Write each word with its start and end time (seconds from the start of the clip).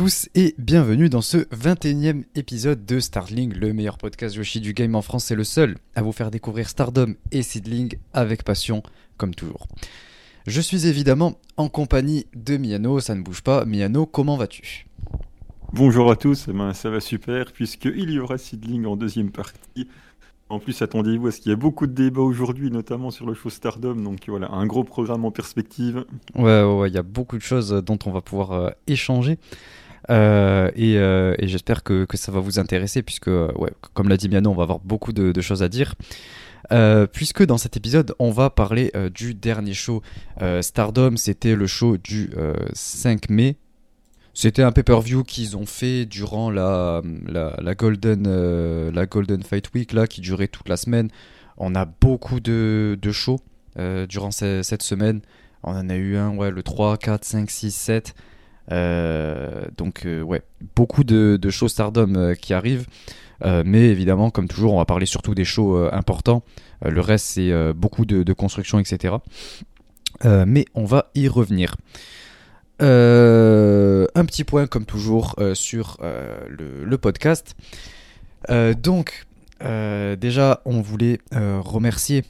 Tous 0.00 0.30
et 0.34 0.54
bienvenue 0.56 1.10
dans 1.10 1.20
ce 1.20 1.36
21e 1.54 2.24
épisode 2.34 2.86
de 2.86 3.00
Starling, 3.00 3.52
le 3.52 3.74
meilleur 3.74 3.98
podcast 3.98 4.34
Yoshi 4.34 4.58
du 4.58 4.72
game 4.72 4.94
en 4.94 5.02
France 5.02 5.26
C'est 5.26 5.34
le 5.34 5.44
seul 5.44 5.76
à 5.94 6.00
vous 6.00 6.12
faire 6.12 6.30
découvrir 6.30 6.70
Stardom 6.70 7.16
et 7.32 7.42
Seedling 7.42 7.98
avec 8.14 8.42
passion, 8.42 8.82
comme 9.18 9.34
toujours. 9.34 9.68
Je 10.46 10.62
suis 10.62 10.86
évidemment 10.86 11.34
en 11.58 11.68
compagnie 11.68 12.24
de 12.34 12.56
Miano, 12.56 12.98
ça 13.00 13.14
ne 13.14 13.20
bouge 13.20 13.42
pas. 13.42 13.66
Miano, 13.66 14.06
comment 14.06 14.38
vas-tu? 14.38 14.86
Bonjour 15.74 16.10
à 16.10 16.16
tous, 16.16 16.46
eh 16.48 16.54
ben, 16.54 16.72
ça 16.72 16.88
va 16.88 17.00
super, 17.00 17.52
puisqu'il 17.52 18.10
y 18.10 18.18
aura 18.18 18.38
Seedling 18.38 18.86
en 18.86 18.96
deuxième 18.96 19.30
partie. 19.30 19.86
En 20.48 20.60
plus, 20.60 20.80
attendez-vous 20.80 21.26
à 21.26 21.30
ce 21.30 21.42
qu'il 21.42 21.50
y 21.50 21.52
ait 21.52 21.56
beaucoup 21.56 21.86
de 21.86 21.92
débats 21.92 22.22
aujourd'hui, 22.22 22.70
notamment 22.70 23.10
sur 23.10 23.26
le 23.26 23.34
show 23.34 23.50
Stardom. 23.50 23.96
Donc 23.96 24.20
voilà, 24.28 24.50
un 24.50 24.66
gros 24.66 24.82
programme 24.82 25.26
en 25.26 25.30
perspective. 25.30 26.06
Ouais, 26.34 26.64
ouais, 26.64 26.88
il 26.88 26.94
y 26.94 26.98
a 26.98 27.02
beaucoup 27.02 27.36
de 27.36 27.42
choses 27.42 27.70
dont 27.84 27.98
on 28.06 28.10
va 28.10 28.22
pouvoir 28.22 28.52
euh, 28.52 28.70
échanger. 28.86 29.38
Euh, 30.08 30.70
euh, 30.78 31.34
et, 31.38 31.46
j'espère 31.46 31.82
que, 31.82 32.06
ça 32.14 32.32
va 32.32 32.40
vous 32.40 32.58
intéresser, 32.58 33.02
puisque, 33.02 33.28
ouais, 33.28 33.70
comme 33.94 34.08
l'a 34.08 34.16
dit 34.16 34.28
Miano, 34.28 34.50
on 34.50 34.54
va 34.54 34.62
avoir 34.62 34.80
beaucoup 34.80 35.12
de, 35.12 35.40
choses 35.40 35.62
à 35.62 35.68
dire. 35.68 35.94
puisque 37.12 37.44
dans 37.44 37.58
cet 37.58 37.76
épisode, 37.76 38.14
on 38.18 38.30
va 38.30 38.50
parler 38.50 38.92
du 39.12 39.34
dernier 39.34 39.74
show 39.74 40.02
Stardom. 40.60 41.16
C'était 41.16 41.54
le 41.54 41.66
show 41.66 41.96
du 41.96 42.30
5 42.72 43.28
mai 43.28 43.56
c'était 44.32 44.62
un 44.62 44.72
pay-per-view 44.72 45.24
qu'ils 45.24 45.56
ont 45.56 45.66
fait 45.66 46.06
durant 46.06 46.50
la, 46.50 47.02
la, 47.26 47.74
Golden, 47.74 48.24
euh, 48.26 48.92
la 48.92 49.06
Golden 49.06 49.42
Fight 49.42 49.72
Week 49.74 49.92
là, 49.92 50.06
qui 50.06 50.20
durait 50.20 50.48
toute 50.48 50.68
la 50.68 50.76
semaine. 50.76 51.08
On 51.56 51.74
a 51.74 51.84
beaucoup 51.84 52.40
de, 52.40 52.98
de 53.00 53.12
shows 53.12 53.40
euh, 53.78 54.06
durant 54.06 54.30
cette 54.30 54.82
semaine. 54.82 55.20
On 55.62 55.72
en 55.72 55.90
a 55.90 55.94
eu 55.94 56.16
un 56.16 56.34
ouais, 56.36 56.50
le 56.50 56.62
3, 56.62 56.96
4, 56.96 57.24
5, 57.24 57.50
6, 57.50 57.74
7. 57.74 58.14
Donc 58.70 60.06
ouais, 60.06 60.42
beaucoup 60.76 61.04
de, 61.04 61.50
shows 61.50 61.68
Stardom 61.68 62.34
qui 62.40 62.54
arrivent. 62.54 62.86
mais 63.44 63.88
évidemment, 63.88 64.30
comme 64.30 64.48
toujours, 64.48 64.74
on 64.74 64.78
va 64.78 64.84
parler 64.84 65.06
surtout 65.06 65.34
des 65.34 65.44
shows 65.44 65.88
importants. 65.92 66.42
le 66.84 67.00
reste, 67.00 67.26
c'est 67.26 67.72
beaucoup 67.72 68.04
de, 68.04 68.32
construction, 68.32 68.78
etc. 68.78 69.14
mais 70.24 70.64
on 70.74 70.84
va 70.84 71.10
y 71.14 71.28
revenir. 71.28 71.76
Euh, 72.82 74.06
un 74.14 74.24
petit 74.24 74.44
point 74.44 74.66
comme 74.66 74.86
toujours 74.86 75.34
euh, 75.38 75.54
sur 75.54 75.98
euh, 76.02 76.38
le, 76.48 76.98
podcast. 76.98 77.54
donc 78.48 79.26
déjà 80.18 80.62
on 80.64 80.80
voulait 80.80 81.18
remercier 81.32 82.24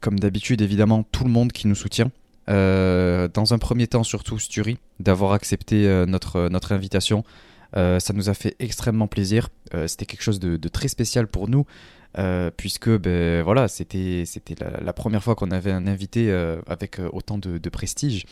comme 0.00 0.18
d'habitude 0.18 0.60
évidemment 0.62 1.04
tout 1.04 1.24
le 1.24 1.30
monde 1.30 1.52
qui 1.52 1.68
nous 1.68 1.74
soutient. 1.74 2.10
Dans 2.48 3.54
un 3.54 3.58
premier 3.58 3.86
temps 3.86 4.02
surtout 4.02 4.38
Sturi 4.38 4.78
d'avoir 5.00 5.32
accepté 5.32 5.86
notre, 6.06 6.48
notre 6.48 6.72
invitation. 6.72 7.24
ça 7.74 8.12
nous 8.14 8.28
a 8.28 8.34
fait 8.34 8.56
extrêmement 8.58 9.06
plaisir. 9.06 9.48
c'était 9.86 10.06
quelque 10.06 10.22
chose 10.22 10.40
de, 10.40 10.68
très 10.68 10.88
spécial 10.88 11.26
pour 11.26 11.48
nous. 11.48 11.66
puisque 12.56 12.90
ben, 12.90 13.42
voilà, 13.42 13.68
c'était 13.68 14.24
la, 14.80 14.92
première 14.92 15.22
fois 15.22 15.34
qu'on 15.34 15.50
avait 15.50 15.72
un 15.72 15.86
invité 15.86 16.32
avec 16.66 17.00
autant 17.12 17.38
de, 17.38 17.58
de 17.58 17.68
prestige. 17.68 18.24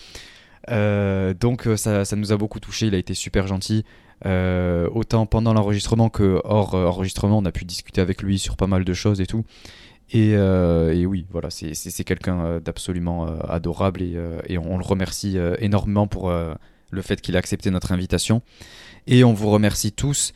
Euh, 0.70 1.34
donc 1.34 1.66
euh, 1.66 1.76
ça, 1.76 2.04
ça, 2.04 2.16
nous 2.16 2.32
a 2.32 2.36
beaucoup 2.36 2.60
touché, 2.60 2.86
il 2.86 2.94
a 2.94 2.98
été 2.98 3.14
super 3.14 3.46
gentil. 3.46 3.84
Euh, 4.24 4.88
autant 4.94 5.26
pendant 5.26 5.52
l'enregistrement 5.52 6.08
que 6.08 6.40
hors 6.44 6.74
enregistrement, 6.74 7.38
on 7.38 7.44
a 7.44 7.52
pu 7.52 7.64
discuter 7.64 8.00
avec 8.00 8.22
lui 8.22 8.38
sur 8.38 8.56
pas 8.56 8.66
mal 8.66 8.84
de 8.84 8.92
choses 8.94 9.20
et 9.20 9.26
tout. 9.26 9.44
Et, 10.12 10.30
et 10.30 11.06
oui, 11.06 11.26
voilà, 11.30 11.50
c'est 11.50 12.04
quelqu'un 12.04 12.60
d'absolument 12.60 13.26
adorable 13.48 14.02
et, 14.02 14.58
on 14.58 14.78
le 14.78 14.84
remercie 14.84 15.36
énormément 15.58 16.06
pour 16.06 16.30
le 16.30 17.02
fait 17.02 17.20
qu'il 17.20 17.34
a 17.36 17.38
accepté 17.38 17.70
notre 17.70 17.92
invitation. 17.92 18.42
Et 19.08 19.24
on 19.24 19.32
vous 19.32 19.50
remercie 19.50 19.92
tous 19.92 20.32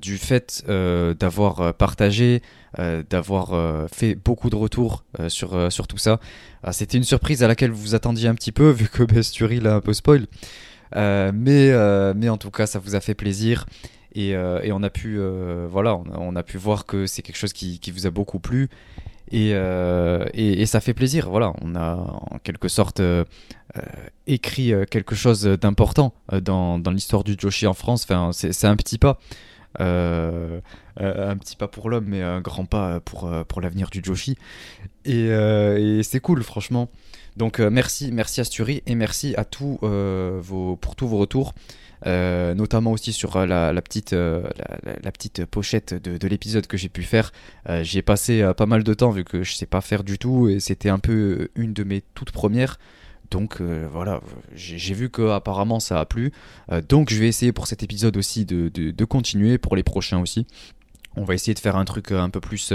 du 0.00 0.16
fait 0.16 0.64
d'avoir 0.66 1.74
partagé, 1.74 2.40
d'avoir 2.78 3.88
fait 3.90 4.14
beaucoup 4.14 4.48
de 4.48 4.56
retours 4.56 5.04
sur, 5.28 5.86
tout 5.86 5.98
ça. 5.98 6.18
Ah, 6.62 6.72
c'était 6.72 6.98
une 6.98 7.04
surprise 7.04 7.42
à 7.42 7.48
laquelle 7.48 7.70
vous 7.70 7.80
vous 7.80 7.94
attendiez 7.94 8.28
un 8.28 8.34
petit 8.34 8.52
peu, 8.52 8.70
vu 8.70 8.88
que 8.88 9.02
Besturi 9.02 9.60
l'a 9.60 9.74
un 9.74 9.80
peu 9.80 9.92
spoil. 9.92 10.26
Euh, 10.96 11.32
mais, 11.34 11.70
euh, 11.70 12.12
en 12.28 12.36
tout 12.36 12.50
cas, 12.50 12.66
ça 12.66 12.78
vous 12.78 12.94
a 12.94 13.00
fait 13.00 13.14
plaisir. 13.14 13.66
Et, 14.14 14.34
euh, 14.34 14.60
on, 14.72 14.82
a 14.82 14.90
pu, 14.90 15.20
voilà, 15.68 15.96
on, 15.96 16.36
a 16.36 16.42
pu 16.42 16.58
voir 16.58 16.86
que 16.86 17.06
c'est 17.06 17.22
quelque 17.22 17.36
chose 17.36 17.52
qui, 17.52 17.80
vous 17.92 18.06
a 18.06 18.10
beaucoup 18.10 18.40
plu. 18.40 18.68
Et, 19.32 19.50
et, 19.50 20.60
et, 20.62 20.66
ça 20.66 20.80
fait 20.80 20.94
plaisir. 20.94 21.30
Voilà, 21.30 21.52
on 21.60 21.76
a 21.76 21.94
en 22.30 22.38
quelque 22.42 22.68
sorte 22.68 23.00
écrit 24.26 24.72
quelque 24.90 25.14
chose 25.14 25.44
d'important 25.44 26.14
dans, 26.42 26.78
dans 26.78 26.90
l'histoire 26.90 27.22
du 27.22 27.36
Joshi 27.38 27.66
en 27.66 27.74
France. 27.74 28.04
Enfin, 28.04 28.30
c'est 28.32 28.66
un 28.66 28.76
petit 28.76 28.98
pas. 28.98 29.18
Euh, 31.00 31.28
un 31.30 31.36
petit 31.36 31.56
pas 31.56 31.68
pour 31.68 31.88
l'homme, 31.90 32.06
mais 32.08 32.22
un 32.22 32.40
grand 32.40 32.64
pas 32.64 33.00
pour, 33.00 33.26
euh, 33.26 33.44
pour 33.44 33.60
l'avenir 33.60 33.88
du 33.90 34.00
Joshi. 34.02 34.36
Et, 35.04 35.28
euh, 35.30 35.98
et 35.98 36.02
c'est 36.02 36.20
cool, 36.20 36.42
franchement. 36.42 36.90
Donc 37.36 37.60
merci, 37.60 38.10
merci 38.12 38.40
Asturi 38.40 38.82
et 38.86 38.94
merci 38.94 39.34
à 39.36 39.44
tous 39.44 39.78
vos, 39.82 40.76
pour 40.76 40.96
tous 40.96 41.06
vos 41.06 41.16
retours. 41.16 41.54
Notamment 42.06 42.92
aussi 42.92 43.12
sur 43.12 43.46
la, 43.46 43.72
la 43.72 43.82
petite, 43.82 44.12
la, 44.12 45.12
petite 45.12 45.44
pochette 45.44 45.94
de, 45.94 46.18
de 46.18 46.28
l'épisode 46.28 46.66
que 46.66 46.76
j'ai 46.76 46.88
pu 46.88 47.02
faire. 47.02 47.32
J'y 47.82 47.98
ai 47.98 48.02
passé 48.02 48.48
pas 48.56 48.66
mal 48.66 48.82
de 48.82 48.94
temps 48.94 49.10
vu 49.10 49.24
que 49.24 49.42
je 49.42 49.54
sais 49.54 49.66
pas 49.66 49.80
faire 49.80 50.04
du 50.04 50.18
tout 50.18 50.48
et 50.48 50.60
c'était 50.60 50.88
un 50.88 50.98
peu 50.98 51.48
une 51.54 51.72
de 51.72 51.84
mes 51.84 52.02
toutes 52.14 52.32
premières. 52.32 52.78
Donc 53.30 53.60
euh, 53.60 53.88
voilà, 53.90 54.20
j'ai 54.54 54.94
vu 54.94 55.08
que 55.08 55.30
apparemment 55.30 55.80
ça 55.80 56.00
a 56.00 56.04
plu. 56.04 56.32
Euh, 56.72 56.82
donc 56.86 57.10
je 57.10 57.20
vais 57.20 57.28
essayer 57.28 57.52
pour 57.52 57.66
cet 57.66 57.82
épisode 57.82 58.16
aussi 58.16 58.44
de, 58.44 59.04
continuer, 59.04 59.58
pour 59.58 59.76
les 59.76 59.82
prochains 59.82 60.20
aussi. 60.20 60.46
On 61.16 61.24
va 61.24 61.34
essayer 61.34 61.54
de 61.54 61.58
faire 61.58 61.76
un 61.76 61.84
truc 61.84 62.12
euh, 62.12 62.20
un 62.20 62.30
peu 62.30 62.40
plus, 62.40 62.72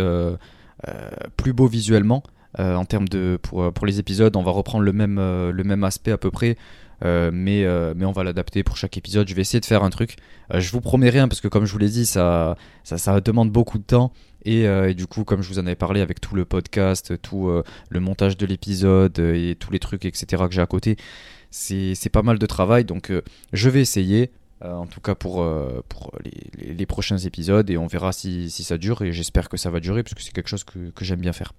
plus 1.38 1.54
beau 1.54 1.68
visuellement. 1.68 2.24
en 2.58 2.86
termes 2.86 3.08
de 3.08 3.38
pour, 3.42 3.74
pour, 3.74 3.86
les 3.86 4.00
épisodes, 4.00 4.36
on 4.36 4.44
va 4.44 4.52
reprendre 4.52 4.84
le 4.84 4.94
même, 4.94 5.18
le 5.18 5.64
même 5.64 5.84
aspect 5.84 6.12
à 6.12 6.18
peu 6.18 6.32
près. 6.32 6.58
Mais, 7.02 7.66
mais 7.96 8.06
on 8.06 8.12
va 8.12 8.24
l'adapter 8.24 8.64
pour 8.64 8.78
chaque 8.78 8.98
épisode. 8.98 9.28
Je 9.28 9.36
vais 9.36 9.42
essayer 9.42 9.60
de 9.60 9.66
faire 9.66 9.84
un 9.84 9.90
truc. 9.90 10.16
je 10.54 10.72
vous 10.72 10.82
promets 10.82 11.10
rien 11.10 11.28
parce 11.28 11.42
que 11.42 11.48
comme 11.48 11.66
je 11.66 11.72
vous 11.72 11.78
l'ai 11.78 11.90
dit, 11.90 12.06
ça, 12.06 12.56
ça, 12.84 13.22
demande 13.22 13.52
beaucoup 13.52 13.78
de 13.78 13.84
temps. 13.84 14.12
Euh, 14.48 14.90
et, 14.90 14.94
du 14.94 15.08
coup, 15.08 15.24
comme 15.24 15.42
je 15.42 15.50
vous 15.50 15.60
en 15.60 15.66
avais 15.66 15.76
parlé 15.76 16.02
avec 16.02 16.22
tout 16.22 16.36
le 16.36 16.46
podcast, 16.46 17.20
tout 17.22 17.48
euh, 17.48 17.64
le 17.90 18.00
montage 18.00 18.38
de 18.38 18.46
l'épisode 18.46 19.18
euh, 19.20 19.52
et 19.52 19.56
tous 19.56 19.72
les 19.72 19.80
trucs, 19.80 20.06
etc. 20.06 20.44
que 20.48 20.54
j'ai 20.54 20.62
à 20.62 20.68
côté, 20.68 20.98
c'est 21.50 22.10
pas 22.12 22.22
mal 22.22 22.38
de 22.38 22.46
travail. 22.46 22.86
Donc 22.86 23.12
je 23.54 23.70
vais 23.70 23.82
essayer, 23.82 24.32
en 24.62 24.88
tout 24.88 25.00
cas 25.00 25.16
pour, 25.16 25.46
pour 25.88 26.12
les, 26.24 26.74
les, 26.74 26.86
prochains 26.86 27.18
épisodes, 27.18 27.70
et 27.70 27.78
on 27.78 27.88
verra 27.88 28.12
si, 28.12 28.50
si 28.50 28.64
ça 28.64 28.78
dure. 28.78 29.02
Et 29.04 29.14
j'espère 29.14 29.48
que 29.48 29.56
ça 29.56 29.70
va 29.70 29.80
durer, 29.80 30.04
parce 30.04 30.14
que 30.14 30.22
c'est 30.22 30.34
quelque 30.34 30.50
chose 30.50 30.66
que, 30.66 30.90
que 30.90 31.06
j'aime 31.06 31.22
bien 31.22 31.34
faire. 31.34 31.54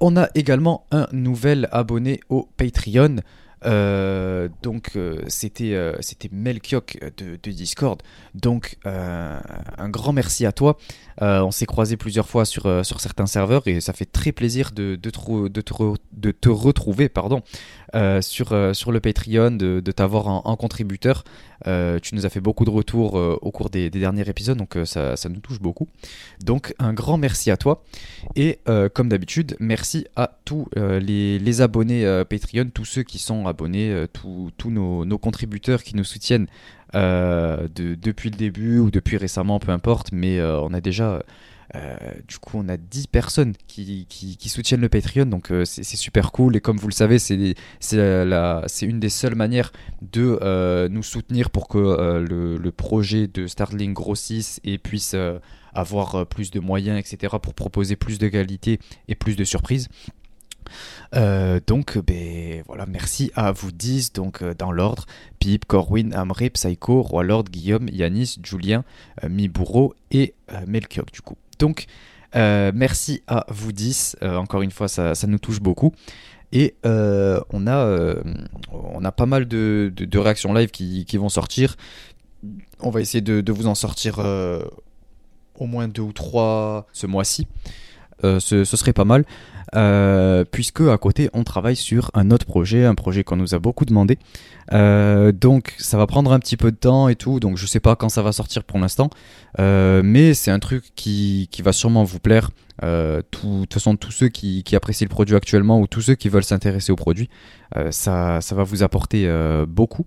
On 0.00 0.16
a 0.16 0.28
également 0.34 0.86
un 0.90 1.06
nouvel 1.12 1.68
abonné 1.72 2.20
au 2.28 2.48
Patreon. 2.56 3.16
Euh, 3.64 4.48
donc 4.62 4.92
euh, 4.96 5.22
c'était 5.28 5.74
euh, 5.74 5.94
c'était 6.00 6.28
Melchiok 6.32 6.98
de, 7.16 7.50
Discord. 7.50 8.02
Donc 8.34 8.78
un 8.84 9.88
grand 9.88 10.12
merci 10.12 10.46
à 10.46 10.52
toi. 10.52 10.78
on 11.20 11.50
s'est 11.50 11.66
croisé 11.66 11.96
plusieurs 11.96 12.28
fois 12.28 12.44
sur, 12.44 12.84
sur 12.84 13.00
certains 13.00 13.26
serveurs 13.26 13.62
et 13.66 13.80
ça 13.80 13.92
fait 13.92 14.06
très 14.06 14.32
plaisir 14.32 14.72
de, 14.72 14.96
de, 14.96 15.10
te, 15.10 15.48
de, 15.48 15.62
de 16.12 16.30
te 16.30 16.48
retrouver 16.48 17.08
pardon, 17.08 17.42
sur, 18.20 18.74
sur 18.74 18.92
le 18.92 19.00
Patreon, 19.00 19.52
de, 19.52 19.80
t'avoir 19.92 20.26
en, 20.28 20.56
contributeur. 20.56 21.24
tu 21.64 22.14
nous 22.14 22.26
as 22.26 22.30
fait 22.30 22.40
beaucoup 22.40 22.64
de 22.64 22.70
retours 22.70 23.14
au 23.14 23.50
cours 23.50 23.68
des, 23.70 23.90
derniers 23.90 24.28
épisodes, 24.28 24.56
donc 24.56 24.78
ça, 24.84 25.16
ça, 25.16 25.28
nous 25.28 25.40
touche 25.40 25.60
beaucoup. 25.60 25.88
Donc 26.42 26.74
un 26.78 26.94
grand 26.94 27.18
merci 27.18 27.50
à 27.50 27.56
toi. 27.56 27.84
Et 28.34 28.60
comme 28.94 29.08
d'habitude, 29.08 29.56
merci 29.60 30.06
à 30.16 30.38
tous 30.44 30.66
les, 30.76 31.38
les, 31.38 31.60
abonnés 31.60 32.24
Patreon, 32.28 32.70
tous 32.72 32.86
ceux 32.86 33.02
qui 33.02 33.18
sont 33.18 33.46
euh, 33.60 34.06
tous 34.12 34.70
nos, 34.70 35.18
contributeurs 35.18 35.82
qui 35.82 35.96
nous 35.96 36.04
soutiennent 36.04 36.46
euh, 36.94 37.68
depuis 37.74 38.30
le 38.30 38.36
début 38.36 38.78
ou 38.78 38.90
depuis 38.90 39.16
récemment, 39.16 39.58
peu 39.58 39.72
importe, 39.72 40.12
mais 40.12 40.38
euh, 40.38 40.60
on 40.60 40.72
a 40.72 40.80
déjà... 40.80 41.22
du 42.28 42.38
coup, 42.38 42.58
on 42.58 42.68
a 42.68 42.76
10 42.76 43.06
personnes 43.06 43.54
qui, 43.66 44.06
soutiennent 44.46 44.82
le 44.82 44.90
Patreon, 44.90 45.26
donc 45.26 45.50
c'est 45.64 45.96
super 45.96 46.30
cool. 46.32 46.56
Et 46.56 46.60
comme 46.60 46.76
vous 46.76 46.88
le 46.88 46.92
savez, 46.92 47.18
c'est 47.18 47.54
une 48.82 49.00
des 49.00 49.08
seules 49.08 49.34
manières 49.36 49.72
de 50.02 50.88
nous 50.88 51.02
soutenir 51.02 51.48
pour 51.50 51.68
que 51.68 51.78
le, 52.28 52.58
le, 52.58 52.72
projet 52.72 53.26
de 53.26 53.46
Starling 53.46 53.94
grossisse 53.94 54.60
et 54.64 54.76
puisse 54.76 55.16
avoir 55.72 56.26
plus 56.26 56.50
de 56.50 56.60
moyens, 56.60 56.98
etc., 56.98 57.36
pour 57.40 57.54
proposer 57.54 57.96
plus 57.96 58.18
de 58.18 58.28
qualité 58.28 58.78
et 59.08 59.14
plus 59.14 59.36
de 59.36 59.44
surprises. 59.44 59.88
Euh, 61.14 61.60
donc, 61.66 61.98
ben, 61.98 62.62
voilà, 62.66 62.86
merci 62.86 63.30
à 63.34 63.52
vous 63.52 63.72
10, 63.72 64.12
donc 64.12 64.42
euh, 64.42 64.54
dans 64.54 64.72
l'ordre 64.72 65.06
Pip, 65.38 65.64
Corwin, 65.66 66.14
Amré, 66.14 66.50
Psycho, 66.50 67.02
Roi 67.02 67.24
Lord, 67.24 67.44
Guillaume, 67.44 67.88
Yanis, 67.90 68.38
Julien, 68.42 68.84
euh, 69.24 69.48
et 70.10 70.34
Melchior, 70.66 71.06
du 71.12 71.20
coup. 71.20 71.36
Donc, 71.58 71.86
merci 72.34 73.22
à 73.26 73.44
vous 73.48 73.72
10, 73.72 74.16
encore 74.22 74.62
une 74.62 74.70
fois, 74.70 74.88
ça, 74.88 75.14
nous 75.26 75.38
touche 75.38 75.60
beaucoup. 75.60 75.92
Et 76.52 76.74
on, 76.84 77.66
a, 77.66 79.12
pas 79.12 79.26
mal 79.26 79.46
de, 79.46 80.18
réactions 80.18 80.52
live 80.52 80.70
qui, 80.70 81.16
vont 81.16 81.28
sortir. 81.28 81.76
On 82.80 82.90
va 82.90 83.00
essayer 83.00 83.22
de, 83.22 83.52
vous 83.52 83.66
en 83.66 83.74
sortir 83.74 84.18
au 85.58 85.66
moins 85.66 85.88
deux 85.88 86.02
ou 86.02 86.12
trois 86.12 86.86
ce 86.92 87.06
mois-ci. 87.06 87.46
ce, 88.22 88.64
serait 88.64 88.92
pas 88.92 89.04
mal. 89.04 89.24
Euh, 89.74 90.44
puisque 90.50 90.82
à 90.82 90.98
côté 90.98 91.30
on 91.32 91.44
travaille 91.44 91.76
sur 91.76 92.10
un 92.12 92.30
autre 92.30 92.44
projet, 92.44 92.84
un 92.84 92.94
projet 92.94 93.24
qu'on 93.24 93.36
nous 93.36 93.54
a 93.54 93.58
beaucoup 93.58 93.86
demandé. 93.86 94.18
Euh, 94.72 95.32
donc 95.32 95.74
ça 95.78 95.96
va 95.96 96.06
prendre 96.06 96.32
un 96.32 96.38
petit 96.38 96.58
peu 96.58 96.70
de 96.70 96.76
temps 96.76 97.08
et 97.08 97.16
tout, 97.16 97.40
donc 97.40 97.56
je 97.56 97.66
sais 97.66 97.80
pas 97.80 97.96
quand 97.96 98.10
ça 98.10 98.22
va 98.22 98.32
sortir 98.32 98.64
pour 98.64 98.78
l'instant, 98.78 99.08
euh, 99.58 100.02
mais 100.04 100.34
c'est 100.34 100.50
un 100.50 100.58
truc 100.58 100.92
qui, 100.94 101.48
qui, 101.50 101.62
va 101.62 101.72
sûrement 101.72 102.04
vous 102.04 102.18
plaire. 102.18 102.50
De 102.82 103.22
toute 103.30 103.72
façon, 103.72 103.96
tous 103.96 104.10
ceux 104.10 104.28
qui, 104.28 104.64
apprécient 104.74 105.06
le 105.06 105.10
produit 105.10 105.36
actuellement 105.36 105.80
ou 105.80 105.86
tous 105.86 106.00
ceux 106.00 106.14
qui 106.14 106.28
veulent 106.28 106.44
s'intéresser 106.44 106.92
au 106.92 106.96
produit, 106.96 107.28
ça, 107.90 108.40
ça, 108.40 108.54
va 108.54 108.64
vous 108.64 108.82
apporter 108.82 109.30
beaucoup. 109.68 110.06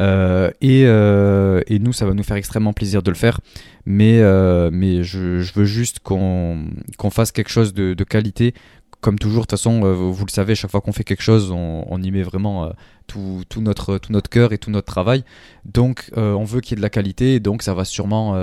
Et, 0.00 0.84
nous, 0.84 1.92
ça 1.92 2.06
va 2.06 2.14
nous 2.14 2.22
faire 2.22 2.36
extrêmement 2.36 2.72
plaisir 2.72 3.02
de 3.02 3.10
le 3.10 3.16
faire. 3.16 3.40
Mais, 3.86 4.18
je, 4.18 5.52
veux 5.54 5.64
juste 5.64 6.00
qu'on 6.00 7.10
fasse 7.10 7.32
quelque 7.32 7.50
chose 7.50 7.74
de, 7.74 8.04
qualité, 8.04 8.54
comme 9.02 9.18
toujours, 9.18 9.42
de 9.42 9.46
toute 9.46 9.58
façon, 9.58 9.84
euh, 9.84 9.92
vous 9.92 10.24
le 10.24 10.30
savez, 10.30 10.54
chaque 10.54 10.70
fois 10.70 10.80
qu'on 10.80 10.92
fait 10.92 11.02
quelque 11.02 11.22
chose, 11.22 11.50
on, 11.50 12.02
y 12.02 12.10
met 12.12 12.22
vraiment 12.22 12.66
euh, 12.66 12.70
tout, 13.08 13.44
notre, 13.60 13.98
tout 13.98 14.12
notre 14.12 14.30
cœur 14.30 14.52
et 14.52 14.58
tout 14.58 14.70
notre 14.70 14.86
travail. 14.86 15.24
Donc, 15.64 16.10
euh, 16.16 16.32
on 16.32 16.44
veut 16.44 16.60
qu'il 16.60 16.70
y 16.70 16.74
ait 16.74 16.76
de 16.76 16.82
la 16.82 16.88
qualité, 16.88 17.40
donc 17.40 17.62
ça 17.62 17.74
va 17.74 17.84
sûrement 17.84 18.34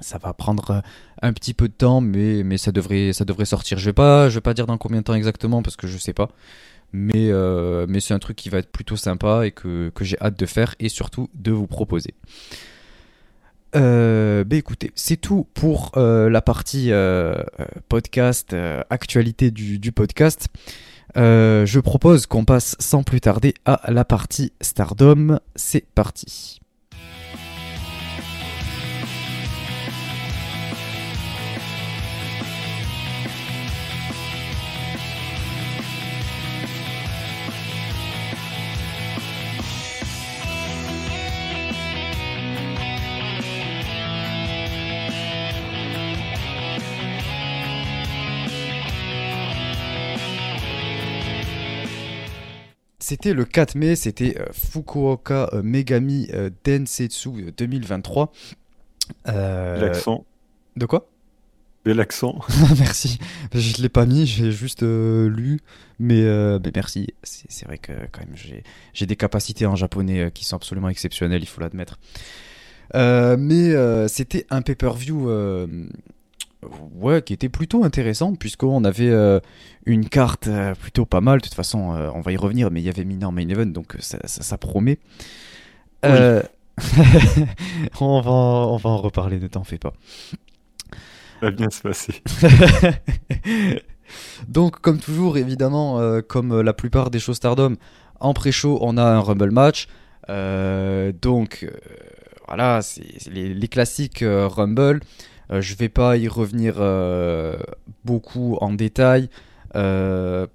ça 0.00 0.18
va 0.18 0.32
prendre 0.32 0.82
un 1.22 1.32
petit 1.32 1.54
peu 1.54 1.68
de 1.68 1.72
temps, 1.72 2.00
mais, 2.00 2.42
mais 2.44 2.58
ça, 2.58 2.72
devrait, 2.72 3.12
ça 3.12 3.24
devrait 3.24 3.44
sortir. 3.44 3.78
Je 3.78 3.86
vais 3.86 3.92
pas, 3.92 4.28
je 4.28 4.34
vais 4.36 4.40
pas 4.40 4.54
dire 4.54 4.66
dans 4.66 4.78
combien 4.78 5.00
de 5.00 5.04
temps 5.04 5.14
exactement 5.14 5.62
parce 5.62 5.76
que 5.76 5.86
je 5.86 5.98
sais 5.98 6.12
pas. 6.12 6.28
Mais, 6.92 7.30
mais 7.86 8.00
c'est 8.00 8.14
un 8.14 8.18
truc 8.18 8.36
qui 8.36 8.48
va 8.48 8.58
être 8.58 8.72
plutôt 8.72 8.96
sympa 8.96 9.46
et 9.46 9.50
que, 9.50 9.90
que 9.94 10.04
j'ai 10.04 10.18
hâte 10.20 10.38
de 10.38 10.46
faire 10.46 10.74
et 10.78 10.88
surtout 10.88 11.28
de 11.34 11.52
vous 11.52 11.66
proposer. 11.66 12.14
Euh, 13.76 14.44
bah 14.44 14.56
écoutez, 14.56 14.92
c'est 14.94 15.18
tout 15.18 15.46
pour 15.54 15.92
euh, 15.96 16.30
la 16.30 16.40
partie 16.40 16.90
euh, 16.90 17.34
podcast, 17.88 18.56
actualité 18.90 19.50
du, 19.50 19.78
du 19.78 19.92
podcast. 19.92 20.48
je 21.14 21.80
propose 21.80 22.26
qu'on 22.26 22.44
passe 22.44 22.76
sans 22.78 23.02
plus 23.02 23.20
tarder 23.20 23.54
à 23.64 23.80
la 23.88 24.04
partie 24.04 24.52
Stardom. 24.60 25.38
C'est 25.54 25.86
parti. 25.94 26.60
C'était 53.08 53.32
le 53.32 53.46
4 53.46 53.74
mai, 53.76 53.96
c'était 53.96 54.38
euh, 54.38 54.44
Fukuoka 54.52 55.48
euh, 55.54 55.62
Megami 55.62 56.28
euh, 56.34 56.50
Densetsu 56.66 57.52
2023. 57.56 58.30
L'accent. 59.24 60.26
De 60.76 60.84
quoi? 60.84 61.08
L'accent. 61.86 62.38
merci. 62.78 63.18
Je 63.54 63.78
ne 63.78 63.82
l'ai 63.82 63.88
pas 63.88 64.04
mis, 64.04 64.26
j'ai 64.26 64.52
juste 64.52 64.82
lu. 64.82 65.60
Mais, 65.98 66.22
merci. 66.74 67.06
C'est 67.22 67.64
vrai 67.64 67.78
que 67.78 67.92
quand 68.12 68.20
même, 68.20 68.36
j'ai 68.92 69.06
des 69.06 69.16
capacités 69.16 69.64
en 69.64 69.74
japonais 69.74 70.30
qui 70.30 70.44
sont 70.44 70.56
absolument 70.56 70.90
exceptionnelles, 70.90 71.40
il 71.40 71.48
faut 71.48 71.62
l'admettre. 71.62 71.98
mais 72.92 74.08
c'était 74.08 74.44
un 74.50 74.60
pay-per-view 74.60 75.30
ouais, 76.94 77.22
qui 77.22 77.32
était 77.32 77.48
plutôt 77.48 77.84
intéressant, 77.84 78.34
puisqu'on 78.34 78.84
avait 78.84 79.10
euh, 79.10 79.40
une 79.86 80.08
carte 80.08 80.48
euh, 80.48 80.74
plutôt 80.74 81.06
pas 81.06 81.20
mal. 81.20 81.38
De 81.38 81.44
toute 81.44 81.54
façon, 81.54 81.94
euh, 81.94 82.10
on 82.14 82.20
va 82.20 82.32
y 82.32 82.36
revenir, 82.36 82.70
mais 82.70 82.80
il 82.80 82.84
y 82.84 82.88
avait 82.88 83.04
Mina 83.04 83.28
en 83.28 83.32
main 83.32 83.48
event, 83.48 83.66
donc 83.66 83.96
ça, 84.00 84.18
ça, 84.24 84.58
promet. 84.58 84.98
on, 86.02 86.10
va, 88.20 88.30
on 88.30 88.76
va 88.76 88.90
en 88.90 88.98
reparler, 88.98 89.38
ne 89.40 89.48
t'en 89.48 89.64
fais 89.64 89.78
pas. 89.78 89.92
Ça 91.40 91.46
va 91.46 91.50
bien 91.50 91.70
se 91.70 91.82
passer. 91.82 92.22
donc, 94.48 94.80
comme 94.80 94.98
toujours, 94.98 95.38
évidemment, 95.38 96.20
comme 96.22 96.60
la 96.60 96.72
plupart 96.72 97.10
des 97.10 97.18
shows 97.18 97.34
Stardom, 97.34 97.76
en 98.20 98.34
pré-show, 98.34 98.78
on 98.80 98.96
a 98.96 99.02
un 99.02 99.20
Rumble 99.20 99.50
match. 99.50 99.88
donc, 100.28 101.68
voilà, 102.46 102.80
c'est 102.82 103.28
les, 103.30 103.54
les, 103.54 103.68
classiques 103.68 104.24
Rumble. 104.24 105.00
Euh, 105.50 105.60
je 105.60 105.72
ne 105.72 105.78
vais 105.78 105.88
pas 105.88 106.16
y 106.16 106.28
revenir 106.28 106.74
euh, 106.78 107.56
beaucoup 108.04 108.56
en 108.60 108.72
détail. 108.72 109.28
Il 109.74 109.80
euh, 109.80 110.46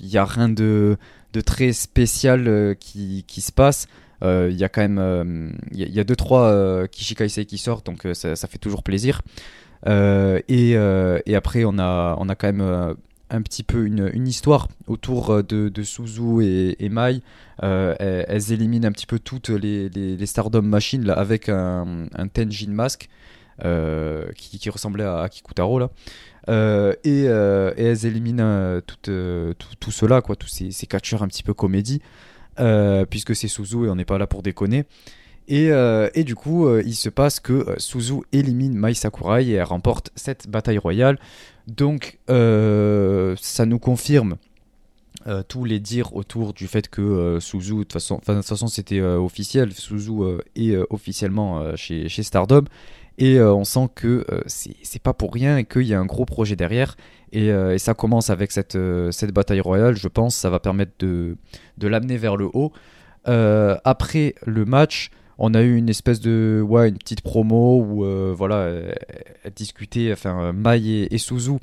n'y 0.00 0.16
a 0.16 0.24
rien 0.24 0.48
de, 0.48 0.96
très 1.44 1.72
spécial 1.72 2.76
qui, 2.80 3.24
se 3.40 3.52
passe. 3.52 3.88
Il 4.22 4.56
y 4.56 4.64
a 4.64 4.68
quand 4.68 4.80
même 4.80 5.54
il 5.72 5.94
y, 5.94 6.00
a 6.00 6.04
deux 6.04 6.16
trois 6.16 6.88
Kishikaisei 6.88 7.44
qui 7.44 7.58
sortent 7.58 7.84
donc 7.84 8.08
ça, 8.14 8.34
fait 8.48 8.58
toujours 8.58 8.82
plaisir 8.82 9.20
et, 9.86 10.76
après 11.36 11.64
on 11.64 11.78
a 11.78 12.16
on 12.18 12.28
a 12.30 12.34
quand 12.34 12.52
même 12.52 12.96
un 13.28 13.42
petit 13.42 13.62
peu 13.62 13.84
une, 13.84 14.26
histoire 14.26 14.68
autour 14.86 15.44
de, 15.44 15.82
Suzu 15.82 16.42
et, 16.42 16.88
Mai. 16.88 17.20
elles, 17.60 18.52
éliminent 18.52 18.88
un 18.88 18.92
petit 18.92 19.06
peu 19.06 19.18
toutes 19.18 19.50
les, 19.50 19.90
les, 19.90 20.26
Stardom 20.26 20.62
Machines 20.62 21.10
avec 21.10 21.50
un, 21.50 22.06
un 22.14 22.28
Tenjin 22.28 22.70
Mask. 22.70 23.10
Euh, 23.64 24.26
qui, 24.36 24.68
ressemblait 24.68 25.04
à, 25.04 25.28
Kikutaro 25.30 25.78
là. 25.78 25.90
Euh, 26.48 26.92
euh, 27.06 27.72
et, 27.76 27.84
elles 27.84 28.04
éliminent 28.04 28.80
tout, 28.86 29.54
tout, 29.80 29.90
cela, 29.90 30.20
quoi, 30.20 30.36
tous 30.36 30.48
ces, 30.48 30.70
ces 30.70 30.86
catcheurs 30.86 31.22
un 31.22 31.28
petit 31.28 31.42
peu 31.42 31.54
comédie, 31.54 32.02
puisque 33.10 33.34
c'est 33.34 33.48
Suzu 33.48 33.86
et 33.86 33.88
on 33.88 33.96
n'est 33.96 34.04
pas 34.04 34.18
là 34.18 34.26
pour 34.26 34.42
déconner. 34.42 34.84
Et, 35.48 35.68
et, 35.68 36.24
du 36.24 36.34
coup, 36.34 36.68
il 36.78 36.94
se 36.94 37.08
passe 37.08 37.40
que 37.40 37.74
Suzu 37.78 38.20
élimine 38.32 38.76
Mai 38.76 38.94
Sakurai 38.94 39.46
et 39.46 39.52
elle 39.52 39.62
remporte 39.62 40.10
cette 40.16 40.48
bataille 40.48 40.78
royale. 40.78 41.18
Donc, 41.66 42.18
ça 42.28 43.66
nous 43.66 43.78
confirme 43.78 44.36
tous 45.48 45.64
les 45.64 45.80
dires 45.80 46.14
autour 46.14 46.52
du 46.52 46.68
fait 46.68 46.88
que 46.88 47.38
Suzu, 47.40 47.72
de 47.72 47.78
toute 47.80 47.94
façon, 47.94 48.20
façon 48.20 48.66
c'était 48.66 49.00
officiel, 49.00 49.72
Suzu 49.72 50.40
est 50.56 50.76
officiellement 50.90 51.74
chez, 51.74 52.08
chez 52.10 52.22
Stardom. 52.22 52.64
Et 53.18 53.38
euh, 53.38 53.54
on 53.54 53.64
sent 53.64 53.88
que 53.94 54.24
euh, 54.30 54.42
c'est 54.46 55.02
pas 55.02 55.14
pour 55.14 55.32
rien 55.32 55.56
et 55.58 55.64
qu'il 55.64 55.82
y 55.82 55.94
a 55.94 56.00
un 56.00 56.06
gros 56.06 56.24
projet 56.24 56.56
derrière. 56.56 56.96
Et, 57.32 57.50
euh, 57.50 57.78
ça 57.78 57.94
commence 57.94 58.30
avec 58.30 58.52
cette, 58.52 58.78
cette 59.10 59.32
bataille 59.32 59.60
royale, 59.60 59.96
je 59.96 60.08
pense. 60.08 60.36
Ça 60.36 60.50
va 60.50 60.60
permettre 60.60 60.92
de, 60.98 61.36
de 61.78 61.88
l'amener 61.88 62.16
vers 62.16 62.36
le 62.36 62.48
haut. 62.52 62.72
après 63.24 64.34
le 64.44 64.64
match, 64.64 65.10
on 65.38 65.54
a 65.54 65.62
eu 65.62 65.76
une 65.76 65.88
espèce 65.88 66.20
de 66.20 66.64
ouais, 66.66 66.88
une 66.88 66.98
petite 66.98 67.20
promo 67.20 67.82
où 67.82 68.34
voilà, 68.34 68.70
discuter, 69.54 70.12
enfin 70.12 70.52
Mai 70.52 71.08
et, 71.10 71.18
Suzu 71.18 71.58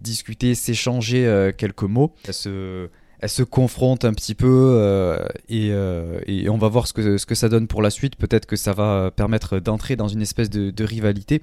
discuter, 0.00 0.54
s'échanger 0.54 1.50
quelques 1.56 1.84
mots. 1.84 2.12
se 2.30 2.88
elle 3.22 3.28
se 3.28 3.44
confronte 3.44 4.04
un 4.04 4.12
petit 4.12 4.34
peu 4.34 4.48
euh, 4.48 5.24
euh, 5.52 6.20
et, 6.26 6.48
on 6.50 6.58
va 6.58 6.66
voir 6.66 6.88
ce 6.88 6.92
que, 6.92 7.18
ce 7.18 7.24
que 7.24 7.36
ça 7.36 7.48
donne 7.48 7.68
pour 7.68 7.80
la 7.80 7.90
suite. 7.90 8.16
Peut-être 8.16 8.46
que 8.46 8.56
ça 8.56 8.72
va 8.72 9.12
permettre 9.14 9.60
d'entrer 9.60 9.94
dans 9.94 10.08
une 10.08 10.20
espèce 10.20 10.50
de, 10.50 10.84
rivalité. 10.84 11.42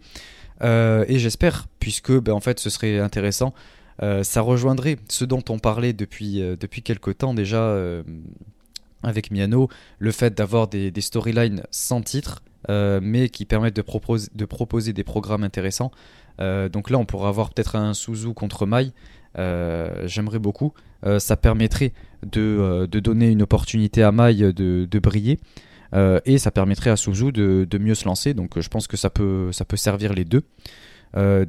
Euh, 0.61 1.05
et 1.07 1.19
j'espère, 1.19 1.67
puisque 1.79 2.11
ben, 2.11 2.33
en 2.33 2.41
fait 2.41 2.59
ce 2.59 2.69
serait 2.69 2.99
intéressant. 2.99 3.53
ça 4.23 4.41
rejoindrait 4.41 4.97
ce 5.07 5.23
dont 5.23 5.43
on 5.47 5.57
parlait 5.57 5.93
depuis, 5.93 6.41
depuis 6.59 6.81
quelques 6.83 7.17
temps 7.17 7.33
déjà 7.33 7.77
avec 9.01 9.31
Miano, 9.31 9.69
le 9.99 10.11
fait 10.11 10.37
d'avoir 10.37 10.67
des, 10.67 10.91
storylines 10.99 11.63
sans 11.71 12.01
titre, 12.01 12.43
mais 12.67 13.29
qui 13.29 13.45
permettent 13.45 13.77
de, 13.77 13.81
proposer, 13.81 14.27
de 14.35 14.45
proposer 14.45 14.91
des 14.91 15.05
programmes 15.05 15.45
intéressants. 15.45 15.91
donc 16.39 16.89
là, 16.89 16.97
on 16.97 17.05
pourrait 17.05 17.29
avoir 17.29 17.51
peut-être 17.53 17.77
un 17.77 17.93
Suzu 17.93 18.33
contre 18.33 18.65
Mai. 18.65 18.91
J'aimerais 20.05 20.39
beaucoup. 20.39 20.73
Euh, 21.05 21.19
ça 21.19 21.37
permettrait 21.37 21.93
de, 22.23 22.41
euh, 22.41 22.87
de, 22.87 22.99
donner 22.99 23.29
une 23.29 23.41
opportunité 23.41 24.03
à 24.03 24.11
Mai 24.11 24.35
de, 24.35 24.85
de 24.89 24.99
briller. 24.99 25.39
Euh, 25.93 26.19
et 26.25 26.37
ça 26.37 26.51
permettrait 26.51 26.89
à 26.89 26.95
Suzu 26.95 27.31
de, 27.31 27.65
de, 27.69 27.77
mieux 27.77 27.95
se 27.95 28.05
lancer. 28.05 28.33
Donc 28.33 28.59
je 28.59 28.67
pense 28.67 28.87
que 28.87 28.97
ça 28.97 29.09
peut, 29.09 29.51
ça 29.51 29.65
peut 29.65 29.77
servir 29.77 30.13
les 30.13 30.25
deux. 30.25 30.43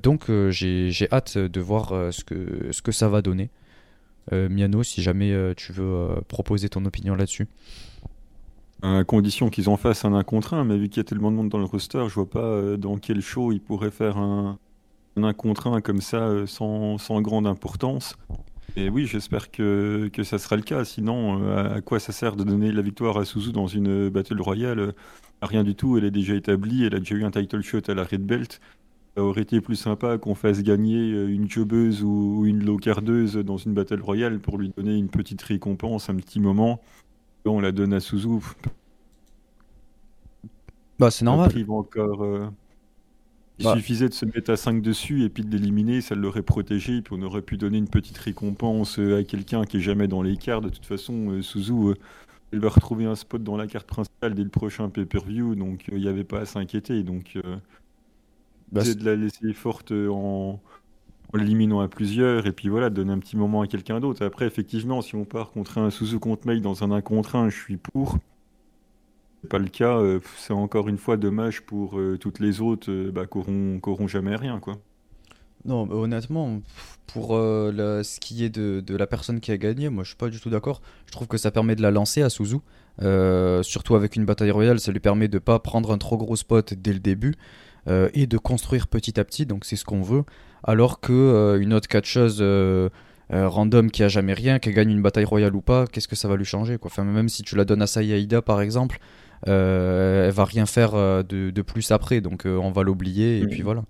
donc 0.02 0.30
j'ai 0.50 1.08
hâte 1.12 1.36
de 1.36 1.60
voir 1.60 2.12
ce, 2.12 2.24
que, 2.24 2.68
ce 2.70 2.80
que 2.82 2.92
ça 2.92 3.08
va 3.08 3.22
donner. 3.22 3.50
Miano, 4.32 4.82
si 4.82 5.02
jamais 5.02 5.34
tu 5.56 5.72
veux 5.72 6.20
proposer 6.28 6.68
ton 6.68 6.84
opinion 6.86 7.14
là-dessus. 7.14 7.48
À 8.82 9.04
condition 9.04 9.50
qu'ils 9.50 9.68
en 9.68 9.76
fassent 9.76 10.06
un 10.06 10.14
1 10.14 10.22
contre 10.22 10.54
1, 10.54 10.64
mais 10.64 10.78
vu 10.78 10.88
qu'il 10.88 10.98
y 10.98 11.00
a 11.00 11.04
tellement 11.04 11.30
de 11.30 11.36
monde 11.36 11.50
dans 11.50 11.58
le 11.58 11.66
roster, 11.66 12.02
je 12.08 12.14
vois 12.14 12.30
pas 12.30 12.78
dans 12.78 12.96
quel 12.96 13.20
show 13.20 13.52
ils 13.52 13.60
pourraient 13.60 13.90
faire 13.90 14.16
un, 14.16 14.58
un 15.16 15.24
1 15.24 15.34
contre 15.34 15.66
1 15.66 15.82
comme 15.82 16.00
ça 16.00 16.46
sans, 16.46 16.96
sans 16.96 17.20
grande 17.20 17.46
importance. 17.46 18.16
Et 18.76 18.88
oui, 18.88 19.06
j'espère 19.06 19.50
que, 19.50 20.08
que 20.12 20.22
ça 20.22 20.38
sera 20.38 20.56
le 20.56 20.62
cas. 20.62 20.84
Sinon, 20.84 21.42
euh, 21.42 21.76
à 21.76 21.80
quoi 21.80 21.98
ça 21.98 22.12
sert 22.12 22.36
de 22.36 22.44
donner 22.44 22.72
la 22.72 22.82
victoire 22.82 23.18
à 23.18 23.24
Suzu 23.24 23.52
dans 23.52 23.66
une 23.66 24.08
Battle 24.08 24.40
Royale? 24.40 24.94
Rien 25.42 25.64
du 25.64 25.74
tout, 25.74 25.96
elle 25.98 26.04
est 26.04 26.10
déjà 26.10 26.34
établie, 26.34 26.84
elle 26.84 26.94
a 26.94 26.98
déjà 26.98 27.14
eu 27.14 27.24
un 27.24 27.30
title 27.30 27.62
shot 27.62 27.80
à 27.88 27.94
la 27.94 28.04
Red 28.04 28.24
Belt. 28.24 28.60
Ça 29.16 29.24
aurait 29.24 29.42
été 29.42 29.60
plus 29.60 29.76
sympa 29.76 30.18
qu'on 30.18 30.34
fasse 30.34 30.62
gagner 30.62 31.12
euh, 31.12 31.28
une 31.28 31.50
jobeuse 31.50 32.02
ou 32.04 32.44
une 32.46 32.64
low-cardeuse 32.64 33.36
dans 33.36 33.56
une 33.56 33.74
Battle 33.74 34.00
Royale 34.00 34.38
pour 34.38 34.56
lui 34.58 34.72
donner 34.76 34.96
une 34.96 35.08
petite 35.08 35.42
récompense, 35.42 36.08
un 36.08 36.16
petit 36.16 36.40
moment. 36.40 36.80
On 37.44 37.60
la 37.60 37.72
donne 37.72 37.92
à 37.92 38.00
Suzu. 38.00 38.38
Bah, 40.98 41.10
c'est 41.10 41.24
normal. 41.24 41.50
encore. 41.68 42.22
Euh, 42.22 42.50
il 43.60 43.66
suffisait 43.66 44.08
de 44.08 44.14
se 44.14 44.24
mettre 44.24 44.50
à 44.50 44.56
5 44.56 44.82
dessus 44.82 45.22
et 45.24 45.28
puis 45.30 45.44
de 45.44 45.50
l'éliminer, 45.56 46.00
ça 46.00 46.14
l'aurait 46.14 46.42
protégé, 46.42 46.96
et 46.98 47.02
puis 47.02 47.14
on 47.18 47.22
aurait 47.22 47.42
pu 47.42 47.56
donner 47.58 47.78
une 47.78 47.88
petite 47.88 48.18
récompense 48.18 48.98
euh, 48.98 49.18
à 49.18 49.24
quelqu'un 49.24 49.64
qui 49.64 49.76
est 49.78 49.80
jamais 49.80 50.08
dans 50.08 50.22
les 50.22 50.36
cartes. 50.36 50.64
De 50.64 50.68
toute 50.70 50.86
façon, 50.86 51.30
euh, 51.30 51.42
Suzu, 51.42 51.72
euh, 51.72 51.94
elle 52.52 52.60
va 52.60 52.70
retrouver 52.70 53.04
un 53.06 53.14
spot 53.16 53.42
dans 53.44 53.56
la 53.56 53.66
carte 53.68 53.86
principale 53.86 54.34
dès 54.34 54.44
le 54.44 54.50
prochain 54.50 54.88
pay-per-view, 54.90 55.54
donc 55.56 55.86
il 55.92 55.98
n'y 56.00 56.08
avait 56.08 56.24
pas 56.24 56.40
à 56.40 56.46
s'inquiéter. 56.46 57.02
Donc, 57.04 57.38
Bah, 58.72 58.84
c'est 58.84 58.94
de 58.96 59.04
la 59.04 59.16
laisser 59.16 59.52
forte 59.52 59.90
en, 59.92 60.60
en 61.32 61.38
l'éliminant 61.38 61.80
à 61.80 61.88
plusieurs, 61.88 62.46
et 62.46 62.52
puis 62.52 62.68
voilà, 62.68 62.90
de 62.90 62.96
donner 62.96 63.12
un 63.12 63.18
petit 63.20 63.36
moment 63.36 63.62
à 63.62 63.66
quelqu'un 63.68 64.00
d'autre. 64.00 64.24
Après, 64.24 64.46
effectivement, 64.46 65.02
si 65.02 65.16
on 65.16 65.24
part 65.24 65.50
contre 65.52 65.78
un 65.78 65.90
Suzu 65.90 66.18
contre 66.20 66.46
Mei 66.46 66.60
dans 66.60 66.84
un 66.84 66.92
1 66.92 67.02
contre 67.02 67.36
1, 67.36 67.50
je 67.50 67.56
suis 67.58 67.76
pour. 67.78 68.18
Pas 69.48 69.58
le 69.58 69.68
cas, 69.68 69.96
euh, 69.96 70.20
c'est 70.36 70.52
encore 70.52 70.88
une 70.88 70.98
fois 70.98 71.16
dommage 71.16 71.62
pour 71.62 71.98
euh, 71.98 72.18
toutes 72.18 72.40
les 72.40 72.60
autres 72.60 72.90
euh, 72.90 73.10
bah, 73.10 73.26
qui 73.26 73.38
auront, 73.38 73.80
qui 73.82 73.88
auront 73.88 74.06
jamais 74.06 74.36
rien. 74.36 74.60
Non, 75.64 75.90
honnêtement, 75.90 76.60
pour 77.06 77.30
ce 77.30 78.20
qui 78.20 78.44
est 78.44 78.50
de, 78.50 78.96
la 78.96 79.06
personne 79.06 79.40
qui 79.40 79.50
a 79.50 79.58
gagné, 79.58 79.88
moi 79.90 80.04
je 80.04 80.08
suis 80.10 80.16
pas 80.16 80.28
du 80.28 80.40
tout 80.40 80.48
d'accord. 80.48 80.80
Je 81.06 81.12
trouve 81.12 81.26
que 81.26 81.36
ça 81.36 81.50
permet 81.50 81.74
de 81.76 81.82
la 81.82 81.90
lancer 81.90 82.22
à 82.22 82.30
Suzu. 82.30 82.58
Surtout 83.62 83.94
avec 83.94 84.16
une 84.16 84.24
bataille 84.24 84.50
royale, 84.50 84.80
ça 84.80 84.90
lui 84.90 85.00
permet 85.00 85.28
de 85.28 85.38
pas 85.38 85.58
prendre 85.58 85.92
un 85.92 85.98
trop 85.98 86.16
gros 86.16 86.36
spot 86.36 86.72
dès 86.72 86.94
le 86.94 86.98
début 86.98 87.34
et 87.86 88.26
de 88.26 88.38
construire 88.38 88.86
petit 88.86 89.20
à 89.20 89.24
petit, 89.24 89.44
donc 89.44 89.66
c'est 89.66 89.76
ce 89.76 89.84
qu'on 89.84 90.00
veut. 90.00 90.24
Alors 90.64 91.00
que 91.00 91.58
une 91.60 91.74
autre 91.74 91.88
catcheuse 91.88 92.42
random 93.30 93.90
qui 93.90 94.02
a 94.02 94.08
jamais 94.08 94.32
rien, 94.32 94.58
qui 94.58 94.70
gagne 94.70 94.90
une 94.90 95.02
bataille 95.02 95.26
royale 95.26 95.54
ou 95.54 95.60
pas, 95.60 95.86
qu'est-ce 95.86 96.08
que 96.08 96.16
ça 96.16 96.26
va 96.26 96.36
lui 96.36 96.46
changer 96.46 96.78
quoi 96.78 96.90
enfin, 96.90 97.04
Même 97.04 97.28
si 97.28 97.42
tu 97.42 97.54
la 97.54 97.66
donnes 97.66 97.82
à 97.82 97.86
Sai 97.86 98.08
Aida 98.08 98.40
par 98.40 98.62
exemple, 98.62 98.98
euh, 99.48 100.26
elle 100.28 100.32
va 100.34 100.44
rien 100.44 100.66
faire 100.66 100.94
euh, 100.94 101.22
de, 101.22 101.50
de 101.50 101.62
plus 101.62 101.90
après, 101.92 102.20
donc 102.20 102.46
euh, 102.46 102.56
on 102.56 102.70
va 102.72 102.82
l'oublier 102.82 103.40
et 103.40 103.46
Mhm. 103.46 103.48
puis 103.48 103.62
voilà. 103.62 103.84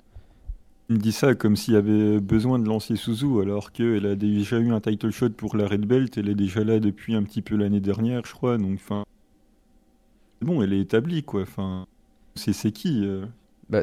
Il 0.91 0.97
me 0.97 1.01
dit 1.01 1.13
ça 1.13 1.35
comme 1.35 1.57
s'il 1.57 1.75
y 1.75 1.77
avait 1.77 2.21
besoin 2.21 2.59
de 2.59 2.67
lancer 2.67 2.97
Suzu, 2.97 3.41
alors 3.41 3.73
qu'elle 3.73 4.05
a 4.07 4.15
déjà 4.17 4.59
eu 4.59 4.73
un 4.73 4.81
title 4.81 5.11
shot 5.11 5.31
pour 5.31 5.57
la 5.57 5.67
Red 5.67 5.87
Belt, 5.87 6.19
elle 6.19 6.29
est 6.29 6.35
déjà 6.35 6.65
là 6.65 6.81
depuis 6.81 7.15
un 7.15 7.23
petit 7.23 7.43
peu 7.43 7.57
l'année 7.57 7.81
dernière, 7.81 8.23
je 8.27 8.33
crois, 8.33 8.59
donc 8.59 8.75
enfin... 8.75 9.05
Bon, 10.43 10.63
elle 10.63 10.73
est 10.73 10.81
établie, 10.81 11.23
quoi, 11.23 11.43
enfin... 11.43 11.87
C'est 12.35 12.73
qui 12.73 13.05
euh, 13.05 13.27
Bah, 13.69 13.83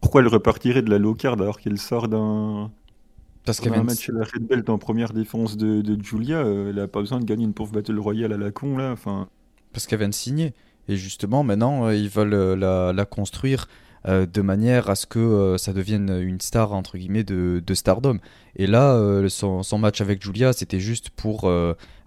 Pourquoi 0.00 0.20
elle 0.22 0.28
repartirait 0.28 0.82
de 0.82 0.90
la 0.90 0.98
low 0.98 1.14
card 1.14 1.34
alors 1.40 1.58
qu'elle 1.60 1.78
sort 1.78 2.08
d'un 2.08 2.70
parce 3.44 3.60
une- 3.64 3.82
match 3.82 4.10
à 4.10 4.12
la 4.12 4.24
Red 4.24 4.46
Belt 4.46 4.68
en 4.68 4.78
première 4.78 5.12
défense 5.12 5.56
de, 5.56 5.80
de 5.80 6.02
Julia, 6.02 6.42
elle 6.42 6.78
a 6.80 6.88
pas 6.88 7.00
besoin 7.00 7.18
de 7.20 7.24
gagner 7.24 7.44
une 7.44 7.54
pauvre 7.54 7.72
Battle 7.72 7.98
Royale 7.98 8.32
à 8.32 8.36
la 8.36 8.50
con, 8.50 8.76
là, 8.76 8.92
enfin... 8.92 9.28
parce 9.78 9.86
qu'elle 9.86 10.00
vient 10.00 10.08
de 10.08 10.14
signer. 10.14 10.54
Et 10.88 10.96
justement, 10.96 11.44
maintenant, 11.44 11.86
euh, 11.86 11.94
ils 11.94 12.08
veulent 12.08 12.34
euh, 12.34 12.56
la, 12.56 12.92
la 12.92 13.04
construire 13.04 13.68
euh, 14.06 14.26
de 14.26 14.42
manière 14.42 14.90
à 14.90 14.96
ce 14.96 15.06
que 15.06 15.20
euh, 15.20 15.56
ça 15.56 15.72
devienne 15.72 16.10
une 16.20 16.40
star, 16.40 16.72
entre 16.72 16.98
guillemets, 16.98 17.22
de, 17.22 17.62
de 17.64 17.74
Stardom. 17.74 18.18
Et 18.56 18.66
là, 18.66 18.94
euh, 18.94 19.28
son, 19.28 19.62
son 19.62 19.78
match 19.78 20.00
avec 20.00 20.20
Julia, 20.20 20.52
c'était 20.52 20.80
juste 20.80 21.10
pour 21.10 21.48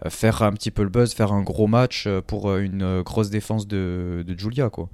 faire 0.09 0.41
un 0.41 0.51
petit 0.51 0.69
peu 0.69 0.83
le 0.83 0.89
buzz, 0.89 1.13
faire 1.13 1.31
un 1.31 1.43
gros 1.43 1.67
match 1.67 2.09
pour 2.27 2.53
une 2.57 3.03
grosse 3.03 3.29
défense 3.29 3.67
de, 3.67 4.25
de 4.27 4.37
Julia, 4.37 4.69
quoi. 4.69 4.89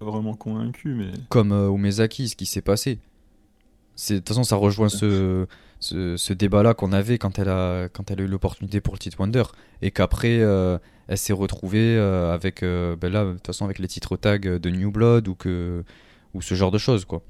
vraiment 0.00 0.34
convaincu, 0.34 0.94
mais... 0.94 1.12
Comme 1.28 1.52
Umezaki, 1.52 2.28
ce 2.28 2.34
qui 2.34 2.46
s'est 2.46 2.60
passé. 2.60 2.98
De 3.96 4.16
toute 4.16 4.28
façon, 4.28 4.44
ça 4.44 4.56
rejoint 4.56 4.88
ce, 4.88 5.46
ce, 5.80 6.16
ce 6.16 6.32
débat-là 6.32 6.74
qu'on 6.74 6.92
avait 6.92 7.18
quand 7.18 7.38
elle, 7.38 7.48
a, 7.48 7.88
quand 7.88 8.10
elle 8.10 8.20
a 8.20 8.24
eu 8.24 8.28
l'opportunité 8.28 8.80
pour 8.80 8.94
le 8.94 8.98
titre 8.98 9.18
Wonder. 9.20 9.44
Et 9.82 9.90
qu'après, 9.90 10.38
euh, 10.40 10.78
elle 11.08 11.18
s'est 11.18 11.32
retrouvée 11.32 11.96
euh, 11.96 12.34
avec, 12.34 12.62
euh, 12.62 12.96
ben 12.96 13.12
là, 13.12 13.24
de 13.24 13.32
toute 13.32 13.46
façon, 13.46 13.64
avec 13.64 13.78
les 13.78 13.88
titres 13.88 14.16
tag 14.16 14.46
de 14.46 14.70
New 14.70 14.90
Blood 14.90 15.28
ou, 15.28 15.34
que, 15.34 15.82
ou 16.34 16.42
ce 16.42 16.54
genre 16.54 16.70
de 16.70 16.78
choses, 16.78 17.04
quoi. 17.04 17.22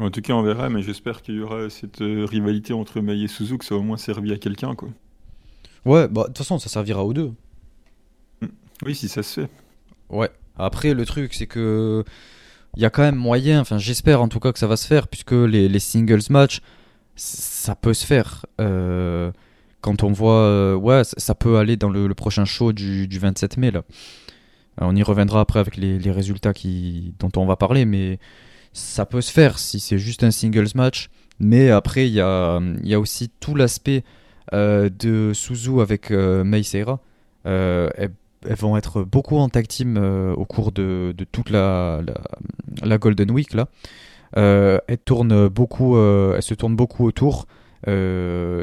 En 0.00 0.10
tout 0.10 0.22
cas, 0.22 0.32
on 0.32 0.42
verra, 0.42 0.70
mais 0.70 0.82
j'espère 0.82 1.22
qu'il 1.22 1.34
y 1.34 1.40
aura 1.40 1.68
cette 1.68 1.98
rivalité 1.98 2.72
entre 2.72 3.00
Mei 3.00 3.20
et 3.20 3.28
Suzu, 3.28 3.58
que 3.58 3.64
ça 3.64 3.74
a 3.74 3.78
au 3.78 3.82
moins 3.82 3.96
servi 3.98 4.32
à 4.32 4.38
quelqu'un, 4.38 4.74
quoi. 4.74 4.88
Ouais, 5.84 6.08
bah, 6.08 6.22
de 6.22 6.26
toute 6.28 6.38
façon, 6.38 6.58
ça 6.58 6.68
servira 6.68 7.04
aux 7.04 7.12
deux. 7.12 7.32
Oui, 8.86 8.94
si 8.94 9.08
ça 9.08 9.22
se 9.22 9.40
fait. 9.42 9.50
Ouais. 10.08 10.30
Après, 10.56 10.94
le 10.94 11.04
truc, 11.04 11.34
c'est 11.34 11.46
que 11.46 12.04
il 12.76 12.82
y 12.82 12.86
a 12.86 12.90
quand 12.90 13.02
même 13.02 13.16
moyen, 13.16 13.60
enfin, 13.60 13.78
j'espère 13.78 14.22
en 14.22 14.28
tout 14.28 14.40
cas 14.40 14.52
que 14.52 14.58
ça 14.58 14.66
va 14.66 14.76
se 14.76 14.86
faire, 14.86 15.08
puisque 15.08 15.32
les, 15.32 15.68
les 15.68 15.78
singles 15.78 16.22
match, 16.30 16.60
ça 17.16 17.74
peut 17.74 17.94
se 17.94 18.06
faire. 18.06 18.46
Euh, 18.60 19.30
quand 19.80 20.02
on 20.02 20.12
voit, 20.12 20.40
euh, 20.40 20.74
ouais, 20.74 21.02
ça, 21.04 21.34
peut 21.34 21.58
aller 21.58 21.76
dans 21.76 21.90
le, 21.90 22.14
prochain 22.14 22.44
show 22.44 22.72
du, 22.72 23.08
du 23.08 23.18
27 23.18 23.56
mai, 23.58 23.70
là. 23.70 23.82
On 24.80 24.96
y 24.96 25.02
reviendra 25.02 25.40
après 25.40 25.60
avec 25.60 25.76
les, 25.76 26.10
résultats 26.10 26.54
qui, 26.54 27.14
dont 27.18 27.30
on 27.36 27.44
va 27.44 27.56
parler, 27.56 27.84
mais 27.84 28.18
ça 28.72 29.04
peut 29.04 29.20
se 29.20 29.30
faire 29.30 29.58
si 29.58 29.80
c'est 29.80 29.98
juste 29.98 30.24
un 30.24 30.30
singles 30.30 30.70
match. 30.74 31.10
Mais 31.38 31.70
après, 31.70 32.06
il 32.08 32.14
y 32.14 32.20
a, 32.20 32.58
y 32.82 32.94
a 32.94 33.00
aussi 33.00 33.28
tout 33.40 33.54
l'aspect 33.54 34.02
euh, 34.54 34.88
de 34.88 35.32
Suzu 35.34 35.80
avec 35.80 36.10
Mei 36.10 36.62
Seira. 36.62 37.00
Elle 37.44 38.12
elles 38.48 38.56
vont 38.56 38.76
être 38.76 39.02
beaucoup 39.02 39.36
en 39.36 39.48
tag 39.48 39.66
team 39.66 39.96
euh, 39.96 40.34
au 40.34 40.44
cours 40.44 40.72
de, 40.72 41.14
toute 41.32 41.50
la, 41.50 42.00
la, 42.82 42.98
Golden 42.98 43.30
Week 43.30 43.54
là. 43.54 43.68
Euh, 44.36 44.78
elles 44.88 44.98
tournent 44.98 45.48
beaucoup, 45.48 45.96
euh, 45.96 46.36
elles 46.36 46.42
se 46.42 46.54
tournent 46.54 46.76
beaucoup 46.76 47.06
autour, 47.06 47.46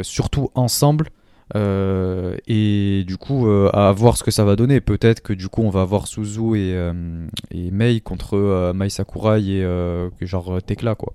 surtout 0.03 0.49
ensemble. 0.55 1.09
Et 1.55 3.03
du 3.07 3.17
coup, 3.17 3.49
à 3.49 3.91
voir 3.91 4.17
ce 4.17 4.23
que 4.23 4.31
ça 4.31 4.43
va 4.43 4.55
donner. 4.55 4.81
Peut-être 4.81 5.21
que 5.21 5.33
du 5.33 5.47
coup, 5.49 5.61
on 5.61 5.69
va 5.69 5.81
avoir 5.81 6.07
Suzu 6.07 6.57
et, 6.57 7.71
Mei 7.71 8.01
contre 8.01 8.71
Mai 8.73 8.89
Sakurai 8.89 9.41
et 9.41 10.25
genre 10.25 10.61
Tekla 10.61 10.95
quoi. 10.95 11.13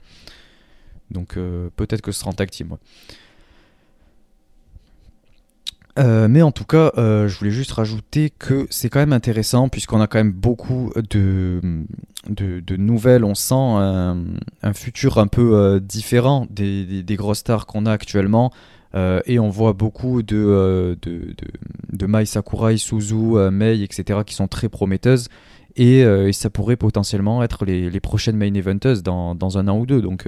Donc 1.10 1.34
peut-être 1.76 2.00
que 2.00 2.12
ce 2.12 2.20
sera 2.20 2.30
en 2.30 2.34
tag 2.34 2.50
team. 2.50 2.76
Euh, 5.96 6.26
mais 6.26 6.42
en 6.42 6.50
tout 6.50 6.64
cas, 6.64 6.90
euh, 6.98 7.28
je 7.28 7.38
voulais 7.38 7.52
juste 7.52 7.70
rajouter 7.70 8.30
que 8.30 8.66
c'est 8.68 8.88
quand 8.88 8.98
même 8.98 9.12
intéressant 9.12 9.68
puisqu'on 9.68 10.00
a 10.00 10.08
quand 10.08 10.18
même 10.18 10.32
beaucoup 10.32 10.92
de, 10.96 11.60
de, 12.28 12.60
de 12.60 12.76
nouvelles. 12.76 13.22
On 13.24 13.36
sent 13.36 13.54
un, 13.54 14.24
un 14.62 14.72
futur 14.72 15.18
un 15.18 15.28
peu 15.28 15.54
euh, 15.54 15.78
différent 15.78 16.46
des, 16.50 16.84
des, 16.84 17.02
des 17.04 17.16
grosses 17.16 17.38
stars 17.38 17.66
qu'on 17.66 17.86
a 17.86 17.92
actuellement. 17.92 18.50
Euh, 18.96 19.20
et 19.26 19.38
on 19.38 19.50
voit 19.50 19.72
beaucoup 19.72 20.22
de, 20.22 20.36
euh, 20.36 20.96
de, 21.02 21.34
de, 21.36 21.46
de 21.92 22.06
Mai 22.06 22.26
Sakurai, 22.26 22.76
Suzu, 22.76 23.50
Mei, 23.52 23.82
etc. 23.82 24.20
qui 24.26 24.34
sont 24.34 24.48
très 24.48 24.68
prometteuses. 24.68 25.28
Et, 25.76 26.00
et 26.02 26.32
ça 26.32 26.50
pourrait 26.50 26.76
potentiellement 26.76 27.42
être 27.42 27.64
les, 27.64 27.90
les 27.90 28.00
prochaines 28.00 28.36
main 28.36 28.54
eventeuses 28.54 29.02
dans, 29.02 29.34
dans 29.34 29.58
un 29.58 29.66
an 29.66 29.76
ou 29.78 29.86
deux. 29.86 30.00
Donc 30.00 30.24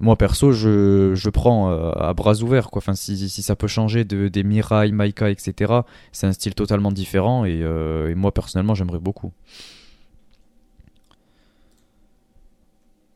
moi 0.00 0.16
perso, 0.16 0.52
je, 0.52 1.14
je 1.14 1.30
prends 1.30 1.70
euh, 1.70 1.90
à 1.92 2.12
bras 2.14 2.42
ouverts. 2.42 2.70
Quoi. 2.70 2.80
Enfin, 2.80 2.94
si, 2.94 3.28
si 3.28 3.42
ça 3.42 3.56
peut 3.56 3.66
changer 3.66 4.04
de, 4.04 4.28
des 4.28 4.42
Mirai, 4.42 4.92
Maika, 4.92 5.30
etc., 5.30 5.72
c'est 6.12 6.26
un 6.26 6.32
style 6.32 6.54
totalement 6.54 6.92
différent. 6.92 7.44
Et, 7.44 7.62
euh, 7.62 8.10
et 8.10 8.14
moi 8.14 8.32
personnellement, 8.32 8.74
j'aimerais 8.74 8.98
beaucoup. 8.98 9.32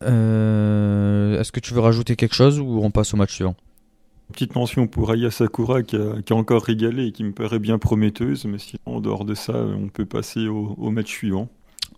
Euh, 0.03 1.39
Est-ce 1.39 1.53
que 1.53 1.61
tu 1.61 1.75
veux 1.75 1.81
rajouter 1.81 2.17
quelque 2.17 2.35
chose 2.35 2.59
ou 2.59 2.81
on 2.83 2.91
passe 2.91 3.13
au 3.13 3.17
match 3.17 3.35
suivant? 3.35 3.55
Petite 4.33 4.55
mention 4.55 4.87
pour 4.87 5.11
Aya 5.11 5.31
Sakura 5.31 5.83
qui 5.83 5.97
a, 5.97 6.23
qui 6.23 6.33
a 6.33 6.37
encore 6.37 6.63
régalé 6.63 7.07
et 7.07 7.13
qui 7.13 7.25
me 7.25 7.33
paraît 7.33 7.59
bien 7.59 7.79
prometteuse, 7.79 8.45
mais 8.45 8.59
sinon, 8.59 8.81
en 8.87 9.01
dehors 9.01 9.25
de 9.25 9.35
ça, 9.35 9.55
on 9.55 9.89
peut 9.89 10.07
passer 10.07 10.47
au, 10.47 10.75
au 10.79 10.91
match 10.91 11.09
suivant. 11.09 11.49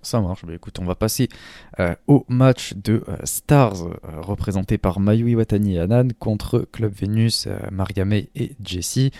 Ça 0.02 0.20
marche. 0.20 0.44
Bah, 0.44 0.52
écoute, 0.54 0.78
on 0.80 0.84
va 0.84 0.96
passer 0.96 1.28
euh, 1.78 1.94
au 2.08 2.24
match 2.28 2.74
de 2.74 3.04
euh, 3.08 3.16
Stars, 3.22 3.86
euh, 3.86 4.20
représenté 4.20 4.76
par 4.76 4.98
Mayui 4.98 5.36
Watani 5.36 5.76
et 5.76 5.78
Anan, 5.78 6.08
contre 6.18 6.66
Club 6.72 6.92
Venus, 6.92 7.48
Maria 7.70 8.04
May 8.04 8.28
et 8.34 8.56
Jessie. 8.64 9.12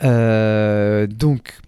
Donc, 0.00 1.60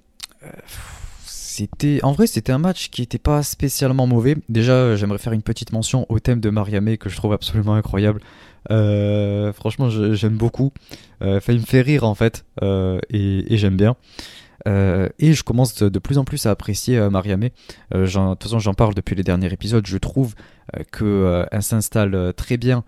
c'était. 1.27 2.01
En 2.03 2.13
vrai, 2.13 2.27
c'était 2.27 2.53
un 2.53 2.59
match 2.59 2.91
qui 2.91 3.03
n'était 3.03 3.19
pas 3.19 3.43
spécialement 3.43 4.07
mauvais. 4.07 4.37
Déjà, 4.49 4.97
j'aimerais 4.97 5.19
faire 5.19 5.33
une 5.33 5.43
petite 5.43 5.73
mention 5.73 6.07
au 6.09 6.21
thème 6.21 6.41
de 6.41 6.51
Maria 6.51 6.81
May 6.81 6.99
que 6.99 7.09
je 7.09 7.17
trouve 7.17 7.33
absolument 7.33 7.75
incroyable. 7.75 8.21
Franchement, 8.69 9.89
j'aime 9.91 10.37
beaucoup. 10.37 10.73
Il 11.21 11.29
me 11.29 11.61
fait 11.61 11.83
rire 11.83 12.05
en 12.05 12.15
fait, 12.15 12.45
et 12.63 13.57
j'aime 13.57 13.77
bien. 13.77 13.97
Euh, 14.67 15.09
et 15.19 15.33
je 15.33 15.43
commence 15.43 15.83
de, 15.83 15.99
plus 15.99 16.19
en 16.19 16.25
plus 16.25 16.47
à 16.47 16.51
apprécier 16.51 16.99
euh, 16.99 17.11
Maria 17.11 17.37
May. 17.37 17.53
Euh, 17.95 18.07
de 18.07 18.31
toute 18.35 18.45
façon, 18.45 18.59
j'en 18.59 18.75
parle 18.75 18.95
depuis 18.95 19.15
les 19.15 19.23
derniers 19.23 19.53
épisodes. 19.53 19.87
Je 19.87 19.99
trouve 19.99 20.35
euh, 20.77 20.83
que 20.91 21.05
euh, 21.05 21.47
elle 21.51 21.63
s'installe 21.63 22.33
très 22.37 22.57
bien 22.57 22.85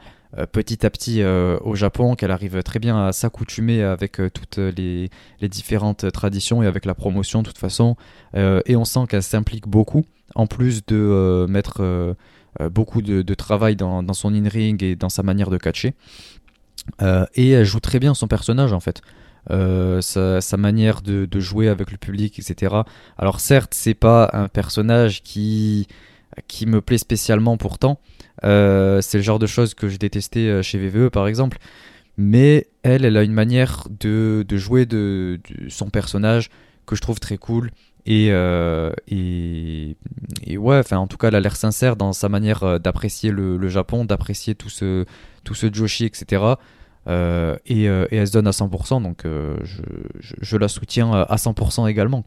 petit 0.52 0.84
à 0.84 0.90
petit 0.90 1.24
au 1.24 1.74
Japon, 1.76 2.14
qu'elle 2.14 2.32
arrive 2.32 2.62
très 2.62 2.78
bien 2.78 3.06
à 3.06 3.12
s'accoutumer 3.12 3.82
avec 3.82 4.20
toutes 4.34 4.58
les, 4.58 5.08
différentes 5.40 6.12
traditions 6.12 6.62
et 6.62 6.66
avec 6.66 6.84
la 6.84 6.94
promotion 6.94 7.40
de 7.40 7.46
toute 7.46 7.56
façon. 7.56 7.96
et 8.34 8.76
on 8.76 8.84
sent 8.84 9.06
qu'elle 9.08 9.22
s'implique 9.22 9.66
beaucoup, 9.66 10.04
en 10.34 10.46
plus 10.46 10.84
de 10.84 11.46
mettre 11.48 12.16
beaucoup 12.70 13.00
de, 13.00 13.34
travail 13.34 13.76
dans, 13.76 14.12
son 14.12 14.34
in-ring 14.34 14.82
et 14.82 14.94
dans 14.94 15.08
sa 15.08 15.22
manière 15.22 15.48
de 15.48 15.56
catcher. 15.56 15.94
et 17.00 17.50
elle 17.50 17.64
joue 17.64 17.80
très 17.80 17.98
bien 17.98 18.12
son 18.12 18.26
personnage 18.28 18.74
en 18.74 18.80
fait. 18.80 19.00
Sa, 19.48 20.56
manière 20.56 21.02
de, 21.02 21.40
jouer 21.40 21.68
avec 21.68 21.90
le 21.92 21.98
public, 21.98 22.38
etc. 22.38 22.74
Alors 23.18 23.40
certes, 23.40 23.74
c'est 23.74 23.94
pas 23.94 24.30
un 24.32 24.48
personnage 24.48 25.22
qui 25.22 25.86
qui 26.48 26.66
me 26.66 26.80
plaît 26.80 26.98
spécialement 26.98 27.56
pourtant. 27.56 28.00
Euh, 28.44 29.00
c'est 29.00 29.18
le 29.18 29.24
genre 29.24 29.38
de 29.38 29.46
choses 29.46 29.74
que 29.74 29.88
j'ai 29.88 29.98
détesté 29.98 30.48
euh, 30.48 30.62
chez 30.62 30.78
VVE 30.78 31.10
par 31.10 31.26
exemple. 31.26 31.58
Mais 32.18 32.68
elle, 32.82 33.04
elle 33.04 33.16
a 33.16 33.22
une 33.22 33.32
manière 33.32 33.86
de, 33.90 34.44
jouer 34.52 34.86
de, 34.86 35.38
son 35.68 35.90
personnage 35.90 36.50
que 36.86 36.96
je 36.96 37.02
trouve 37.02 37.20
très 37.20 37.36
cool. 37.36 37.70
Et, 38.06 38.28
euh, 38.30 38.92
et, 39.08 39.96
ouais, 40.56 40.78
enfin, 40.78 40.96
en 40.96 41.08
tout 41.08 41.18
cas, 41.18 41.28
elle 41.28 41.34
a 41.34 41.40
l'air 41.40 41.56
sincère 41.56 41.96
dans 41.96 42.14
sa 42.14 42.28
manière 42.30 42.80
d'apprécier 42.80 43.30
le, 43.30 43.68
Japon, 43.68 44.06
d'apprécier 44.06 44.54
tout 44.54 44.70
ce, 44.70 45.04
tout 45.44 45.54
ce 45.54 45.70
Joshi, 45.70 46.06
etc. 46.06 46.42
et, 47.06 47.84
elle 47.84 48.26
se 48.26 48.32
donne 48.32 48.46
à 48.46 48.50
100%, 48.50 49.02
donc 49.02 49.22
je, 49.24 49.82
je, 50.40 50.56
la 50.56 50.68
soutiens 50.68 51.12
à 51.12 51.36
100% 51.36 51.88
également. 51.88 52.24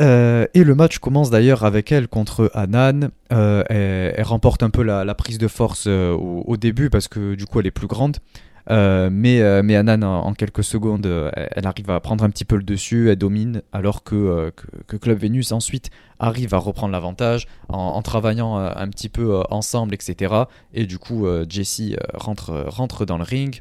Euh, 0.00 0.46
et 0.54 0.64
le 0.64 0.74
match 0.74 0.98
commence 0.98 1.30
d'ailleurs 1.30 1.64
avec 1.64 1.90
elle 1.92 2.08
contre 2.08 2.50
Anan. 2.54 3.10
Euh, 3.32 3.64
elle, 3.68 4.24
remporte 4.24 4.62
un 4.62 4.70
peu 4.70 4.82
la, 4.82 5.14
prise 5.14 5.38
de 5.38 5.48
force 5.48 5.84
euh, 5.88 6.12
au, 6.12 6.56
début 6.56 6.90
parce 6.90 7.08
que 7.08 7.34
du 7.34 7.46
coup 7.46 7.60
elle 7.60 7.66
est 7.66 7.72
plus 7.72 7.86
grande. 7.86 8.18
Mais, 8.68 9.62
mais 9.62 9.76
Anan, 9.76 10.02
en, 10.02 10.34
quelques 10.34 10.64
secondes, 10.64 11.06
elle, 11.06 11.66
arrive 11.66 11.90
à 11.90 12.00
prendre 12.00 12.24
un 12.24 12.30
petit 12.30 12.44
peu 12.44 12.56
le 12.56 12.62
dessus, 12.62 13.10
elle 13.10 13.16
domine, 13.16 13.62
alors 13.72 14.02
que, 14.04 14.52
que, 14.86 14.96
Club 14.96 15.18
Venus 15.18 15.52
ensuite 15.52 15.90
arrive 16.18 16.54
à 16.54 16.58
reprendre 16.58 16.92
l'avantage 16.92 17.46
en, 17.68 18.00
travaillant 18.02 18.56
un 18.56 18.88
petit 18.88 19.08
peu 19.08 19.42
ensemble, 19.50 19.94
etc. 19.94 20.34
Et 20.74 20.86
du 20.86 20.98
coup, 20.98 21.26
Jessie 21.48 21.96
rentre, 22.14 22.64
rentre 22.68 23.06
dans 23.06 23.18
le 23.18 23.24
ring. 23.24 23.60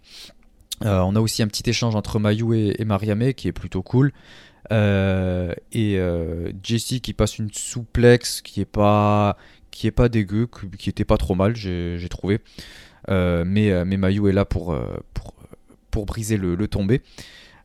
on 0.82 1.16
a 1.16 1.20
aussi 1.20 1.42
un 1.42 1.48
petit 1.48 1.70
échange 1.70 1.96
entre 1.96 2.20
Mayu 2.20 2.56
et, 2.56 2.82
et 2.82 2.86
Mariame 2.86 3.34
qui 3.34 3.48
est 3.48 3.54
plutôt 3.54 3.82
cool. 3.82 4.12
Euh, 4.72 5.54
et 5.72 5.98
euh, 5.98 6.52
Jesse 6.62 7.00
qui 7.02 7.14
passe 7.14 7.38
une 7.38 7.52
souplex 7.54 8.42
qui 8.42 8.62
est 8.62 8.66
pas 8.66 9.38
qui 9.72 9.88
est 9.88 9.92
pas 9.92 10.10
dégueu, 10.10 10.50
qui 10.78 10.90
était 10.90 11.06
pas 11.06 11.18
trop 11.18 11.36
mal, 11.36 11.56
j'ai 11.56 12.08
trouvé. 12.10 12.40
Euh, 13.10 13.44
mais, 13.46 13.86
mais 13.86 13.98
Mayu 13.98 14.30
est 14.30 14.34
là 14.34 14.46
pour, 14.46 14.78
pour 15.92 16.06
briser 16.06 16.38
le, 16.38 16.68
tombé. 16.68 17.02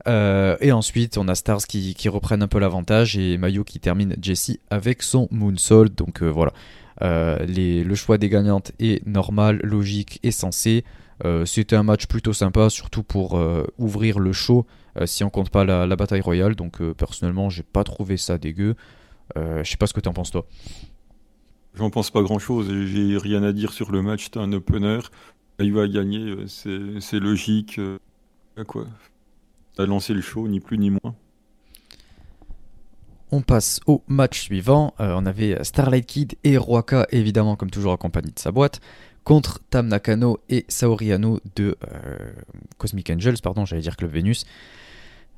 et 0.06 0.72
ensuite, 0.72 1.18
on 1.18 1.28
a 1.28 1.34
Stars 1.34 1.66
qui, 1.66 1.94
qui 1.94 2.08
reprennent 2.08 2.42
un 2.42 2.48
peu 2.48 2.58
l'avantage 2.58 3.16
et 3.16 3.38
Mayu 3.38 3.64
qui 3.64 3.80
termine 3.80 4.16
Jesse 4.20 4.58
avec 4.70 5.02
son 5.02 5.28
Moonsault. 5.30 5.88
Donc 5.88 6.22
voilà, 6.22 6.52
le 7.00 7.94
choix 7.94 8.18
des 8.18 8.28
gagnantes 8.28 8.72
est 8.78 9.06
normal, 9.06 9.60
logique 9.62 10.20
et 10.22 10.30
sensé. 10.30 10.84
C'était 11.44 11.76
un 11.76 11.84
match 11.84 12.06
plutôt 12.06 12.32
sympa, 12.32 12.70
surtout 12.70 13.02
pour 13.02 13.40
ouvrir 13.78 14.18
le 14.18 14.32
show 14.32 14.66
euh, 15.00 15.06
si 15.06 15.24
on 15.24 15.30
compte 15.30 15.50
pas 15.50 15.64
la, 15.64 15.96
bataille 15.96 16.20
royale. 16.20 16.54
Donc 16.54 16.80
euh, 16.80 16.94
personnellement, 16.94 17.50
j'ai 17.50 17.62
pas 17.62 17.84
trouvé 17.84 18.16
ça 18.16 18.38
dégueu. 18.38 18.74
Euh, 19.36 19.64
je 19.64 19.70
sais 19.70 19.76
pas 19.76 19.86
ce 19.86 19.94
que 19.94 20.00
tu 20.00 20.08
en 20.08 20.12
penses 20.12 20.30
toi. 20.30 20.46
J'en 21.74 21.90
pense 21.90 22.10
pas 22.10 22.22
grand 22.22 22.38
chose 22.38 22.68
j'ai 22.86 23.16
rien 23.16 23.42
à 23.42 23.52
dire 23.52 23.72
sur 23.72 23.92
le 23.92 24.02
match. 24.02 24.30
T'es 24.30 24.38
un 24.38 24.52
opener. 24.52 25.00
Il 25.58 25.72
va 25.72 25.86
gagner, 25.86 26.34
c'est 26.46 27.20
logique. 27.20 27.80
quoi? 28.66 28.86
T'as 29.76 29.86
lancé 29.86 30.12
le 30.12 30.20
show, 30.20 30.48
ni 30.48 30.60
plus 30.60 30.78
ni 30.78 30.90
moins. 30.90 31.14
On 33.30 33.40
passe 33.40 33.80
au 33.86 34.02
match 34.08 34.40
suivant. 34.42 34.94
on 34.98 35.24
avait 35.24 35.62
Starlight 35.64 36.04
Kid 36.04 36.34
et 36.44 36.58
Roaka, 36.58 37.06
évidemment, 37.10 37.56
comme 37.56 37.70
toujours, 37.70 37.92
accompagné 37.92 38.32
de 38.32 38.38
sa 38.38 38.52
boîte, 38.52 38.80
contre 39.24 39.60
Tam 39.70 39.86
Nakano 39.86 40.38
et 40.50 40.66
Saori 40.68 41.12
Ano 41.12 41.40
de 41.56 41.76
Cosmic 42.76 43.08
Angels, 43.10 43.38
pardon, 43.42 43.64
j'allais 43.64 43.82
dire 43.82 43.96
Club 43.96 44.12
Venus. 44.12 44.44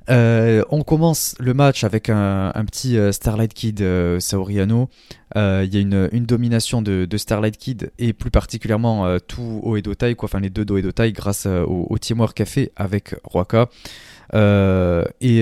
Euh, 0.09 0.63
on 0.69 0.83
commence 0.83 1.35
le 1.39 1.53
match 1.53 1.83
avec 1.83 2.09
un, 2.09 2.51
petit 2.65 2.97
euh, 2.97 3.11
Starlight 3.11 3.53
Kid 3.53 3.81
euh, 3.81 4.19
Saoriano. 4.19 4.89
Il 5.35 5.73
y 5.73 5.77
a 5.77 5.81
une, 5.81 6.25
domination 6.25 6.81
de, 6.81 7.17
Starlight 7.17 7.57
Kid 7.57 7.91
et 7.99 8.13
plus 8.13 8.31
particulièrement 8.31 9.17
tout 9.27 9.61
Oedo 9.63 9.95
Tai, 9.95 10.15
enfin 10.19 10.39
les 10.39 10.49
deux 10.49 10.63
d'Oedo 10.63 10.93
Tai 10.93 11.11
grâce 11.11 11.45
au, 11.45 11.97
teamwork 11.97 12.37
qu'a 12.37 12.45
avec 12.77 13.15
Roaka. 13.25 13.67
Et, 14.33 15.41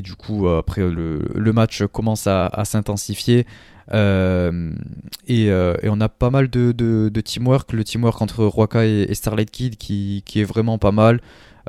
du 0.00 0.14
coup, 0.14 0.48
après 0.48 0.82
le, 0.82 1.52
match 1.52 1.84
commence 1.86 2.28
à, 2.28 2.62
s'intensifier. 2.64 3.46
Et, 3.90 5.50
on 5.50 6.00
a 6.00 6.08
pas 6.08 6.30
mal 6.30 6.48
de, 6.48 7.20
teamwork, 7.24 7.72
le 7.72 7.82
teamwork 7.82 8.22
entre 8.22 8.44
Roaka 8.44 8.86
et, 8.86 9.12
Starlight 9.12 9.50
Kid 9.50 9.76
qui, 9.76 10.22
est 10.36 10.44
vraiment 10.44 10.78
pas 10.78 10.92
mal. 10.92 11.20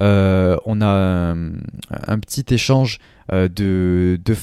Euh, 0.02 0.58
on 0.66 0.82
a 0.82 0.88
un, 0.88 2.20
petit 2.20 2.54
échange 2.54 3.00
euh, 3.32 3.48
de, 3.48 4.20
de 4.24 4.36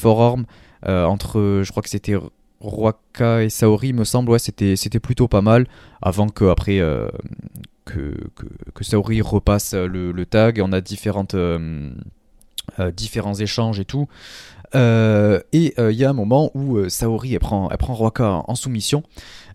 euh, 0.88 1.05
entre, 1.05 1.62
je 1.65 1.71
crois 1.71 1.83
que 1.83 1.88
c'était 1.88 2.17
Roaka 2.61 3.43
et 3.43 3.51
Saori, 3.51 3.93
me 3.93 4.05
semble, 4.05 4.31
ouais, 4.31 4.38
c'était, 4.38 4.77
plutôt 5.01 5.29
pas 5.29 5.43
mal, 5.43 5.67
avant 6.01 6.29
que 6.29 6.45
après 6.47 6.79
que, 7.85 8.15
que, 8.75 8.85
Saori 8.85 9.21
repasse 9.21 9.75
le, 9.75 10.25
tag, 10.25 10.59
et 10.59 10.62
on 10.62 10.73
a 10.73 10.81
différentes, 10.81 11.37
différents 12.95 13.35
échanges 13.35 13.81
et 13.81 13.85
tout. 13.85 14.09
Et 14.74 15.74
il 15.78 15.96
y 15.96 16.04
a 16.04 16.11
un 16.11 16.14
moment 16.14 16.50
où 16.54 16.88
Saori 16.88 17.35
elle 17.35 17.40
prend, 17.40 17.68
elle 17.70 17.76
Roaka 17.80 18.42
en 18.46 18.54
soumission, 18.54 19.02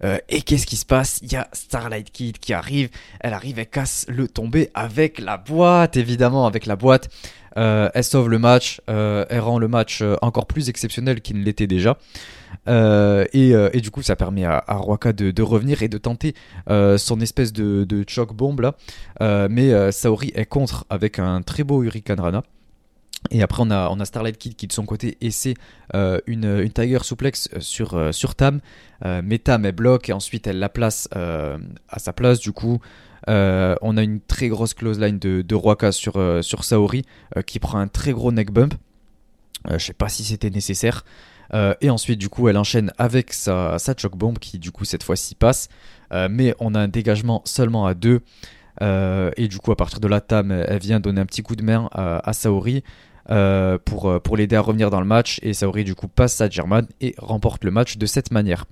euh, 0.04 0.18
et 0.30 0.42
qu'est-ce 0.42 0.66
qui 0.66 0.76
se 0.76 0.86
passe? 0.86 1.20
Il 1.22 1.32
y 1.32 1.36
a 1.36 1.48
Starlight 1.54 2.12
Kid 2.12 2.38
qui 2.40 2.54
arrive. 2.54 2.90
Elle 3.20 3.34
arrive, 3.34 3.60
elle 3.60 3.68
casse 3.68 4.06
le 4.10 4.28
tombé 4.28 4.70
avec 4.74 5.20
la 5.20 5.38
boîte, 5.38 5.98
évidemment, 5.98 6.46
avec 6.46 6.66
la 6.66 6.76
boîte. 6.76 7.10
Euh, 7.58 7.90
elle 7.94 8.04
sauve 8.04 8.30
le 8.30 8.40
match. 8.40 8.82
Euh, 8.90 9.26
elle 9.30 9.40
rend 9.40 9.60
le 9.60 9.68
match 9.68 10.04
encore 10.22 10.46
plus 10.46 10.70
exceptionnel 10.70 11.22
qu'il 11.22 11.40
ne 11.40 11.44
l'était 11.44 11.68
déjà. 11.68 11.98
Et, 12.68 13.82
du 13.82 13.92
coup, 13.92 14.02
ça 14.02 14.16
permet 14.16 14.46
à, 14.46 14.58
à 14.58 15.14
de, 15.14 15.42
revenir 15.42 15.82
et 15.84 15.88
de 15.88 15.98
tenter 15.98 16.34
son 16.68 17.20
espèce 17.22 17.54
de, 17.54 18.04
choc 18.08 18.34
bombe 18.34 18.72
mais 19.20 19.92
Saori 19.92 20.32
est 20.36 20.46
contre 20.46 20.86
avec 20.90 21.20
un 21.20 21.42
très 21.42 21.64
beau 21.64 21.84
Hurricane 21.84 22.20
Rana. 22.20 22.44
Et 23.32 23.42
après, 23.42 23.64
on 23.66 23.72
a, 23.72 23.90
on 23.90 24.00
a 24.00 24.06
Starlight 24.06 24.38
Kid 24.38 24.56
qui, 24.56 24.68
de 24.68 24.74
son 24.74 24.86
côté, 24.86 25.18
essaie 25.22 25.56
euh, 25.96 26.20
une, 26.28 26.46
une, 26.46 26.72
Tiger 26.72 27.00
Suplex 27.04 27.50
euh, 27.54 27.60
sur, 27.60 27.96
euh, 27.96 28.12
sur 28.12 28.36
Tam. 28.36 28.60
mais 29.04 29.40
Tam, 29.40 29.66
elle 29.66 29.74
bloque 29.74 30.10
et 30.10 30.14
ensuite, 30.14 30.48
elle 30.48 30.60
la 30.60 30.70
place 30.70 31.08
à 31.14 32.00
sa 32.00 32.14
place. 32.14 32.40
Du 32.40 32.52
coup, 32.52 32.80
on 33.28 33.98
a 33.98 34.04
une 34.04 34.22
très 34.22 34.48
grosse 34.48 34.74
close 34.74 35.00
line 35.00 35.20
de, 35.20 35.42
de 35.42 35.92
sur, 35.92 36.44
sur 36.44 36.64
Saori 36.64 37.04
qui 37.46 37.60
prend 37.60 37.80
un 37.80 37.88
très 37.88 38.12
gros 38.12 38.32
neck 38.32 38.52
bump. 38.52 38.74
je 39.70 39.78
sais 39.78 39.94
pas 39.94 40.10
si 40.10 40.24
c'était 40.24 40.50
nécessaire. 40.50 41.06
et 41.54 41.90
ensuite, 41.90 42.18
du 42.18 42.30
coup, 42.30 42.48
elle 42.50 42.58
enchaîne 42.58 42.92
avec 42.98 43.34
sa, 43.34 43.78
sa 43.78 43.94
choke 43.96 44.18
bomb 44.18 44.40
qui, 44.40 44.58
du 44.58 44.72
coup, 44.72 44.86
cette 44.86 45.04
fois-ci 45.04 45.36
passe. 45.36 45.70
mais 46.12 46.56
on 46.60 46.74
a 46.74 46.80
un 46.80 46.88
dégagement 46.88 47.44
seulement 47.46 47.86
à 47.86 47.94
deux. 47.94 48.22
et 48.82 49.48
du 49.48 49.60
coup, 49.60 49.72
à 49.72 49.76
partir 49.76 50.00
de 50.00 50.08
là, 50.08 50.22
Tam, 50.22 50.52
elle 50.52 50.80
vient 50.80 51.00
donner 51.00 51.22
un 51.22 51.28
petit 51.28 51.44
coup 51.44 51.56
de 51.56 51.64
main 51.64 51.88
à 51.94 52.34
Saori. 52.34 52.84
Euh, 53.30 53.78
pour, 53.84 54.10
euh, 54.10 54.20
pour 54.20 54.38
l'aider 54.38 54.56
à 54.56 54.62
revenir 54.62 54.90
dans 54.90 55.02
le 55.02 55.06
match. 55.06 55.40
Et 55.44 55.54
Saori 55.54 55.84
du 55.84 55.96
coup 55.96 56.08
passe 56.08 56.40
à 56.40 56.50
German 56.50 56.88
et 57.02 57.14
remporte 57.18 57.66
le 57.66 57.72
match 57.72 57.98
de 57.98 58.06
cette 58.06 58.32
manière. 58.32 58.66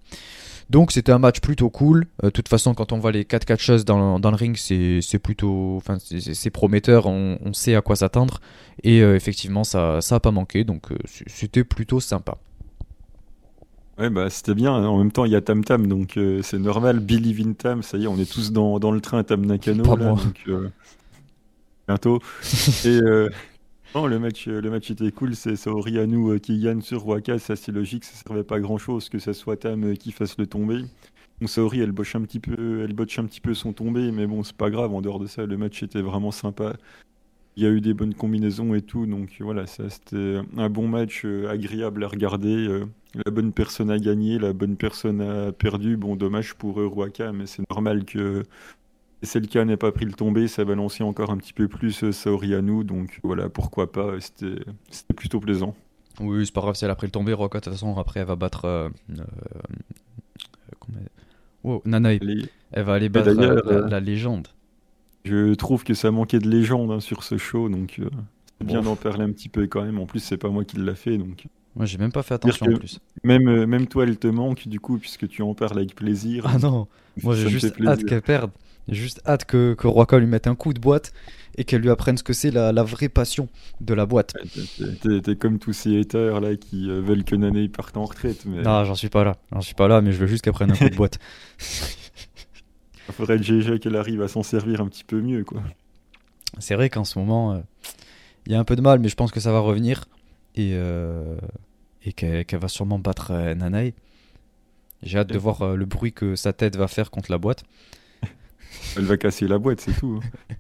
Donc 0.70 0.94
c'était 0.94 1.12
un 1.12 1.20
match 1.20 1.42
plutôt 1.42 1.70
cool. 1.70 2.06
Euh, 2.24 2.28
de 2.28 2.30
toute 2.30 2.48
façon, 2.48 2.74
quand 2.74 2.94
on 2.94 3.00
voit 3.00 3.12
les 3.12 3.26
4 3.26 3.44
catcheuses 3.44 3.84
dans, 3.84 4.18
dans 4.18 4.32
le 4.32 4.38
ring, 4.38 4.56
c'est 4.56 5.20
plutôt, 5.20 5.76
enfin 5.76 5.98
c'est 6.00 6.50
prometteur. 6.52 7.06
On, 7.08 7.38
on, 7.44 7.52
sait 7.52 7.76
à 7.76 7.82
quoi 7.82 7.98
s'attendre 7.98 8.40
et 8.84 9.00
effectivement 9.00 9.64
ça 9.66 10.00
ça 10.00 10.16
a 10.16 10.20
pas 10.22 10.32
manqué. 10.32 10.64
Donc 10.64 10.88
c'était 11.06 11.66
plutôt 11.66 12.00
sympa. 12.00 12.38
Ouais 13.98 14.10
bah 14.10 14.30
c'était 14.30 14.56
bien. 14.56 14.72
En 14.72 14.98
même 14.98 15.12
temps 15.12 15.26
il 15.26 15.34
y 15.34 15.36
a 15.36 15.42
Tam 15.42 15.66
Tam 15.66 15.86
donc 15.86 16.18
c'est 16.44 16.60
normal. 16.60 17.02
Billy 17.02 17.44
in 17.46 17.54
Tam, 17.54 17.84
ça 17.84 17.98
y 17.98 18.06
est, 18.06 18.08
on 18.08 18.18
est 18.18 18.32
tous 18.32 18.54
dans, 18.54 18.80
dans 18.80 18.92
le 18.92 19.02
train 19.02 19.22
Tam 19.24 19.46
Nakano 19.46 19.84
là, 19.98 20.16
donc 20.16 20.50
bientôt. 21.88 22.22
et 22.86 23.00
le 24.04 24.20
match, 24.20 24.48
euh, 24.48 24.60
le 24.62 24.70
match 24.70 24.92
était 24.92 25.12
cool. 25.12 25.36
C'est 25.36 25.56
Saori 25.56 25.98
Anou 25.98 26.32
euh, 26.32 26.40
qui 26.40 26.60
gagne 26.60 26.82
sur 26.82 27.08
Waka. 27.08 27.40
C'est 27.40 27.54
assez 27.54 27.72
logique. 27.72 28.04
Ça 28.04 28.16
servait 28.28 28.44
pas 28.44 28.58
à 28.58 28.60
grand 28.60 28.78
chose 28.78 29.10
que 29.10 29.20
ça 29.20 29.34
soit 29.34 29.58
Tam 29.58 29.84
euh, 29.84 29.96
qui 29.96 30.12
fasse 30.12 30.38
le 30.38 30.48
tomber. 30.48 30.82
Bon, 31.40 31.48
Saori, 31.48 31.80
elle 31.80 31.92
boche 31.92 32.16
un 32.16 32.22
petit 32.22 32.40
peu, 32.40 32.82
elle 32.84 32.94
botche 32.94 33.20
un 33.20 33.26
petit 33.26 33.42
peu 33.42 33.54
son 33.54 33.74
tombé, 33.74 34.12
mais 34.12 34.28
bon, 34.28 34.44
c'est 34.44 34.56
pas 34.56 34.70
grave. 34.70 34.94
En 34.94 35.02
dehors 35.02 35.20
de 35.20 35.28
ça, 35.28 35.46
le 35.46 35.58
match 35.58 35.82
était 35.84 36.02
vraiment 36.02 36.32
sympa. 36.32 36.76
Il 37.58 37.64
y 37.64 37.66
a 37.68 37.70
eu 37.70 37.82
des 37.82 37.94
bonnes 37.94 38.14
combinaisons 38.14 38.74
et 38.74 38.82
tout, 38.82 39.06
donc 39.06 39.38
voilà, 39.40 39.66
ça 39.66 39.90
c'était 39.90 40.40
un 40.58 40.70
bon 40.70 40.90
match 40.90 41.26
agréable 41.50 42.04
à 42.04 42.08
regarder. 42.10 42.84
la 43.14 43.32
bonne 43.32 43.54
personne 43.54 43.90
a 43.90 43.98
gagné, 43.98 44.40
la 44.40 44.52
bonne 44.52 44.76
personne 44.76 45.22
a 45.22 45.54
perdu. 45.54 45.96
Bon, 45.96 46.18
dommage 46.18 46.56
pour 46.56 46.76
Ruaka, 46.76 47.32
mais 47.32 47.46
c'est 47.46 47.64
normal 47.70 48.04
que 48.06 48.44
Selka 49.26 49.66
n'ait 49.66 49.78
pas 49.78 49.92
pris 49.92 50.06
le 50.06 50.14
tombé, 50.14 50.48
ça 50.48 50.66
balançait 50.66 51.04
encore 51.04 51.32
un 51.32 51.38
petit 51.38 51.54
peu 51.54 51.68
plus 51.68 52.12
Saori 52.12 52.54
à 52.54 52.62
nous, 52.62 52.84
donc 52.84 53.20
voilà, 53.24 53.50
pourquoi 53.50 53.92
pas, 53.92 54.20
c'était 54.20 54.64
plutôt 55.16 55.40
plaisant. 55.40 55.76
Oui, 56.20 56.46
c'est 56.46 56.54
pas 56.54 56.62
grave 56.62 56.76
si 56.76 56.86
elle 56.86 56.92
a 56.92 56.96
pris 56.96 57.08
le 57.08 57.12
tombé, 57.12 57.34
Ruaka, 57.34 57.60
de 57.60 57.64
toute 57.66 57.74
façon, 57.74 57.98
après 57.98 58.22
elle 58.22 58.28
va 58.28 58.36
battre. 58.36 58.66
Euh, 58.66 58.90
oh, 61.64 61.82
Nanae. 61.86 62.20
Elle 62.72 62.84
va 62.84 62.94
aller 62.94 63.10
battre 63.10 63.32
la, 63.32 64.00
légende. 64.00 64.48
Je 65.24 65.54
trouve 65.56 65.84
que 65.84 65.94
ça 65.94 66.12
manquait 66.12 66.40
de 66.40 66.50
légende 66.50 66.92
hein, 66.92 67.00
sur 67.00 67.24
ce 67.24 67.38
show, 67.38 67.70
donc 67.70 68.02
c'est 68.60 68.68
bien 68.68 68.82
d'en 68.82 68.96
parler 68.96 69.24
un 69.24 69.32
petit 69.32 69.50
peu 69.50 69.68
quand 69.68 69.84
même. 69.84 70.00
En 70.00 70.06
plus, 70.06 70.20
c'est 70.20 70.38
pas 70.38 70.50
moi 70.50 70.64
qui 70.64 70.78
l'a 70.78 70.96
fait, 70.96 71.18
donc. 71.18 71.46
Moi, 71.76 71.86
j'ai 71.86 71.98
même 71.98 72.12
pas 72.12 72.24
fait 72.24 72.36
attention 72.36 72.68
en 72.68 72.78
plus. 72.78 73.00
Même, 73.24 73.50
euh, 73.50 73.68
même 73.68 73.88
toi, 73.88 74.04
elle 74.04 74.18
te 74.18 74.28
manque 74.28 74.68
du 74.68 74.80
coup, 74.80 74.98
puisque 74.98 75.28
tu 75.28 75.42
en 75.42 75.54
parles 75.54 75.78
avec 75.78 75.94
plaisir. 75.94 76.46
Ah 76.48 76.58
non, 76.58 76.88
moi 77.22 77.36
j'ai 77.36 77.50
juste 77.50 77.76
hâte 77.86 78.06
qu'elle 78.06 78.22
perde. 78.22 78.52
J'ai 78.88 78.96
juste 78.96 79.22
hâte 79.26 79.46
que, 79.46 79.74
que 79.74 79.88
Roika 79.88 80.20
lui 80.20 80.28
mette 80.28 80.48
un 80.48 80.56
coup 80.56 80.74
de 80.74 80.80
boîte 80.80 81.12
et 81.58 81.64
qu'elle 81.64 81.82
lui 81.82 81.90
apprenne 81.90 82.18
ce 82.18 82.24
que 82.24 82.34
c'est 82.34 82.52
la, 82.52 82.72
la, 82.72 82.84
vraie 82.84 83.10
passion 83.10 83.48
de 83.82 83.94
la 83.94 84.06
boîte. 84.06 84.34
T'es 85.24 85.36
comme 85.36 85.58
tous 85.58 85.74
ces 85.74 86.00
haters 86.00 86.42
là 86.42 86.56
qui 86.56 86.90
euh, 86.90 87.02
veulent 87.02 87.24
que 87.24 87.36
Nané 87.36 87.70
parte 87.70 87.96
en 87.98 88.06
retraite. 88.06 88.46
Mais... 88.46 88.62
Non, 88.62 88.84
j'en 88.84 88.96
suis 88.96 89.10
pas 89.10 89.24
là. 89.24 89.38
J'en 89.52 89.62
suis 89.62 89.76
pas 89.76 89.88
là, 89.88 90.02
mais 90.02 90.12
je 90.12 90.18
veux 90.18 90.28
juste 90.28 90.44
qu'elle 90.44 90.54
prenne 90.54 90.72
un 90.72 90.76
coup 90.76 90.90
de 90.90 90.96
boîte. 90.96 91.18
Il 93.08 93.14
faudrait 93.14 93.42
GG 93.42 93.80
qu'elle 93.80 93.96
arrive 93.96 94.22
à 94.22 94.28
s'en 94.28 94.44
servir 94.44 94.82
un 94.82 94.88
petit 94.88 95.04
peu 95.04 95.22
mieux, 95.22 95.44
quoi. 95.44 95.62
C'est 96.60 96.76
vrai 96.76 96.90
qu'en 96.90 97.04
ce 97.04 97.20
moment, 97.20 97.54
euh, 97.54 97.60
il 98.46 98.54
y 98.54 98.56
a 98.56 98.60
un 98.60 98.64
peu 98.64 98.76
de 98.76 98.82
mal, 98.82 99.00
mais 99.00 99.10
je 99.10 99.16
pense 99.16 99.32
que 99.32 99.40
ça 99.40 99.52
va 99.52 99.60
revenir 99.60 100.06
et, 100.56 100.72
euh, 100.74 101.38
et 102.04 102.14
qu'elle 102.14 102.60
va 102.60 102.68
sûrement 102.68 103.00
battre 103.00 103.32
euh, 103.32 103.56
Nanae. 103.56 103.94
J'ai 105.04 105.20
hâte 105.20 105.30
de 105.30 105.38
voir 105.38 105.76
le 105.76 105.86
bruit 105.86 106.14
que 106.14 106.36
sa 106.36 106.54
tête 106.54 106.78
va 106.78 106.88
faire 106.88 107.12
contre 107.12 107.30
la 107.30 107.38
boîte. 107.38 107.64
Elle 108.98 109.06
va 109.06 109.18
casser 109.18 109.48
la 109.48 109.58
boîte, 109.58 109.82
c'est 109.82 109.94
tout. 109.94 110.20
Hein. 110.22 110.54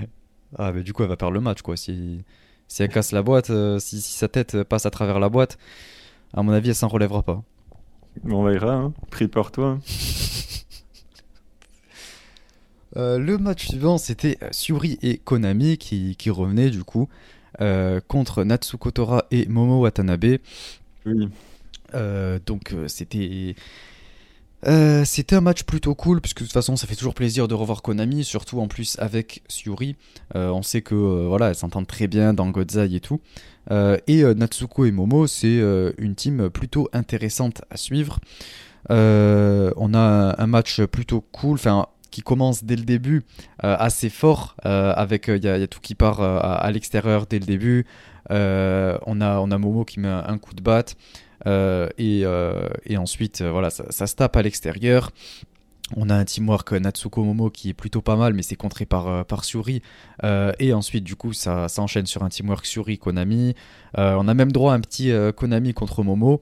ah, 0.58 0.72
mais 0.72 0.82
du 0.82 0.92
coup, 0.92 1.02
elle 1.02 1.08
va 1.08 1.16
perdre 1.16 1.34
le 1.34 1.40
match, 1.40 1.62
quoi. 1.62 1.76
Si, 1.76 2.22
si 2.68 2.82
elle 2.82 2.88
casse 2.88 3.12
la 3.12 3.22
boîte, 3.22 3.50
si, 3.78 4.00
sa 4.00 4.28
tête 4.28 4.62
passe 4.64 4.86
à 4.86 4.90
travers 4.90 5.18
la 5.20 5.28
boîte, 5.28 5.58
à 6.34 6.42
mon 6.42 6.52
avis, 6.52 6.70
elle 6.70 6.74
s'en 6.74 6.88
relèvera 6.88 7.22
pas. 7.22 7.42
On 8.24 8.44
verra, 8.44 8.74
hein. 8.74 8.92
prépare-toi. 9.10 9.78
le 12.96 13.36
match 13.36 13.68
suivant, 13.68 13.98
c'était 13.98 14.38
Suri 14.50 14.98
et 15.02 15.18
Konami 15.18 15.78
qui, 15.78 16.16
qui 16.16 16.30
revenaient 16.30 16.70
du 16.70 16.84
coup. 16.84 17.08
Euh, 17.60 18.00
contre 18.06 18.44
Natsuko 18.44 18.90
Tora 18.90 19.26
et 19.30 19.46
Momo 19.46 19.80
Watanabe. 19.80 20.38
Euh, 21.94 22.38
donc 22.46 22.74
euh, 24.66 25.04
c'était 25.04 25.36
un 25.36 25.40
match 25.40 25.62
plutôt 25.62 25.94
cool, 25.94 26.20
puisque 26.20 26.40
de 26.40 26.44
toute 26.44 26.52
façon 26.52 26.76
ça 26.76 26.86
fait 26.86 26.96
toujours 26.96 27.14
plaisir 27.14 27.48
de 27.48 27.54
revoir 27.54 27.82
Konami, 27.82 28.24
surtout 28.24 28.60
en 28.60 28.68
plus 28.68 28.96
avec 28.98 29.42
Suri. 29.48 29.96
on 30.34 30.62
sait 30.62 30.82
que 30.82 30.94
voilà, 30.94 31.48
elles 31.48 31.54
s'entendent 31.54 31.86
très 31.86 32.06
bien 32.06 32.34
dans 32.34 32.48
Godzai 32.50 32.94
et 32.94 33.00
tout. 33.00 33.20
et 33.70 34.22
Natsuko 34.34 34.84
et 34.84 34.90
Momo, 34.90 35.26
c'est 35.26 35.60
une 35.98 36.14
team 36.14 36.50
plutôt 36.50 36.88
intéressante 36.92 37.62
à 37.70 37.76
suivre. 37.76 38.18
on 38.90 39.94
a 39.94 40.34
un 40.38 40.46
match 40.46 40.82
plutôt 40.82 41.20
cool, 41.32 41.54
enfin 41.54 41.86
qui 42.10 42.22
commence 42.22 42.64
dès 42.64 42.76
le 42.76 42.82
début 42.82 43.22
euh, 43.64 43.76
assez 43.78 44.10
fort, 44.10 44.56
euh, 44.66 44.92
avec 44.94 45.28
il 45.28 45.46
euh, 45.46 45.58
y, 45.58 45.62
a 45.62 45.66
tout 45.66 45.80
qui 45.80 45.94
part 45.94 46.20
à, 46.20 46.70
l'extérieur 46.70 47.26
dès 47.26 47.38
le 47.38 47.46
début. 47.46 47.86
on, 48.28 49.20
a, 49.20 49.38
on 49.40 49.50
a 49.50 49.58
Momo 49.58 49.84
qui 49.84 50.00
met 50.00 50.08
un, 50.08 50.38
coup 50.38 50.54
de 50.54 50.62
batte. 50.62 50.96
Et, 51.46 52.24
et, 52.86 52.96
ensuite, 52.96 53.42
voilà, 53.42 53.70
ça, 53.70 54.06
se 54.06 54.14
tape 54.14 54.36
à 54.36 54.42
l'extérieur. 54.42 55.10
On 55.96 56.08
a 56.08 56.14
un 56.14 56.24
teamwork 56.24 56.72
Natsuko 56.72 57.24
Momo 57.24 57.50
qui 57.50 57.70
est 57.70 57.74
plutôt 57.74 58.00
pas 58.00 58.14
mal, 58.14 58.32
mais 58.32 58.42
c'est 58.42 58.54
contré 58.54 58.86
par, 58.86 59.24
par 59.26 59.42
et 60.22 60.72
ensuite, 60.72 61.04
du 61.04 61.16
coup, 61.16 61.32
ça, 61.32 61.66
enchaîne 61.78 62.06
sur 62.06 62.22
un 62.22 62.28
teamwork 62.28 62.66
Suri 62.66 62.98
Konami. 62.98 63.54
on 63.96 64.28
a 64.28 64.34
même 64.34 64.52
droit 64.52 64.72
à 64.72 64.76
un 64.76 64.80
petit 64.80 65.12
Konami 65.36 65.74
contre 65.74 66.02
Momo. 66.02 66.40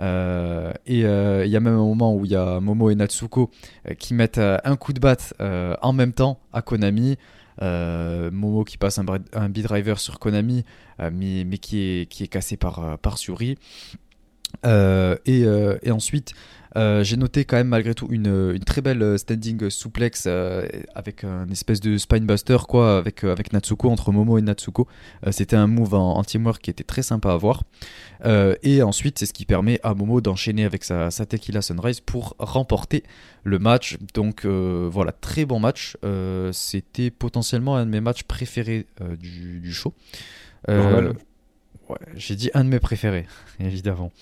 Euh, 0.00 0.72
et 0.86 1.04
euh, 1.04 1.44
il 1.44 1.50
y 1.50 1.56
a 1.56 1.60
même 1.60 1.74
un 1.74 1.78
moment 1.78 2.14
où 2.14 2.24
il 2.24 2.30
y 2.30 2.36
a 2.36 2.60
Momo 2.60 2.90
et 2.90 2.94
Natsuko 2.94 3.50
euh, 3.88 3.94
qui 3.94 4.14
mettent 4.14 4.38
un 4.38 4.76
coup 4.76 4.92
de 4.92 5.00
batte 5.00 5.34
en 5.40 5.92
même 5.92 6.12
temps 6.12 6.40
à 6.52 6.62
Konami. 6.62 7.16
Momo 7.60 8.64
qui 8.64 8.78
passe 8.78 8.98
un, 8.98 9.06
un 9.32 9.48
B-driver 9.48 9.98
sur 9.98 10.18
Konami, 10.18 10.64
mais, 10.98 11.58
qui, 11.58 12.06
est, 12.10 12.28
cassé 12.28 12.56
par, 12.56 12.98
par. 12.98 13.18
Et, 14.64 15.42
et, 15.82 15.90
ensuite, 15.90 16.34
euh, 16.76 17.02
j'ai 17.02 17.16
noté 17.16 17.44
quand 17.44 17.56
même 17.56 17.68
malgré 17.68 17.94
tout 17.94 18.08
une, 18.10 18.58
très 18.64 18.82
belle 18.82 19.02
euh, 19.02 19.16
standing 19.16 19.70
suplex 19.70 20.24
euh, 20.26 20.66
avec 20.94 21.24
un 21.24 21.48
espèce 21.48 21.80
de 21.80 21.96
spinebuster 21.96 22.58
quoi 22.68 22.98
avec, 22.98 23.24
avec 23.24 23.52
Natsuko 23.52 23.90
entre 23.90 24.12
Momo 24.12 24.38
et 24.38 24.42
Natsuko. 24.42 24.86
C'était 25.30 25.56
un 25.56 25.66
move 25.66 25.94
en, 25.94 26.22
teamwork 26.22 26.62
qui 26.62 26.70
était 26.70 26.84
très 26.84 27.02
sympa 27.02 27.32
à 27.32 27.36
voir. 27.36 27.64
et 28.24 28.82
ensuite 28.82 29.18
c'est 29.18 29.26
ce 29.26 29.32
qui 29.32 29.46
permet 29.46 29.80
à 29.82 29.94
Momo 29.94 30.20
d'enchaîner 30.20 30.64
avec 30.64 30.84
sa, 30.84 31.10
Tequila 31.10 31.62
Sunrise 31.62 32.00
pour 32.00 32.34
remporter 32.38 33.02
le 33.44 33.58
match. 33.58 33.98
Donc 34.14 34.44
voilà, 34.44 35.12
très 35.12 35.44
bon 35.44 35.60
match. 35.60 35.96
C'était 36.52 37.10
potentiellement 37.10 37.76
un 37.76 37.86
de 37.86 37.90
mes 37.90 38.00
matchs 38.00 38.24
préférés 38.24 38.86
du, 39.18 39.72
show. 39.72 39.94
J'ai 42.14 42.36
dit 42.36 42.50
un 42.54 42.64
de 42.64 42.68
mes 42.68 42.80
préférés, 42.80 43.26
évidemment. 43.60 44.12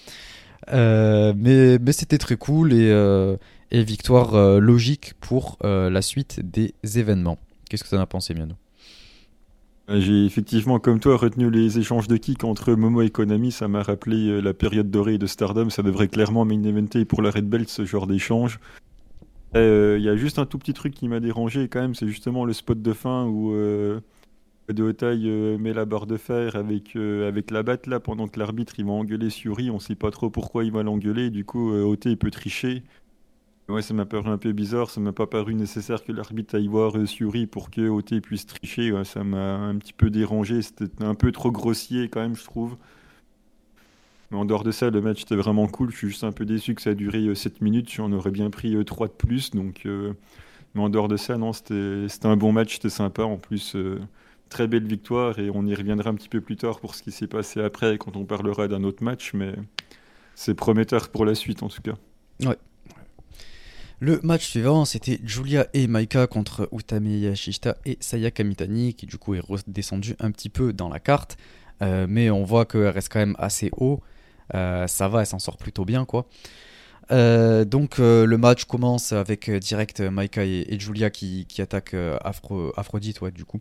Euh, 0.72 1.33
mais 1.37 1.79
mais 1.79 1.92
c'était 1.92 2.18
très 2.18 2.37
cool 2.37 2.72
et, 2.72 2.90
euh, 2.90 3.37
et 3.70 3.85
victoire 3.85 4.35
euh, 4.35 4.59
logique 4.59 5.14
pour 5.20 5.59
la 5.62 6.02
suite 6.02 6.40
des 6.42 6.74
événements. 6.98 7.38
Qu'est-ce 7.68 7.85
que 7.85 7.88
tu 7.88 7.94
en 7.96 8.00
as 8.00 8.07
pensé, 8.07 8.35
Miano? 8.35 8.55
J'ai 9.88 10.24
effectivement, 10.24 10.81
comme 10.81 10.98
toi, 10.98 11.16
retenu 11.16 11.48
les 11.48 11.79
échanges 11.79 12.09
de 12.09 12.16
kick 12.16 12.42
entre 12.42 12.74
Momo 12.74 13.02
et 13.02 13.11
Konami. 13.11 13.52
Ça 13.52 13.68
m'a 13.68 13.83
rappelé 13.83 14.42
la 14.42 14.52
période 14.52 14.90
dorée 14.90 15.16
de 15.16 15.26
Stardom. 15.26 15.70
Ça 15.70 15.83
devrait 15.85 16.09
clairement 16.09 16.44
main 16.44 16.62
eventer 16.64 17.05
pour 17.05 17.22
la 17.22 17.31
Red 17.31 17.48
Belt 17.48 17.68
ce 17.68 17.85
genre 17.85 18.09
d'échange. 18.09 18.59
Il 19.55 20.00
y 20.00 20.09
a 20.09 20.16
juste 20.16 20.38
un 20.38 20.44
tout 20.44 20.59
petit 20.59 20.74
truc 20.74 20.92
qui 20.92 21.09
m'a 21.09 21.20
dérangé 21.20 21.68
quand 21.68 21.81
même, 21.81 21.94
c'est 21.94 22.09
justement 22.09 22.44
le 22.44 22.52
spot 22.52 22.83
de 22.83 22.92
fin 22.92 23.24
où 23.24 23.55
de 24.72 24.83
Otaï 24.83 25.29
euh, 25.29 25.59
met 25.59 25.72
la 25.72 25.85
barre 25.85 26.07
de 26.07 26.16
fer 26.16 26.57
avec, 26.57 26.96
euh, 26.96 27.29
avec 27.29 27.50
la 27.50 27.62
batte 27.62 27.87
là 27.87 28.00
pendant 28.00 28.26
que 28.26 28.38
l'arbitre 28.38 28.74
il 28.79 28.87
va 28.87 28.92
engueuler 28.92 29.31
Suri, 29.31 29.70
on 29.70 29.79
sait 29.79 29.94
pas 29.94 30.11
trop 30.11 30.29
pourquoi 30.31 30.64
il 30.64 30.72
va 30.72 30.83
l'engueuler, 30.83 31.31
du 31.31 31.44
coup 31.44 31.72
euh, 31.72 31.96
peut 32.18 32.31
tricher. 32.31 32.83
Ouais, 33.68 33.83
ça 33.83 33.94
m'a 33.94 34.07
paru 34.07 34.29
un 34.29 34.38
peu 34.38 34.52
bizarre, 34.52 34.90
ça 34.90 35.00
m'a 35.00 35.12
pas 35.12 35.26
paru 35.26 35.55
nécessaire 35.55 36.05
que 36.05 36.12
l'arbitre 36.12 36.55
aille 36.57 36.68
voir 36.68 36.96
euh, 36.96 37.07
Suri 37.07 37.46
pour 37.46 37.70
que 37.70 37.88
Ote 37.88 38.20
puisse 38.20 38.46
tricher, 38.46 38.92
ça 39.05 39.24
m'a 39.24 39.57
un 39.57 39.76
petit 39.76 39.92
peu 39.92 40.11
dérangé, 40.11 40.62
c'était 40.62 41.05
un 41.05 41.14
peu 41.14 41.33
trop 41.33 41.50
grossier 41.50 42.09
quand 42.09 42.20
même 42.20 42.37
je 42.37 42.44
trouve. 42.44 42.76
Mais 44.31 44.38
en 44.38 44.44
dehors 44.44 44.64
de 44.64 44.72
ça, 44.72 44.90
le 44.90 45.00
match 45.00 45.22
était 45.22 45.37
vraiment 45.37 45.68
cool, 45.68 45.90
je 45.92 45.96
suis 45.98 46.09
juste 46.09 46.24
un 46.24 46.33
peu 46.33 46.44
déçu 46.44 46.74
que 46.74 46.83
ça 46.83 46.90
a 46.90 46.94
duré 46.94 47.33
7 47.35 47.61
minutes, 47.61 47.92
j'en 47.92 48.11
aurais 48.12 48.33
bien 48.33 48.50
pris 48.50 48.76
3 48.85 49.07
de 49.09 49.12
plus, 49.12 49.50
donc... 49.50 49.87
Mais 50.74 50.83
en 50.83 50.90
dehors 50.90 51.09
de 51.09 51.16
ça, 51.16 51.38
non, 51.38 51.52
c'était 51.52 52.26
un 52.26 52.37
bon 52.37 52.52
match, 52.52 52.74
c'était 52.74 52.90
sympa 52.90 53.22
en 53.22 53.38
plus 53.38 53.76
très 54.48 54.66
belle 54.66 54.87
victoire 54.87 55.38
et 55.38 55.50
on 55.50 55.66
y 55.66 55.74
reviendra 55.74 56.11
un 56.11 56.14
petit 56.14 56.28
peu 56.28 56.40
plus 56.40 56.56
tard 56.56 56.80
pour 56.80 56.94
ce 56.94 57.02
qui 57.02 57.12
s'est 57.12 57.26
passé 57.26 57.61
après 57.61 57.98
quand 57.98 58.16
on 58.16 58.24
parlera 58.24 58.68
d'un 58.68 58.85
autre 58.85 59.02
match, 59.02 59.32
mais 59.35 59.52
c'est 60.35 60.54
prometteur 60.54 61.09
pour 61.09 61.24
la 61.24 61.35
suite 61.35 61.62
en 61.62 61.68
tout 61.68 61.82
cas. 61.82 61.94
Le 63.98 64.20
match 64.22 64.46
suivant, 64.46 64.85
c'était 64.85 65.18
Julia 65.24 65.68
et 65.72 65.87
Maika 65.87 66.26
contre 66.26 66.68
Utami 66.70 67.20
Yashishita 67.20 67.78
et 67.87 67.96
Sayaka 68.00 68.44
Mitani, 68.44 68.92
qui 68.92 69.06
du 69.06 69.16
coup 69.16 69.35
est 69.35 69.40
redescendu 69.40 70.14
un 70.20 70.30
petit 70.30 70.50
peu 70.50 70.74
dans 70.74 70.90
la 70.90 71.00
carte, 71.00 71.38
euh, 71.80 72.06
mais 72.06 72.28
on 72.28 72.44
voit 72.44 72.66
qu'elle 72.66 72.88
reste 72.88 73.11
quand 73.11 73.20
même 73.20 73.37
assez 73.38 73.70
haut. 73.78 74.02
Euh, 74.54 74.87
ça 74.87 75.09
va, 75.09 75.20
elle 75.20 75.26
s'en 75.26 75.38
sort 75.38 75.56
plutôt 75.56 75.87
bien 75.87 76.04
quoi. 76.04 76.26
Euh, 77.12 77.64
donc 77.64 78.01
euh, 78.01 78.27
le 78.27 78.37
match 78.37 78.64
commence 78.64 79.12
avec 79.12 79.49
euh, 79.49 79.61
direct 79.61 80.01
Maika 80.01 80.45
et, 80.45 80.79
Julia 80.81 81.09
qui, 81.11 81.47
qui 81.47 81.62
attaquent 81.62 81.97
Aphrodite 82.25 83.23
du 83.33 83.45
coup. 83.45 83.61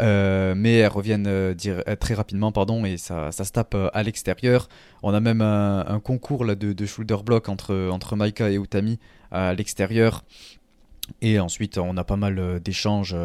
mais 0.00 0.78
elles 0.78 0.86
reviennent 0.88 1.54
très 2.00 2.14
rapidement 2.14 2.52
pardon 2.52 2.84
et 2.84 2.96
ça, 2.96 3.32
ça 3.32 3.44
se 3.44 3.52
tape 3.52 3.74
à 3.92 4.02
l'extérieur. 4.02 4.68
On 5.02 5.12
a 5.12 5.20
même 5.20 5.40
un, 5.40 6.00
concours 6.02 6.44
là, 6.44 6.54
de, 6.54 6.72
de, 6.72 6.86
shoulder 6.86 7.16
block 7.24 7.48
entre, 7.48 7.90
entre 7.90 8.16
Maika 8.16 8.50
et 8.50 8.56
Utami 8.56 8.98
à 9.30 9.54
l'extérieur. 9.54 10.24
Et 11.20 11.38
ensuite, 11.38 11.76
on 11.76 11.98
a 11.98 12.04
pas 12.04 12.16
mal 12.16 12.60
d'échanges 12.60 13.16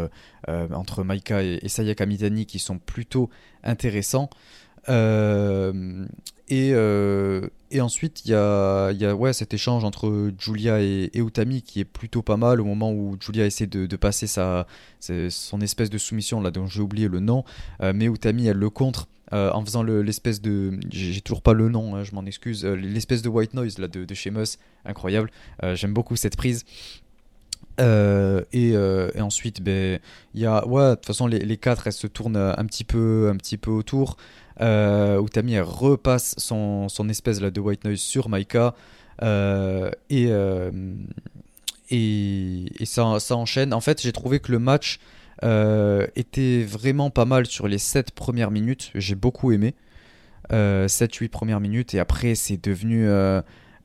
entre 0.48 1.04
Maika 1.04 1.44
et, 1.44 1.68
Sayaka 1.68 2.06
Mitani 2.06 2.46
qui 2.46 2.60
sont 2.60 2.78
plutôt 2.78 3.30
intéressants. 3.64 4.30
Et, 4.88 6.70
et 7.72 7.82
ensuite, 7.82 8.26
il 8.26 8.32
y 8.32 8.34
a, 8.34 8.92
y 8.92 9.06
a 9.06 9.16
ouais, 9.16 9.34
cet 9.34 9.54
échange 9.54 9.84
entre 9.84 10.32
Julia 10.40 10.82
et, 10.82 11.12
Utami 11.16 11.62
qui 11.62 11.80
est 11.80 11.86
plutôt 11.86 12.22
pas 12.22 12.38
mal 12.38 12.62
au 12.62 12.66
moment 12.66 12.92
où 12.92 13.18
Julia 13.20 13.46
essaie 13.46 13.68
de, 13.68 13.96
passer 13.96 14.28
sa, 14.28 14.66
son 15.00 15.62
espèce 15.62 15.90
de 15.90 15.98
soumission, 15.98 16.42
là 16.42 16.52
dont 16.52 16.68
j'ai 16.68 16.82
oublié 16.82 17.08
le 17.08 17.20
nom, 17.20 17.44
mais 17.82 18.06
Utami 18.06 18.48
elle 18.48 18.58
le 18.58 18.70
contre. 18.70 19.08
en 19.32 19.64
faisant 19.64 19.84
l'espèce 19.84 20.42
de. 20.42 20.80
J'ai 20.90 21.22
toujours 21.22 21.42
pas 21.42 21.54
le 21.54 21.70
nom, 21.70 21.96
hein, 21.96 22.04
je 22.04 22.16
m'en 22.16 22.26
excuse. 22.26 22.66
l'espèce 22.66 23.22
de 23.22 23.30
white 23.30 23.54
noise 23.54 23.78
là, 23.78 23.88
de, 23.88 24.06
de 24.06 24.14
Sheamus, 24.14 24.58
incroyable. 24.86 25.30
J'aime 25.76 25.94
beaucoup 25.94 26.16
cette 26.16 26.38
prise. 26.38 26.66
Euh, 27.80 28.42
euh, 28.54 29.12
et, 29.14 29.22
ensuite, 29.22 29.62
ben, 29.62 30.00
il 30.34 30.42
y 30.42 30.46
a, 30.46 30.66
ouais, 30.68 30.92
de 30.92 30.96
toute 30.96 31.06
façon, 31.06 31.28
les, 31.28 31.40
les, 31.40 31.58
quatre, 31.58 31.88
elles 31.88 31.94
se 31.94 32.08
tournent 32.08 32.38
un 32.38 32.66
petit 32.66 32.84
peu, 32.84 33.30
un 33.34 33.38
petit 33.38 33.58
peu 33.58 33.72
autour. 33.72 34.18
Euh, 34.62 35.22
Utami, 35.22 35.54
elle 35.54 35.64
repasse 35.64 36.36
son, 36.38 36.88
espèce 37.10 37.40
de 37.40 37.60
white 37.60 37.84
noise 37.86 38.00
sur 38.00 38.30
Maika. 38.30 38.76
Euh, 39.22 39.92
et, 40.10 40.30
et 41.92 42.86
ça, 42.86 43.06
enchaîne. 43.32 43.74
En 43.74 43.82
fait, 43.82 44.02
j'ai 44.02 44.12
trouvé 44.12 44.40
que 44.40 44.52
le 44.52 44.60
match 44.60 45.00
était 46.16 46.64
vraiment 46.64 47.10
pas 47.10 47.26
mal 47.26 47.46
sur 47.46 47.68
les 47.68 47.78
7 47.78 48.12
premières 48.12 48.52
minutes. 48.52 48.92
J'ai 48.96 49.16
beaucoup 49.16 49.52
aimé. 49.52 49.76
7-8 50.52 51.30
premières 51.30 51.60
minutes. 51.60 51.94
Et 51.94 52.00
après, 52.00 52.36
c'est 52.36 52.62
devenu 52.62 53.08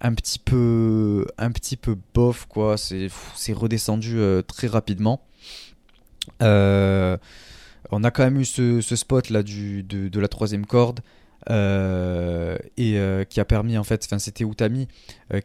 un 0.05 0.15
petit 0.15 0.39
peu 0.39 1.27
un 1.39 1.51
petit 1.51 1.77
peu 1.77 1.97
bof 2.13 2.47
quoi 2.47 2.77
c'est 2.77 3.09
redescendu 3.53 4.19
euh, 4.19 4.43
très 4.43 4.67
rapidement 4.67 5.23
euh, 6.43 7.17
on 7.91 8.05
a 8.05 8.11
quand 8.11 8.25
même 8.25 8.41
eu 8.41 8.45
ce, 8.45 8.81
spot 8.81 9.31
là 9.31 9.43
du, 9.43 9.83
de, 9.83 10.21
la 10.21 10.29
troisième 10.29 10.67
corde 10.67 11.01
euh, 11.51 12.57
et 12.77 12.99
qui 13.29 13.41
a 13.41 13.45
permis 13.45 13.77
en 13.77 13.85
fait 13.85 14.03
enfin 14.07 14.19
c'était 14.19 14.45
Utami 14.45 14.89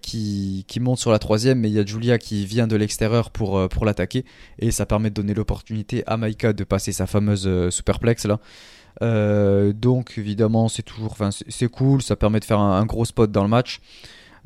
qui, 0.01 0.63
qui, 0.67 0.79
monte 0.79 0.97
sur 0.97 1.11
la 1.11 1.19
troisième 1.19 1.59
mais 1.59 1.69
il 1.69 1.73
y 1.73 1.79
a 1.79 1.85
Julia 1.85 2.17
qui 2.17 2.45
vient 2.45 2.67
de 2.67 2.75
l'extérieur 2.75 3.31
pour, 3.31 3.59
l'attaquer 3.83 4.23
et 4.59 4.71
ça 4.71 4.85
permet 4.85 5.09
de 5.09 5.15
donner 5.15 5.33
l'opportunité 5.33 6.03
à 6.07 6.15
Maika 6.15 6.53
de 6.53 6.63
passer 6.63 6.93
sa 6.93 7.05
fameuse 7.05 7.69
superplex 7.69 8.25
là. 8.25 8.39
Donc 9.73 10.13
évidemment 10.17 10.69
c'est 10.69 10.83
toujours 10.83 11.17
c'est 11.29 11.69
cool 11.69 12.01
ça 12.01 12.15
permet 12.15 12.39
de 12.39 12.45
faire 12.45 12.59
un 12.59 12.85
gros 12.85 13.05
spot 13.05 13.31
dans 13.31 13.43
le 13.43 13.49
match. 13.49 13.81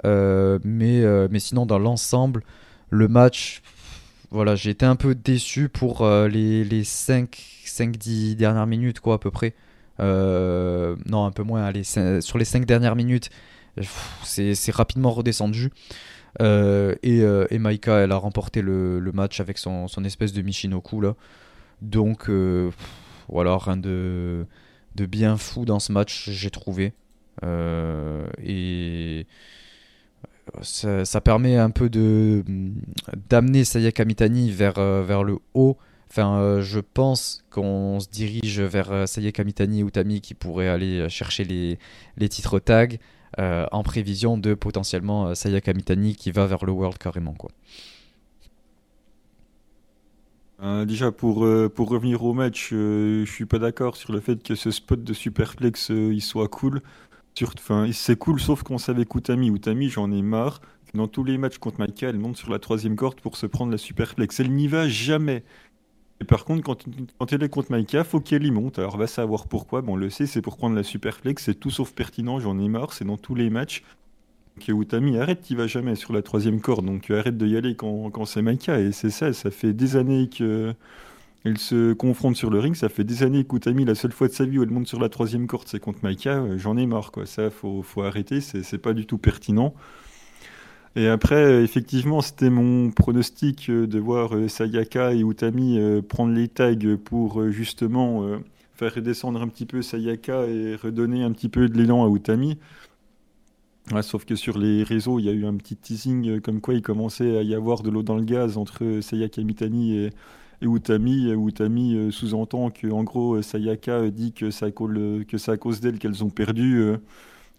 Euh, 0.05 0.59
euh, 0.65 1.27
mais 1.31 1.39
sinon, 1.39 1.65
dans 1.65 1.79
l'ensemble, 1.79 2.43
le 2.89 3.07
match, 3.07 3.61
voilà, 4.33 4.55
j'ai 4.55 4.71
été 4.71 4.85
un 4.85 4.95
peu 4.95 5.15
déçu 5.15 5.69
pour 5.69 6.01
euh, 6.01 6.27
les, 6.27 6.63
les 6.63 6.83
5-10 6.83 8.35
dernières 8.35 8.67
minutes, 8.67 8.99
quoi, 8.99 9.15
à 9.15 9.17
peu 9.19 9.31
près. 9.31 9.53
non, 9.99 11.25
un 11.25 11.31
peu 11.31 11.43
moins. 11.43 11.63
Allez, 11.63 11.83
sur 11.83 12.37
les 12.37 12.45
5 12.45 12.65
dernières 12.65 12.95
minutes, 12.95 13.29
c'est 14.23 14.71
rapidement 14.71 15.11
redescendu. 15.11 15.69
et, 16.41 17.19
et 17.19 17.59
Maika, 17.59 17.99
elle 17.99 18.11
a 18.11 18.17
remporté 18.17 18.61
le, 18.61 19.11
match 19.13 19.39
avec 19.39 19.57
son, 19.59 19.87
son, 19.87 20.03
espèce 20.03 20.33
de 20.33 20.41
Michinoku, 20.41 20.99
là. 20.99 21.15
Donc, 21.81 22.29
voilà, 23.29 23.57
rien 23.57 23.77
de, 23.77 24.45
de 24.95 25.05
bien 25.05 25.37
fou 25.37 25.65
dans 25.65 25.79
ce 25.79 25.91
match, 25.91 26.29
j'ai 26.31 26.49
trouvé. 26.49 26.93
et 27.43 29.27
ça, 30.61 31.21
permet 31.21 31.57
un 31.57 31.69
peu 31.69 31.89
de 31.89 32.43
d'amener 33.29 33.63
Sayaka 33.63 34.05
Mitani 34.05 34.51
vers, 34.51 34.77
euh, 34.77 35.03
vers 35.03 35.23
le 35.23 35.39
haut. 35.53 35.77
Enfin, 36.09 36.37
euh, 36.37 36.61
je 36.61 36.79
pense 36.79 37.43
qu'on 37.49 37.99
se 37.99 38.09
dirige 38.09 38.61
vers 38.61 38.91
euh, 38.91 39.05
Sayaka 39.05 39.43
Mitani 39.43 39.79
et 39.79 39.83
Utami 39.83 40.21
qui 40.21 40.33
pourraient 40.33 40.67
aller 40.67 41.09
chercher 41.09 41.43
les, 41.43 41.79
les 42.17 42.29
titres 42.29 42.59
tag 42.59 42.99
en 43.37 43.81
prévision 43.81 44.37
de 44.37 44.53
potentiellement 44.53 45.33
Sayaka 45.33 45.73
Mitani 45.73 46.15
qui 46.15 46.29
va 46.29 46.45
vers 46.45 46.65
le 46.65 46.71
World 46.71 46.99
carrément. 46.99 47.33
Quoi. 47.33 47.49
déjà, 50.85 51.11
pour, 51.11 51.47
pour 51.73 51.89
revenir 51.89 52.23
au 52.23 52.33
match, 52.33 52.67
je 52.69 53.25
suis 53.25 53.47
pas 53.47 53.57
d'accord 53.57 53.97
sur 53.97 54.13
le 54.13 54.19
fait 54.19 54.43
que 54.43 54.53
ce 54.53 54.69
spot 54.69 55.03
de 55.03 55.13
Superplex 55.13 55.89
il 55.89 56.21
soit 56.21 56.47
cool. 56.47 56.83
C'est 57.91 58.17
cool, 58.17 58.39
sauf 58.39 58.63
qu'on 58.63 58.77
savait 58.77 59.05
qu'Utami, 59.05 59.47
Utami, 59.47 59.89
j'en 59.89 60.11
ai 60.11 60.21
marre. 60.21 60.61
Dans 60.93 61.07
tous 61.07 61.23
les 61.23 61.39
matchs 61.39 61.57
contre 61.57 61.79
Maika, 61.79 62.07
elle 62.09 62.19
monte 62.19 62.37
sur 62.37 62.51
la 62.51 62.59
troisième 62.59 62.95
corde 62.95 63.19
pour 63.19 63.35
se 63.35 63.47
prendre 63.47 63.71
la 63.71 63.79
superplex. 63.79 64.39
Elle 64.39 64.51
n'y 64.51 64.67
va 64.67 64.87
jamais. 64.87 65.43
Et 66.21 66.25
par 66.25 66.45
contre, 66.45 66.61
quand, 66.61 67.33
elle 67.33 67.43
est 67.43 67.49
contre 67.49 67.71
Maika, 67.71 68.03
faut 68.03 68.19
qu'elle 68.19 68.45
y 68.45 68.51
monte. 68.51 68.77
Alors, 68.77 68.97
va 68.97 69.07
savoir 69.07 69.47
pourquoi. 69.47 69.81
Bon, 69.81 69.93
on 69.93 69.95
le 69.95 70.11
sait, 70.11 70.27
c'est 70.27 70.41
pour 70.41 70.57
prendre 70.57 70.75
la 70.75 70.83
superplex. 70.83 71.43
C'est 71.43 71.55
tout 71.55 71.71
sauf 71.71 71.93
pertinent, 71.93 72.39
j'en 72.39 72.59
ai 72.59 72.69
marre. 72.69 72.93
C'est 72.93 73.05
dans 73.05 73.17
tous 73.17 73.33
les 73.33 73.49
matchs. 73.49 73.83
Donc, 74.55 74.67
Utami, 74.67 75.17
arrête, 75.17 75.41
tu 75.41 75.55
va 75.55 75.65
jamais 75.65 75.95
sur 75.95 76.13
la 76.13 76.21
troisième 76.21 76.61
corde. 76.61 76.85
Donc, 76.85 77.09
arrête 77.09 77.37
de 77.37 77.47
y 77.47 77.57
aller 77.57 77.75
quand, 77.75 78.11
quand 78.11 78.25
c'est 78.25 78.43
Maika. 78.43 78.79
Et 78.79 78.91
c'est 78.91 79.09
ça, 79.09 79.33
ça 79.33 79.49
fait 79.49 79.73
des 79.73 79.95
années 79.95 80.29
que 80.29 80.75
elle 81.45 81.57
se 81.57 81.93
confronte 81.93 82.35
sur 82.35 82.49
le 82.49 82.59
ring. 82.59 82.75
Ça 82.75 82.89
fait 82.89 83.03
des 83.03 83.23
années 83.23 83.43
qu'Utami, 83.43 83.85
la 83.85 83.95
seule 83.95 84.13
fois 84.13 84.27
de 84.27 84.33
sa 84.33 84.45
vie 84.45 84.59
où 84.59 84.63
elle 84.63 84.69
monte 84.69 84.87
sur 84.87 84.99
la 84.99 85.09
troisième 85.09 85.47
corde, 85.47 85.67
c'est 85.67 85.79
contre 85.79 85.99
Maika. 86.03 86.37
Euh, 86.37 86.57
j'en 86.57 86.77
ai 86.77 86.85
marre, 86.85 87.11
quoi. 87.11 87.25
Ça, 87.25 87.49
faut, 87.49 87.81
faut 87.83 88.03
arrêter. 88.03 88.39
C'est 88.41 88.77
pas 88.77 88.93
du 88.93 89.05
tout 89.05 89.17
pertinent. 89.17 89.73
Et 90.95 91.07
après, 91.07 91.43
euh, 91.43 91.63
effectivement, 91.63 92.21
c'était 92.21 92.49
mon 92.49 92.91
pronostic 92.91 93.69
euh, 93.69 93.87
de 93.87 93.99
voir 93.99 94.31
Sayaka 94.47 95.13
et 95.13 95.19
Utami 95.21 95.79
prendre 96.07 96.33
les 96.33 96.47
tags 96.47 96.75
pour 97.03 97.49
justement 97.51 98.39
faire 98.75 98.95
redescendre 98.95 99.41
un 99.41 99.47
petit 99.47 99.65
peu 99.65 99.81
Sayaka 99.81 100.45
et 100.45 100.75
redonner 100.75 101.23
un 101.23 101.31
petit 101.31 101.49
peu 101.49 101.67
de 101.67 101.77
l'élan 101.77 102.05
à 102.05 102.15
Utami. 102.15 102.57
sauf 104.01 104.23
que 104.23 104.35
sur 104.35 104.57
les 104.57 104.83
réseaux, 104.83 105.19
il 105.19 105.25
y 105.25 105.29
a 105.29 105.33
eu 105.33 105.45
un 105.45 105.55
petit 105.55 105.75
teasing 105.75 106.39
comme 106.39 106.61
quoi 106.61 106.73
il 106.73 106.81
commençait 106.81 107.37
à 107.37 107.41
y 107.41 107.53
avoir 107.53 107.83
de 107.83 107.89
l'eau 107.89 108.03
dans 108.03 108.15
le 108.15 108.23
gaz 108.23 108.57
entre 108.57 108.99
Sayaka 109.01 109.41
Mitani 109.41 109.97
et, 109.97 110.09
et 110.61 110.65
Utami, 110.65 111.31
Utami 111.31 111.95
euh, 111.95 112.11
sous-entend 112.11 112.69
que 112.69 112.87
en 112.87 113.03
gros 113.03 113.41
Sayaka 113.41 114.09
dit 114.09 114.33
que 114.33 114.51
c'est 114.51 114.65
à 114.65 114.71
cause, 114.71 115.81
d'elle 115.81 115.99
qu'elles 115.99 116.23
ont 116.23 116.29
perdu. 116.29 116.81
Euh, 116.81 116.97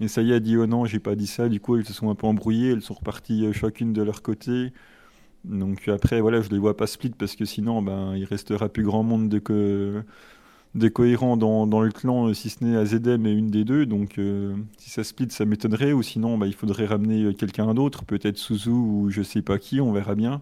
et 0.01 0.09
Saya 0.09 0.41
dit 0.41 0.57
oh 0.57 0.67
non, 0.67 0.85
j'ai 0.87 0.99
pas 1.01 1.15
dit 1.15 1.27
ça. 1.27 1.49
Du 1.49 1.61
coup, 1.61 1.77
elles 1.77 1.85
se 1.85 1.93
sont 1.93 2.11
un 2.11 2.15
peu 2.15 2.27
embrouillées, 2.27 2.73
elles 2.73 2.83
sont 2.83 2.95
reparties 2.95 3.47
euh, 3.47 3.53
chacune 3.53 3.93
de 3.93 4.03
leur 4.03 4.23
côté. 4.23 4.73
Donc 5.45 5.89
après, 5.89 6.21
voilà, 6.21 6.41
je 6.41 6.51
les 6.51 6.59
vois 6.59 6.77
pas 6.77 6.87
split 6.87 7.11
parce 7.11 7.37
que 7.37 7.45
sinon, 7.45 7.83
ben, 7.83 8.17
il 8.17 8.25
restera 8.25 8.69
plus 8.69 8.85
grand 8.85 9.03
monde 9.03 9.29
de, 9.29 9.39
que, 9.39 10.03
cohérents 10.93 11.37
dans, 11.37 11.67
dans, 11.67 11.83
le 11.83 11.91
clan, 11.93 12.33
si 12.35 12.49
ce 12.51 12.65
n'est 12.65 12.77
Azedem 12.77 13.27
et 13.27 13.33
une 13.33 13.51
des 13.51 13.65
deux. 13.65 13.87
Donc 13.87 14.19
si 14.79 14.91
ça 14.91 15.05
split, 15.05 15.31
ça 15.31 15.45
m'étonnerait. 15.45 15.93
Ou 15.93 16.03
sinon, 16.03 16.39
ben, 16.39 16.47
il 16.47 16.55
faudrait 16.55 16.87
ramener 16.87 17.35
quelqu'un 17.35 17.75
d'autre, 17.75 18.05
peut-être 18.05 18.39
Suzu 18.39 18.71
ou 18.71 19.11
je 19.11 19.23
sais 19.23 19.43
pas 19.43 19.59
qui, 19.59 19.81
on 19.81 19.93
verra 19.93 20.15
bien. 20.15 20.41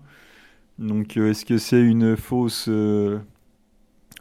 Donc 0.79 1.17
euh, 1.17 1.31
est-ce 1.31 1.45
que 1.45 1.59
c'est 1.59 1.81
une 1.81 2.17
fausse 2.17 2.67
euh, 2.69 3.19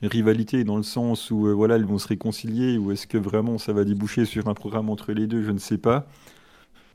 rivalité 0.01 0.63
dans 0.63 0.77
le 0.77 0.83
sens 0.83 1.31
où 1.31 1.47
euh, 1.47 1.53
voilà 1.53 1.75
elles 1.75 1.85
vont 1.85 1.97
se 1.97 2.07
réconcilier 2.07 2.77
ou 2.77 2.91
est-ce 2.91 3.07
que 3.07 3.17
vraiment 3.17 3.57
ça 3.57 3.73
va 3.73 3.83
déboucher 3.83 4.25
sur 4.25 4.47
un 4.47 4.53
programme 4.53 4.89
entre 4.89 5.13
les 5.13 5.27
deux? 5.27 5.43
Je 5.43 5.51
ne 5.51 5.59
sais 5.59 5.77
pas. 5.77 6.07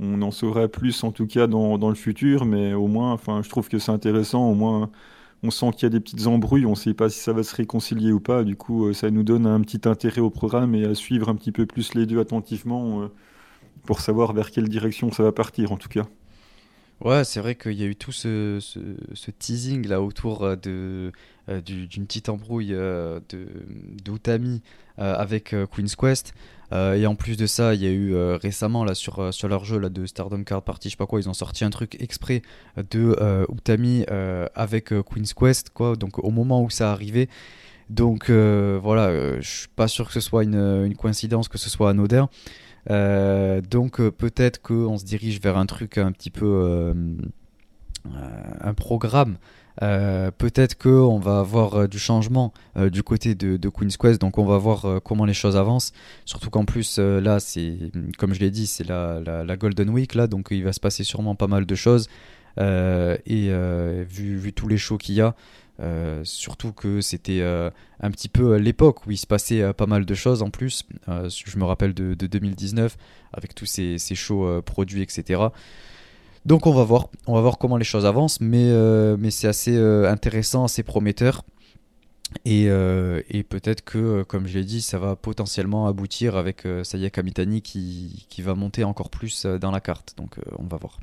On 0.01 0.23
en 0.23 0.31
saura 0.31 0.69
plus 0.69 1.05
en 1.05 1.13
tout 1.13 1.27
cas 1.27 1.47
dans, 1.47 1.79
dans 1.79 1.89
le 1.89 1.95
futur, 1.95 2.45
mais 2.45 2.75
au 2.75 2.87
moins, 2.87 3.13
enfin, 3.13 3.43
je 3.43 3.49
trouve 3.49 3.69
que 3.69 3.79
c'est 3.79 3.93
intéressant. 3.93 4.51
Au 4.51 4.55
moins, 4.55 4.91
on 5.43 5.51
sent 5.51 5.71
qu'il 5.73 5.85
y 5.85 5.87
a 5.87 5.91
des 5.91 6.01
petites 6.01 6.27
embrouilles. 6.27 6.67
On 6.67 6.71
ne 6.71 6.77
sait 6.77 6.95
pas 6.95 7.09
si 7.11 7.19
ça 7.21 7.33
va 7.33 7.43
se 7.43 7.55
réconcilier 7.57 8.13
ou 8.13 8.21
pas. 8.21 8.45
Du 8.45 8.57
coup, 8.57 8.93
ça 8.93 9.11
nous 9.11 9.23
donne 9.23 9.47
un 9.47 9.61
petit 9.63 9.89
intérêt 9.89 10.21
au 10.21 10.31
programme 10.31 10.75
et 10.75 10.85
à 10.85 10.95
suivre 10.95 11.29
un 11.31 11.35
petit 11.37 11.53
peu 11.53 11.67
plus 11.67 11.95
les 11.95 12.07
deux 12.07 12.21
attentivement 12.21 13.09
pour 13.87 14.01
savoir 14.01 14.33
vers 14.35 14.51
quelle 14.51 14.69
direction 14.69 15.13
ça 15.13 15.23
va 15.23 15.33
partir 15.33 15.73
en 15.73 15.79
tout 15.79 15.89
cas. 15.89 16.07
Ouais, 17.03 17.25
c'est 17.25 17.41
vrai 17.41 17.55
qu'il 17.55 17.75
y 17.75 17.83
a 17.83 17.87
eu 17.87 17.95
tout 17.95 18.13
ce, 18.13 18.59
teasing 19.39 19.87
là 19.87 20.01
autour 20.01 20.45
euh, 20.45 20.57
de 20.57 21.13
euh, 21.51 21.61
d'une 21.61 22.07
petite 22.07 22.31
embrouille 22.31 22.73
euh, 22.73 23.21
de 23.29 23.49
d'Utami 24.03 24.63
avec 24.99 25.55
Queen's 25.71 25.95
Quest. 25.95 26.33
et 26.73 27.07
en 27.07 27.15
plus 27.17 27.37
de 27.37 27.47
ça, 27.47 27.75
il 27.75 27.83
y 27.83 27.87
a 27.87 27.91
eu 27.91 28.17
récemment 28.37 28.83
là 28.83 28.95
sur, 28.95 29.35
sur 29.35 29.47
leur 29.47 29.67
jeu 29.67 29.79
là, 29.79 29.91
de 29.91 30.07
Stardom 30.07 30.43
Card 30.43 30.63
Party, 30.63 30.89
je 30.89 30.95
sais 30.95 30.97
pas 30.97 31.05
quoi, 31.05 31.21
ils 31.21 31.29
ont 31.29 31.35
sorti 31.35 31.65
un 31.65 31.71
truc 31.71 32.01
exprès 32.01 32.41
de 32.79 33.15
Utami 33.53 34.07
avec 34.55 34.95
Queen's 35.05 35.35
Quest, 35.35 35.69
quoi. 35.69 35.97
Donc 35.97 36.19
au 36.19 36.31
moment 36.31 36.63
où 36.63 36.71
ça 36.71 36.93
arrivait. 36.93 37.29
Donc 37.91 38.31
voilà, 38.31 39.39
je 39.39 39.47
suis 39.47 39.69
pas 39.69 39.87
sûr 39.87 40.07
que 40.07 40.15
ce 40.15 40.21
soit 40.21 40.45
une, 40.45 40.87
une 40.87 40.97
coïncidence, 40.97 41.49
que 41.49 41.59
ce 41.59 41.69
soit 41.69 41.91
anodin. 41.91 42.31
Euh, 42.91 43.61
donc 43.61 44.01
euh, 44.01 44.11
peut-être 44.11 44.63
qu'on 44.63 44.97
se 44.99 45.05
dirige 45.05 45.41
vers 45.41 45.57
un 45.57 45.67
truc 45.67 45.99
un 45.99 46.13
petit 46.13 46.31
peu 46.31 46.47
euh, 46.47 46.95
un 48.61 48.75
programme. 48.75 49.39
peut-être 49.81 50.79
qu'on 50.79 51.19
va 51.19 51.41
avoir 51.41 51.89
du 51.89 51.99
changement 51.99 52.53
du 52.77 53.03
côté 53.03 53.35
de, 53.35 53.69
Queen's 53.69 53.97
Quest, 53.97 54.21
donc 54.21 54.39
on 54.39 54.45
va 54.45 54.59
voir 54.59 55.03
comment 55.03 55.25
les 55.25 55.35
choses 55.35 55.57
avancent. 55.57 55.93
Surtout 56.25 56.51
qu'en 56.51 56.65
plus, 56.65 56.99
là, 56.99 57.41
c'est 57.41 57.91
comme 58.17 58.33
je 58.33 58.41
l'ai 58.41 58.51
dit, 58.51 58.67
c'est 58.67 58.85
la, 58.85 59.21
la, 59.21 59.57
Golden 59.57 59.91
Week, 59.91 60.15
là, 60.15 60.29
donc 60.29 60.49
il 60.51 60.63
va 60.63 60.73
se 60.73 60.81
passer 60.81 61.03
sûrement 61.03 61.35
pas 61.35 61.49
mal 61.49 61.67
de 61.67 61.75
choses. 61.75 62.09
et 62.59 63.51
vu, 64.09 64.37
vu, 64.37 64.53
tous 64.53 64.69
les 64.69 64.79
shows 64.79 64.99
qu'il 64.99 65.17
y 65.17 65.21
a, 65.21 65.35
surtout 66.25 66.73
que 66.73 67.01
c'était 67.01 67.43
un 67.43 68.11
petit 68.11 68.29
peu 68.29 68.57
l'époque 68.57 69.07
où 69.07 69.11
il 69.11 69.17
se 69.17 69.27
passait 69.27 69.73
pas 69.75 69.87
mal 69.87 70.05
de 70.05 70.15
choses 70.15 70.43
en 70.43 70.51
plus. 70.51 70.85
je 71.07 71.59
me 71.59 71.65
rappelle 71.65 71.95
de, 71.95 72.15
2019 72.15 72.97
avec 73.33 73.55
tous 73.55 73.67
ces, 73.67 73.99
ces 73.99 74.15
shows 74.15 74.63
produits, 74.63 75.03
etc. 75.03 75.43
Donc 76.45 76.67
on 76.67 76.73
va 76.73 76.85
voir, 76.85 77.09
on 77.27 77.35
va 77.35 77.41
voir 77.41 77.59
comment 77.59 77.77
les 77.77 77.85
choses 77.85 78.07
avancent, 78.07 78.41
mais, 78.41 78.71
c'est 79.31 79.49
assez 79.49 79.77
intéressant, 79.77 80.65
assez 80.65 80.83
prometteur. 80.83 81.43
Euh, 82.47 83.23
et, 83.29 83.43
peut-être 83.43 83.85
que, 83.85 83.99
euh, 83.99 84.25
comme 84.25 84.47
je 84.47 84.59
l'ai 84.59 84.65
dit, 84.65 84.83
ça 84.83 84.99
va 84.99 85.17
potentiellement 85.17 85.87
aboutir 85.87 86.37
avec 86.37 86.67
euh, 86.67 86.85
Sayaka 86.85 87.23
Mitani 87.23 87.63
qui, 87.63 88.27
qui, 88.29 88.43
va 88.43 88.55
monter 88.55 88.85
encore 88.85 89.11
plus 89.11 89.47
dans 89.47 89.71
la 89.71 89.81
carte. 89.81 90.15
Donc 90.17 90.37
on 90.59 90.65
va 90.65 90.77
voir. 90.77 90.99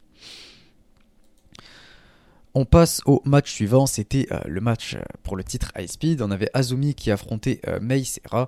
On 2.56 2.66
passe 2.66 3.02
au 3.06 3.22
match 3.26 3.52
suivant, 3.52 3.86
c'était 3.86 4.28
le 4.46 4.62
match 4.62 4.96
pour 5.24 5.36
le 5.36 5.44
titre 5.44 5.72
High 5.76 5.88
Speed. 5.88 6.22
On 6.22 6.30
avait 6.30 6.50
Azumi 6.54 6.94
qui 6.94 7.10
affrontait 7.10 7.60
Mei 7.82 8.04
Serra. 8.04 8.48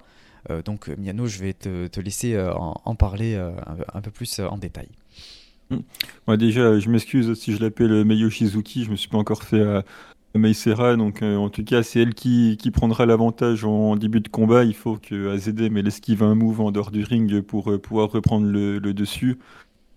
donc 0.63 0.89
Miano, 0.89 1.26
je 1.26 1.39
vais 1.39 1.54
te, 1.54 2.00
laisser 2.00 2.39
en, 2.39 2.96
parler 2.96 3.36
un, 3.36 4.02
peu 4.02 4.12
plus 4.12 4.39
en 4.39 4.60
détail. 4.60 4.89
Moi 6.28 6.38
déjà, 6.38 6.78
je 6.78 6.88
m'excuse 6.89 7.34
si 7.34 7.56
je 7.56 7.62
l'appelle 7.62 8.06
Meio 8.06 8.30
Shizuki, 8.30 8.84
je 8.84 8.91
me 8.91 8.96
suis 8.96 9.10
pas 9.10 9.18
encore 9.18 9.41
fait 9.41 9.82
Meisera, 10.38 10.96
donc 10.96 11.22
euh, 11.22 11.38
en 11.38 11.50
tout 11.50 11.63
cas, 11.63 11.82
c'est 11.84 12.02
elle 12.02 12.13
qui, 12.13 12.58
qui 12.58 12.72
prendra 12.72 13.06
l'avantage 13.06 13.63
en 13.63 13.96
début 13.96 14.20
de 14.20 14.28
combat. 14.28 14.63
Il 14.63 14.76
faut 14.76 14.98
que 14.98 15.34
AZM 15.34 15.78
elle 15.78 15.88
esquive 15.88 16.24
un 16.24 16.36
move 16.36 16.62
en 16.62 16.72
dehors 16.72 16.91
du 16.91 17.04
ring 17.04 17.41
pour 17.41 17.72
euh, 17.72 17.78
pouvoir 17.78 18.12
reprendre 18.12 18.48
le, 18.48 18.80
dessus. 18.94 19.38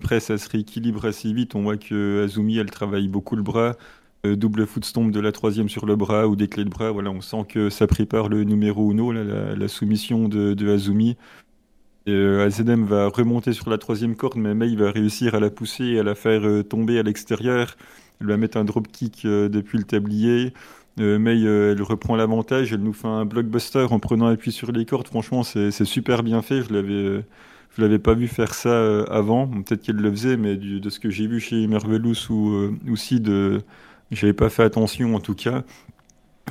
Après, 0.00 0.20
ça 0.20 0.38
se 0.38 0.48
rééquilibre 0.48 1.04
assez 1.06 1.32
vite. 1.32 1.54
On 1.56 1.62
voit 1.62 1.76
que 1.76 2.24
Azumi, 2.24 2.58
elle 2.58 2.70
travaille 2.70 3.08
beaucoup 3.08 3.34
le 3.34 3.42
bras. 3.42 3.76
Euh, 4.32 4.36
double 4.36 4.66
footstomp 4.66 5.10
de 5.10 5.20
la 5.20 5.32
troisième 5.32 5.68
sur 5.68 5.86
le 5.86 5.96
bras 5.96 6.26
ou 6.28 6.36
des 6.36 6.48
clés 6.48 6.64
de 6.64 6.70
bras. 6.70 6.90
Voilà, 6.90 7.10
on 7.10 7.20
sent 7.20 7.44
que 7.48 7.70
ça 7.70 7.86
prépare 7.86 8.28
le 8.28 8.44
numéro 8.44 8.90
uno, 8.90 9.12
la, 9.12 9.68
soumission 9.68 10.28
de, 10.28 10.68
Azumi. 10.72 11.16
AZM 12.06 12.84
va 12.84 13.08
remonter 13.08 13.52
sur 13.52 13.68
la 13.68 13.76
troisième 13.76 14.16
corde, 14.16 14.38
mais 14.38 14.54
Mei 14.54 14.74
va 14.76 14.90
réussir 14.90 15.34
à 15.34 15.40
la 15.40 15.50
pousser 15.50 15.84
et 15.84 15.98
à 15.98 16.02
la 16.02 16.14
faire 16.14 16.42
tomber 16.66 16.98
à 16.98 17.02
l'extérieur. 17.02 17.76
Elle 18.20 18.26
va 18.26 18.36
mettre 18.36 18.58
un 18.58 18.64
dropkick 18.64 19.24
euh, 19.24 19.48
depuis 19.48 19.78
le 19.78 19.84
tablier. 19.84 20.52
Euh, 21.00 21.18
euh, 21.18 21.72
elle 21.72 21.82
reprend 21.82 22.16
l'avantage. 22.16 22.72
Elle 22.72 22.82
nous 22.82 22.92
fait 22.92 23.08
un 23.08 23.24
blockbuster 23.24 23.86
en 23.90 24.00
prenant 24.00 24.26
appui 24.26 24.52
sur 24.52 24.72
les 24.72 24.84
cordes. 24.84 25.06
Franchement, 25.06 25.42
c'est 25.42 25.84
super 25.84 26.22
bien 26.22 26.42
fait. 26.42 26.62
Je 26.62 26.72
l'avais. 26.72 27.24
Je 27.76 27.82
l'avais 27.82 27.98
pas 27.98 28.14
vu 28.14 28.26
faire 28.26 28.54
ça 28.54 29.04
avant. 29.04 29.46
Peut-être 29.46 29.82
qu'elle 29.82 29.96
le 29.96 30.10
faisait, 30.10 30.36
mais 30.36 30.56
de 30.56 30.90
ce 30.90 30.98
que 30.98 31.10
j'ai 31.10 31.28
vu 31.28 31.38
chez 31.38 31.66
Mervelous 31.68 32.28
ou 32.30 32.72
aussi 32.90 33.20
de, 33.20 33.60
j'avais 34.10 34.32
pas 34.32 34.48
fait 34.48 34.62
attention 34.62 35.14
en 35.14 35.20
tout 35.20 35.34
cas. 35.34 35.64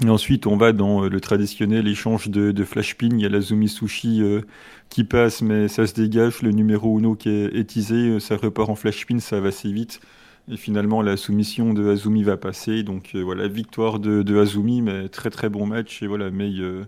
Et 0.06 0.10
ensuite, 0.10 0.46
on 0.46 0.58
va 0.58 0.74
dans 0.74 1.02
le 1.02 1.20
traditionnel 1.20 1.88
échange 1.88 2.30
de, 2.30 2.52
de 2.52 2.64
flash 2.64 2.96
pin. 2.96 3.10
Il 3.12 3.20
y 3.20 3.26
a 3.26 3.30
la 3.30 3.42
Zumi 3.42 3.68
Sushi 3.68 4.22
qui 4.90 5.04
passe, 5.04 5.42
mais 5.42 5.68
ça 5.68 5.88
se 5.88 5.96
dégage. 5.96 6.44
Le 6.44 6.52
numéro 6.52 7.00
Uno 7.00 7.16
qui 7.16 7.30
est 7.30 7.56
étisé, 7.56 8.20
ça 8.20 8.38
repart 8.38 8.70
en 8.70 8.76
flash 8.76 9.08
pin, 9.08 9.20
ça 9.20 9.40
va 9.40 9.48
assez 9.48 9.72
vite. 9.72 10.00
Et 10.50 10.56
finalement, 10.56 11.02
la 11.02 11.18
soumission 11.18 11.74
de 11.74 11.90
Azumi 11.90 12.24
va 12.24 12.38
passer. 12.38 12.84
Donc 12.84 13.12
euh, 13.16 13.22
voilà, 13.22 13.48
victoire 13.48 14.00
de, 14.00 14.40
Azumi, 14.40 14.82
mais 14.82 15.10
très 15.10 15.30
très 15.30 15.50
bon 15.50 15.66
match. 15.66 16.02
Et 16.02 16.08
voilà, 16.08 16.32
Mei, 16.32 16.60
euh, 16.60 16.86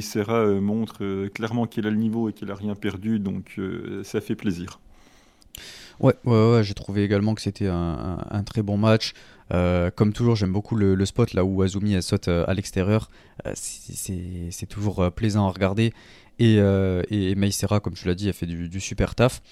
Serra 0.00 0.38
euh, 0.38 0.60
montre 0.60 1.26
clairement 1.28 1.66
qu'elle 1.66 1.86
a 1.86 1.90
le 1.90 1.96
niveau 1.96 2.28
et 2.28 2.32
qu'elle 2.32 2.50
a 2.50 2.54
rien 2.54 2.74
perdu. 2.74 3.18
Donc 3.18 3.60
ça 4.04 4.20
fait 4.20 4.36
plaisir. 4.36 4.80
Ouais, 6.00 6.14
ouais, 6.24 6.52
ouais 6.52 6.64
j'ai 6.64 6.74
trouvé 6.74 7.02
également 7.02 7.34
que 7.34 7.42
c'était 7.42 7.68
un, 7.68 8.42
très 8.46 8.62
bon 8.62 8.76
match. 8.76 9.14
Comme 9.50 10.12
toujours, 10.12 10.36
j'aime 10.36 10.52
beaucoup 10.52 10.76
le, 10.76 11.04
spot 11.04 11.34
là 11.34 11.44
où 11.44 11.62
Azumi 11.62 11.94
elle 11.94 12.02
saute 12.02 12.28
à 12.28 12.52
l'extérieur. 12.54 13.10
c'est 13.54 14.66
toujours 14.68 15.10
plaisant 15.12 15.46
à 15.46 15.50
regarder. 15.50 15.92
Et, 16.38 16.56
et 16.56 17.34
Mei 17.34 17.50
Serra, 17.50 17.80
comme 17.80 17.94
tu 17.94 18.06
l'as 18.06 18.14
dit, 18.14 18.28
elle 18.28 18.34
fait 18.34 18.46
du, 18.46 18.68
du 18.68 18.80
super 18.80 19.14
taf. 19.14 19.42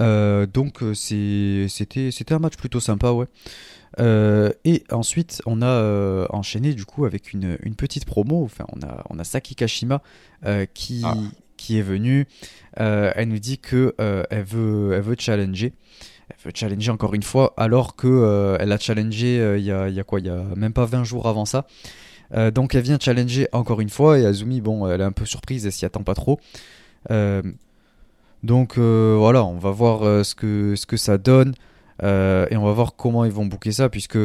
Euh, 0.00 0.46
donc 0.46 0.82
euh, 0.82 0.94
c'était 0.94 2.32
un 2.32 2.38
match 2.38 2.56
plutôt 2.56 2.80
sympa, 2.80 3.10
ouais. 3.12 3.26
Euh, 4.00 4.50
et 4.64 4.82
ensuite, 4.90 5.40
on 5.46 5.62
a 5.62 6.26
enchaîné 6.30 6.74
du 6.74 6.84
coup 6.84 7.04
avec 7.04 7.32
une, 7.32 7.58
une, 7.62 7.76
petite 7.76 8.04
promo. 8.04 8.42
Enfin, 8.44 8.66
on 8.72 8.84
a, 8.84 9.04
on 9.10 9.18
a 9.18 9.24
Saki 9.24 9.54
Kashima 9.54 10.02
qui, 10.74 11.02
ah. 11.04 11.14
qui 11.56 11.78
est 11.78 11.82
venue. 11.82 12.26
elle 12.76 13.28
nous 13.28 13.38
dit 13.38 13.58
que 13.58 13.94
elle, 13.98 14.44
veut, 14.44 14.92
elle 14.94 15.02
veut 15.02 15.16
challenger. 15.18 15.72
Elle 16.30 16.36
veut 16.44 16.52
challenger 16.54 16.90
encore 16.90 17.14
une 17.14 17.22
fois, 17.22 17.54
alors 17.56 17.96
que 17.96 18.56
elle 18.60 18.72
a 18.72 18.78
challengé 18.78 19.56
il 19.58 19.64
y 19.64 19.70
a, 19.70 20.04
quoi 20.04 20.20
Il 20.20 20.26
y 20.26 20.30
a 20.30 20.42
même 20.56 20.72
pas 20.72 20.84
20 20.84 21.04
jours 21.04 21.28
avant 21.28 21.44
ça. 21.44 21.66
donc 22.52 22.74
elle 22.74 22.82
vient 22.82 22.98
challenger 23.00 23.48
encore 23.52 23.80
une 23.80 23.90
fois 23.90 24.18
et 24.18 24.26
Azumi, 24.26 24.60
bon, 24.60 24.88
elle 24.88 25.00
est 25.00 25.04
un 25.04 25.12
peu 25.12 25.26
surprise, 25.26 25.66
elle 25.66 25.72
s'y 25.72 25.84
attend 25.84 26.02
pas 26.02 26.14
trop. 26.14 26.40
Donc 28.44 28.76
euh, 28.76 29.16
voilà, 29.18 29.42
on 29.42 29.56
va 29.56 29.70
voir 29.70 30.02
euh, 30.02 30.22
ce, 30.22 30.34
que, 30.34 30.96
ça 30.96 31.16
donne 31.16 31.54
euh, 32.02 32.46
et 32.50 32.58
on 32.58 32.64
va 32.64 32.72
voir 32.72 32.94
comment 32.94 33.24
ils 33.24 33.32
vont 33.32 33.46
booker 33.46 33.72
ça 33.72 33.88
puisque 33.88 34.18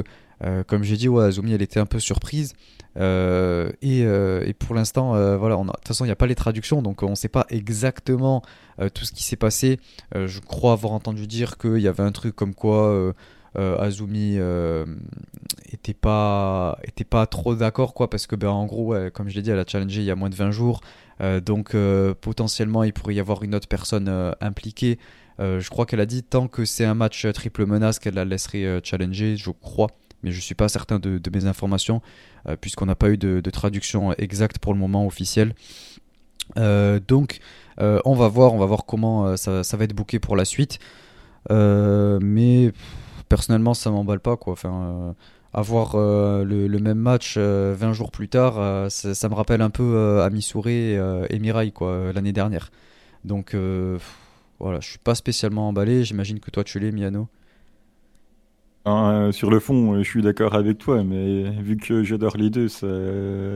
comme 0.68 0.84
j'ai 0.84 0.96
dit, 0.96 1.08
Azumi 1.10 1.54
elle 1.54 1.62
était 1.62 1.82
un 1.82 1.86
peu 1.86 2.00
surprise 2.00 2.54
et, 3.00 4.02
et, 4.02 4.54
pour 4.54 4.76
l'instant, 4.76 5.12
voilà, 5.38 5.56
de 5.56 5.62
toute 5.64 5.88
façon 5.88 6.06
il 6.06 6.10
n'y 6.10 6.14
a 6.14 6.18
pas 6.18 6.28
les 6.28 6.36
traductions 6.36 6.82
donc 6.82 7.04
on 7.04 7.12
ne 7.12 7.16
sait 7.16 7.30
pas 7.30 7.46
exactement 7.50 8.42
tout 8.94 9.06
ce 9.06 9.12
qui 9.12 9.24
s'est 9.24 9.36
passé. 9.36 9.80
je 10.14 10.40
crois 10.40 10.74
avoir 10.74 10.94
entendu 10.94 11.28
dire 11.28 11.58
qu'il 11.58 11.80
y 11.80 11.88
avait 11.88 12.04
un 12.04 12.12
truc 12.12 12.36
comme 12.36 12.54
quoi 12.54 13.14
Azumi 13.56 14.38
était 15.72 15.94
pas 15.94 16.78
pas 17.10 17.26
trop 17.26 17.56
d'accord 17.56 17.94
quoi 17.94 18.10
parce 18.10 18.28
que 18.28 18.36
ben 18.36 18.50
en 18.50 18.66
gros 18.66 18.94
comme 19.14 19.30
je 19.30 19.36
l'ai 19.36 19.42
dit 19.42 19.52
elle 19.52 19.60
a 19.60 19.66
challengé 19.66 20.02
il 20.02 20.06
y 20.06 20.12
a 20.12 20.16
moins 20.16 20.30
de 20.30 20.36
20 20.36 20.52
jours 20.52 20.82
euh, 21.22 21.40
donc 21.42 21.76
euh, 21.76 22.14
potentiellement 22.20 22.84
il 22.84 22.94
pourrait 22.94 23.16
y 23.16 23.20
avoir 23.20 23.44
une 23.44 23.54
autre 23.56 23.68
personne 23.68 24.08
euh, 24.08 24.32
impliquée. 24.42 25.00
je 25.40 25.70
crois 25.70 25.86
qu'elle 25.86 26.02
a 26.02 26.06
dit 26.06 26.24
tant 26.24 26.48
que 26.48 26.66
c'est 26.66 26.86
un 26.86 26.96
match 26.96 27.26
triple 27.34 27.66
menace 27.66 28.00
qu'elle 28.00 28.16
la 28.16 28.26
laisserait 28.26 28.82
challenger, 28.84 29.38
je 29.38 29.52
crois 29.52 29.88
mais 30.24 30.32
je 30.32 30.38
ne 30.38 30.42
suis 30.42 30.56
pas 30.56 30.70
certain 30.70 31.00
de, 31.00 31.22
mes 31.34 31.46
informations, 31.46 32.02
puisqu'on 32.62 32.86
n'a 32.86 32.96
pas 32.96 33.10
eu 33.10 33.18
de, 33.18 33.50
traduction 33.50 34.14
exacte 34.14 34.60
pour 34.60 34.74
le 34.74 34.80
moment 34.80 35.06
officielle. 35.06 35.54
donc, 36.56 37.40
on 37.78 38.16
va 38.16 38.28
voir, 38.28 38.54
on 38.54 38.58
va 38.58 38.66
voir 38.66 38.86
comment 38.86 39.38
ça, 39.38 39.62
va 39.62 39.84
être 39.84 39.94
booké 39.94 40.20
pour 40.20 40.36
la 40.36 40.46
suite. 40.46 40.80
mais 41.50 42.72
personnellement, 43.30 43.74
ça 43.74 43.92
m'emballe 43.92 44.20
pas, 44.20 44.38
quoi. 44.38 44.54
Enfin, 44.54 45.16
avoir 45.54 45.96
euh, 45.96 46.44
le, 46.44 46.80
même 46.80 47.00
match 47.00 47.38
20 47.38 47.42
euh, 47.42 47.94
jours 47.94 48.12
plus 48.12 48.30
tard, 48.30 48.60
euh, 48.60 48.90
ça, 48.90 49.30
me 49.30 49.34
rappelle 49.34 49.62
un 49.62 49.70
peu 49.70 50.22
Ami 50.22 50.42
Souré 50.42 50.94
et, 50.94 51.40
Mirai 51.40 51.74
l'année 52.14 52.34
dernière. 52.34 52.72
Donc 53.26 53.56
voilà, 54.60 54.80
je 54.82 54.90
suis 54.90 55.00
pas 55.00 55.16
spécialement 55.16 55.70
emballé. 55.70 56.04
J'imagine 56.04 56.40
que 56.40 56.52
toi 56.52 56.64
tu 56.64 56.80
l'es, 56.80 56.92
Miano. 56.92 57.28
Sur 59.32 59.50
le 59.50 59.60
fond, 59.60 59.98
je 59.98 60.10
suis 60.10 60.22
d'accord 60.22 60.56
avec 60.56 60.78
toi, 60.78 61.04
mais 61.04 61.50
vu 61.62 61.78
que 61.78 62.04
j'adore 62.04 62.38
les 62.38 62.50
deux, 62.50 62.68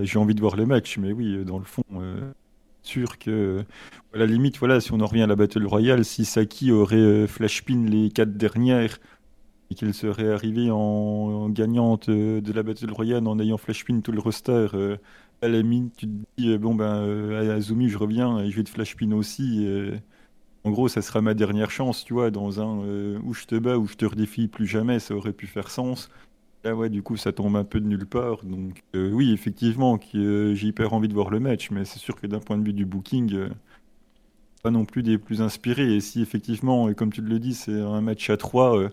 j'ai 0.03 0.19
envie 0.19 0.35
de 0.35 0.41
voir 0.41 0.55
le 0.55 0.65
match. 0.65 0.97
Mais 0.97 1.11
oui, 1.11 1.43
dans 1.45 1.59
le 1.59 1.65
fond, 1.65 1.83
sûr 2.81 3.17
que, 3.17 3.63
à 4.13 4.17
la 4.17 4.25
limite, 4.25 4.57
voilà, 4.57 4.79
si 4.81 4.91
on 4.93 4.99
en 4.99 5.05
revient 5.05 5.23
à 5.23 5.27
la 5.27 5.35
Battle 5.35 5.65
Royale, 5.65 6.05
si 6.05 6.25
Saki 6.25 6.71
aurait 6.71 7.27
flash 7.27 7.63
pin 7.63 7.85
les 7.85 8.09
quatre 8.09 8.37
dernières 8.37 8.99
qu'elle 9.75 9.93
serait 9.93 10.31
arrivée 10.31 10.69
en, 10.71 11.49
gagnante 11.49 12.09
de 12.09 12.53
la 12.53 12.63
Battle 12.63 12.91
Royale 12.91 13.27
en 13.27 13.39
ayant 13.39 13.57
flash 13.57 13.85
pin 13.85 13.99
tout 14.01 14.11
le 14.11 14.19
roster, 14.19 14.67
euh, 14.73 14.97
à 15.41 15.47
la 15.47 15.61
mine, 15.61 15.89
tu 15.97 16.07
te 16.07 16.11
dis, 16.37 16.51
euh, 16.51 16.57
bon 16.57 16.75
ben, 16.75 16.95
euh, 16.95 17.55
Azumi, 17.55 17.89
je 17.89 17.97
reviens 17.97 18.39
et 18.39 18.49
je 18.49 18.57
vais 18.57 18.63
te 18.63 18.69
flash 18.69 18.95
pin 18.95 19.11
aussi. 19.13 19.67
En 20.63 20.71
gros, 20.71 20.87
ça 20.87 21.01
sera 21.01 21.21
ma 21.21 21.33
dernière 21.33 21.71
chance, 21.71 22.05
tu 22.05 22.13
vois, 22.13 22.31
dans 22.31 22.61
un 22.61 22.77
où 23.21 23.33
je 23.33 23.45
te 23.45 23.55
bats, 23.55 23.77
où 23.77 23.87
je 23.87 23.95
te 23.95 24.05
redéfie 24.05 24.47
plus 24.47 24.67
jamais, 24.67 24.99
ça 24.99 25.15
aurait 25.15 25.33
pu 25.33 25.47
faire 25.47 25.69
sens. 25.69 26.09
Là, 26.63 26.75
ouais, 26.75 26.89
du 26.89 27.03
coup, 27.03 27.17
ça 27.17 27.33
tombe 27.33 27.57
un 27.57 27.65
peu 27.65 27.81
de 27.81 27.85
nulle 27.85 28.05
part. 28.05 28.45
Donc, 28.45 28.81
oui, 28.93 29.33
effectivement, 29.33 29.99
j'ai 30.13 30.67
hyper 30.67 30.93
envie 30.93 31.09
de 31.09 31.13
voir 31.13 31.29
le 31.29 31.41
match, 31.41 31.71
mais 31.71 31.83
c'est 31.83 31.99
sûr 31.99 32.15
que 32.15 32.27
d'un 32.27 32.39
point 32.39 32.57
de 32.57 32.63
vue 32.63 32.73
du 32.73 32.85
booking, 32.85 33.49
pas 34.61 34.71
non 34.71 34.85
plus 34.85 35.03
des 35.03 35.17
plus 35.17 35.41
inspirés. 35.41 35.95
Et 35.95 35.99
si 35.99 36.21
effectivement, 36.21 36.93
comme 36.93 37.11
tu 37.11 37.21
le 37.21 37.39
dis, 37.39 37.53
c'est 37.53 37.81
un 37.81 37.99
match 37.99 38.29
à 38.29 38.37
3, 38.37 38.89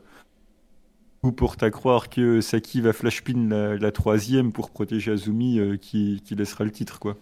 ou 1.23 1.33
pour 1.33 1.57
croire 1.57 2.09
que 2.09 2.41
Saki 2.41 2.81
va 2.81 2.93
flashpin 2.93 3.49
la, 3.49 3.77
la 3.77 3.93
troisième 3.93 4.53
pour 4.53 4.71
protéger 4.71 5.13
Azumi 5.13 5.59
euh, 5.59 5.77
qui, 5.77 6.23
qui, 6.25 6.35
laissera 6.35 6.65
le 6.65 6.71
titre 6.71 6.99
quoi. 6.99 7.17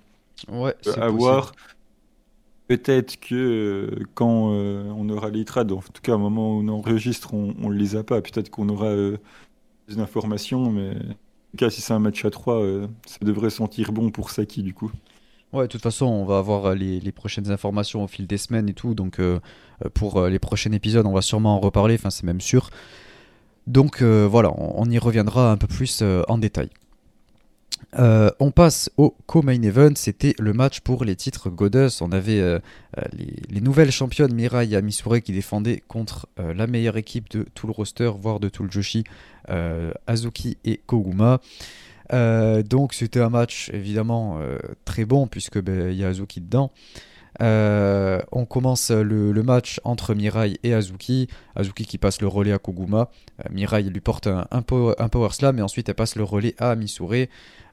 Ouais, 0.49 0.75
c'est 0.83 0.99
à 0.99 1.09
voir. 1.09 1.53
Peut-être 2.69 3.19
que 3.19 3.35
euh, 3.35 4.05
quand 4.15 4.53
euh, 4.53 4.93
on 4.95 5.09
aura 5.09 5.31
les 5.31 5.47
trades, 5.47 5.73
en 5.73 5.81
tout 5.81 6.03
cas 6.03 6.15
au 6.15 6.19
moment 6.19 6.53
où 6.53 6.61
on 6.63 6.69
enregistre, 6.69 7.33
on 7.33 7.71
ne 7.71 7.75
les 7.75 7.97
a 7.97 8.05
pas. 8.05 8.21
Peut-être 8.21 8.51
qu'on 8.51 8.69
aura 8.69 8.95
des 9.89 9.99
informations, 9.99 10.71
mais 10.71 10.91
en 10.91 10.95
tout 11.51 11.57
cas 11.57 11.71
si 11.71 11.81
c'est 11.81 11.95
un 11.95 11.99
match 11.99 12.25
à 12.27 12.31
3, 12.31 12.63
ça 13.07 13.19
devrait 13.23 13.49
sentir 13.49 13.93
bon 13.93 14.11
pour 14.11 14.31
Saki 14.31 14.63
du 14.63 14.75
coup. 14.75 14.93
Ouais, 15.55 15.63
de 15.63 15.69
toute 15.69 15.81
façon, 15.81 16.05
on 16.05 16.27
va 16.27 16.37
avoir 16.37 16.75
les, 16.75 17.01
les, 17.01 17.13
prochaines 17.13 17.51
informations 17.51 18.05
au 18.05 18.07
fil 18.07 18.27
des 18.27 18.37
semaines 18.37 18.69
et 18.69 18.75
tout. 18.75 18.95
Donc, 18.95 19.19
pour 19.95 20.27
les 20.27 20.39
prochains 20.39 20.73
épisodes, 20.73 21.07
on 21.07 21.15
va 21.15 21.23
sûrement 21.23 21.57
en 21.57 21.61
reparler. 21.61 21.95
Enfin, 21.95 22.11
c'est 22.11 22.25
même 22.25 22.43
sûr. 22.43 22.69
Donc 23.67 24.03
voilà, 24.03 24.53
on, 24.59 24.85
y 24.91 24.99
reviendra 24.99 25.51
un 25.51 25.57
peu 25.57 25.67
plus 25.67 26.03
en 26.29 26.37
détail. 26.37 26.69
On 27.97 28.51
passe 28.51 28.91
au 28.97 29.17
co-main 29.27 29.63
event, 29.63 29.93
c'était 29.95 30.35
le 30.39 30.53
match 30.53 30.81
pour 30.81 31.05
les 31.05 31.17
titres 31.17 31.51
Goddess. 31.51 32.03
On 32.03 32.13
avait 32.13 32.61
les, 33.13 33.61
nouvelles 33.61 33.91
championnes 33.91 34.35
Mirai 34.35 34.75
Amisure 34.75 35.23
qui 35.23 35.33
défendaient 35.33 35.83
contre 35.89 36.29
la 36.37 36.67
meilleure 36.67 36.97
équipe 36.97 37.31
de 37.31 37.47
tout 37.55 37.67
le 37.67 37.73
roster, 37.73 38.11
voire 38.21 38.41
de 38.41 38.49
tout 38.49 38.63
le 38.63 38.71
Joshi, 38.71 39.05
Azuki 40.07 40.59
et 40.65 40.81
Koguma. 40.87 41.41
Euh, 42.13 42.63
donc 42.63 42.95
c'était 42.95 43.21
un 43.21 43.29
match 43.29 43.71
évidemment 43.73 44.39
euh, 44.41 44.59
très 44.87 45.05
bon 45.05 45.27
puisque 45.27 45.61
ben, 45.61 45.91
il 45.91 45.97
y 45.97 46.05
a 46.05 46.09
Azuki 46.09 46.41
dedans. 46.41 46.73
Euh, 47.41 48.21
on 48.33 48.45
commence 48.45 48.91
le, 48.91 49.43
match 49.43 49.81
entre 49.85 50.15
Mirai 50.15 50.59
et 50.63 50.75
Azuki. 50.75 51.29
Azuki 51.55 51.85
qui 51.87 51.99
passe 51.99 52.21
le 52.21 52.29
relais 52.29 52.53
à 52.53 52.59
Koguma. 52.59 53.11
Mirai 53.51 53.83
lui 53.83 54.01
porte 54.01 54.27
un, 54.27 54.63
power, 54.63 54.95
slam 55.31 55.59
et 55.59 55.63
ensuite 55.63 55.89
elle 55.89 55.95
passe 55.95 56.17
le 56.17 56.25
relais 56.25 56.55
à 56.59 56.75
Misure 56.75 57.27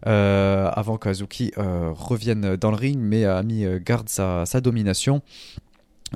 avant 0.04 0.98
qu'Azuki 0.98 1.52
revienne 1.58 2.56
dans 2.56 2.72
le 2.72 2.78
ring. 2.78 2.98
Mais 3.00 3.26
Ami 3.26 3.66
garde 3.84 4.10
sa 4.10 4.62
domination. 4.62 5.22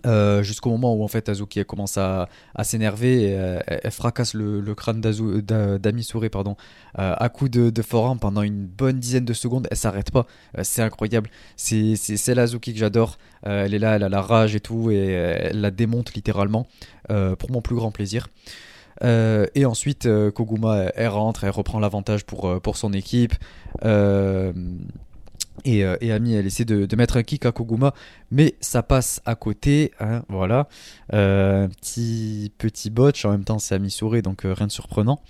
Euh, 0.06 0.44
jusqu'au 0.44 0.70
moment 0.70 0.94
où 0.94 1.04
en 1.04 1.08
fait 1.08 1.30
Azuki 1.30 1.66
commence 1.66 1.98
à, 1.98 2.30
s'énerver 2.64 3.24
et 3.24 3.36
euh, 3.38 3.60
elle, 3.66 3.92
fracasse 3.92 4.34
le, 4.34 4.62
crâne 4.76 5.02
d'Amisure 5.02 6.24
euh, 6.24 6.54
à 6.94 7.30
coup 7.30 7.50
de, 7.50 7.70
de 7.70 7.82
forum 7.82 8.20
pendant 8.20 8.44
une 8.44 8.66
bonne 8.66 9.00
dizaine 9.00 9.26
de 9.26 9.34
secondes. 9.34 9.68
Elle 9.72 9.78
s'arrête 9.78 10.12
pas. 10.12 10.26
C'est 10.62 10.82
incroyable. 10.82 11.30
C'est 11.56 11.96
celle 11.96 12.40
Azuki 12.40 12.74
que 12.74 12.80
j'adore. 12.80 13.18
Elle 13.44 13.74
est 13.74 13.80
là 13.80 13.96
elle 13.96 14.04
a 14.04 14.10
la 14.10 14.22
rage 14.22 14.56
et 14.56 14.60
tout 14.60 14.92
et 14.92 14.98
elle 14.98 15.62
la 15.62 15.72
démonte 15.72 16.14
littéralement 16.14 16.68
pour 17.08 17.52
mon 17.52 17.62
plus 17.62 17.76
grand 17.76 17.92
plaisir. 17.92 18.28
Et 19.02 19.66
ensuite 19.66 20.08
Koguma 20.34 20.92
elle, 20.96 21.08
rentre 21.08 21.46
elle 21.46 21.52
reprend 21.52 21.80
l'avantage 21.80 22.26
pour 22.26 22.78
son 22.78 22.94
équipe 22.94 23.34
et, 25.66 25.84
euh, 25.84 25.98
et, 26.02 26.12
Ami, 26.12 26.34
elle 26.34 26.46
essaie 26.46 26.66
de, 26.66 26.96
mettre 26.96 27.18
un 27.18 27.24
kick 27.24 27.46
à 27.46 27.52
Koguma, 27.52 27.94
mais 28.32 28.56
ça 28.60 28.84
passe 28.84 29.22
à 29.26 29.36
côté. 29.36 29.92
Hein, 30.00 30.24
voilà. 30.30 30.68
Euh, 31.14 31.68
petit, 31.68 32.52
petit 32.58 32.90
botch, 32.90 33.26
en 33.26 33.32
même 33.32 33.44
temps 33.44 33.60
c'est 33.60 33.76
Ami 33.76 33.92
Souré, 33.92 34.22
donc 34.22 34.46
euh, 34.46 34.54
rien 34.54 34.68
de 34.68 34.72
surprenant. 34.72 35.22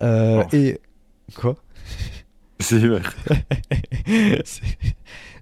Oh. 0.00 0.42
Et. 0.52 0.80
Quoi? 1.34 1.56
C'est 2.62 2.78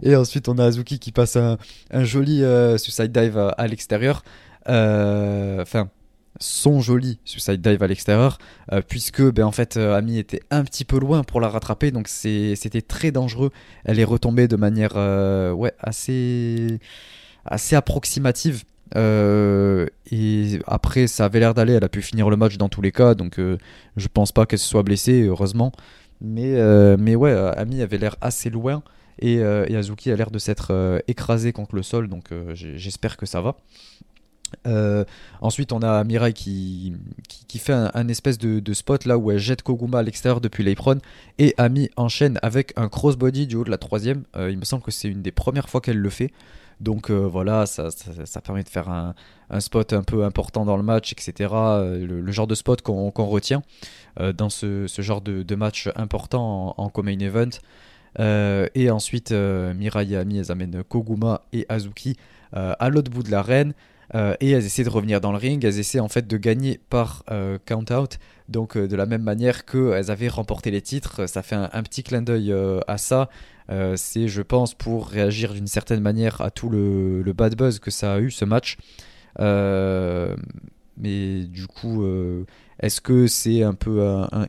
et 0.03 0.17
ensuite 0.17 0.49
on 0.49 0.57
a 0.57 0.65
Azuki 0.65 0.99
qui 0.99 1.13
passe 1.13 1.37
un, 1.37 1.59
un 1.91 2.03
joli 2.03 2.43
suicide 2.79 3.13
dive 3.13 3.37
à, 3.37 3.51
à 3.51 3.67
l'extérieur. 3.67 4.23
Enfin 4.65 5.91
son 6.39 6.81
joli 6.81 7.19
suicide 7.25 7.61
dive 7.61 7.83
à 7.83 7.87
l'extérieur, 7.87 8.39
euh, 8.73 8.83
puisque 8.87 9.23
ben, 9.23 9.45
en 9.45 9.53
fait 9.53 9.77
euh, 9.77 9.97
Ami 9.97 10.19
était 10.19 10.41
un 10.51 10.65
petit 10.65 10.85
peu 10.85 10.99
loin 10.99 11.23
pour 11.25 11.41
la 11.41 11.49
rattraper, 11.49 11.91
donc 11.91 12.09
c'était 12.09 12.83
très 12.83 13.11
dangereux. 13.11 13.51
Elle 13.85 13.99
est 13.99 14.05
retombée 14.05 14.49
de 14.49 14.57
manière 14.57 14.93
euh, 14.97 15.53
ouais, 15.53 15.73
assez, 15.81 16.79
assez 17.45 17.77
approximative. 17.77 18.65
et 18.97 20.59
après, 20.67 21.07
ça 21.07 21.25
avait 21.27 21.41
l'air 21.41 21.55
d'aller. 21.55 21.75
Elle 21.75 21.85
a 21.85 21.89
pu 21.89 22.03
finir 22.03 22.31
le 22.31 22.37
match 22.37 22.57
dans 22.57 22.69
tous 22.69 22.83
les 22.83 22.93
cas, 22.93 23.15
donc 23.15 23.39
je 23.39 24.09
pense 24.09 24.33
pas 24.33 24.47
qu'elle 24.47 24.59
se 24.59 24.69
soit 24.69 24.83
blessée, 24.83 25.23
heureusement. 25.23 25.73
Mais, 26.21 26.57
mais 26.97 27.15
ouais, 27.17 27.33
Ami 27.57 27.83
avait 27.83 27.99
l'air 27.99 28.17
assez 28.21 28.51
loin 28.51 28.83
et, 29.19 29.35
et, 29.37 29.77
Azuki 29.77 30.11
a 30.11 30.17
l'air 30.17 30.31
de 30.31 30.39
s'être 30.39 31.03
écrasé 31.07 31.53
contre 31.53 31.77
le 31.77 31.83
sol, 31.83 32.09
donc 32.09 32.31
j'espère 32.55 33.17
que 33.17 33.27
ça 33.27 33.41
va. 33.41 33.57
Euh, 34.67 35.05
ensuite, 35.41 35.73
on 35.73 35.81
a 35.81 36.03
Mirai 36.05 36.33
qui, 36.33 36.95
qui, 37.49 37.59
fait 37.59 37.73
un, 37.73 38.09
espèce 38.09 38.39
de, 38.39 38.73
spot 38.73 39.05
là 39.05 39.19
où 39.19 39.31
elle 39.31 39.39
jette 39.39 39.63
Koguma 39.63 39.99
à 39.99 40.03
l'extérieur 40.03 40.41
depuis 40.41 40.65
l'apron 40.65 40.99
et 41.39 41.55
Ami 41.59 41.91
enchaîne 41.97 42.39
avec 42.43 42.73
un 42.77 42.89
crossbody 42.89 43.47
du 43.47 43.57
haut 43.57 43.65
de 43.65 43.71
la 43.71 43.79
troisième. 43.79 44.25
Euh, 44.37 44.51
il 44.51 44.59
me 44.59 44.65
semble 44.65 44.83
que 44.83 44.91
c'est 44.91 45.09
une 45.09 45.23
des 45.23 45.33
premières 45.33 45.69
fois 45.69 45.81
qu'elle 45.81 45.99
le 45.99 46.11
fait. 46.11 46.33
Donc 46.81 47.11
euh, 47.11 47.27
voilà, 47.27 47.67
ça, 47.67 47.91
ça, 47.91 48.41
permet 48.41 48.63
de 48.63 48.69
faire 48.69 48.89
un, 48.89 49.15
spot 49.61 49.93
un 49.93 50.03
peu 50.03 50.25
important 50.25 50.65
dans 50.65 50.79
le 50.79 50.83
match, 50.83 51.13
etc. 51.13 51.53
Le, 51.53 52.33
genre 52.33 52.47
de 52.47 52.55
spot 52.55 52.81
qu'on 52.81 53.11
retient 53.11 53.63
dans 54.19 54.49
ce, 54.49 54.87
genre 54.99 55.21
de, 55.21 55.55
match 55.55 55.91
important 55.95 56.75
en, 56.79 56.85
en 56.85 56.89
co-main 56.89 57.19
event. 57.19 57.51
et 58.19 58.91
ensuite, 58.91 59.31
Mirai 59.31 60.11
et 60.11 60.17
Ami, 60.17 60.39
elles 60.39 60.51
amènent 60.51 60.83
Koguma 60.85 61.43
et 61.53 61.67
Azuki 61.69 62.17
à 62.53 62.89
l'autre 62.89 63.11
bout 63.11 63.25
de 63.25 63.31
l'arène. 63.31 63.75
Euh, 64.15 64.35
et 64.41 64.51
elles 64.51 64.65
essaient 64.65 64.85
de 64.85 64.91
revenir 64.91 65.21
dans 65.21 65.33
le 65.33 65.39
ring, 65.39 65.65
elles 65.65 65.79
essaient 65.79 66.01
en 66.01 66.09
fait 66.09 66.27
de 66.27 66.37
gagner 66.37 66.81
par 66.91 67.23
euh, 67.31 67.59
count-out, 67.65 68.19
donc 68.49 68.77
euh, 68.77 68.89
de 68.89 68.97
la 68.97 69.07
même 69.07 69.23
manière 69.23 69.65
qu'elles 69.65 70.11
avaient 70.11 70.29
remporté 70.29 70.71
les 70.71 70.83
titres, 70.83 71.27
ça 71.27 71.43
fait 71.43 71.55
un, 71.55 71.83
petit 71.83 72.03
clin 72.03 72.23
d'œil 72.23 72.53
à 72.87 72.99
ça, 72.99 73.29
c'est 73.97 74.27
je 74.27 74.43
pense 74.43 74.75
pour 74.75 75.07
réagir 75.09 75.55
d'une 75.55 75.69
certaine 75.69 76.01
manière 76.01 76.41
à 76.41 76.51
tout 76.51 76.69
le, 76.69 77.33
bad 77.33 77.55
buzz 77.57 77.79
que 77.79 77.93
ça 77.93 78.15
a 78.15 78.21
eu 78.21 78.31
ce 78.33 78.45
match. 78.45 78.79
mais 80.97 81.45
du 81.45 81.67
coup, 81.69 82.05
est-ce 82.81 83.01
que 83.01 83.29
c'est 83.29 83.63
un 83.63 83.75
peu 83.75 84.05
un, 84.05 84.29
un, 84.33 84.47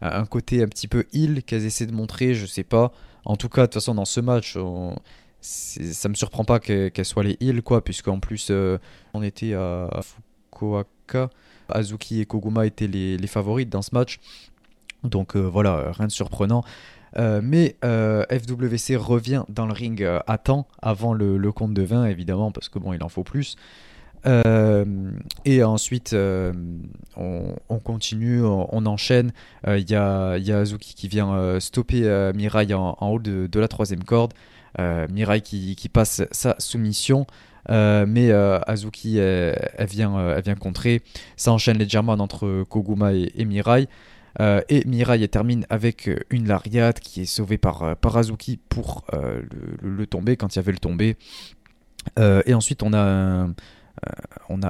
un 0.00 0.26
côté 0.26 0.62
un 0.62 0.68
petit 0.68 0.88
peu 0.88 1.04
heal 1.12 1.42
qu'elles 1.42 1.66
essaient 1.66 1.86
de 1.86 1.92
montrer? 1.92 2.34
Je 2.34 2.46
sais 2.46 2.64
pas. 2.64 2.92
En 3.26 3.36
tout 3.36 3.48
cas, 3.48 3.62
de 3.62 3.66
toute 3.66 3.74
façon, 3.74 3.94
dans 3.94 4.04
ce 4.04 4.20
match, 4.20 4.56
ça 5.46 6.08
me 6.08 6.14
surprend 6.14 6.44
pas 6.44 6.58
qu'elles 6.58 7.04
soient 7.04 7.22
les 7.22 7.36
heals, 7.40 7.62
quoi, 7.62 7.82
puisqu'en 7.82 8.18
plus, 8.18 8.48
euh, 8.50 8.78
on 9.14 9.22
était 9.22 9.54
à, 9.54 10.00
Fukuoka. 10.02 11.30
Azuki 11.68 12.20
et 12.20 12.26
Koguma 12.26 12.66
étaient 12.66 12.86
les, 12.86 13.26
favorites 13.26 13.70
dans 13.70 13.82
ce 13.82 13.90
match. 13.92 14.18
Donc 15.04 15.36
euh, 15.36 15.40
voilà, 15.40 15.92
rien 15.92 16.06
de 16.06 16.12
surprenant. 16.12 16.64
Euh, 17.16 17.40
mais 17.42 17.76
FWC 17.82 18.96
revient 18.96 19.44
dans 19.48 19.66
le 19.66 19.72
ring 19.72 20.04
à 20.26 20.38
temps, 20.38 20.66
avant 20.82 21.14
le, 21.14 21.52
compte 21.52 21.74
de 21.74 21.82
20, 21.82 22.06
évidemment, 22.06 22.50
parce 22.50 22.68
que 22.68 22.78
bon, 22.78 22.92
il 22.92 23.02
en 23.02 23.08
faut 23.08 23.24
plus. 23.24 23.56
et 25.44 25.62
ensuite, 25.62 26.16
on, 27.16 27.78
continue, 27.84 28.44
on, 28.44 28.86
enchaîne. 28.86 29.32
Il 29.66 29.88
y, 29.90 29.94
a, 29.94 30.30
Azuki 30.32 30.94
qui 30.94 31.08
vient 31.08 31.58
stopper 31.60 32.32
Mirai 32.34 32.74
en, 32.74 32.96
haut 33.00 33.20
de, 33.20 33.58
la 33.58 33.68
troisième 33.68 34.04
corde. 34.04 34.34
Euh, 34.78 35.06
Mirai 35.10 35.40
qui, 35.40 35.88
passe 35.92 36.22
sa 36.30 36.54
soumission. 36.58 37.26
Euh, 37.68 38.06
mais 38.06 38.30
euh, 38.30 38.60
Azuki 38.66 39.18
elle, 39.18 39.86
vient, 39.88 40.36
elle 40.36 40.58
contrer. 40.58 41.02
Ça 41.36 41.52
enchaîne 41.52 41.78
légèrement 41.78 42.12
entre 42.14 42.64
Koguma 42.68 43.12
et, 43.12 43.44
Mirai. 43.44 43.88
et 44.40 44.84
Mirai 44.86 45.22
elle 45.22 45.28
termine 45.28 45.66
avec 45.70 46.10
une 46.30 46.46
lariat 46.46 46.92
qui 46.92 47.22
est 47.22 47.26
sauvée 47.26 47.58
par, 47.58 47.96
par 47.96 48.16
Azuki 48.16 48.58
pour 48.68 49.04
le, 49.82 50.06
tomber 50.06 50.36
quand 50.36 50.54
il 50.54 50.58
y 50.58 50.60
avait 50.60 50.72
le 50.72 50.78
tomber. 50.78 51.16
et 52.18 52.54
ensuite 52.54 52.82
on 52.84 52.92
a 52.92 53.48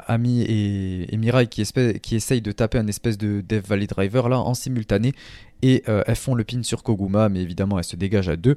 Ami 0.06 0.42
et, 0.42 1.16
Mirai 1.18 1.48
qui, 1.48 1.64
qui 2.00 2.16
essayent 2.16 2.42
de 2.42 2.52
taper 2.52 2.78
un 2.78 2.86
espèce 2.86 3.18
de 3.18 3.42
Dev 3.46 3.62
Valley 3.66 3.88
Driver 3.88 4.30
là 4.30 4.38
en 4.38 4.54
simultané 4.54 5.12
et 5.60 5.82
elles 5.86 6.16
font 6.16 6.34
le 6.34 6.44
pin 6.44 6.62
sur 6.62 6.82
Koguma 6.82 7.28
mais 7.28 7.42
évidemment 7.42 7.78
elles 7.78 7.84
se 7.84 7.96
dégagent 7.96 8.30
à 8.30 8.36
deux. 8.36 8.54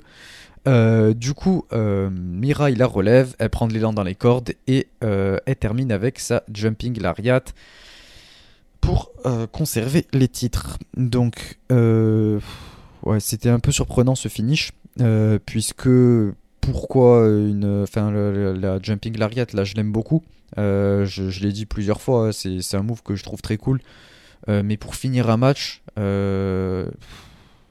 Euh, 0.67 1.13
du 1.13 1.33
coup, 1.33 1.65
euh, 1.73 2.09
Mira 2.11 2.69
il 2.69 2.77
la 2.77 2.87
relève, 2.87 3.35
elle 3.39 3.49
prend 3.49 3.67
l'élan 3.67 3.93
dans 3.93 4.03
les 4.03 4.15
cordes 4.15 4.53
et 4.67 4.87
euh, 5.03 5.37
elle 5.45 5.55
termine 5.55 5.91
avec 5.91 6.19
sa 6.19 6.43
Jumping 6.53 6.99
Lariat 7.01 7.43
pour 8.81 9.11
conserver 9.51 10.07
les 10.13 10.29
titres. 10.29 10.79
Donc, 10.95 11.59
ouais, 11.69 13.19
c'était 13.19 13.49
un 13.49 13.59
peu 13.59 13.71
surprenant 13.71 14.15
ce 14.15 14.29
finish, 14.29 14.71
puisque 15.45 15.89
pourquoi 16.61 17.27
une, 17.27 17.83
enfin, 17.83 18.09
la, 18.11 18.79
Jumping 18.81 19.17
Lariat, 19.17 19.47
là, 19.53 19.65
je 19.65 19.75
l'aime 19.75 19.91
beaucoup. 19.91 20.23
je, 20.57 21.05
je 21.05 21.41
l'ai 21.41 21.51
dit 21.51 21.65
plusieurs 21.65 22.01
fois, 22.01 22.31
c'est 22.31 22.75
un 22.75 22.83
move 22.83 23.03
que 23.03 23.15
je 23.15 23.23
trouve 23.23 23.41
très 23.41 23.57
cool. 23.57 23.81
mais 24.47 24.77
pour 24.77 24.95
finir 24.95 25.29
un 25.29 25.37
match, 25.37 25.83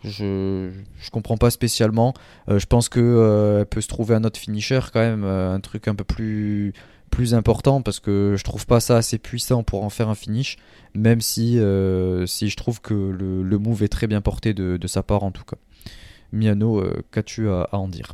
je, 0.04 0.70
je 1.00 1.10
comprends 1.10 1.36
pas 1.36 1.50
spécialement. 1.50 2.14
Euh, 2.48 2.58
je 2.58 2.66
pense 2.66 2.88
que 2.88 3.00
euh, 3.00 3.64
peut 3.64 3.80
se 3.80 3.88
trouver 3.88 4.14
un 4.14 4.24
autre 4.24 4.38
finisher 4.38 4.80
quand 4.92 5.00
même, 5.00 5.24
euh, 5.24 5.52
un 5.52 5.60
truc 5.60 5.88
un 5.88 5.94
peu 5.94 6.04
plus 6.04 6.72
plus 7.10 7.32
important 7.32 7.80
parce 7.80 8.00
que 8.00 8.34
je 8.36 8.44
trouve 8.44 8.66
pas 8.66 8.80
ça 8.80 8.98
assez 8.98 9.16
puissant 9.16 9.62
pour 9.62 9.82
en 9.82 9.88
faire 9.88 10.10
un 10.10 10.14
finish, 10.14 10.58
même 10.94 11.22
si 11.22 11.58
si 12.26 12.48
je 12.50 12.56
trouve 12.56 12.82
que 12.82 12.92
le, 12.92 13.42
le, 13.42 13.58
move 13.58 13.82
est 13.82 13.88
très 13.88 14.06
bien 14.06 14.20
porté 14.20 14.52
de, 14.52 14.76
de 14.76 14.86
sa 14.86 15.02
part 15.02 15.22
en 15.22 15.30
tout 15.30 15.44
cas. 15.44 15.56
Miano, 16.32 16.84
qu'as-tu 17.10 17.48
à 17.48 17.68
en 17.72 17.88
dire? 17.88 18.12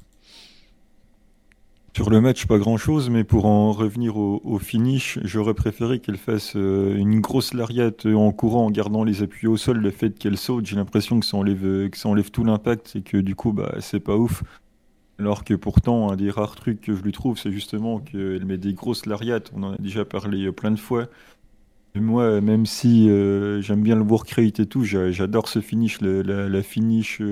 Sur 1.94 2.10
le 2.10 2.20
match, 2.20 2.46
pas 2.46 2.58
grand-chose, 2.58 3.08
mais 3.08 3.22
pour 3.22 3.46
en 3.46 3.70
revenir 3.70 4.16
au, 4.16 4.58
finish, 4.58 5.20
j'aurais 5.22 5.54
préféré 5.54 6.00
qu'elle 6.00 6.16
fasse 6.16 6.54
euh, 6.56 6.96
une 6.96 7.20
grosse 7.20 7.54
lariate 7.54 8.06
en 8.06 8.32
courant, 8.32 8.66
en 8.66 8.70
gardant 8.72 9.04
les 9.04 9.22
appuis 9.22 9.46
au 9.46 9.56
sol. 9.56 9.78
Le 9.78 9.92
fait 9.92 10.18
qu'elle 10.18 10.36
saute, 10.36 10.66
j'ai 10.66 10.74
l'impression 10.74 11.20
que 11.20 11.26
ça 11.26 11.36
enlève, 11.36 11.64
euh, 11.64 11.88
que 11.88 11.96
ça 11.96 12.08
enlève 12.08 12.32
tout 12.32 12.42
l'impact 12.42 12.96
et 12.96 13.02
que 13.02 13.16
du 13.16 13.36
coup, 13.36 13.52
bah, 13.52 13.76
c'est 13.78 14.00
pas 14.00 14.16
ouf. 14.16 14.42
Alors 15.20 15.44
que 15.44 15.54
pourtant, 15.54 16.10
un 16.10 16.16
des 16.16 16.30
rares 16.30 16.56
trucs 16.56 16.80
que 16.80 16.96
je 16.96 17.02
lui 17.02 17.12
trouve, 17.12 17.38
c'est 17.38 17.52
justement 17.52 18.00
qu'elle 18.00 18.44
met 18.44 18.58
des 18.58 18.74
grosses 18.74 19.06
lariates. 19.06 19.52
On 19.54 19.62
en 19.62 19.74
a 19.74 19.76
déjà 19.78 20.04
parlé 20.04 20.46
euh, 20.46 20.52
plein 20.52 20.72
de 20.72 20.80
fois. 20.80 21.06
moi, 21.94 22.40
même 22.40 22.66
si 22.66 23.06
j'aime 23.60 23.82
bien 23.82 23.94
le 23.94 24.02
work 24.02 24.28
rate 24.32 24.58
et 24.58 24.66
tout, 24.66 24.82
j'adore 24.82 25.46
ce 25.46 25.60
finish, 25.60 26.00
la, 26.00 26.62
finish 26.64 27.22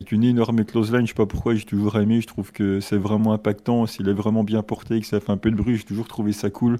avec 0.00 0.12
une 0.12 0.24
énorme 0.24 0.64
close 0.64 0.92
line. 0.92 1.02
Je 1.02 1.08
sais 1.08 1.14
pas 1.14 1.26
pourquoi, 1.26 1.54
j'ai 1.54 1.64
toujours 1.64 1.98
aimé. 1.98 2.20
Je 2.20 2.26
trouve 2.26 2.52
que 2.52 2.80
c'est 2.80 2.96
vraiment 2.96 3.32
impactant. 3.32 3.86
S'il 3.86 4.08
est 4.08 4.12
vraiment 4.12 4.44
bien 4.44 4.62
porté, 4.62 5.00
que 5.00 5.06
ça 5.06 5.20
fait 5.20 5.32
un 5.32 5.36
peu 5.36 5.50
de 5.50 5.56
bruit, 5.56 5.76
j'ai 5.76 5.84
toujours 5.84 6.08
trouvé 6.08 6.32
ça 6.32 6.50
cool. 6.50 6.78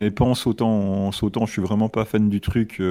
Mais 0.00 0.10
pas 0.10 0.24
en 0.24 0.34
sautant. 0.34 1.06
En 1.06 1.12
sautant, 1.12 1.46
je 1.46 1.52
suis 1.52 1.62
vraiment 1.62 1.88
pas 1.88 2.04
fan 2.04 2.28
du 2.28 2.40
truc. 2.40 2.82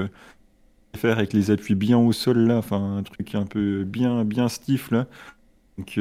faire 0.95 1.17
avec 1.17 1.33
les 1.33 1.51
appuis 1.51 1.75
bien 1.75 1.97
au 1.97 2.11
sol 2.11 2.39
là, 2.39 2.57
enfin 2.57 2.97
un 2.97 3.03
truc 3.03 3.35
un 3.35 3.45
peu 3.45 3.83
bien 3.83 4.25
bien 4.25 4.49
stiff 4.49 4.91
là. 4.91 5.07
Donc 5.77 5.99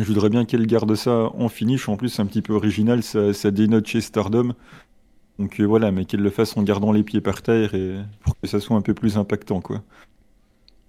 je 0.00 0.06
voudrais 0.06 0.30
bien 0.30 0.44
qu'elle 0.46 0.66
garde 0.66 0.94
ça 0.94 1.30
en 1.34 1.48
finish. 1.48 1.88
En 1.88 1.96
plus, 1.96 2.08
c'est 2.08 2.22
un 2.22 2.26
petit 2.26 2.42
peu 2.42 2.54
original, 2.54 3.02
ça, 3.02 3.50
dénote 3.50 3.86
chez 3.86 4.00
Stardom. 4.00 4.54
Donc 5.38 5.60
euh, 5.60 5.64
voilà, 5.64 5.90
mais 5.92 6.04
qu'elle 6.06 6.20
le 6.20 6.30
fasse 6.30 6.56
en 6.56 6.62
gardant 6.62 6.92
les 6.92 7.02
pieds 7.02 7.20
par 7.20 7.42
terre 7.42 7.74
et 7.74 7.96
pour 8.20 8.38
que 8.38 8.46
ça 8.46 8.60
soit 8.60 8.76
un 8.76 8.82
peu 8.82 8.94
plus 8.94 9.16
impactant, 9.18 9.60
quoi. 9.60 9.82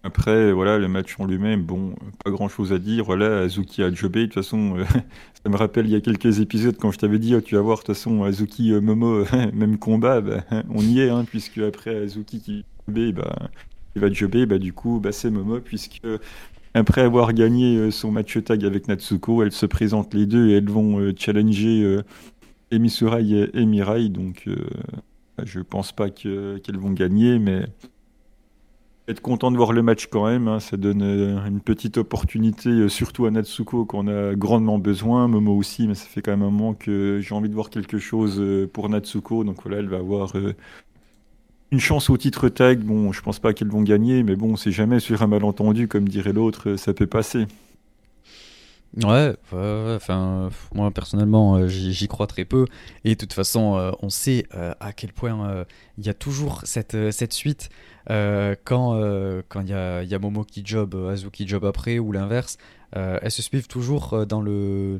Après, 0.04 0.52
voilà, 0.52 0.80
le 0.80 0.88
match 0.88 1.16
en 1.20 1.26
lui-même, 1.26 1.62
bon, 1.62 1.94
pas 2.24 2.32
grand-chose 2.32 2.74
à 2.74 2.80
dire. 2.80 3.06
Voilà, 3.06 3.42
Azuki 3.42 3.84
a 3.84 3.94
jobé. 3.94 4.22
De 4.22 4.26
toute 4.26 4.36
façon, 4.36 4.78
euh, 4.78 4.84
ça 5.44 5.50
me 5.50 5.56
rappelle 5.56 5.86
il 5.86 5.92
y 5.92 5.96
a 5.96 6.02
quelques 6.02 6.40
épisodes 6.40 6.76
quand 6.80 6.92
je 6.92 6.98
t'avais 6.98 7.20
dit, 7.20 7.36
oh, 7.36 7.42
tu 7.42 7.56
vas 7.56 7.62
voir, 7.62 7.78
de 7.78 7.84
toute 7.84 7.96
façon, 7.96 8.24
Azuki, 8.24 8.74
euh, 8.74 8.82
Momo, 8.82 9.26
même 9.54 9.78
combat, 9.78 10.22
bah, 10.22 10.44
on 10.70 10.82
y 10.82 11.02
est, 11.02 11.10
hein, 11.10 11.24
puisque 11.28 11.60
après 11.60 11.96
Azuki 11.96 12.42
qui 12.42 12.66
bah, 12.88 13.50
il 13.96 14.02
va 14.02 14.12
jobber, 14.12 14.48
bah, 14.48 14.58
du 14.58 14.74
coup, 14.74 15.00
bah, 15.00 15.12
c'est 15.12 15.30
Momo, 15.30 15.60
puisque 15.60 16.02
après 16.74 17.02
avoir 17.02 17.34
gagné 17.34 17.78
euh, 17.78 17.92
son 17.92 18.12
match 18.12 18.44
tag 18.44 18.66
avec 18.66 18.88
Natsuko, 18.88 19.44
elles 19.44 19.52
se 19.52 19.68
présentent 19.68 20.16
les 20.16 20.26
deux 20.26 20.50
et 20.50 20.54
elles 20.54 20.70
vont 20.70 21.14
challenger 21.16 21.84
euh, 21.84 22.02
Emisurai 22.72 23.50
et 23.54 23.66
Mirai. 23.66 24.10
Donc 24.10 24.48
je 25.44 25.60
pense 25.60 25.92
pas 25.92 26.10
qu'elles 26.10 26.78
vont 26.78 26.92
gagner, 26.92 27.38
mais 27.38 27.66
être 29.08 29.22
content 29.22 29.52
de 29.52 29.58
voir 29.58 29.74
le 29.74 29.82
match 29.82 30.08
quand 30.08 30.26
même. 30.26 30.48
Hein. 30.48 30.60
ça 30.60 30.78
donne 30.78 31.02
une 31.02 31.60
petite 31.60 31.98
opportunité, 31.98 32.88
surtout 32.90 33.26
à 33.26 33.32
Natsuko 33.32 33.86
qu'on 33.86 34.08
a 34.08 34.36
grandement 34.36 34.80
besoin. 34.80 35.28
Momo 35.28 35.56
aussi, 35.56 35.88
mais 35.88 35.96
ça 35.96 36.06
fait 36.06 36.22
quand 36.22 36.32
même 36.32 36.44
un 36.44 36.52
moment 36.52 36.74
que 36.74 37.20
j'ai 37.22 37.36
envie 37.36 37.50
de 37.50 37.56
voir 37.56 37.70
quelque 37.70 37.98
chose 37.98 38.42
pour 38.74 38.90
Natsuko. 38.90 39.44
Donc 39.44 39.64
voilà, 39.64 39.80
elle 39.80 39.90
va 39.90 39.98
avoir 39.98 40.34
une 41.72 41.80
chance 41.80 42.10
au 42.10 42.18
titre 42.18 42.50
tag, 42.50 42.80
bon, 42.80 43.12
je 43.14 43.22
pense 43.22 43.40
pas 43.40 43.54
qu'elles 43.54 43.70
vont 43.70 43.82
gagner, 43.82 44.24
mais 44.24 44.36
bon, 44.36 44.58
c'est 44.58 44.72
jamais 44.72 45.00
sur 45.00 45.22
un 45.24 45.28
malentendu, 45.28 45.88
comme 45.88 46.08
dirait 46.08 46.34
l'autre, 46.34 46.76
ça 46.76 46.94
peut 46.94 47.08
passer. 47.08 47.48
Ouais, 48.98 49.34
enfin, 49.54 50.50
moi 50.74 50.92
personnellement, 50.92 51.56
euh, 51.56 51.68
j'y 51.68 52.08
crois 52.10 52.28
très 52.28 52.44
peu. 52.44 52.66
Et 53.06 53.12
de 53.12 53.16
toute 53.16 53.32
façon, 53.32 53.78
euh, 53.78 53.92
on 54.02 54.10
sait 54.10 54.46
euh, 54.54 54.74
à 54.82 54.92
quel 54.92 55.14
point 55.14 55.66
il 55.98 56.06
y 56.06 56.10
a 56.10 56.14
toujours 56.14 56.62
cette, 56.66 57.12
cette 57.12 57.32
suite. 57.32 57.70
quand 58.08 58.96
il 59.62 59.70
y 59.70 59.74
a, 59.74 60.04
y 60.04 60.14
a, 60.14 60.20
Momo 60.20 60.44
qui 60.44 60.64
job, 60.66 60.96
Azuki 61.10 61.48
job 61.48 61.64
après, 61.64 62.00
ou 62.00 62.12
l'inverse, 62.12 62.58
elles 62.94 63.32
se 63.32 63.42
suivent 63.42 63.68
toujours 63.68 64.26
dans 64.26 64.42
le 64.42 65.00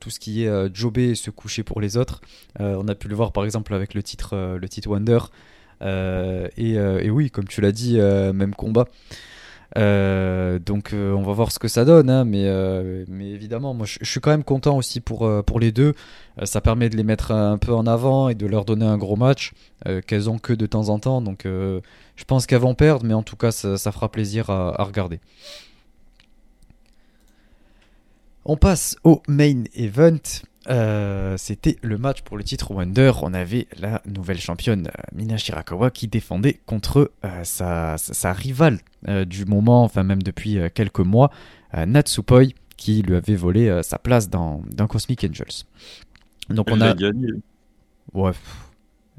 tout 0.00 0.10
ce 0.10 0.18
qui 0.18 0.44
est 0.44 0.74
jobber 0.74 1.10
et 1.10 1.14
se 1.14 1.30
coucher 1.30 1.62
pour 1.62 1.80
les 1.80 1.96
autres. 1.96 2.20
on 2.58 2.88
a 2.88 2.94
pu 2.96 3.06
le 3.06 3.14
voir 3.14 3.30
par 3.32 3.44
exemple 3.44 3.72
avec 3.72 3.94
le 3.94 4.02
titre, 4.02 4.56
le 4.60 4.68
titre 4.68 4.88
Wonder. 4.90 5.20
Euh, 5.82 6.48
et, 6.56 7.10
oui, 7.10 7.30
comme 7.30 7.46
tu 7.46 7.60
l'as 7.60 7.72
dit, 7.72 7.98
même 7.98 8.54
combat. 8.54 8.88
Donc 9.76 10.90
on 10.92 11.22
va 11.22 11.32
voir 11.32 11.52
ce 11.52 11.58
que 11.58 11.68
ça 11.68 11.84
donne, 11.84 12.10
hein, 12.10 12.24
mais, 12.24 12.46
mais 13.08 13.30
évidemment, 13.30 13.74
moi 13.74 13.86
je, 13.86 13.98
suis 14.02 14.20
quand 14.20 14.30
même 14.30 14.44
content 14.44 14.76
aussi 14.76 15.00
pour, 15.00 15.30
pour 15.44 15.60
les 15.60 15.72
deux. 15.72 15.94
ça 16.44 16.60
permet 16.60 16.88
de 16.88 16.96
les 16.96 17.04
mettre 17.04 17.32
un 17.32 17.58
peu 17.58 17.72
en 17.72 17.86
avant 17.86 18.28
et 18.28 18.34
de 18.34 18.46
leur 18.46 18.64
donner 18.64 18.86
un 18.86 18.98
gros 18.98 19.16
match 19.16 19.52
qu'elles 20.06 20.30
ont 20.30 20.38
que 20.38 20.52
de 20.52 20.66
temps 20.66 20.88
en 20.88 20.98
temps. 20.98 21.20
Donc 21.20 21.42
je 21.44 22.24
pense 22.26 22.46
qu'elles 22.46 22.60
vont 22.60 22.74
perdre, 22.74 23.04
mais 23.04 23.14
en 23.14 23.22
tout 23.22 23.36
cas 23.36 23.52
ça, 23.52 23.92
fera 23.92 24.10
plaisir 24.10 24.50
à, 24.50 24.80
à 24.80 24.84
regarder. 24.84 25.20
On 28.50 28.56
passe 28.56 28.96
au 29.04 29.22
main 29.28 29.64
event. 29.74 30.16
Euh, 30.68 31.36
c'était 31.38 31.78
le 31.82 31.96
match 31.96 32.22
pour 32.22 32.36
le 32.36 32.44
titre 32.44 32.72
Wonder. 32.72 33.12
On 33.22 33.32
avait 33.32 33.66
la 33.78 34.02
nouvelle 34.06 34.38
championne 34.38 34.88
euh, 34.88 35.02
Mina 35.14 35.36
Shirakawa 35.36 35.90
qui 35.90 36.08
défendait 36.08 36.60
contre 36.66 37.12
euh, 37.24 37.44
sa, 37.44 38.32
rivale 38.32 38.78
du 39.26 39.44
moment, 39.44 39.84
enfin 39.84 40.02
même 40.02 40.22
depuis 40.22 40.58
quelques 40.74 40.98
mois, 40.98 41.30
Natsupoi, 41.72 42.46
qui 42.76 43.02
lui 43.02 43.14
avait 43.14 43.36
volé 43.36 43.80
sa 43.82 43.98
place 43.98 44.28
dans, 44.28 44.62
Cosmic 44.88 45.24
Angels. 45.24 45.64
Donc 46.50 46.66
elle 46.68 46.74
on 46.74 46.80
a 46.80 46.94
gagné. 46.94 47.28
Ouais, 48.12 48.32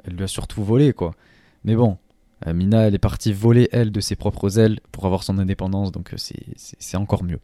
elle 0.03 0.15
lui 0.15 0.23
a 0.23 0.27
surtout 0.27 0.63
volé 0.63 0.91
quoi. 0.91 1.15
Mais 1.63 1.75
bon, 1.75 1.97
Mina, 2.45 2.87
elle 2.87 2.95
est 2.95 2.99
partie 2.99 3.31
voler 3.31 3.69
elle 3.71 3.91
de 3.91 4.01
ses 4.01 4.17
propres 4.17 4.59
ailes 4.59 4.81
pour 4.91 5.05
avoir 5.05 5.23
son 5.23 5.37
indépendance, 5.39 5.93
donc 5.93 6.13
c'est 6.17 6.97
encore 6.97 7.23
mieux. 7.23 7.39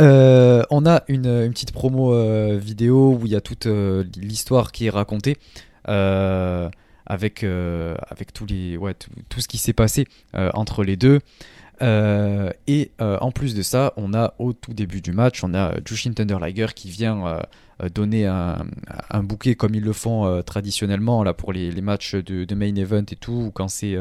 Euh, 0.00 0.62
on 0.70 0.86
a 0.86 1.02
une, 1.08 1.50
petite 1.50 1.72
promo 1.72 2.14
euh, 2.14 2.58
vidéo 2.60 3.18
où 3.20 3.26
il 3.26 3.32
y 3.32 3.36
a 3.36 3.40
toute 3.40 3.66
euh, 3.66 4.04
l'histoire 4.16 4.70
qui 4.70 4.86
est 4.86 4.90
racontée 4.90 5.36
avec, 5.84 7.42
avec 7.44 8.32
tous 8.34 8.46
les, 8.46 8.76
ouais, 8.76 8.94
tout, 8.94 9.40
ce 9.40 9.48
qui 9.48 9.56
s'est 9.56 9.72
passé 9.72 10.06
entre 10.34 10.84
les 10.84 10.96
deux. 10.96 11.20
et 11.80 12.90
en 13.00 13.30
plus 13.32 13.54
de 13.54 13.62
ça, 13.62 13.94
on 13.96 14.12
a 14.12 14.34
au 14.38 14.52
tout 14.52 14.74
début 14.74 15.00
du 15.00 15.12
match, 15.12 15.42
on 15.42 15.54
a 15.54 15.72
Jushin 15.86 16.12
Thunder 16.12 16.36
Liger 16.38 16.66
qui 16.74 16.90
vient 16.90 17.40
donner 17.94 18.26
un, 18.26 19.22
bouquet 19.22 19.54
comme 19.54 19.74
ils 19.74 19.82
le 19.82 19.94
font 19.94 20.42
traditionnellement 20.42 21.24
là 21.24 21.32
pour 21.32 21.54
les, 21.54 21.72
matchs 21.80 22.16
de, 22.16 22.54
main 22.54 22.74
event 22.74 23.06
et 23.10 23.16
tout, 23.16 23.44
ou 23.46 23.50
quand 23.50 23.68
c'est 23.68 23.96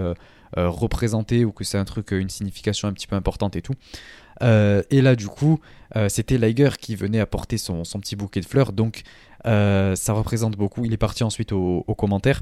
représenté 0.58 1.46
ou 1.46 1.54
que 1.54 1.64
c'est 1.64 1.78
un 1.78 1.86
truc, 1.86 2.12
une 2.12 2.30
signification 2.30 2.90
un 2.90 2.94
petit 2.94 3.08
peu 3.08 3.16
importante 3.16 3.56
et 3.56 3.62
tout. 3.62 3.76
Et 4.42 5.02
là, 5.02 5.16
du 5.16 5.28
coup, 5.28 5.62
euh, 5.96 6.10
c'était 6.10 6.38
Liger 6.38 6.72
qui 6.80 6.96
venait 6.96 7.20
apporter 7.20 7.58
son, 7.58 7.84
petit 7.84 8.16
bouquet 8.16 8.42
de 8.42 8.46
fleurs. 8.46 8.72
Donc, 8.74 9.04
euh, 9.46 9.96
ça 9.96 10.14
représente 10.14 10.58
beaucoup. 10.58 10.86
Il 10.86 10.94
est 10.94 10.98
parti 10.98 11.24
ensuite 11.24 11.52
aux 11.52 11.84
commentaires. 11.98 12.42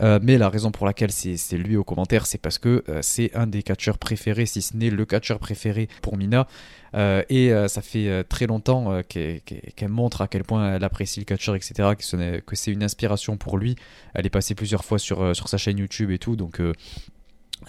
mais 0.00 0.38
la 0.38 0.48
raison 0.48 0.70
pour 0.70 0.86
laquelle 0.86 1.12
c'est 1.12 1.56
lui 1.56 1.76
aux 1.76 1.84
commentaires, 1.84 2.26
c'est 2.26 2.38
parce 2.38 2.58
que 2.58 2.84
c'est 3.00 3.34
un 3.34 3.46
des 3.46 3.62
catcheurs 3.62 3.98
préférés, 3.98 4.46
si 4.46 4.60
ce 4.62 4.76
n'est 4.76 4.90
le 4.90 5.04
catcheur 5.04 5.38
préféré 5.38 5.88
pour 6.02 6.16
Mina. 6.16 6.46
et 6.94 7.52
ça 7.68 7.80
fait 7.82 8.24
très 8.24 8.46
longtemps 8.46 9.00
qu'elle 9.08 9.88
montre 9.88 10.20
à 10.22 10.28
quel 10.28 10.42
point 10.42 10.74
elle 10.74 10.84
apprécie 10.84 11.20
le 11.20 11.24
catcheur, 11.24 11.54
etc. 11.54 11.90
Que 11.96 12.56
c'est 12.56 12.72
une 12.72 12.82
inspiration 12.82 13.36
pour 13.36 13.56
lui. 13.56 13.76
Elle 14.14 14.26
est 14.26 14.30
passée 14.30 14.54
plusieurs 14.54 14.84
fois 14.84 14.98
sur, 14.98 15.34
sur 15.36 15.48
sa 15.48 15.56
chaîne 15.56 15.78
YouTube 15.78 16.10
et 16.10 16.18
tout. 16.18 16.36
Donc 16.36 16.60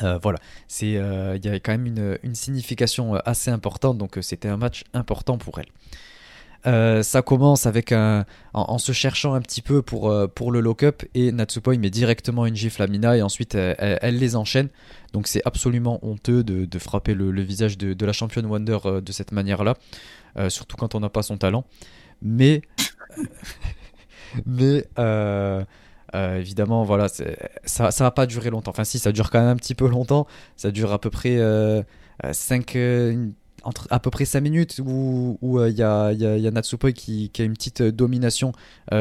euh, 0.01 0.17
voilà, 0.21 0.39
euh, 0.83 1.37
il 1.37 1.45
y 1.45 1.49
a 1.49 1.59
quand 1.59 1.77
même 1.77 2.17
une, 2.23 2.35
signification 2.35 3.15
euh, 3.15 3.19
assez 3.25 3.51
importante, 3.51 3.97
donc 3.97 4.17
c'était 4.21 4.47
un 4.47 4.57
match 4.57 4.83
important 4.93 5.37
pour 5.37 5.59
elle. 5.59 7.03
ça 7.03 7.21
commence 7.21 7.65
avec 7.65 7.91
un 7.91 8.25
en, 8.53 8.77
se 8.77 8.91
cherchant 8.91 9.33
un 9.33 9.41
petit 9.41 9.61
peu 9.61 9.81
pour, 9.81 10.13
pour 10.33 10.51
le 10.51 10.61
lock-up 10.61 11.03
et 11.13 11.31
Natsupoi 11.31 11.77
met 11.77 11.89
directement 11.89 12.45
une 12.45 12.55
gifle 12.55 12.81
à 12.81 12.87
Mina 12.87 13.17
et 13.17 13.21
ensuite 13.21 13.55
elle, 13.55 14.17
les 14.17 14.35
enchaîne. 14.35 14.69
Donc 15.11 15.27
c'est 15.27 15.41
absolument 15.45 15.99
honteux 16.01 16.43
de, 16.43 16.79
frapper 16.79 17.13
le, 17.13 17.41
visage 17.41 17.77
de, 17.77 17.93
de, 17.93 18.05
la 18.05 18.13
championne 18.13 18.45
Wonder 18.45 18.79
de 19.01 19.11
cette 19.11 19.31
manière-là, 19.31 19.75
surtout 20.49 20.77
quand 20.77 20.95
on 20.95 21.01
n'a 21.01 21.09
pas 21.09 21.23
son 21.23 21.37
talent. 21.37 21.65
Mais 22.21 22.61
mais 24.45 24.87
euh, 26.15 26.37
évidemment, 26.37 26.83
voilà, 26.83 27.07
ça, 27.65 27.91
ça 27.91 28.03
va 28.03 28.11
pas 28.11 28.25
durer 28.25 28.49
longtemps. 28.49 28.71
Enfin, 28.71 28.83
si, 28.83 28.99
ça 28.99 29.11
dure 29.11 29.29
quand 29.29 29.39
même 29.39 29.49
un 29.49 29.55
petit 29.55 29.75
peu 29.75 29.87
longtemps. 29.87 30.27
Ça 30.57 30.71
dure 30.71 30.91
à 30.91 30.99
peu 30.99 31.09
près 31.09 31.37
5 32.31 32.75
euh, 32.75 33.13
euh, 33.13 33.27
entre 33.63 33.87
à 33.89 33.99
peu 33.99 34.09
près 34.09 34.25
5 34.25 34.41
minutes 34.41 34.81
où 34.83 35.37
il 35.41 35.75
y, 35.75 35.83
a, 35.83 36.11
y, 36.11 36.25
a, 36.25 36.51
Natsupoi 36.51 36.91
qui, 36.91 37.29
qui, 37.29 37.41
a 37.41 37.45
une 37.45 37.53
petite 37.53 37.81
domination 37.81 38.51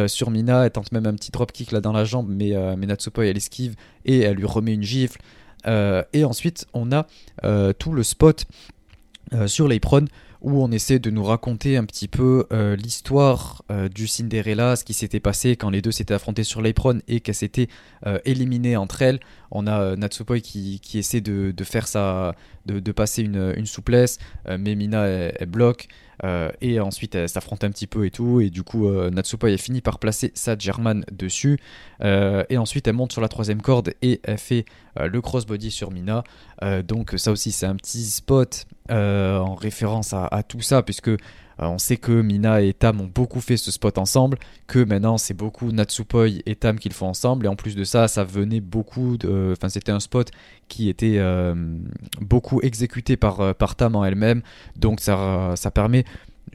sur 0.07 0.31
Mina. 0.31 0.65
Elle 0.65 0.71
tente 0.71 0.93
même 0.93 1.07
un 1.07 1.15
petit 1.15 1.33
dropkick 1.33 1.73
là 1.73 1.81
dans 1.81 1.93
la 1.93 2.05
jambe, 2.05 2.29
mais, 2.29 2.53
mais 2.77 2.87
Natsupoi 2.87 3.27
elle 3.27 3.37
esquive 3.37 3.75
et 4.05 4.21
elle 4.21 4.37
lui 4.37 4.47
remet 4.47 4.75
une 4.75 4.83
gifle. 4.83 5.21
et 5.67 6.25
ensuite, 6.25 6.67
on 6.73 6.93
a 6.93 7.07
tout 7.75 7.93
le 7.93 8.03
spot 8.05 8.47
sur 9.47 9.67
l'apron 9.67 10.07
où 10.43 10.63
on 10.63 10.71
essaie 10.73 10.99
de 10.99 11.11
nous 11.11 11.23
raconter 11.23 11.77
un 11.77 11.85
petit 11.85 12.09
peu 12.09 12.47
euh, 12.53 12.75
l'histoire 12.77 13.63
euh, 13.71 13.89
du 13.89 14.07
Cinderella, 14.07 14.77
ce 14.77 14.85
qui 14.85 14.93
s'était 14.93 15.21
passé 15.21 15.57
quand 15.57 15.71
les 15.71 15.81
deux 15.81 15.93
s'étaient 15.93 16.15
affrontés 16.15 16.45
sur 16.45 16.61
l'apron 16.61 16.99
et 17.07 17.21
qu'elles 17.21 17.35
s'étaient 17.35 17.69
euh, 18.07 18.19
éliminées 18.25 18.77
entre 18.77 19.03
elles. 19.03 19.21
On 19.53 19.67
a 19.67 19.97
Natsupoi 19.97 20.41
qui, 20.41 20.81
essaie 20.95 21.21
de, 21.21 21.55
faire 21.63 21.87
sa, 21.87 22.35
de, 22.67 22.93
passer 22.93 23.23
une, 23.23 23.67
souplesse, 23.67 24.19
mais 24.47 24.75
Mina 24.75 25.07
elle 25.07 25.47
bloque. 25.47 25.89
Euh, 26.25 26.51
et 26.61 26.79
ensuite, 26.81 27.15
elle 27.15 27.29
s'affronte 27.29 27.65
un 27.65 27.71
petit 27.71 27.87
peu 27.87 28.07
et 28.07 28.11
tout. 28.11 28.41
Et 28.41 28.51
du 28.51 28.63
coup, 28.63 28.89
euh, 28.89 29.11
Natsupoi 29.11 29.51
a 29.51 29.57
fini 29.57 29.81
par 29.81 29.99
placer 29.99 30.31
sa 30.35 30.57
German 30.57 31.05
dessus. 31.11 31.59
Euh, 32.03 32.45
et 32.49 32.59
ensuite, 32.59 32.87
elle 32.87 32.95
monte 32.95 33.13
sur 33.13 33.21
la 33.21 33.29
troisième 33.29 33.63
corde 33.63 33.95
et 34.03 34.21
elle 34.25 34.39
fait 34.39 34.65
le 35.01 35.23
crossbody 35.23 35.71
sur 35.71 35.91
Mina. 35.91 36.23
donc, 36.85 37.15
ça 37.17 37.33
aussi, 37.33 37.51
c'est 37.51 37.65
un 37.65 37.77
petit 37.77 38.05
spot 38.05 38.67
en 38.91 39.55
référence 39.55 40.13
à, 40.13 40.43
tout 40.47 40.61
ça, 40.61 40.83
puisque 40.83 41.11
on 41.59 41.79
sait 41.79 41.97
que 41.97 42.13
Mina 42.13 42.61
et 42.63 42.73
Tam 42.73 43.01
ont 43.01 43.11
beaucoup 43.13 43.41
fait 43.41 43.57
ce 43.57 43.71
spot 43.71 43.99
ensemble, 43.99 44.39
que 44.67 44.79
maintenant 44.79 45.19
c'est 45.19 45.35
beaucoup 45.35 45.71
Natsupoi 45.73 46.29
et 46.47 46.57
Tam 46.57 46.79
qui 46.79 46.89
le 46.89 46.95
font 46.95 47.09
ensemble, 47.09 47.47
et 47.47 47.49
en 47.49 47.57
plus 47.57 47.77
de 47.77 47.85
ça, 47.85 48.09
ça 48.09 48.25
venait 48.25 48.61
beaucoup. 48.61 49.17
Enfin, 49.53 49.69
c'était 49.69 49.93
un 49.93 50.01
spot 50.01 50.31
qui 50.69 50.89
était 50.89 51.21
beaucoup 52.21 52.61
exécuté 52.63 53.17
par, 53.17 53.55
par 53.55 53.77
Tam 53.77 53.97
en 53.97 54.05
elle-même, 54.05 54.43
donc 54.77 55.01
ça, 55.01 55.55
permet 55.75 56.05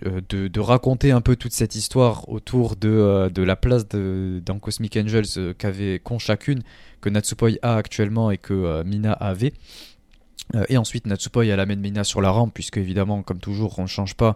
euh, 0.05 0.21
de, 0.29 0.59
raconter 0.59 1.11
un 1.11 1.21
peu 1.21 1.35
toute 1.35 1.53
cette 1.53 1.73
histoire 1.73 2.29
autour 2.29 2.75
de, 2.75 2.89
euh, 2.89 3.29
la 3.35 3.55
place 3.55 3.87
de, 3.87 4.41
dans 4.45 4.59
Cosmic 4.59 4.95
Angels 4.95 5.25
euh, 5.37 5.53
qu'avait 5.57 5.99
qu'ont 5.99 6.19
chacune, 6.19 6.61
que 7.01 7.09
Natsupoi 7.09 7.51
a 7.63 7.77
actuellement 7.77 8.29
et 8.29 8.37
que 8.37 8.83
Mina 8.83 9.13
avait. 9.13 9.53
Et 10.69 10.77
ensuite, 10.77 11.07
Natsupoi 11.07 11.45
elle 11.45 11.59
amène 11.59 11.79
Mina 11.79 12.03
sur 12.03 12.21
la 12.21 12.29
rampe, 12.29 12.53
puisque 12.53 12.77
évidemment, 12.77 13.21
comme 13.21 13.39
toujours, 13.39 13.77
on 13.79 13.83
ne 13.83 13.87
change 13.87 14.15
pas 14.15 14.35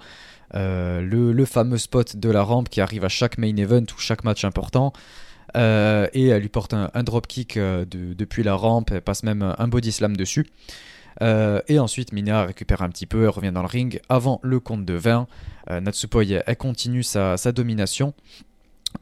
le, 0.54 1.46
fameux 1.46 1.78
spot 1.78 2.18
de 2.18 2.30
la 2.30 2.44
rampe 2.44 2.70
qui 2.70 2.82
arrive 2.82 3.06
à 3.06 3.10
chaque 3.10 3.38
main 3.38 3.56
event 3.56 3.84
ou 3.96 4.00
chaque 4.00 4.24
match 4.24 4.44
important. 4.44 4.92
et 5.56 5.60
elle 5.60 6.42
lui 6.42 6.50
porte 6.50 6.74
un, 6.74 6.92
un 6.94 7.04
dropkick 7.04 7.58
depuis 7.58 8.44
la 8.44 8.56
rampe, 8.56 8.92
elle 8.92 9.02
passe 9.02 9.24
même 9.24 9.56
un 9.58 9.68
body 9.68 9.92
slam 9.92 10.18
dessus. 10.18 10.48
Euh, 11.22 11.62
et 11.68 11.80
ensuite, 11.80 12.14
Mina 12.14 12.46
récupère 12.46 12.82
un 12.82 12.90
petit 12.90 13.06
peu, 13.06 13.24
elle 13.24 13.30
revient 13.30 13.52
dans 13.52 13.62
le 13.62 13.68
ring 13.68 14.00
avant 14.10 14.40
le 14.44 14.60
compte 14.60 14.86
de 14.86 14.94
20. 14.94 15.28
Euh, 15.70 15.82
Natsupoi, 15.82 16.24
elle 16.26 16.58
continue 16.58 17.04
sa, 17.04 17.36
domination. 17.52 18.14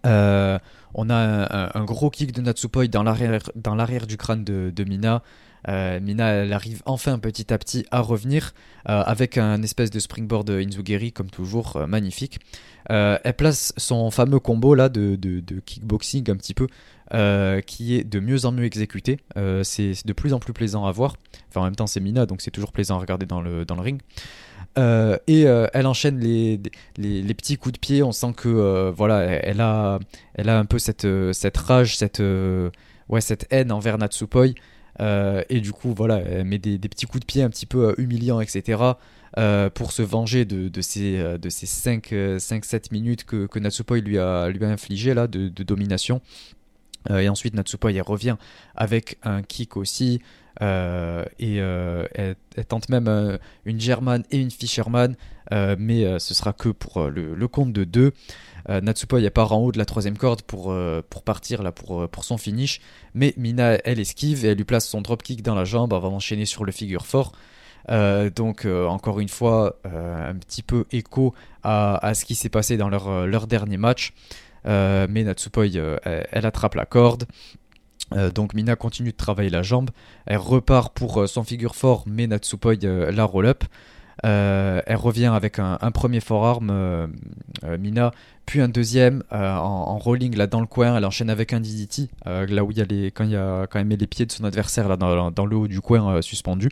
Euh, 0.05 0.59
on 0.93 1.09
a 1.09 1.77
un, 1.77 1.85
gros 1.85 2.09
kick 2.09 2.31
de 2.31 2.41
Natsupoi 2.41 2.87
dans 2.87 3.03
l'arrière 3.03 4.07
du 4.07 4.17
crâne 4.17 4.43
de, 4.43 4.83
Mina. 4.83 5.23
Mina, 5.67 6.29
elle 6.29 6.53
arrive 6.53 6.81
enfin 6.85 7.19
petit 7.19 7.53
à 7.53 7.57
petit 7.57 7.85
à 7.91 7.99
revenir 7.99 8.53
avec 8.85 9.37
un 9.37 9.61
espèce 9.61 9.91
de 9.91 9.99
springboard 9.99 10.49
Inzugeri, 10.49 11.11
comme 11.11 11.29
toujours, 11.29 11.85
magnifique. 11.87 12.39
elle 12.87 13.33
place 13.37 13.73
son 13.77 14.09
fameux 14.09 14.39
combo 14.39 14.73
là 14.73 14.89
de, 14.89 15.17
kickboxing 15.65 16.29
un 16.31 16.37
petit 16.37 16.53
peu 16.53 16.67
euh, 17.15 17.61
qui 17.61 17.95
est 17.95 18.03
de 18.03 18.19
mieux 18.19 18.45
en 18.45 18.51
mieux 18.51 18.65
exécuté. 18.65 19.17
Euh, 19.35 19.63
c'est 19.63 20.05
de 20.05 20.13
plus 20.13 20.31
en 20.33 20.39
plus 20.39 20.53
plaisant 20.53 20.85
à 20.85 20.91
voir. 20.91 21.15
Enfin, 21.49 21.61
en 21.61 21.63
même 21.63 21.75
temps, 21.75 21.87
c'est 21.87 21.99
Mina, 21.99 22.27
donc 22.27 22.41
c'est 22.41 22.51
toujours 22.51 22.71
plaisant 22.71 22.97
à 22.97 22.99
regarder 22.99 23.25
dans 23.25 23.41
le, 23.41 23.65
ring. 23.79 23.99
Euh, 24.77 25.17
et 25.25 25.41
elle 25.41 25.87
enchaîne 25.87 26.19
les, 26.19 26.59
petits 27.33 27.57
coups 27.57 27.73
de 27.73 27.79
pied. 27.79 28.03
On 28.03 28.11
sent 28.11 28.33
que 28.37 28.91
voilà, 28.95 29.23
elle 29.23 29.59
a, 29.59 29.99
un 30.37 30.65
peu 30.65 30.77
cette, 30.77 31.07
rage, 31.57 31.97
cette, 31.97 32.21
cette 33.19 33.47
haine 33.49 33.71
envers 33.71 33.97
Natsupoi. 33.97 34.49
Et 34.99 35.61
du 35.61 35.71
coup, 35.71 35.93
voilà, 35.93 36.17
elle 36.17 36.45
met 36.45 36.59
des, 36.59 36.77
petits 36.79 37.05
coups 37.05 37.21
de 37.21 37.25
pied 37.25 37.43
un 37.43 37.49
petit 37.49 37.65
peu 37.65 37.95
humiliants, 37.97 38.41
etc. 38.41 38.81
pour 39.73 39.91
se 39.91 40.01
venger 40.01 40.45
de, 40.45 40.81
ces, 40.81 41.17
de 41.37 41.49
ces 41.49 41.65
5-7 41.65 42.91
minutes 42.91 43.23
que, 43.23 43.47
que 43.47 43.59
Natsupoi 43.59 43.99
lui 43.99 44.17
a, 44.17 44.49
lui 44.49 44.63
infligé 44.65 45.13
là, 45.13 45.27
de, 45.27 45.49
domination. 45.63 46.21
Euh, 47.09 47.19
et 47.19 47.29
ensuite, 47.29 47.53
Natsupoi 47.53 47.91
revient 48.01 48.35
avec 48.75 49.17
un 49.23 49.41
kick 49.41 49.77
aussi. 49.77 50.21
Euh, 50.61 51.23
et 51.39 51.61
euh, 51.61 52.05
elle, 52.13 52.35
tente 52.67 52.89
même 52.89 53.39
une 53.65 53.79
German 53.79 54.23
et 54.31 54.37
une 54.37 54.51
Fisherman, 54.51 55.15
mais 55.51 56.19
ce 56.19 56.33
sera 56.33 56.53
que 56.53 56.69
pour 56.69 57.09
le, 57.09 57.47
compte 57.47 57.73
de 57.73 57.83
deux. 57.83 58.11
Natsupoi 58.69 59.27
part 59.31 59.51
en 59.51 59.57
haut 59.57 59.71
de 59.71 59.77
la 59.77 59.85
troisième 59.85 60.17
corde 60.17 60.43
pour, 60.43 60.73
pour 61.09 61.23
partir 61.23 61.63
là 61.63 61.71
pour, 61.71 62.07
pour 62.07 62.23
son 62.23 62.37
finish, 62.37 62.81
mais 63.15 63.33
Mina 63.35 63.79
elle 63.83 63.99
esquive 63.99 64.45
et 64.45 64.49
elle 64.49 64.57
lui 64.57 64.63
place 64.63 64.87
son 64.87 65.01
dropkick 65.01 65.41
dans 65.41 65.55
la 65.55 65.65
jambe 65.65 65.93
avant 65.93 66.11
d'enchaîner 66.11 66.45
sur 66.45 66.65
le 66.65 66.71
figure 66.71 67.05
fort. 67.05 67.31
donc 67.89 68.65
encore 68.65 69.19
une 69.19 69.29
fois, 69.29 69.79
un 69.85 70.35
petit 70.35 70.61
peu 70.61 70.85
écho 70.91 71.33
à, 71.63 72.13
ce 72.13 72.25
qui 72.25 72.35
s'est 72.35 72.49
passé 72.49 72.77
dans 72.77 72.89
leur, 72.89 73.47
dernier 73.47 73.77
match. 73.77 74.13
Euh, 74.65 75.07
mais 75.09 75.23
Natsupoi, 75.23 75.65
euh, 75.75 75.97
elle, 76.03 76.45
attrape 76.45 76.75
la 76.75 76.85
corde. 76.85 77.25
Euh, 78.13 78.31
donc 78.31 78.53
Mina 78.53 78.75
continue 78.75 79.11
de 79.11 79.17
travailler 79.17 79.49
la 79.49 79.61
jambe. 79.61 79.89
Elle 80.25 80.37
repart 80.37 80.93
pour 80.93 81.27
son 81.27 81.43
figure 81.43 81.75
fort, 81.75 82.03
mais 82.07 82.27
Natsupoi 82.27 82.75
la 82.81 83.23
roll-up. 83.23 83.63
Elle 84.23 84.95
revient 84.95 85.27
avec 85.27 85.59
un, 85.59 85.91
premier 85.91 86.19
forearm, 86.19 87.09
Mina, 87.79 88.11
puis 88.45 88.61
un 88.61 88.67
deuxième 88.69 89.23
en, 89.31 89.97
rolling 89.97 90.35
dans 90.35 90.61
le 90.61 90.67
coin. 90.67 90.95
Elle 90.97 91.05
enchaîne 91.05 91.29
avec 91.29 91.53
un 91.53 91.59
DDT, 91.59 92.09
là 92.25 92.63
où 92.63 92.71
il 92.71 93.11
quand, 93.11 93.29
elle 93.73 93.85
met 93.85 93.97
les 93.97 94.07
pieds 94.07 94.25
de 94.25 94.31
son 94.31 94.43
adversaire 94.43 94.97
dans 94.97 95.45
le 95.45 95.55
haut 95.55 95.67
du 95.67 95.81
coin 95.81 96.21
suspendu. 96.21 96.69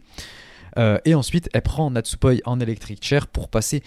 Et 1.06 1.16
ensuite, 1.16 1.50
elle 1.54 1.62
prend 1.62 1.90
Natsupoi 1.90 2.34
en 2.46 2.60
electric 2.60 3.04
chair 3.04 3.28
pour 3.28 3.50
passer 3.50 3.82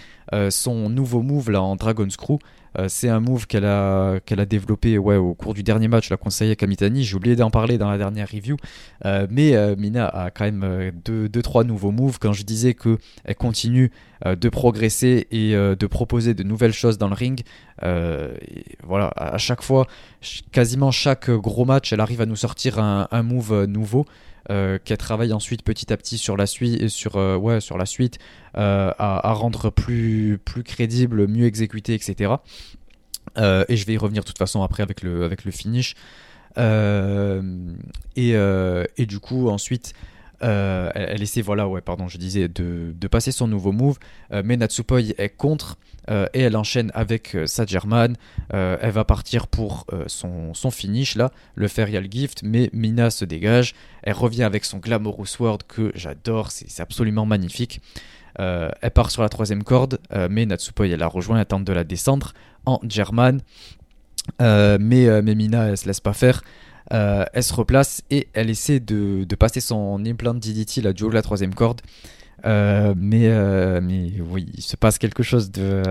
son 0.50 0.90
nouveau 0.90 1.22
move 1.22 1.50
là 1.50 1.62
en 1.62 1.76
Dragon 1.76 2.08
Screw. 2.10 2.38
Euh, 2.78 2.86
c'est 2.88 3.08
un 3.08 3.20
move 3.20 3.46
qu'elle 3.46 3.64
a, 3.64 4.20
qu'elle 4.20 4.40
a 4.40 4.46
développé 4.46 4.98
ouais, 4.98 5.16
au 5.16 5.34
cours 5.34 5.54
du 5.54 5.62
dernier 5.62 5.88
match, 5.88 6.10
la 6.10 6.16
conseillère 6.16 6.56
Kamitani. 6.56 7.04
J'ai 7.04 7.16
oublié 7.16 7.36
d'en 7.36 7.50
parler 7.50 7.78
dans 7.78 7.90
la 7.90 7.98
dernière 7.98 8.28
review. 8.28 8.56
Euh, 9.04 9.26
mais 9.30 9.56
euh, 9.56 9.74
Mina 9.76 10.06
a 10.06 10.30
quand 10.30 10.44
même 10.44 10.92
2-3 11.04 11.28
deux, 11.28 11.42
trois 11.42 11.64
nouveaux 11.64 11.90
moves. 11.90 12.18
Quand 12.18 12.32
je 12.32 12.44
disais 12.44 12.74
qu'elle 12.74 13.34
continue 13.36 13.90
de 14.24 14.48
progresser 14.50 15.26
et 15.30 15.52
de 15.52 15.86
proposer 15.86 16.34
de 16.34 16.42
nouvelles 16.42 16.74
choses 16.74 16.98
dans 16.98 17.08
le 17.08 17.14
ring, 17.14 17.42
voilà, 17.80 19.10
à 19.16 19.38
chaque 19.38 19.62
fois, 19.62 19.86
quasiment 20.52 20.90
chaque 20.90 21.30
gros 21.30 21.64
match, 21.64 21.92
elle 21.92 22.00
arrive 22.00 22.20
à 22.20 22.26
nous 22.26 22.36
sortir 22.36 22.78
un 22.78 23.22
move 23.22 23.64
nouveau. 23.64 24.04
Euh, 24.50 24.78
qu'elle 24.84 24.98
travaille 24.98 25.32
ensuite 25.32 25.62
petit 25.62 25.92
à 25.92 25.96
petit 25.96 26.18
sur 26.18 26.36
la 26.36 26.44
suite, 26.44 26.88
sur, 26.88 27.16
euh, 27.16 27.60
sur 27.60 27.78
la 27.78 27.86
suite 27.86 28.18
euh, 28.56 28.90
à, 28.98 29.32
rendre 29.32 29.70
plus, 29.70 30.40
crédible, 30.64 31.28
mieux 31.28 31.46
exécuté, 31.46 31.94
etc. 31.94 32.32
et 33.36 33.76
je 33.76 33.86
vais 33.86 33.92
y 33.92 33.98
revenir 33.98 34.22
de 34.22 34.26
toute 34.26 34.38
façon 34.38 34.64
après 34.64 34.82
avec 34.82 35.02
le, 35.02 35.30
finish. 35.52 35.94
Et, 36.56 36.66
du 39.06 39.20
coup, 39.20 39.48
ensuite, 39.48 39.92
euh, 40.42 40.90
elle, 40.94 41.22
essaie, 41.22 41.42
voilà, 41.42 41.68
ouais, 41.68 41.80
pardon, 41.80 42.08
je 42.08 42.18
disais, 42.18 42.48
de, 42.48 42.94
passer 43.08 43.32
son 43.32 43.48
nouveau 43.48 43.72
move, 43.72 43.98
euh, 44.32 44.42
mais 44.44 44.56
Natsupoi 44.56 45.00
est 45.00 45.36
contre 45.36 45.76
euh, 46.10 46.26
et 46.32 46.40
elle 46.42 46.56
enchaîne 46.56 46.90
avec 46.94 47.36
sa 47.46 47.66
German. 47.66 48.16
elle 48.50 48.90
va 48.90 49.04
partir 49.04 49.46
pour 49.46 49.86
son, 50.06 50.70
finish 50.70 51.16
là, 51.16 51.30
le 51.54 51.68
Ferial 51.68 52.06
Gift, 52.10 52.42
mais 52.42 52.70
Mina 52.72 53.10
se 53.10 53.24
dégage. 53.24 53.74
Elle 54.02 54.14
revient 54.14 54.44
avec 54.44 54.64
son 54.64 54.78
Glamorous 54.78 55.26
Sword 55.26 55.58
que 55.68 55.92
j'adore, 55.94 56.50
c'est 56.50 56.80
absolument 56.80 57.26
magnifique. 57.26 57.80
elle 58.38 58.90
part 58.94 59.10
sur 59.10 59.22
la 59.22 59.28
troisième 59.28 59.64
corde, 59.64 59.98
mais 60.30 60.46
Natsupoi 60.46 60.88
elle 60.88 61.00
la 61.00 61.08
rejoint, 61.08 61.38
elle 61.38 61.46
tente 61.46 61.64
de 61.64 61.72
la 61.72 61.84
descendre 61.84 62.32
en 62.64 62.80
German. 62.88 63.40
mais, 64.38 64.78
mais 64.78 65.34
Mina 65.34 65.68
elle 65.68 65.76
se 65.76 65.86
laisse 65.86 66.00
pas 66.00 66.14
faire. 66.14 66.42
Euh, 66.92 67.24
elle 67.32 67.42
se 67.44 67.54
replace 67.54 68.02
et 68.10 68.28
elle 68.32 68.50
essaie 68.50 68.80
de, 68.80 69.24
passer 69.38 69.60
son 69.60 70.04
implant 70.04 70.34
DDT, 70.34 70.80
la 70.82 70.92
duo 70.92 71.08
de 71.08 71.14
la 71.14 71.22
troisième 71.22 71.54
corde. 71.54 71.80
Euh, 72.46 72.94
mais, 72.96 73.28
euh, 73.28 73.80
mais 73.82 74.12
oui, 74.20 74.46
il 74.54 74.62
se 74.62 74.76
passe 74.76 74.98
quelque 74.98 75.22
chose 75.22 75.50
de. 75.50 75.82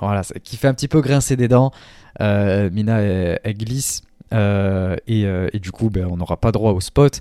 voilà, 0.00 0.22
qui 0.42 0.56
fait 0.56 0.68
un 0.68 0.74
petit 0.74 0.88
peu 0.88 1.00
grincer 1.00 1.36
des 1.36 1.48
dents. 1.48 1.72
Mina, 2.20 3.00
elle, 3.00 3.54
glisse. 3.56 4.02
Et, 4.32 5.60
du 5.60 5.70
coup, 5.72 5.90
ben, 5.90 6.06
on 6.10 6.16
n'aura 6.16 6.36
pas 6.36 6.52
droit 6.52 6.72
au 6.72 6.80
spot. 6.80 7.20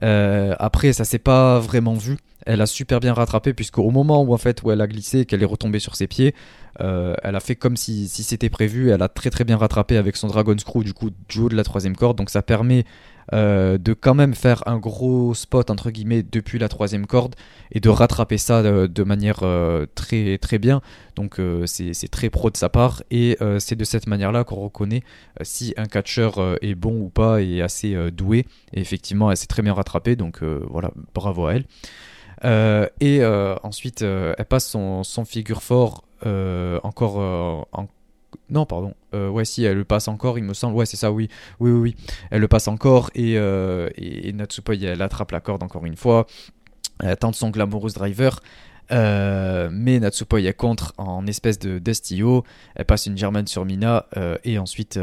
après, 0.00 0.92
ça 0.92 1.04
s'est 1.04 1.18
pas 1.18 1.60
vraiment 1.60 1.94
vu. 1.94 2.16
Elle 2.46 2.60
a 2.60 2.66
super 2.66 3.00
bien 3.00 3.14
rattrapé, 3.14 3.54
puisque 3.54 3.78
au 3.78 3.90
moment 3.90 4.22
où, 4.22 4.32
en 4.32 4.38
fait, 4.38 4.62
où 4.62 4.70
elle 4.70 4.80
a 4.80 4.86
glissé, 4.86 5.26
qu'elle 5.26 5.42
est 5.42 5.46
retombée 5.46 5.78
sur 5.78 5.96
ses 5.96 6.06
pieds, 6.06 6.34
euh, 6.80 7.14
elle 7.22 7.36
a 7.36 7.40
fait 7.40 7.56
comme 7.56 7.76
si, 7.76 8.08
c'était 8.08 8.50
prévu. 8.50 8.90
Elle 8.90 9.02
a 9.02 9.08
très 9.08 9.30
très 9.30 9.44
bien 9.44 9.56
rattrapé 9.56 9.96
avec 9.96 10.16
son 10.16 10.28
Dragon 10.28 10.56
Screw, 10.56 10.82
du 10.84 10.94
coup, 10.94 11.10
du 11.28 11.40
haut 11.40 11.48
de 11.48 11.56
la 11.56 11.64
troisième 11.64 11.96
corde. 11.96 12.16
Donc 12.16 12.30
ça 12.30 12.42
permet 12.42 12.84
euh, 13.32 13.78
de 13.78 13.92
quand 13.92 14.14
même 14.14 14.34
faire 14.34 14.62
un 14.66 14.78
gros 14.78 15.34
spot, 15.34 15.70
entre 15.70 15.90
guillemets, 15.90 16.22
depuis 16.22 16.58
la 16.58 16.68
troisième 16.68 17.06
corde 17.06 17.34
et 17.70 17.80
de 17.80 17.88
rattraper 17.88 18.38
ça 18.38 18.62
de, 18.62 19.04
manière 19.04 19.40
euh, 19.42 19.86
très 19.94 20.38
très 20.38 20.58
bien. 20.58 20.80
Donc 21.14 21.40
c'est 21.66 22.10
très 22.10 22.30
pro 22.30 22.50
de 22.50 22.56
sa 22.56 22.68
part. 22.68 23.02
Et 23.10 23.36
c'est 23.58 23.76
de 23.76 23.84
cette 23.84 24.06
manière-là 24.06 24.44
qu'on 24.44 24.56
reconnaît 24.56 25.02
si 25.42 25.74
un 25.76 25.86
catcheur 25.86 26.56
est 26.62 26.74
bon 26.74 27.00
ou 27.00 27.10
pas 27.10 27.42
et 27.42 27.60
assez 27.60 28.10
doué. 28.10 28.46
Et 28.72 28.80
effectivement, 28.80 29.30
elle 29.30 29.36
s'est 29.36 29.46
très 29.46 29.62
bien 29.62 29.74
rattrapée. 29.74 30.16
Donc 30.16 30.42
voilà, 30.42 30.90
bravo 31.14 31.46
à 31.46 31.54
elle. 31.54 31.64
Et 32.44 33.24
ensuite, 33.62 34.02
elle 34.02 34.46
passe 34.48 34.68
son, 34.68 35.02
son 35.04 35.24
figure 35.24 35.62
fort 35.62 36.04
euh, 36.26 36.78
encore 36.82 37.20
euh, 37.20 37.62
en... 37.72 37.88
Non, 38.48 38.66
pardon. 38.66 38.94
Euh, 39.14 39.28
ouais, 39.28 39.44
si, 39.44 39.64
elle 39.64 39.76
le 39.76 39.84
passe 39.84 40.08
encore, 40.08 40.38
il 40.38 40.44
me 40.44 40.54
semble. 40.54 40.76
Ouais, 40.76 40.86
c'est 40.86 40.96
ça, 40.96 41.10
oui. 41.10 41.28
Oui, 41.60 41.70
oui, 41.70 41.80
oui. 41.80 41.96
Elle 42.30 42.40
le 42.40 42.48
passe 42.48 42.68
encore 42.68 43.10
et, 43.14 43.34
et, 43.34 44.32
Natsupoi, 44.32 44.76
elle 44.76 45.02
attrape 45.02 45.30
la 45.32 45.40
corde 45.40 45.62
encore 45.62 45.84
une 45.86 45.96
fois. 45.96 46.26
Elle 47.00 47.16
tente 47.16 47.34
son 47.34 47.50
Glamorous 47.50 47.90
Driver. 47.90 48.40
mais 48.90 50.00
Natsupoi 50.00 50.40
est 50.40 50.54
contre 50.54 50.94
en 50.98 51.26
espèce 51.26 51.58
de 51.58 51.78
d'estio. 51.78 52.44
Elle 52.74 52.84
passe 52.84 53.06
une 53.06 53.16
German 53.16 53.46
sur 53.46 53.64
Mina 53.64 54.06
et 54.44 54.58
ensuite 54.58 54.98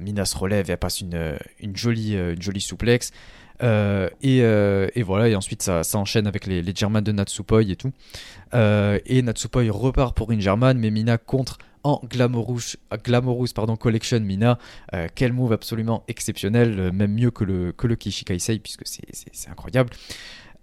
Mina 0.00 0.24
se 0.24 0.36
relève 0.36 0.68
et 0.68 0.72
elle 0.72 0.78
passe 0.78 1.00
une, 1.00 1.38
une 1.58 1.76
jolie, 1.76 2.14
une 2.14 2.40
jolie 2.40 2.60
souplex. 2.60 3.12
Et, 3.60 5.02
voilà, 5.02 5.28
et 5.28 5.34
ensuite 5.36 5.62
ça, 5.62 5.82
enchaîne 5.94 6.26
avec 6.26 6.46
les, 6.46 6.62
les 6.62 6.72
German 6.74 7.02
de 7.02 7.12
Natsupoi 7.12 7.62
et 7.62 7.76
tout. 7.76 7.92
et 8.52 9.22
Natsupoi 9.22 9.62
repart 9.70 10.14
pour 10.14 10.32
une 10.32 10.40
German, 10.40 10.78
mais 10.78 10.90
Mina 10.90 11.18
contre 11.18 11.58
en 11.82 12.00
Glamorous, 12.08 12.76
Glamorous 13.04 13.48
pardon, 13.54 13.76
Collection 13.76 14.20
Mina. 14.20 14.58
Euh, 14.94 15.08
quel 15.14 15.32
move 15.32 15.52
absolument 15.52 16.04
exceptionnel, 16.08 16.78
euh, 16.78 16.92
même 16.92 17.12
mieux 17.12 17.30
que 17.30 17.44
le, 17.44 17.72
que 17.72 17.86
le 17.86 17.96
Kishikaisei, 17.96 18.58
puisque 18.58 18.86
c'est 18.86 19.50
incroyable. 19.50 19.90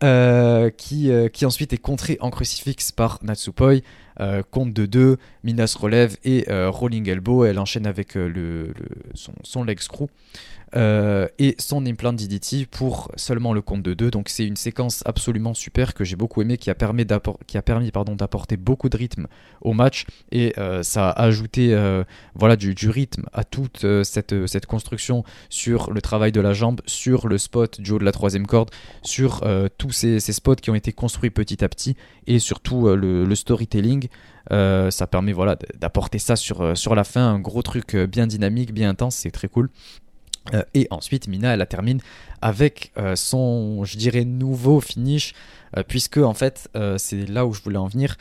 Euh, 0.04 0.70
qui, 0.70 1.10
qui 1.34 1.46
ensuite 1.48 1.74
est 1.74 1.80
contré 1.80 2.18
en 2.22 2.30
crucifix 2.30 2.92
par 2.92 3.20
Natsupoi. 3.24 3.82
Compte 4.52 4.74
de 4.74 4.86
2, 4.86 5.18
Mina 5.44 5.68
se 5.68 5.78
relève 5.78 6.18
et 6.24 6.46
Rolling 6.50 7.08
Elbow, 7.10 7.46
elle 7.46 7.60
enchaîne 7.60 7.88
avec 7.88 8.16
le, 8.16 8.74
son, 9.14 9.34
son 9.44 9.64
leg 9.64 9.80
screw. 9.80 10.08
Euh, 10.76 11.30
et 11.40 11.56
son 11.60 11.86
implant 11.86 12.12
DDT 12.12 12.66
pour 12.66 13.10
seulement 13.16 13.54
le 13.54 13.62
compte 13.62 13.84
de 13.84 13.94
2. 13.94 14.12
Donc 14.12 14.28
c'est 14.28 14.46
une 14.46 14.58
séquence 14.58 15.02
absolument 15.06 15.54
super 15.54 15.94
que 15.94 16.04
j'ai 16.04 16.18
beaucoup 16.18 16.42
aimé 16.42 16.58
qui 16.58 16.70
a 16.70 16.76
permis, 16.76 17.06
qui 17.48 17.58
a 17.58 17.62
permis 17.62 17.90
d'apporter 17.92 18.58
beaucoup 18.58 18.90
de 18.90 18.98
rythme 18.98 19.28
au 19.62 19.72
match 19.72 20.06
et 20.32 20.54
euh, 20.58 20.84
ça 20.84 21.10
a 21.10 21.24
ajouté 21.24 21.74
euh, 21.74 22.04
voilà, 22.36 22.58
du, 22.58 22.74
rythme 22.90 23.26
à 23.32 23.46
toute 23.46 23.86
cette, 24.04 24.48
cette, 24.48 24.66
construction 24.66 25.24
sur 25.50 25.92
le 25.92 26.02
travail 26.02 26.34
de 26.34 26.42
la 26.42 26.54
jambe, 26.54 26.82
sur 26.86 27.28
le 27.28 27.38
spot 27.38 27.80
du 27.80 27.92
haut 27.92 28.00
de 28.00 28.04
la 28.04 28.12
troisième 28.12 28.46
corde, 28.46 28.70
sur 29.04 29.44
tous 29.78 29.92
ces, 29.92 30.20
spots 30.20 30.56
qui 30.56 30.70
ont 30.70 30.76
été 30.76 30.92
construits 30.92 31.30
petit 31.30 31.64
à 31.64 31.70
petit 31.70 31.96
et 32.28 32.40
surtout 32.40 32.88
le, 32.94 33.36
storytelling. 33.36 34.07
Ça 34.50 35.08
permet 35.08 35.34
voilà, 35.34 35.58
d'apporter 35.80 36.20
ça 36.20 36.36
sur, 36.36 36.78
sur 36.78 36.96
la 36.96 37.04
fin, 37.04 37.28
un 37.28 37.40
gros 37.40 37.62
truc 37.62 37.96
bien 37.96 38.28
dynamique, 38.28 38.74
bien 38.74 38.90
intense, 38.90 39.16
c'est 39.16 39.32
très 39.32 39.48
cool. 39.48 39.70
Euh, 40.54 40.64
et 40.74 40.88
ensuite, 40.92 41.28
Mina, 41.28 41.54
elle 41.54 41.60
la 41.60 41.66
termine 41.66 42.00
avec 42.42 42.92
euh, 42.98 43.16
son, 43.16 43.84
je 43.84 43.98
dirais, 43.98 44.26
nouveau 44.26 44.80
finish, 44.80 45.34
euh, 45.76 45.84
puisque 45.88 46.18
en 46.18 46.34
fait, 46.34 46.70
c'est 46.98 47.28
là 47.28 47.46
où 47.46 47.54
je 47.54 47.62
voulais 47.62 47.78
en 47.78 47.88
venir. 47.88 48.18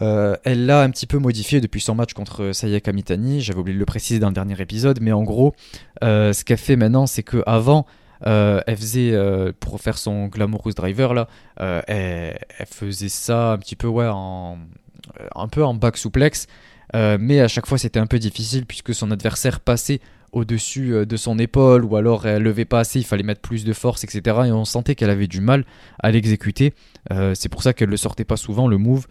elle 0.00 0.66
l'a 0.66 0.82
un 0.82 0.90
petit 0.90 1.06
peu 1.06 1.18
modifié 1.18 1.60
depuis 1.60 1.80
son 1.80 1.94
match 1.94 2.12
contre 2.12 2.52
Sayaka 2.52 2.92
Mitani. 2.92 3.40
J'avais 3.40 3.60
oublié 3.60 3.74
de 3.74 3.80
le 3.80 3.86
préciser 3.86 4.18
dans 4.18 4.28
le 4.28 4.34
dernier 4.34 4.60
épisode, 4.60 4.98
mais 5.00 5.12
en 5.12 5.22
gros, 5.22 5.54
ce 6.02 6.44
qu'elle 6.44 6.58
fait 6.58 6.76
maintenant, 6.76 7.06
c'est 7.06 7.22
que 7.22 7.42
avant, 7.46 7.86
elle 8.22 8.76
faisait 8.76 9.16
pour 9.60 9.80
faire 9.80 9.98
son 9.98 10.26
glamorous 10.26 10.72
driver 10.72 11.14
là, 11.14 11.28
elle, 11.56 12.38
elle, 12.58 12.66
faisait 12.66 13.08
ça 13.08 13.52
un 13.52 13.58
petit 13.58 13.76
peu 13.76 13.86
ouais 13.86 14.08
en 14.08 14.58
un 15.34 15.48
peu 15.48 15.64
en 15.64 15.74
back 15.74 15.96
souplex. 15.96 16.46
mais 16.92 17.40
à 17.40 17.48
chaque 17.48 17.66
fois 17.66 17.78
c'était 17.78 18.00
un 18.00 18.06
peu 18.06 18.18
difficile 18.18 18.66
puisque 18.66 18.94
son 18.94 19.10
adversaire 19.10 19.60
passait 19.60 20.00
au-dessus 20.34 20.92
euh, 20.92 21.06
de 21.06 21.16
son 21.16 21.38
épaule 21.38 21.84
ou 21.84 21.96
alors 21.96 22.26
elle 22.26 22.42
levait 22.42 22.64
pas 22.64 22.80
assez, 22.80 22.98
il 22.98 23.04
fallait 23.04 23.22
mettre 23.22 23.40
plus 23.40 23.64
de 23.64 23.72
force, 23.72 24.04
etc. 24.04 24.22
Et 24.46 24.52
on 24.52 24.64
sentait 24.64 24.94
qu'elle 24.94 25.10
avait 25.10 25.26
du 25.26 25.40
mal 25.40 25.64
à 26.00 26.10
l'exécuter. 26.10 26.74
Euh, 27.12 27.34
c'est 27.34 27.48
pour 27.48 27.62
ça 27.62 27.72
qu'elle 27.72 27.88
le 27.88 27.96
sortait 27.96 28.24
pas 28.24 28.36
souvent, 28.36 28.68
le 28.68 28.76
move. 28.76 29.06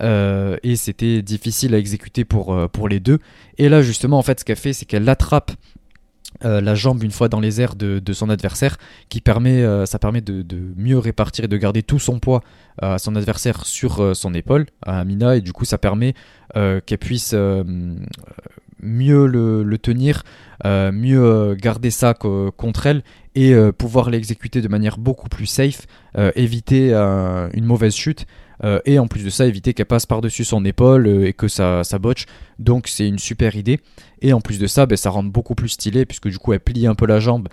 Euh, 0.00 0.56
et 0.62 0.76
c'était 0.76 1.22
difficile 1.22 1.74
à 1.74 1.78
exécuter 1.78 2.24
pour, 2.24 2.88
les 2.88 3.00
deux. 3.00 3.18
Et 3.56 3.68
là, 3.68 3.82
justement, 3.82 4.18
en 4.18 4.22
fait, 4.22 4.40
ce 4.40 4.44
qu'elle 4.44 4.56
fait, 4.56 4.72
c'est 4.72 4.84
qu'elle 4.84 5.08
attrape 5.08 5.50
la 6.42 6.74
jambe 6.74 7.02
une 7.02 7.10
fois 7.10 7.28
dans 7.28 7.40
les 7.40 7.60
airs 7.60 7.74
de, 7.74 8.12
son 8.12 8.30
adversaire, 8.30 8.76
qui 9.08 9.20
permet, 9.20 9.64
ça 9.86 9.98
permet 9.98 10.20
de, 10.20 10.44
mieux 10.76 10.98
répartir 10.98 11.44
et 11.44 11.48
de 11.48 11.56
garder 11.56 11.82
tout 11.82 11.98
son 11.98 12.18
poids 12.20 12.42
à 12.80 12.98
son 12.98 13.16
adversaire 13.16 13.66
sur 13.66 14.16
son 14.16 14.34
épaule, 14.34 14.66
à 14.84 15.00
Amina, 15.00 15.36
et 15.36 15.40
du 15.40 15.52
coup 15.52 15.64
ça 15.64 15.78
permet 15.78 16.14
qu'elle 16.54 16.98
puisse 16.98 17.34
mieux 18.82 19.26
le, 19.26 19.78
tenir, 19.78 20.22
euh, 20.64 20.92
mieux 20.92 21.22
euh, 21.22 21.54
garder 21.54 21.90
ça 21.90 22.14
contre 22.14 22.86
elle 22.86 23.02
et 23.34 23.54
euh, 23.54 23.72
pouvoir 23.72 24.10
l'exécuter 24.10 24.60
de 24.60 24.68
manière 24.68 24.98
beaucoup 24.98 25.28
plus 25.28 25.46
safe, 25.46 25.86
éviter 26.34 26.92
une 26.92 27.64
mauvaise 27.64 27.94
chute. 27.94 28.26
Et 28.84 28.98
en 28.98 29.06
plus 29.06 29.24
de 29.24 29.30
ça, 29.30 29.46
éviter 29.46 29.74
qu'elle 29.74 29.86
passe 29.86 30.06
par-dessus 30.06 30.44
son 30.44 30.64
épaule 30.64 31.06
et 31.24 31.32
que 31.32 31.48
ça, 31.48 31.84
ça 31.84 31.98
botche. 31.98 32.26
Donc 32.58 32.88
c'est 32.88 33.06
une 33.06 33.18
super 33.18 33.54
idée. 33.56 33.80
Et 34.20 34.32
en 34.32 34.40
plus 34.40 34.58
de 34.58 34.66
ça, 34.66 34.86
ben, 34.86 34.96
ça 34.96 35.10
rend 35.10 35.22
beaucoup 35.22 35.54
plus 35.54 35.68
stylé 35.68 36.04
puisque 36.04 36.28
du 36.28 36.38
coup 36.38 36.52
elle 36.52 36.60
plie 36.60 36.86
un 36.88 36.96
peu 36.96 37.06
la 37.06 37.20
jambe 37.20 37.48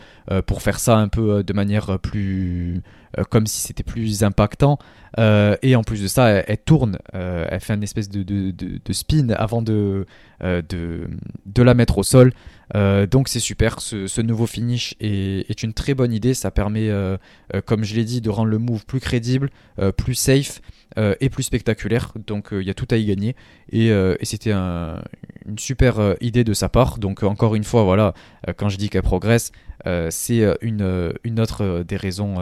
pour 0.47 0.61
faire 0.61 0.79
ça 0.79 0.97
un 0.97 1.07
peu 1.07 1.43
de 1.43 1.53
manière 1.53 1.99
plus... 1.99 2.81
comme 3.29 3.45
si 3.45 3.61
c'était 3.61 3.83
plus 3.83 4.23
impactant. 4.23 4.79
et 5.17 5.75
en 5.75 5.83
plus 5.83 6.01
de 6.01 6.07
ça, 6.07 6.29
elle, 6.29 6.57
tourne, 6.57 6.97
elle 7.13 7.59
fait 7.59 7.73
une 7.73 7.83
espèce 7.83 8.09
de, 8.09 8.23
de, 8.23 8.51
de 8.51 8.93
spin 8.93 9.29
avant 9.29 9.61
de, 9.61 10.07
de, 10.41 11.61
la 11.61 11.73
mettre 11.73 11.99
au 11.99 12.03
sol. 12.03 12.31
Euh, 12.73 13.05
donc 13.05 13.27
c'est 13.27 13.39
super, 13.39 13.79
ce, 13.79 14.21
nouveau 14.21 14.47
finish 14.47 14.95
est, 14.99 15.63
une 15.63 15.73
très 15.73 15.93
bonne 15.93 16.13
idée, 16.13 16.33
ça 16.33 16.51
permet, 16.51 16.89
euh, 16.89 17.17
euh, 17.53 17.61
comme 17.61 17.83
je 17.83 17.95
l'ai 17.95 18.05
dit, 18.05 18.21
de 18.21 18.29
rendre 18.29 18.49
le 18.49 18.57
move 18.57 18.85
plus 18.85 18.99
crédible, 18.99 19.49
plus 19.97 20.15
safe 20.15 20.61
et 20.97 21.29
plus 21.29 21.43
spectaculaire, 21.43 22.13
donc 22.25 22.49
il 22.51 22.63
y 22.63 22.69
a 22.69 22.73
tout 22.73 22.87
à 22.91 22.95
y 22.95 23.05
gagner, 23.05 23.35
et, 23.71 23.91
c'était 24.23 24.53
une 24.53 25.57
super 25.57 26.15
idée 26.21 26.43
de 26.43 26.53
sa 26.53 26.69
part, 26.69 26.97
donc 26.97 27.23
encore 27.23 27.55
une 27.55 27.63
fois, 27.63 27.83
voilà, 27.83 28.13
quand 28.57 28.69
je 28.69 28.77
dis 28.77 28.89
qu'elle 28.89 29.01
progresse, 29.01 29.51
c'est 30.09 30.43
une, 30.61 30.83
autre 31.39 31.83
des 31.85 31.97
raisons 31.97 32.35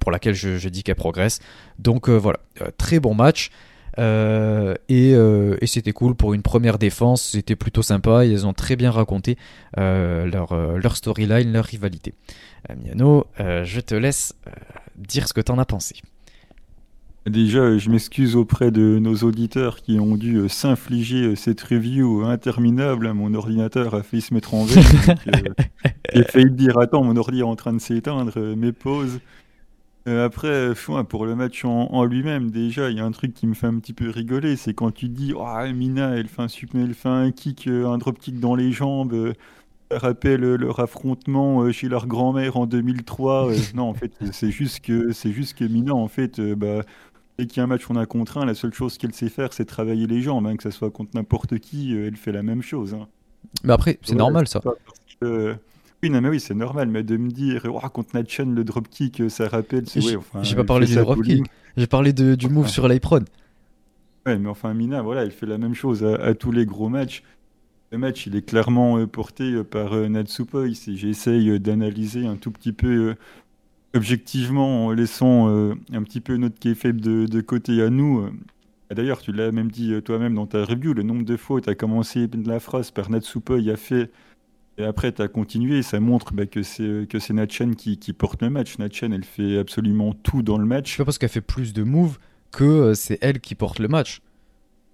pour 0.00 0.10
laquelle 0.10 0.34
je, 0.34 0.68
dis 0.68 0.82
qu'elle 0.82 0.94
progresse, 0.94 1.40
donc 1.78 2.08
voilà, 2.08 2.38
très 2.78 3.00
bon 3.00 3.14
match. 3.14 3.50
Euh, 3.98 4.74
euh, 4.90 5.56
et, 5.60 5.66
c'était 5.66 5.92
cool 5.92 6.14
pour 6.14 6.34
une 6.34 6.42
première 6.42 6.78
défense, 6.78 7.22
c'était 7.22 7.56
plutôt 7.56 7.82
sympa. 7.82 8.24
Ils 8.24 8.46
ont 8.46 8.52
très 8.52 8.76
bien 8.76 8.90
raconté 8.90 9.36
euh, 9.78 10.26
leur, 10.26 10.54
leur 10.54 10.96
storyline, 10.96 11.52
leur 11.52 11.64
rivalité. 11.64 12.14
Miano, 12.76 13.26
je 13.38 13.80
te 13.80 13.94
laisse 13.94 14.34
dire 14.96 15.28
ce 15.28 15.34
que 15.34 15.40
t'en 15.40 15.58
as 15.58 15.66
pensé. 15.66 15.96
Déjà, 17.26 17.76
je 17.76 17.90
m'excuse 17.90 18.36
auprès 18.36 18.70
de 18.70 18.98
nos 18.98 19.16
auditeurs 19.16 19.82
qui 19.82 19.98
ont 19.98 20.16
dû 20.16 20.48
s'infliger 20.48 21.34
cette 21.34 21.60
review 21.60 22.24
interminable. 22.24 23.12
Mon 23.12 23.34
ordinateur 23.34 23.94
a 23.94 24.02
failli 24.04 24.22
se 24.22 24.32
mettre 24.32 24.54
en 24.54 24.64
veille. 24.64 24.84
J'ai 26.14 26.22
failli 26.22 26.50
dire 26.52 26.78
Attends, 26.78 27.02
mon 27.02 27.16
ordi 27.16 27.40
est 27.40 27.42
en 27.42 27.56
train 27.56 27.72
de 27.72 27.80
s'éteindre, 27.80 28.38
mes 28.56 28.72
pauses. 28.72 29.18
Euh, 30.08 30.24
après, 30.24 30.72
pour 31.08 31.26
le 31.26 31.34
match 31.34 31.64
en, 31.64 32.04
lui-même, 32.04 32.50
déjà, 32.50 32.90
il 32.90 32.96
y 32.96 33.00
a 33.00 33.04
un 33.04 33.10
truc 33.10 33.34
qui 33.34 33.46
me 33.46 33.54
fait 33.54 33.66
un 33.66 33.78
petit 33.80 33.92
peu 33.92 34.08
rigoler, 34.08 34.54
c'est 34.56 34.72
quand 34.72 34.92
tu 34.92 35.08
dis, 35.08 35.32
oh, 35.36 35.72
Mina, 35.74 36.16
elle 36.16 36.28
fait 36.28 36.42
un, 36.42 36.46
elle 36.74 36.94
fait 36.94 37.08
un 37.08 37.32
kick, 37.32 37.66
euh, 37.66 37.88
un 37.88 37.98
drop 37.98 38.18
kick 38.18 38.38
dans 38.38 38.54
les 38.54 38.70
jambes, 38.70 39.12
euh, 39.14 39.32
ça 39.90 39.98
rappelle 39.98 40.42
leur 40.42 40.78
affrontement 40.78 41.70
chez 41.72 41.88
leur 41.88 42.06
grand-mère 42.06 42.56
en 42.56 42.66
2003. 42.66 43.50
non, 43.74 43.88
en 43.88 43.94
fait, 43.94 44.12
c'est 44.32 44.50
juste 44.50 44.80
que 44.80 45.12
c'est 45.12 45.32
juste 45.32 45.58
que 45.58 45.64
Mina, 45.64 45.94
en 45.94 46.08
fait, 46.08 46.40
bah, 46.40 46.82
dès 47.38 47.46
qu'il 47.46 47.58
y 47.58 47.60
a 47.60 47.64
un 47.64 47.66
match 47.66 47.84
qu'on 47.84 47.96
a 47.96 48.06
contre 48.06 48.38
un, 48.38 48.46
la 48.46 48.54
seule 48.54 48.72
chose 48.72 48.98
qu'elle 48.98 49.14
sait 49.14 49.28
faire, 49.28 49.52
c'est 49.52 49.64
travailler 49.64 50.06
les 50.06 50.22
jambes, 50.22 50.46
hein, 50.46 50.56
que 50.56 50.62
ce 50.62 50.70
soit 50.70 50.90
contre 50.90 51.10
n'importe 51.14 51.58
qui, 51.58 51.94
elle 51.94 52.16
fait 52.16 52.32
la 52.32 52.42
même 52.42 52.62
chose. 52.62 52.94
Hein. 52.94 53.08
Mais 53.64 53.72
après, 53.72 53.98
c'est 54.02 54.14
normal 54.14 54.48
ça. 54.48 54.60
Oui, 56.02 56.10
non, 56.10 56.20
mais 56.20 56.28
oui, 56.28 56.40
c'est 56.40 56.54
normal, 56.54 56.88
mais 56.88 57.02
de 57.02 57.16
me 57.16 57.30
dire, 57.30 57.62
oh, 57.64 57.80
contre 57.88 58.10
Natchan, 58.14 58.44
le 58.46 58.64
dropkick, 58.64 59.30
ça 59.30 59.48
rappelle. 59.48 59.84
J'ai 59.88 60.16
enfin, 60.16 60.42
pas 60.54 60.64
parlé 60.64 60.86
du 60.86 60.94
dropkick, 60.94 61.44
j'ai 61.76 61.86
parlé 61.86 62.12
de, 62.12 62.34
du 62.34 62.48
move 62.48 62.68
sur 62.68 62.86
l'iPron. 62.86 63.24
Ouais, 64.26 64.38
mais 64.38 64.48
enfin, 64.48 64.74
Mina, 64.74 65.02
voilà, 65.02 65.22
elle 65.22 65.30
fait 65.30 65.46
la 65.46 65.56
même 65.56 65.74
chose 65.74 66.04
à, 66.04 66.34
tous 66.34 66.52
les 66.52 66.66
gros 66.66 66.88
matchs. 66.88 67.22
Le 67.92 67.98
match, 67.98 68.26
il 68.26 68.34
est 68.34 68.42
clairement 68.42 68.98
euh, 68.98 69.06
porté 69.06 69.44
euh, 69.44 69.62
par 69.62 69.94
euh, 69.94 70.08
Natsupoi. 70.08 70.66
J'essaye 70.68 71.60
d'analyser 71.60 72.26
un 72.26 72.34
tout 72.34 72.50
petit 72.50 72.72
peu 72.72 73.14
objectivement 73.96 74.86
en 74.86 74.92
laissant 74.92 75.48
un 75.48 76.02
petit 76.02 76.20
peu 76.20 76.36
notre 76.36 76.58
kayfabe 76.58 77.00
de, 77.00 77.26
de 77.26 77.40
côté 77.40 77.82
à 77.82 77.90
nous. 77.90 78.28
D'ailleurs, 78.90 79.20
tu 79.20 79.32
l'as 79.32 79.50
même 79.50 79.70
dit 79.70 80.00
toi-même 80.02 80.34
dans 80.34 80.46
ta 80.46 80.64
review, 80.64 80.94
le 80.94 81.02
nombre 81.02 81.24
de 81.24 81.36
fois 81.36 81.60
tu 81.60 81.68
as 81.68 81.74
commencé 81.74 82.28
la 82.44 82.60
phrase 82.60 82.90
par 82.90 83.10
Natsupoi 83.10 83.58
a 83.68 83.76
fait 83.76 84.10
et 84.78 84.84
après, 84.84 85.12
tu 85.12 85.22
as 85.22 85.28
continué, 85.28 85.82
ça 85.82 86.00
montre 86.00 86.34
bah, 86.34 86.46
que 86.46 86.62
c'est 86.62 87.08
que 87.08 87.18
c'est 87.18 87.32
Natchen 87.32 87.76
qui, 87.76 88.12
porte 88.12 88.42
le 88.42 88.50
match. 88.50 88.78
Natchen, 88.78 89.12
elle 89.12 89.24
fait 89.24 89.58
absolument 89.58 90.12
tout 90.12 90.42
dans 90.42 90.58
le 90.58 90.66
match. 90.66 90.92
C'est 90.92 90.98
pas 90.98 91.06
parce 91.06 91.18
qu'elle 91.18 91.30
fait 91.30 91.40
plus 91.40 91.72
de 91.72 91.82
moves 91.82 92.18
que 92.52 92.64
euh, 92.64 92.94
c'est 92.94 93.18
elle 93.22 93.40
qui 93.40 93.54
porte 93.54 93.78
le 93.78 93.88
match. 93.88 94.20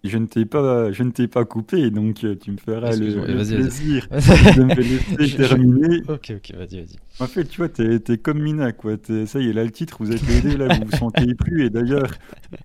Je 0.04 0.18
ne 0.18 0.26
t'ai 0.26 0.44
pas, 0.44 0.90
je 0.90 1.04
ne 1.04 1.12
t'ai 1.12 1.28
pas 1.28 1.44
coupé, 1.44 1.90
donc 1.90 2.24
euh, 2.24 2.34
tu 2.34 2.50
me 2.50 2.56
feras 2.56 2.90
le, 2.96 3.22
plaisir 3.22 4.08
de 4.10 4.64
me 4.64 4.74
laisser 4.74 5.36
terminer. 5.36 6.02
Ok, 6.08 6.32
ok, 6.36 6.56
vas-y, 6.56 6.80
vas-y. 6.80 6.96
En 7.20 7.28
fait, 7.28 7.44
tu 7.44 7.58
vois, 7.58 7.68
t'es 7.68 8.00
es 8.08 8.18
comme 8.18 8.40
Mina, 8.40 8.72
quoi. 8.72 8.94
ça 9.26 9.38
y 9.38 9.48
est, 9.48 9.52
là, 9.52 9.62
le 9.62 9.70
titre, 9.70 9.98
vous 10.00 10.10
êtes 10.10 10.28
aidé, 10.28 10.56
là, 10.56 10.76
vous 10.76 10.86
vous 10.90 10.96
sentez 10.96 11.34
plus. 11.36 11.66
Et 11.66 11.70
d'ailleurs, 11.70 12.10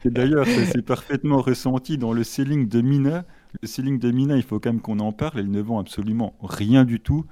d'ailleurs, 0.04 0.48
ça 0.48 0.66
s'est 0.66 0.82
parfaitement 0.82 1.40
ressenti 1.40 2.00
dans 2.00 2.12
le 2.12 2.24
selling 2.24 2.68
de 2.68 2.82
Mina. 2.82 3.24
Le 3.62 3.68
ceiling 3.68 4.00
de 4.00 4.10
Mina, 4.10 4.36
il 4.36 4.44
faut 4.44 4.60
quand 4.60 4.72
même 4.72 4.82
qu'on 4.82 5.00
en 5.00 5.12
parle. 5.12 5.40
Elle 5.40 5.52
ne 5.52 5.62
vend 5.62 5.80
absolument 5.80 6.34
rien 6.42 6.86
du 6.86 7.00
tout. 7.00 7.26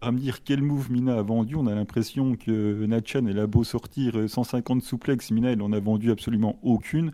À 0.00 0.12
me 0.12 0.18
dire 0.18 0.44
quel 0.44 0.62
move 0.62 0.92
Mina 0.92 1.18
a 1.18 1.22
vendu, 1.22 1.56
on 1.56 1.66
a 1.66 1.74
l'impression 1.74 2.36
que 2.36 2.86
Natchan, 2.86 3.26
elle 3.26 3.40
a 3.40 3.46
beau 3.48 3.64
sortir 3.64 4.28
150 4.28 4.82
souplex, 4.82 5.30
Mina, 5.32 5.50
elle 5.50 5.60
en 5.60 5.72
a 5.72 5.80
vendu 5.80 6.12
absolument 6.12 6.58
aucune. 6.62 7.12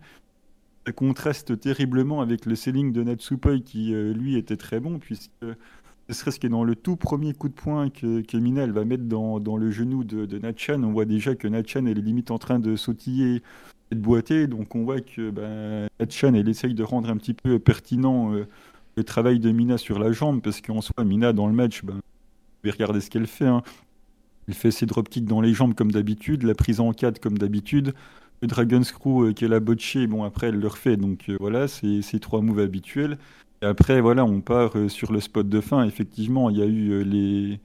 Contraste 0.93 1.59
terriblement 1.59 2.21
avec 2.21 2.47
le 2.47 2.55
selling 2.55 2.93
de 2.93 3.03
Natsupoi 3.03 3.59
qui, 3.59 3.95
euh, 3.95 4.13
lui, 4.13 4.37
était 4.37 4.57
très 4.57 4.81
bon, 4.81 4.99
puisque 4.99 5.31
ne 5.43 6.15
serait-ce 6.15 6.39
que 6.39 6.47
dans 6.47 6.63
le 6.63 6.77
tout 6.77 6.97
premier 6.97 7.35
coup 7.35 7.49
de 7.49 7.55
poing 7.55 7.91
que, 7.91 8.21
que 8.21 8.37
Mina 8.37 8.63
elle 8.63 8.73
va 8.73 8.85
mettre 8.85 9.05
dans, 9.05 9.57
le 9.57 9.71
genou 9.71 10.05
de, 10.05 10.27
de 10.27 10.39
Natchan, 10.39 10.83
on 10.85 10.93
voit 10.93 11.05
déjà 11.05 11.35
que 11.35 11.49
Natchan 11.49 11.87
elle 11.87 11.99
est 11.99 12.03
limite 12.03 12.31
en 12.31 12.39
train 12.39 12.61
de 12.61 12.77
sautiller 12.77 13.43
et 13.91 13.95
de 13.95 14.01
boiter. 14.01 14.47
Donc 14.47 14.75
on 14.77 14.85
voit 14.85 15.01
que 15.01 15.31
ben, 15.31 15.89
Natchan 15.99 16.35
elle 16.35 16.49
essaye 16.49 16.75
de 16.75 16.83
rendre 16.85 17.11
un 17.11 17.17
petit 17.17 17.35
peu 17.35 17.59
pertinent 17.59 18.33
euh, 18.33 18.47
le 18.97 19.05
travail 19.05 19.41
de 19.41 19.51
Mina 19.51 19.79
sur 19.79 19.99
la 19.99 20.13
jambe, 20.13 20.41
parce 20.41 20.61
qu'en 20.61 20.81
soi, 20.81 21.05
Mina 21.05 21.33
dans 21.33 21.49
le 21.49 21.53
match, 21.53 21.85
ben, 21.85 21.95
vous 21.95 22.01
pouvez 22.63 22.73
regarder 22.73 23.01
ce 23.01 23.11
qu'elle 23.11 23.27
fait. 23.27 23.47
Hein. 23.47 23.63
Elle 24.49 24.55
fait 24.55 24.71
ses 24.71 24.87
dropkicks 24.87 25.27
dans 25.27 25.41
les 25.41 25.53
jambes 25.53 25.75
comme 25.75 25.91
d'habitude, 25.91 26.45
la 26.45 26.55
prise 26.55 26.79
en 26.79 26.93
4 26.93 27.21
comme 27.21 27.37
d'habitude. 27.37 27.95
Le 28.43 28.49
Dragon 28.49 28.83
Screw 28.83 29.25
euh, 29.29 29.33
qu'elle 29.33 29.55
a 29.55 29.61
botché, 29.61 30.07
bon 30.07 30.25
après 30.25 30.49
elle 30.49 30.61
le 30.61 30.69
refait, 30.69 30.97
donc 30.97 31.29
euh, 31.29 31.37
voilà, 31.41 31.69
c'est 31.69 32.03
ces 32.03 32.21
trois 32.21 32.43
moves 32.43 32.61
habituels. 32.61 33.19
Et 33.63 33.67
après, 33.67 34.01
voilà, 34.01 34.25
on 34.25 34.41
part 34.41 34.77
euh, 34.77 34.89
sur 34.89 35.13
le 35.13 35.21
spot 35.21 35.49
de 35.49 35.61
fin. 35.61 35.85
Effectivement, 35.85 36.51
il 36.51 36.59
y 36.59 36.63
a 36.63 36.67
eu 36.67 37.03
les... 37.05 37.61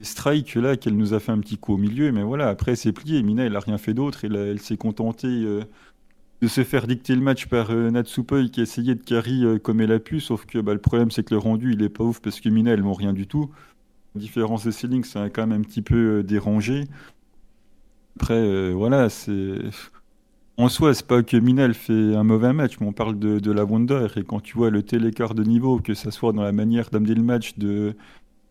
strikes 0.00 0.54
là 0.54 0.76
qu'elle 0.76 0.96
nous 0.96 1.14
a 1.14 1.20
fait 1.20 1.32
un 1.32 1.38
petit 1.40 1.58
coup 1.58 1.74
au 1.74 1.76
milieu, 1.76 2.12
mais 2.12 2.22
voilà, 2.22 2.48
après 2.48 2.76
c'est 2.76 2.92
plié. 2.92 3.22
Mina, 3.22 3.44
elle 3.44 3.56
a 3.56 3.60
rien 3.60 3.78
fait 3.78 3.94
d'autre. 3.94 4.24
Elle, 4.24 4.36
elle 4.36 4.60
s'est 4.60 4.76
contentée 4.78 5.44
de 6.42 6.48
se 6.48 6.64
faire 6.64 6.86
dicter 6.86 7.14
le 7.14 7.20
match 7.20 7.46
par 7.46 7.70
euh, 7.70 7.90
Natsupoi 7.90 8.48
qui 8.48 8.60
a 8.60 8.62
essayé 8.64 8.94
de 8.96 9.02
carry 9.02 9.44
comme 9.62 9.80
elle 9.80 9.92
a 9.92 10.00
pu. 10.00 10.20
Sauf 10.20 10.44
que 10.46 10.58
bah, 10.58 10.74
le 10.74 10.80
problème, 10.80 11.10
c'est 11.10 11.22
que 11.22 11.34
le 11.34 11.38
rendu, 11.38 11.74
il 11.74 11.82
est 11.82 11.88
pas 11.88 12.04
ouf 12.04 12.20
parce 12.20 12.40
que 12.40 12.48
Mina, 12.48 12.72
elle 12.72 12.82
rien 12.84 13.12
du 13.12 13.26
tout. 13.26 13.50
La 14.14 14.20
différence 14.20 14.64
de 14.64 14.70
ceiling, 14.70 15.04
ça 15.04 15.24
a 15.24 15.30
quand 15.30 15.46
même 15.46 15.60
un 15.60 15.62
petit 15.62 15.82
peu 15.82 16.22
dérangé. 16.22 16.84
Après, 18.16 18.34
euh, 18.34 18.72
voilà, 18.74 19.08
c'est. 19.08 19.58
En 20.58 20.68
soi, 20.68 20.94
c'est 20.94 21.06
pas 21.06 21.22
que 21.22 21.36
Mina 21.36 21.64
elle 21.64 21.74
fait 21.74 22.14
un 22.16 22.24
mauvais 22.24 22.52
match, 22.52 22.78
mais 22.80 22.86
on 22.86 22.92
parle 22.92 23.18
de, 23.18 23.38
de 23.40 23.52
la 23.52 23.64
Wonder. 23.64 24.08
Et 24.16 24.24
quand 24.24 24.40
tu 24.40 24.56
vois 24.56 24.70
le 24.70 24.82
tel 24.82 25.06
écart 25.06 25.34
de 25.34 25.44
niveau, 25.44 25.80
que 25.80 25.94
ça 25.94 26.10
soit 26.10 26.32
dans 26.32 26.42
la 26.42 26.52
manière 26.52 26.90
d'amener 26.90 27.14
le 27.14 27.22
match, 27.22 27.58
de, 27.58 27.96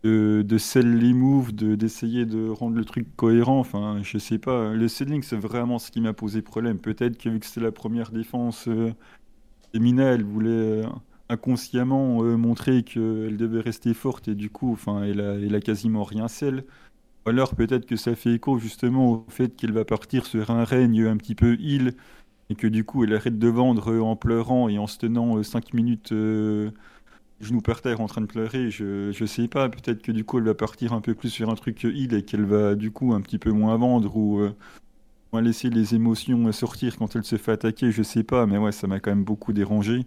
de, 0.04 0.42
de 0.46 0.58
sell 0.58 0.98
les 0.98 1.14
moves, 1.14 1.54
de, 1.54 1.76
d'essayer 1.76 2.26
de 2.26 2.48
rendre 2.48 2.76
le 2.76 2.84
truc 2.84 3.08
cohérent, 3.16 3.60
enfin, 3.60 4.00
je 4.02 4.18
sais 4.18 4.38
pas. 4.38 4.74
Le 4.74 4.88
selling, 4.88 5.22
c'est 5.22 5.36
vraiment 5.36 5.78
ce 5.78 5.90
qui 5.92 6.00
m'a 6.00 6.14
posé 6.14 6.42
problème. 6.42 6.78
Peut-être 6.78 7.18
que 7.18 7.28
vu 7.30 7.40
que 7.40 7.46
c'était 7.46 7.60
la 7.62 7.72
première 7.72 8.12
défense, 8.12 8.68
euh, 8.68 8.92
elle 9.74 10.24
voulait 10.24 10.50
euh, 10.50 10.84
inconsciemment 11.28 12.22
euh, 12.24 12.36
montrer 12.36 12.82
qu'elle 12.82 13.36
devait 13.36 13.60
rester 13.60 13.94
forte, 13.94 14.28
et 14.28 14.34
du 14.34 14.50
coup, 14.50 14.72
enfin, 14.72 15.02
elle 15.04 15.20
a, 15.20 15.34
elle 15.34 15.54
a 15.54 15.60
quasiment 15.60 16.04
rien 16.04 16.28
sell. 16.28 16.64
Ou 17.26 17.30
alors 17.30 17.54
peut-être 17.54 17.86
que 17.86 17.96
ça 17.96 18.14
fait 18.16 18.34
écho 18.34 18.58
justement 18.58 19.12
au 19.12 19.26
fait 19.28 19.54
qu'elle 19.56 19.72
va 19.72 19.84
partir 19.84 20.26
sur 20.26 20.50
un 20.50 20.64
règne 20.64 21.06
un 21.06 21.16
petit 21.16 21.34
peu 21.34 21.54
heal 21.60 21.94
et 22.50 22.54
que 22.56 22.66
du 22.66 22.84
coup 22.84 23.04
elle 23.04 23.14
arrête 23.14 23.38
de 23.38 23.48
vendre 23.48 23.92
euh, 23.92 24.00
en 24.02 24.16
pleurant 24.16 24.68
et 24.68 24.78
en 24.78 24.86
se 24.88 24.98
tenant 24.98 25.42
5 25.42 25.74
minutes 25.74 26.12
euh, 26.12 26.70
genoux 27.40 27.60
par 27.62 27.82
terre 27.82 28.00
en 28.00 28.06
train 28.06 28.20
de 28.22 28.26
pleurer. 28.26 28.70
Je, 28.70 29.12
je 29.12 29.24
sais 29.26 29.48
pas, 29.48 29.68
peut-être 29.68 30.02
que 30.02 30.12
du 30.12 30.24
coup 30.24 30.38
elle 30.38 30.44
va 30.44 30.54
partir 30.54 30.92
un 30.92 31.00
peu 31.00 31.14
plus 31.14 31.30
sur 31.30 31.50
un 31.50 31.54
truc 31.56 31.84
heal 31.84 32.14
et 32.14 32.24
qu'elle 32.24 32.44
va 32.46 32.74
du 32.74 32.90
coup 32.92 33.14
un 33.14 33.20
petit 33.20 33.38
peu 33.38 33.52
moins 33.52 33.76
vendre 33.76 34.16
ou 34.16 34.40
euh, 34.40 34.54
moins 35.32 35.42
laisser 35.42 35.70
les 35.70 35.94
émotions 35.94 36.46
euh, 36.48 36.52
sortir 36.52 36.96
quand 36.98 37.16
elle 37.16 37.24
se 37.24 37.36
fait 37.36 37.52
attaquer, 37.52 37.92
je 37.92 38.02
sais 38.02 38.24
pas, 38.24 38.46
mais 38.46 38.58
ouais, 38.58 38.72
ça 38.72 38.86
m'a 38.86 39.00
quand 39.00 39.10
même 39.10 39.24
beaucoup 39.24 39.52
dérangé. 39.52 40.06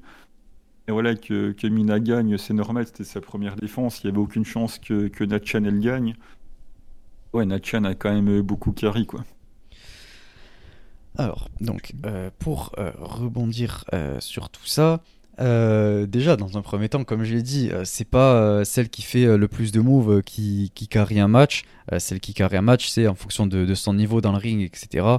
Et 0.87 0.91
voilà, 0.91 1.15
que, 1.15 1.51
que 1.53 1.67
Mina 1.67 1.99
gagne, 1.99 2.37
c'est 2.37 2.53
normal, 2.53 2.85
c'était 2.87 3.03
sa 3.03 3.21
première 3.21 3.55
défense, 3.55 4.03
il 4.03 4.07
n'y 4.07 4.11
avait 4.11 4.21
aucune 4.21 4.45
chance 4.45 4.79
que, 4.79 5.07
que 5.07 5.23
Natchan 5.23 5.63
elle 5.65 5.79
gagne. 5.79 6.15
Ouais, 7.35 7.45
Natchan 7.45 7.83
a 7.83 7.95
quand 7.95 8.13
même 8.13 8.39
beaucoup 8.39 8.71
carry, 8.71 9.05
quoi. 9.05 9.25
Alors, 11.17 11.49
donc, 11.59 11.91
euh, 12.05 12.29
pour 12.39 12.71
euh, 12.77 12.91
rebondir 12.97 13.83
euh, 13.93 14.21
sur 14.21 14.49
tout 14.49 14.65
ça, 14.65 15.01
euh, 15.41 16.05
déjà, 16.05 16.37
dans 16.37 16.57
un 16.57 16.61
premier 16.61 16.87
temps, 16.87 17.03
comme 17.03 17.25
je 17.25 17.33
l'ai 17.33 17.41
dit, 17.41 17.71
euh, 17.73 17.81
c'est 17.83 18.07
pas 18.07 18.35
euh, 18.35 18.63
celle 18.63 18.87
qui 18.87 19.01
fait 19.01 19.25
euh, 19.25 19.37
le 19.37 19.49
plus 19.49 19.73
de 19.73 19.81
moves 19.81 20.19
euh, 20.19 20.21
qui, 20.21 20.71
qui 20.75 20.87
carry 20.87 21.19
un 21.19 21.27
match. 21.27 21.63
Euh, 21.91 21.99
celle 21.99 22.21
qui 22.21 22.33
carry 22.33 22.55
un 22.55 22.61
match, 22.61 22.87
c'est 22.87 23.05
en 23.05 23.15
fonction 23.15 23.47
de, 23.47 23.73
son 23.73 23.93
niveau 23.93 24.21
dans 24.21 24.31
le 24.31 24.37
ring, 24.37 24.61
etc. 24.61 25.17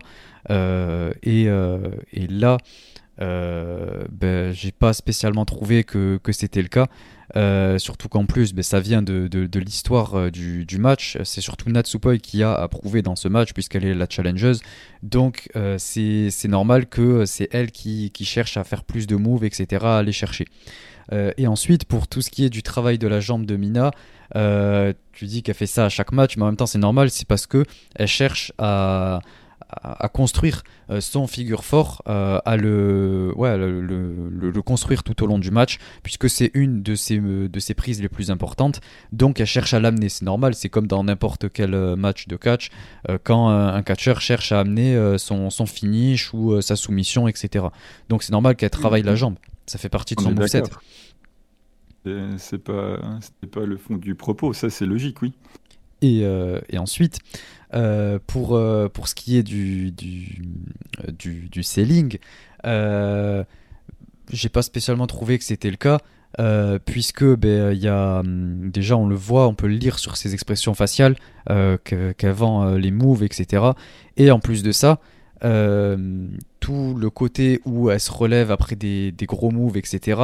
Euh, 0.49 1.12
et, 1.23 1.49
euh, 1.49 1.91
et 2.14 2.29
là, 2.29 2.57
euh, 3.21 4.05
ben, 4.11 4.55
j'ai 4.55 4.73
pas 4.73 4.95
spécialement 4.95 5.45
trouvé 5.45 5.85
que, 5.85 6.19
que 6.23 6.33
c'était 6.33 6.62
le 6.62 6.69
cas. 6.69 6.87
Euh, 7.35 7.79
surtout 7.79 8.09
qu'en 8.09 8.24
plus, 8.24 8.53
ben, 8.53 8.62
ça 8.62 8.79
vient 8.79 9.03
de, 9.03 9.27
de, 9.27 9.59
l'histoire 9.59 10.14
euh, 10.14 10.31
du, 10.31 10.64
du 10.64 10.79
match. 10.79 11.18
C'est 11.24 11.41
surtout 11.41 11.68
Natsupoi 11.70 12.18
qui 12.18 12.43
a 12.43 12.55
approuvé 12.55 13.03
dans 13.03 13.16
ce 13.16 13.29
match, 13.29 13.53
puisqu'elle 13.53 13.85
est 13.85 13.95
la 13.95 14.07
challengeuse. 14.09 14.61
Donc, 15.03 15.49
euh, 15.57 15.77
c'est 15.79 16.49
normal 16.49 16.87
que 16.87 17.24
c'est 17.24 17.49
elle 17.53 17.72
qui, 17.72 18.11
qui 18.12 18.24
cherche 18.24 18.57
à 18.57 18.64
faire 18.64 18.85
plus 18.85 19.07
de 19.07 19.16
moves, 19.16 19.45
etc., 19.45 19.85
à 19.87 19.99
aller 19.99 20.12
chercher. 20.12 20.47
Et 21.37 21.47
ensuite, 21.47 21.85
pour 21.85 22.09
tout 22.09 22.20
ce 22.20 22.31
qui 22.31 22.45
est 22.45 22.51
du 22.51 22.64
travail 22.64 22.99
de 22.99 23.07
la 23.07 23.20
jambe 23.20 23.47
de 23.47 23.55
Mina, 23.55 23.93
tu 25.12 25.27
dis 25.27 25.45
qu'elle 25.45 25.55
fait 25.55 25.66
ça 25.66 25.85
à 25.85 25.89
chaque 25.89 26.11
match, 26.11 26.37
mais 26.37 26.43
en 26.43 26.47
même 26.47 26.57
temps, 26.57 26.66
c'est 26.66 26.79
normal, 26.79 27.11
c'est 27.11 27.29
parce 27.29 27.47
que 27.47 27.64
elle 27.95 28.09
cherche 28.09 28.53
à, 28.59 29.20
à, 29.69 30.05
à 30.05 30.09
construire 30.09 30.62
euh, 30.91 31.01
son 31.01 31.27
figure 31.27 31.64
fort, 31.64 32.03
euh, 32.09 32.39
à 32.45 32.57
le, 32.57 33.33
ouais, 33.37 33.57
le, 33.57 33.81
le- 33.81 34.29
le- 34.31 34.51
le 34.51 34.62
construire 34.62 35.03
tout 35.03 35.23
au 35.23 35.27
long 35.27 35.39
du 35.39 35.51
match, 35.51 35.79
puisque 36.03 36.31
c'est 36.31 36.51
une 36.55 36.83
de 36.83 36.95
ses, 36.95 37.19
euh, 37.19 37.49
de 37.49 37.59
ses 37.61 37.75
prises 37.75 38.01
les 38.01 38.09
plus 38.09 38.31
importantes. 38.31 38.81
Donc, 39.12 39.41
elle 39.41 39.47
cherche 39.47 39.75
à 39.75 39.81
l'amener. 39.81 40.09
C'est 40.09 40.25
normal, 40.25 40.55
c'est 40.55 40.69
comme 40.69 40.87
dans 40.87 41.03
n'importe 41.05 41.51
quel 41.53 41.75
match 41.97 42.29
de 42.29 42.37
catch, 42.37 42.71
euh, 43.09 43.19
quand 43.23 43.49
un 43.49 43.83
catcheur 43.83 44.21
cherche 44.21 44.53
à 44.53 44.61
amener 44.61 45.17
son, 45.19 45.51
son 45.51 45.67
finish 45.67 46.33
ou 46.33 46.61
sa 46.61 46.77
soumission, 46.77 47.27
etc. 47.29 47.67
Donc, 48.09 48.23
c'est 48.23 48.33
normal 48.33 48.57
qu'elle 48.57 48.71
travaille 48.71 49.03
la 49.03 49.14
jambe. 49.14 49.37
Ça 49.67 49.79
fait 49.79 49.89
partie 49.89 50.14
de 50.14 50.21
On 50.21 50.25
son 50.25 50.33
moveset. 50.33 50.62
C'est 52.39 52.59
pas, 52.62 52.99
pas 53.51 53.64
le 53.67 53.77
fond 53.77 53.97
du 53.97 54.14
propos, 54.14 54.53
ça 54.53 54.71
c'est 54.71 54.87
logique, 54.87 55.23
oui. 55.23 55.33
Et, 56.03 56.21
euh, 56.23 56.61
et 56.69 56.79
ensuite, 56.79 57.19
euh, 57.75 58.19
pour, 58.27 58.57
euh, 58.57 58.89
pour 58.89 59.09
ce 59.09 59.14
qui 59.14 59.37
est 59.37 59.43
du, 59.43 59.91
du, 59.91 60.43
euh, 61.07 61.12
du, 61.12 61.62
selling, 61.62 62.19
j'ai 62.64 64.49
pas 64.49 64.62
spécialement 64.62 65.07
trouvé 65.07 65.39
que 65.39 65.45
c'était 65.45 65.71
le 65.71 65.77
cas, 65.77 65.99
puisque 66.85 67.25
ben, 67.25 67.73
y 67.73 67.89
a, 67.89 68.21
hum, 68.21 68.71
déjà 68.71 68.97
on 68.97 69.07
le 69.07 69.17
voit, 69.17 69.49
on 69.49 69.55
peut 69.55 69.69
le 69.69 69.77
lire 69.77 69.99
sur 69.99 70.17
ses 70.17 70.35
expressions 70.35 70.75
faciales, 70.75 71.17
euh, 71.51 71.77
les 72.79 72.91
moves, 72.91 73.23
etc. 73.23 73.64
Et 74.17 74.31
en 74.31 74.39
plus 74.39 74.62
de 74.62 74.73
ça, 74.73 75.01
euh, 75.45 76.28
tout 76.61 76.95
le 76.99 77.11
côté 77.11 77.61
où 77.64 77.91
elle 77.91 78.01
se 78.01 78.11
relève 78.11 78.51
après 78.51 78.76
des, 78.76 79.12
gros 79.22 79.51
moves, 79.51 79.76
etc., 79.76 80.20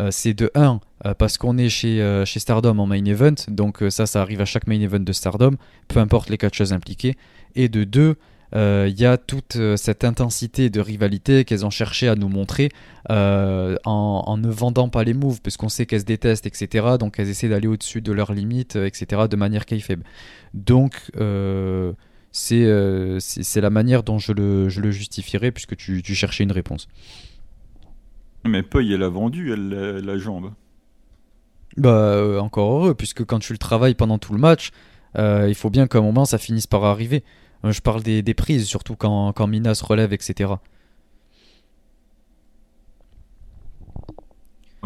euh, 0.00 0.08
c'est 0.10 0.34
de 0.34 0.50
1 0.54 0.80
parce 1.18 1.38
qu'on 1.38 1.58
est 1.58 1.68
chez, 1.68 2.02
euh, 2.02 2.24
Stardom 2.24 2.78
en 2.78 2.86
main 2.86 3.04
event, 3.04 3.34
donc 3.48 3.82
euh, 3.82 3.90
ça, 3.90 4.06
ça 4.06 4.20
arrive 4.20 4.40
à 4.40 4.44
chaque 4.44 4.66
main 4.66 4.80
event 4.80 5.00
de 5.00 5.12
Stardom, 5.12 5.56
peu 5.88 6.00
importe 6.00 6.30
les 6.30 6.38
catcheuses 6.38 6.72
impliquées. 6.72 7.16
Et 7.54 7.68
de 7.68 7.84
2, 7.84 8.16
il 8.54 9.00
y 9.00 9.04
a 9.04 9.16
toute 9.16 9.56
euh, 9.56 9.76
cette 9.76 10.04
intensité 10.04 10.70
de 10.70 10.80
rivalité 10.80 11.44
qu'elles 11.44 11.66
ont 11.66 11.70
cherché 11.70 12.08
à 12.08 12.14
nous 12.14 12.28
montrer 12.28 12.70
euh, 13.10 13.76
en, 13.84 14.36
ne 14.36 14.48
vendant 14.48 14.88
pas 14.88 15.04
les 15.04 15.14
moves, 15.14 15.40
puisqu'on 15.40 15.68
sait 15.68 15.86
qu'elles 15.86 16.00
se 16.00 16.04
détestent, 16.04 16.46
etc. 16.46 16.96
Donc 16.98 17.18
elles 17.18 17.28
essaient 17.28 17.48
d'aller 17.48 17.68
au-dessus 17.68 18.00
de 18.00 18.12
leurs 18.12 18.32
limites, 18.32 18.76
euh, 18.76 18.86
etc., 18.86 19.22
de 19.30 19.36
manière 19.36 19.66
kayfabe. 19.66 20.02
Donc, 20.54 20.94
euh, 21.16 21.92
c'est 22.36 22.64
euh, 22.64 23.16
c'est 23.18 23.62
la 23.62 23.70
manière 23.70 24.02
dont 24.02 24.18
je 24.18 24.32
le, 24.32 24.68
je 24.68 24.82
le 24.82 24.90
justifierais, 24.90 25.52
puisque 25.52 25.74
tu, 25.74 26.02
tu 26.02 26.14
cherchais 26.14 26.44
une 26.44 26.52
réponse. 26.52 26.86
Mais 28.44 28.62
Poi, 28.62 28.82
elle 28.82 29.02
a 29.02 29.08
vendu, 29.08 29.52
elle, 29.52 29.70
la, 29.70 30.00
la 30.00 30.18
jambe. 30.18 30.52
Bah, 31.78 31.88
euh, 31.88 32.38
encore 32.38 32.70
heureux, 32.72 32.94
puisque 32.94 33.24
quand 33.24 33.38
tu 33.38 33.52
le 33.52 33.58
travailles 33.58 33.94
pendant 33.94 34.18
tout 34.18 34.34
le 34.34 34.38
match, 34.38 34.70
euh, 35.16 35.46
il 35.48 35.54
faut 35.54 35.70
bien 35.70 35.86
qu'à 35.86 35.98
un 35.98 36.02
moment 36.02 36.26
ça 36.26 36.36
finisse 36.36 36.66
par 36.66 36.84
arriver. 36.84 37.24
Je 37.64 37.80
parle 37.80 38.02
des, 38.02 38.20
des 38.22 38.34
prises, 38.34 38.66
surtout 38.66 38.96
quand, 38.96 39.32
quand 39.32 39.46
Mina 39.46 39.74
se 39.74 39.84
relève, 39.84 40.12
etc. 40.12 40.52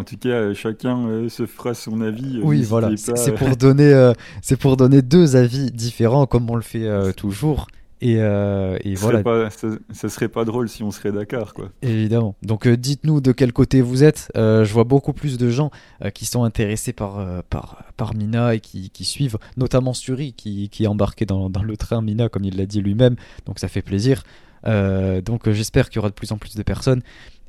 En 0.00 0.04
tout 0.04 0.16
cas, 0.16 0.28
euh, 0.30 0.54
chacun 0.54 1.06
euh, 1.06 1.28
se 1.28 1.46
fera 1.46 1.74
son 1.74 2.00
avis. 2.00 2.38
euh, 2.38 2.42
Oui, 2.44 2.62
voilà, 2.62 2.90
c'est 2.96 3.34
pour 3.34 3.56
donner, 3.56 4.12
c'est 4.42 4.56
pour 4.56 4.76
donner 4.76 5.02
deux 5.02 5.36
avis 5.36 5.70
différents, 5.70 6.26
comme 6.26 6.48
on 6.50 6.56
le 6.56 6.62
fait 6.62 6.88
toujours. 7.14 7.66
Et, 8.02 8.16
euh, 8.18 8.78
ce 8.82 8.98
voilà, 8.98 9.22
pas- 9.22 9.50
ça, 9.50 9.68
ça 9.92 10.08
serait 10.08 10.28
pas 10.30 10.46
drôle 10.46 10.70
si 10.70 10.82
on 10.82 10.90
serait 10.90 11.12
d'accord, 11.12 11.52
quoi. 11.52 11.68
évidemment. 11.82 12.34
Donc 12.42 12.66
euh, 12.66 12.74
dites-nous 12.74 13.20
de 13.20 13.30
quel 13.32 13.52
côté 13.52 13.82
vous 13.82 14.02
êtes. 14.02 14.32
Euh, 14.38 14.64
je 14.64 14.72
vois 14.72 14.84
beaucoup 14.84 15.12
plus 15.12 15.36
de 15.36 15.50
gens 15.50 15.70
qui 16.14 16.24
sont 16.24 16.42
intéressés 16.44 16.94
par, 16.94 17.22
par, 17.50 17.84
par 17.98 18.14
Mina 18.14 18.54
et 18.54 18.60
qui, 18.60 18.88
qui 18.88 19.04
suivent, 19.04 19.36
notamment 19.58 19.92
Suri 19.92 20.32
qui, 20.32 20.70
qui 20.70 20.84
est 20.84 20.86
embarqué 20.86 21.26
dans, 21.26 21.50
dans 21.50 21.62
le 21.62 21.76
train 21.76 22.00
Mina, 22.00 22.30
comme 22.30 22.44
il 22.44 22.56
l'a 22.56 22.64
dit 22.64 22.80
lui-même. 22.80 23.16
Donc 23.44 23.58
ça 23.58 23.68
fait 23.68 23.82
plaisir. 23.82 24.22
Donc 24.64 25.50
j'espère 25.50 25.90
qu'il 25.90 25.96
y 25.96 25.98
aura 25.98 26.08
de 26.08 26.14
plus 26.14 26.32
en 26.32 26.38
plus 26.38 26.56
de 26.56 26.62
personnes 26.62 27.02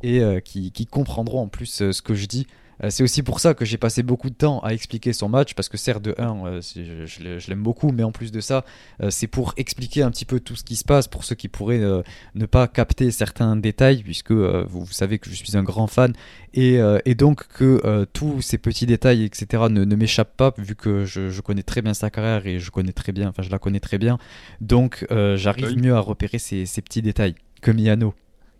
et 0.03 0.21
euh, 0.21 0.39
qui, 0.39 0.71
qui 0.71 0.85
comprendront 0.85 1.41
en 1.41 1.47
plus 1.47 1.81
euh, 1.81 1.91
ce 1.91 2.01
que 2.01 2.13
je 2.13 2.25
dis. 2.25 2.47
C'est 2.89 3.03
aussi 3.03 3.21
pour 3.21 3.39
ça 3.39 3.53
que 3.53 3.63
j'ai 3.63 3.77
passé 3.77 4.01
beaucoup 4.01 4.31
de 4.31 4.35
temps 4.35 4.59
à 4.61 4.73
expliquer 4.73 5.13
son 5.13 5.29
match, 5.29 5.53
parce 5.53 5.69
que 5.69 5.77
certes, 5.77 6.01
de 6.01 6.15
1, 6.17 6.61
je, 6.61 7.05
je 7.05 7.47
l'aime 7.47 7.61
beaucoup, 7.61 7.91
mais 7.91 8.01
en 8.01 8.11
plus 8.11 8.31
de 8.31 8.41
ça, 8.41 8.65
c'est 9.09 9.27
pour 9.27 9.53
expliquer 9.57 10.01
un 10.01 10.09
petit 10.09 10.25
peu 10.25 10.39
tout 10.39 10.55
ce 10.55 10.63
qui 10.63 10.75
se 10.75 10.83
passe, 10.83 11.07
pour 11.07 11.23
ceux 11.23 11.35
qui 11.35 11.47
pourraient 11.47 12.01
ne 12.33 12.45
pas 12.47 12.67
capter 12.67 13.11
certains 13.11 13.55
détails, 13.55 14.01
puisque 14.01 14.31
vous, 14.31 14.87
savez 14.87 15.19
que 15.19 15.29
je 15.29 15.35
suis 15.35 15.55
un 15.55 15.61
grand 15.61 15.85
fan, 15.85 16.13
et, 16.55 16.79
donc 17.13 17.47
que 17.49 18.07
tous 18.13 18.41
ces 18.41 18.57
petits 18.57 18.87
détails, 18.87 19.25
etc., 19.25 19.65
ne, 19.69 19.85
ne 19.85 19.95
m'échappent 19.95 20.35
pas, 20.35 20.51
vu 20.57 20.73
que 20.73 21.05
je, 21.05 21.29
je, 21.29 21.41
connais 21.41 21.61
très 21.61 21.83
bien 21.83 21.93
sa 21.93 22.09
carrière 22.09 22.47
et 22.47 22.57
je 22.57 22.71
connais 22.71 22.93
très 22.93 23.11
bien, 23.11 23.29
enfin 23.29 23.43
je 23.43 23.51
la 23.51 23.59
connais 23.59 23.79
très 23.79 23.99
bien, 23.99 24.17
donc 24.59 25.05
j'arrive 25.35 25.77
mieux 25.77 25.93
à 25.93 25.99
repérer 25.99 26.39
ces, 26.39 26.65
ces 26.65 26.81
petits 26.81 27.03
détails 27.03 27.35
que 27.61 27.69
Miano, 27.69 28.15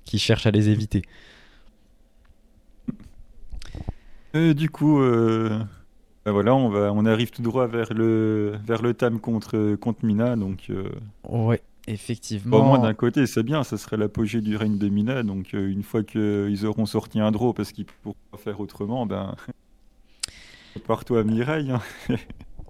qui 0.05 0.19
cherche 0.19 0.45
à 0.45 0.51
les 0.51 0.69
éviter. 0.69 1.03
Euh, 4.35 4.53
du 4.53 4.69
coup, 4.69 5.01
euh, 5.01 5.59
bah 6.25 6.31
voilà, 6.31 6.55
on, 6.55 6.69
va, 6.69 6.91
on 6.93 7.05
arrive 7.05 7.31
tout 7.31 7.41
droit 7.41 7.67
vers 7.67 7.93
le, 7.93 8.55
vers 8.65 8.81
le 8.81 8.93
Tam 8.93 9.19
contre, 9.19 9.75
contre 9.75 10.05
Mina. 10.05 10.35
Donc, 10.35 10.69
euh, 10.69 10.89
ouais, 11.27 11.61
effectivement. 11.87 12.57
Au 12.57 12.63
moins, 12.63 12.79
d'un 12.79 12.93
côté, 12.93 13.25
c'est 13.25 13.43
bien, 13.43 13.63
ça 13.63 13.77
serait 13.77 13.97
l'apogée 13.97 14.41
du 14.41 14.55
règne 14.55 14.77
de 14.77 14.89
Mina. 14.89 15.23
Donc, 15.23 15.53
une 15.53 15.83
fois 15.83 16.03
qu'ils 16.03 16.65
auront 16.65 16.85
sorti 16.85 17.19
un 17.19 17.31
draw 17.31 17.53
parce 17.53 17.71
qu'ils 17.71 17.85
pourront 17.85 18.15
pas 18.31 18.37
faire 18.37 18.59
autrement, 18.59 19.05
ben. 19.05 19.35
Par-toi, 20.87 21.19
à 21.21 21.23
Mireille. 21.23 21.71
Hein. 21.71 21.81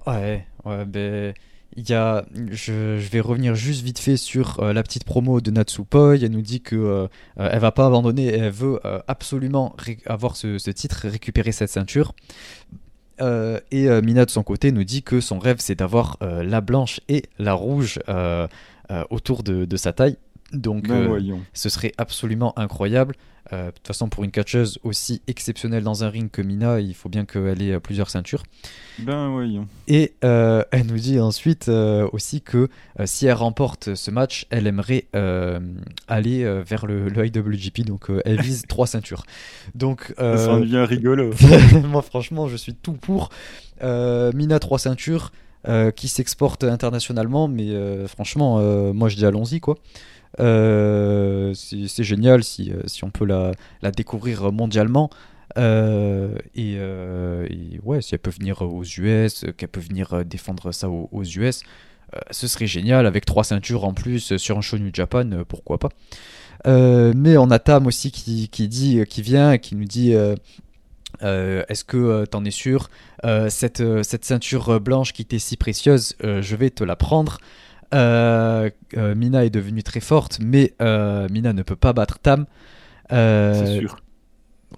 ouais, 0.08 0.48
ouais, 0.66 0.86
ben. 0.86 1.34
Il 1.78 1.90
y 1.90 1.94
a, 1.94 2.26
je, 2.52 2.98
vais 2.98 3.22
revenir 3.22 3.56
juste 3.56 3.82
vite 3.82 4.00
fait 4.00 4.18
sur 4.18 4.60
euh, 4.60 4.74
la 4.74 4.84
petite 4.84 5.06
promo 5.06 5.40
de 5.40 5.52
Natsupoi. 5.52 6.18
Elle 6.18 6.32
nous 6.32 6.42
dit 6.42 6.62
que 6.62 6.76
euh, 6.76 7.08
euh, 7.40 7.50
elle 7.52 7.60
va 7.60 7.72
pas 7.72 7.86
abandonner, 7.86 8.28
elle 8.28 8.52
veut 8.52 8.80
absolument 9.08 9.76
avoir 10.06 10.36
ce, 10.36 10.70
titre, 10.72 11.08
récupérer 11.08 11.52
cette 11.52 11.70
ceinture. 11.70 12.14
et 13.20 14.02
Mina 14.02 14.26
de 14.26 14.32
son 14.32 14.44
côté 14.44 14.72
nous 14.72 14.84
dit 14.84 15.04
que 15.04 15.22
son 15.22 15.40
rêve 15.40 15.58
c'est 15.60 15.76
d'avoir 15.76 16.18
la 16.22 16.60
blanche 16.60 17.00
et 17.08 17.24
la 17.38 17.54
rouge 17.54 18.00
autour 19.10 19.44
de, 19.44 19.78
sa 19.78 19.94
taille. 19.94 20.18
Donc 20.54 20.88
ce 21.54 21.70
serait 21.70 21.94
absolument 21.98 22.58
incroyable. 22.58 23.16
de 23.52 23.72
toute 23.72 23.88
façon, 23.88 24.10
pour 24.10 24.24
une 24.24 24.32
catcheuse 24.32 24.80
aussi 24.84 25.22
exceptionnelle 25.28 25.84
dans 25.84 26.04
un 26.04 26.10
ring 26.10 26.30
que 26.30 26.42
Mina, 26.42 26.80
il 26.80 26.94
faut 26.94 27.10
bien 27.10 27.26
qu'elle 27.26 27.62
ait 27.62 27.80
plusieurs 27.80 28.10
ceintures. 28.10 28.44
Ben 29.00 29.30
voyons. 29.30 29.68
Et 29.88 30.14
euh, 30.24 30.64
elle 30.72 30.86
nous 30.86 30.98
dit 30.98 31.20
ensuite 31.20 31.70
euh, 31.70 32.08
aussi 32.12 32.42
que 32.42 32.70
euh, 33.00 33.06
si 33.06 33.26
elle 33.26 33.34
remporte 33.34 33.96
ce 33.96 34.12
match, 34.12 34.46
elle 34.50 34.68
aimerait 34.68 35.08
aller 36.08 36.62
vers 36.66 36.86
le, 36.86 37.12
IWGP, 37.26 37.86
donc 37.86 38.08
elle 38.26 38.42
vise 38.42 38.64
trois 38.68 38.88
ceintures. 38.88 39.24
Donc, 39.76 40.14
ça 40.18 40.60
devient 40.60 40.86
rigolo. 40.88 41.32
moi, 41.88 42.02
franchement, 42.02 42.48
je 42.48 42.56
suis 42.56 42.74
tout 42.74 42.94
pour. 42.94 43.30
Mina, 43.82 44.60
trois 44.60 44.80
ceintures. 44.80 45.32
qui 45.96 46.08
s'exporte 46.08 46.64
internationalement, 46.64 47.48
mais 47.48 47.74
franchement, 48.08 48.60
moi 48.94 49.10
je 49.10 49.16
dis 49.16 49.26
allons-y 49.26 49.60
quoi. 49.60 49.78
C'est 50.38 52.04
génial 52.04 52.44
si, 52.44 52.72
si, 52.86 53.04
on 53.04 53.10
peut 53.10 53.26
la, 53.26 53.52
la 53.82 53.92
découvrir 53.92 54.52
mondialement. 54.52 55.10
Euh, 55.58 56.36
euh, 56.58 57.48
et, 57.50 57.80
ouais, 57.84 58.02
si 58.02 58.16
elle 58.16 58.20
peut 58.20 58.32
venir 58.32 58.62
aux 58.62 58.84
US, 58.84 59.46
qu'elle 59.58 59.70
peut 59.70 59.82
venir 59.82 60.14
euh, 60.14 60.24
défendre 60.24 60.72
ça 60.72 60.90
aux, 60.90 61.24
US, 61.24 61.62
ce 62.30 62.48
serait 62.48 62.68
génial 62.68 63.06
avec 63.06 63.26
trois 63.26 63.46
ceintures 63.46 63.86
en 63.86 63.94
plus 63.94 64.36
sur 64.36 64.58
un 64.58 64.62
show 64.62 64.78
New 64.78 64.92
Japan, 64.94 65.30
pourquoi 65.48 65.78
pas. 65.80 65.90
mais 66.66 67.38
on 67.38 67.50
a 67.50 67.60
Tam 67.60 67.88
aussi 67.88 68.12
qui, 68.12 68.50
qui 68.50 68.68
dit, 68.68 69.04
qui 69.08 69.22
vient, 69.22 69.58
qui 69.58 69.76
nous 69.76 69.86
dit. 69.86 70.14
Est-ce 71.22 71.84
que 71.86 72.26
t'en 72.26 72.44
es 72.44 72.52
sûr 72.52 72.90
cette, 73.48 74.04
cette 74.04 74.26
ceinture 74.26 74.82
blanche 74.82 75.14
qui 75.14 75.24
t'est 75.24 75.40
si 75.40 75.56
précieuse, 75.56 76.18
je 76.22 76.56
vais 76.58 76.70
te 76.70 76.84
la 76.84 76.98
prendre. 76.98 77.38
Mina 77.94 79.46
est 79.46 79.50
devenue 79.50 79.84
très 79.84 80.00
forte, 80.00 80.40
mais 80.42 80.74
Mina 80.80 81.54
ne 81.54 81.64
peut 81.64 81.76
pas 81.76 81.94
battre 81.94 82.20
Tam. 82.20 82.46
C'est 83.10 83.80
sûr 83.80 83.98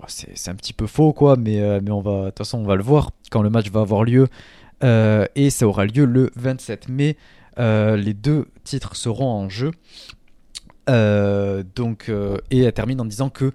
c'est 0.08 0.50
un 0.50 0.56
petit 0.56 0.74
peu 0.74 0.88
faux, 0.88 1.14
quoi, 1.14 1.36
mais, 1.36 1.62
euh, 1.62 1.80
mais 1.84 1.92
on 1.92 2.02
va, 2.02 2.26
de 2.26 2.26
toute 2.28 2.40
façon, 2.40 2.60
on 2.60 2.66
va 2.66 2.76
le 2.76 2.84
voir 2.84 3.12
quand 3.32 3.42
le 3.42 3.50
match 3.50 3.70
va 3.70 3.82
avoir 3.82 4.04
lieu. 4.04 4.28
Euh, 4.84 5.26
et 5.36 5.50
ça 5.50 5.68
aura 5.68 5.86
lieu 5.86 6.06
le 6.06 6.32
27 6.36 6.90
mai. 6.90 7.18
Euh, 7.60 7.96
les 7.96 8.14
deux 8.14 8.48
titres 8.64 8.96
seront 8.96 9.30
en 9.30 9.50
jeu. 9.50 9.72
donc, 10.88 12.12
et 12.52 12.60
elle 12.60 12.74
termine 12.74 13.00
en 13.00 13.06
disant 13.06 13.30
que 13.30 13.52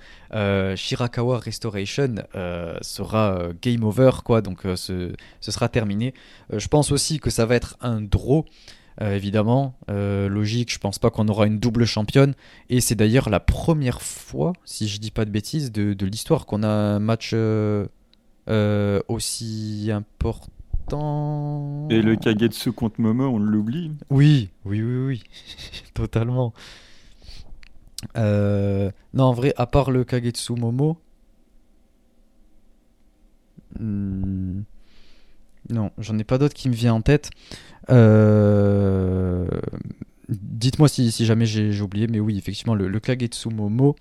Shirakawa 0.77 1.39
Restoration 1.39 2.15
sera 2.81 3.49
game 3.61 3.85
over, 3.85 4.11
quoi, 4.25 4.41
donc 4.41 4.61
ce, 4.77 5.13
ce, 5.41 5.51
sera 5.51 5.69
terminé. 5.69 6.15
je 6.51 6.69
pense 6.69 6.93
aussi 6.93 7.19
que 7.19 7.31
ça 7.31 7.45
va 7.45 7.57
être 7.57 7.77
un 7.81 8.01
draw. 8.01 8.45
Euh, 9.01 9.15
évidemment. 9.15 9.75
Euh, 9.91 10.29
logique, 10.29 10.73
je 10.73 10.79
pense 10.79 10.99
pas 10.99 11.11
qu'on 11.11 11.29
aura 11.29 11.47
une 11.47 11.59
double 11.59 11.85
championne. 11.85 12.35
Et 12.69 12.81
c'est 12.81 12.97
d'ailleurs 12.97 13.31
la 13.31 13.41
première 13.41 14.03
fois, 14.03 14.53
si 14.65 14.89
je 14.89 14.99
dis 14.99 15.11
pas 15.11 15.25
de 15.25 15.31
bêtises, 15.31 15.71
de, 15.71 16.07
l'histoire 16.07 16.47
qu'on 16.47 16.63
a 16.63 16.69
un 16.69 16.99
match 16.99 17.31
euh, 17.35 17.87
aussi 19.09 19.91
important. 19.93 21.87
Et 21.91 22.03
le 22.03 22.17
Kagetsu 22.17 22.73
contre 22.73 23.01
Momo, 23.01 23.27
on 23.27 23.39
l'oublie 23.39 23.93
Oui, 24.11 24.49
oui, 24.65 24.83
oui, 24.83 25.07
oui, 25.07 25.23
totalement. 25.95 26.53
non, 28.17 28.93
en 29.17 29.33
vrai, 29.33 29.55
à 29.57 29.67
part 29.67 29.91
le 29.91 30.05
Kagetsu 30.05 30.55
Momo. 30.55 30.99
Hmm, 33.79 34.63
non, 35.71 35.91
j'en 35.99 36.19
ai 36.19 36.25
pas 36.25 36.39
d'autres 36.39 36.55
qui 36.55 36.69
me 36.69 36.75
viennent 36.75 36.93
en 36.93 37.03
tête. 37.03 37.31
Euh, 37.91 39.47
dites-moi 40.29 40.89
si, 40.89 41.11
jamais 41.25 41.47
j'ai 41.47 41.81
oublié, 41.81 42.07
mais 42.07 42.21
oui, 42.21 42.37
effectivement, 42.39 42.75
le, 42.75 42.89
le 42.89 43.01
Kagetsu 43.01 43.49
Momo, 43.49 43.97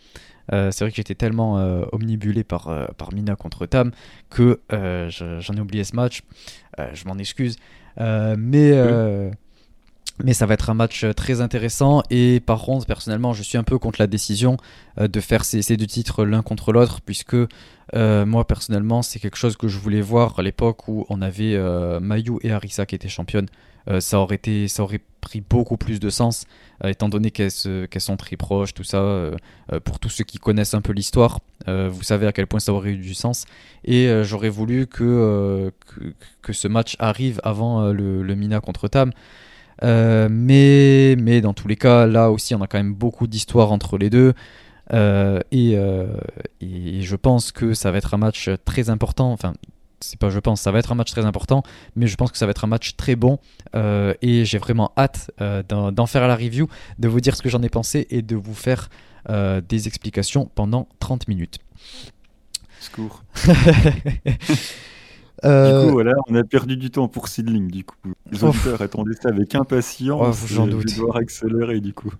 euh, 0.53 0.71
c'est 0.71 0.83
vrai 0.83 0.91
que 0.91 0.97
j'étais 0.97 1.15
tellement 1.15 1.59
euh, 1.59 1.83
omnibulé 1.91 2.43
par, 2.43 2.93
par 2.97 3.13
Mina 3.13 3.35
contre 3.35 3.65
Tam 3.65 3.91
que 4.29 4.61
j'en 4.69 5.53
ai 5.53 5.59
oublié 5.59 5.83
ce 5.83 5.95
match. 5.95 6.21
je 6.93 7.05
m'en 7.05 7.17
excuse. 7.17 7.57
mais. 7.97 9.31
Mais 10.23 10.33
ça 10.33 10.47
va 10.47 10.55
être 10.55 10.71
un 10.71 10.73
match 10.73 11.05
très 11.15 11.41
intéressant 11.41 12.01
et 12.09 12.39
par 12.39 12.63
contre 12.63 12.87
personnellement 12.87 13.33
je 13.33 13.43
suis 13.43 13.55
un 13.55 13.63
peu 13.63 13.77
contre 13.77 14.01
la 14.01 14.07
décision 14.07 14.57
de 14.99 15.19
faire 15.19 15.45
ces, 15.45 15.61
ces 15.61 15.77
deux 15.77 15.85
titres 15.85 16.25
l'un 16.25 16.41
contre 16.41 16.73
l'autre 16.73 17.01
puisque 17.05 17.35
moi 17.93 18.47
personnellement 18.47 19.03
c'est 19.03 19.19
quelque 19.19 19.37
chose 19.37 19.57
que 19.57 19.67
je 19.67 19.77
voulais 19.77 20.01
voir 20.01 20.39
à 20.39 20.41
l'époque 20.41 20.87
où 20.87 21.05
on 21.09 21.21
avait 21.21 21.55
Mayu 21.99 22.39
et 22.41 22.51
Arisa 22.51 22.87
qui 22.87 22.95
étaient 22.95 23.09
championnes 23.09 23.45
euh, 23.89 23.99
ça, 23.99 24.19
aurait 24.19 24.35
été, 24.35 24.67
ça 24.67 24.83
aurait 24.83 25.01
pris 25.21 25.41
beaucoup 25.41 25.77
plus 25.77 25.99
de 25.99 26.09
sens, 26.09 26.45
euh, 26.83 26.89
étant 26.89 27.09
donné 27.09 27.31
qu'elles 27.31 27.51
sont 27.51 28.17
très 28.17 28.35
proches, 28.35 28.73
tout 28.73 28.83
ça. 28.83 28.97
Euh, 28.97 29.35
pour 29.83 29.99
tous 29.99 30.09
ceux 30.09 30.23
qui 30.23 30.37
connaissent 30.37 30.73
un 30.73 30.81
peu 30.81 30.93
l'histoire, 30.93 31.39
vous 31.67 32.03
savez 32.03 32.27
à 32.27 32.31
quel 32.31 32.47
point 32.47 32.61
ça 32.61 32.71
aurait 32.71 32.91
eu 32.91 32.97
du 32.97 33.13
sens. 33.13 33.45
Et 33.83 34.09
j'aurais 34.23 34.47
voulu 34.47 34.87
que, 34.87 35.73
que, 36.41 36.53
ce 36.53 36.69
match 36.69 36.95
arrive 36.99 37.41
avant 37.43 37.91
le, 37.91 38.35
Mina 38.35 38.61
contre 38.61 38.87
Tam. 38.87 39.11
mais, 39.81 41.15
mais 41.19 41.41
dans 41.41 41.53
tous 41.53 41.67
les 41.67 41.75
cas, 41.75 42.05
là 42.05 42.31
aussi, 42.31 42.55
on 42.55 42.61
a 42.61 42.67
quand 42.67 42.77
même 42.77 42.93
beaucoup 42.93 43.27
d'histoire 43.27 43.73
entre 43.73 43.97
les 43.97 44.09
deux. 44.09 44.33
et, 44.93 45.73
et, 46.61 47.01
je 47.01 47.15
pense 47.17 47.51
que 47.51 47.73
ça 47.73 47.91
va 47.91 47.97
être 47.97 48.13
un 48.13 48.17
match 48.17 48.49
très 48.63 48.89
important. 48.89 49.33
Enfin, 49.33 49.51
c'est 49.99 50.19
pas 50.19 50.29
je 50.29 50.39
pense, 50.39 50.61
ça 50.61 50.71
va 50.71 50.79
être 50.79 50.91
un 50.91 50.95
match 50.95 51.11
très 51.11 51.25
important, 51.25 51.63
mais 51.95 52.07
je 52.07 52.15
pense 52.15 52.31
que 52.31 52.37
ça 52.37 52.45
va 52.45 52.51
être 52.51 52.63
un 52.63 52.67
match 52.67 52.95
très 52.95 53.15
bon 53.15 53.39
euh, 53.75 54.13
et 54.21 54.45
j'ai 54.45 54.57
vraiment 54.57 54.91
hâte 54.97 55.31
euh, 55.41 55.63
d'en 55.63 56.05
faire 56.05 56.27
la 56.27 56.35
review, 56.35 56.67
de 56.99 57.07
vous 57.07 57.21
dire 57.21 57.35
ce 57.35 57.41
que 57.41 57.49
j'en 57.49 57.61
ai 57.63 57.69
pensé 57.69 58.07
et 58.09 58.21
de 58.21 58.35
vous 58.35 58.53
faire 58.53 58.89
euh, 59.29 59.61
des 59.61 59.87
explications 59.87 60.49
pendant 60.53 60.87
30 60.99 61.27
minutes. 61.27 61.59
Secours. 62.79 63.23
Du 65.43 65.49
coup, 65.49 65.91
voilà, 65.91 66.13
on 66.27 66.33
a 66.33 66.43
perdu 66.43 66.77
du 66.77 66.89
temps 66.89 67.07
pour 67.07 67.27
Seedling, 67.27 67.69
du 67.69 67.83
coup. 67.83 67.95
Les 68.31 68.43
auditeurs 68.43 68.81
attendaient 68.81 69.13
ça 69.13 69.29
avec 69.29 69.53
impatience. 69.53 70.39
Oh, 70.43 70.47
J'en 70.47 70.65
doute. 70.65 70.89
Je 70.89 70.97
dois 70.97 71.19
accélérer, 71.19 71.79
du 71.79 71.93
coup. 71.93 72.11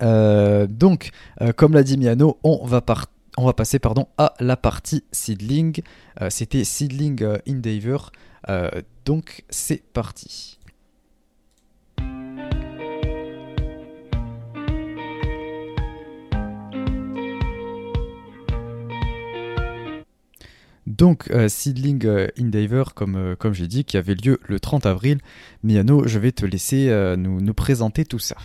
donc, 0.00 1.10
comme 1.56 1.74
l'a 1.74 1.82
dit 1.82 1.98
Miano, 1.98 2.38
on 2.44 2.64
va 2.64 2.80
partir 2.80 3.17
on 3.38 3.44
va 3.44 3.52
passer 3.52 3.78
pardon, 3.78 4.08
à 4.18 4.34
la 4.40 4.56
partie 4.56 5.04
seedling. 5.12 5.80
Euh, 6.20 6.28
c'était 6.28 6.64
seedling 6.64 7.22
euh, 7.22 7.38
endeavor. 7.48 8.10
Euh, 8.48 8.68
donc 9.04 9.44
c'est 9.48 9.82
parti. 9.92 10.58
Donc, 20.86 21.30
Seedling 21.48 22.08
Endeavor, 22.40 22.94
comme, 22.94 23.36
comme 23.38 23.52
j'ai 23.52 23.68
dit, 23.68 23.84
qui 23.84 23.96
avait 23.96 24.16
lieu 24.16 24.40
le 24.42 24.58
30 24.58 24.84
avril. 24.86 25.18
Miano, 25.62 26.08
je 26.08 26.18
vais 26.18 26.32
te 26.32 26.44
laisser 26.44 26.88
nous, 27.16 27.40
nous 27.40 27.54
présenter 27.54 28.04
tout 28.04 28.18
ça. 28.18 28.36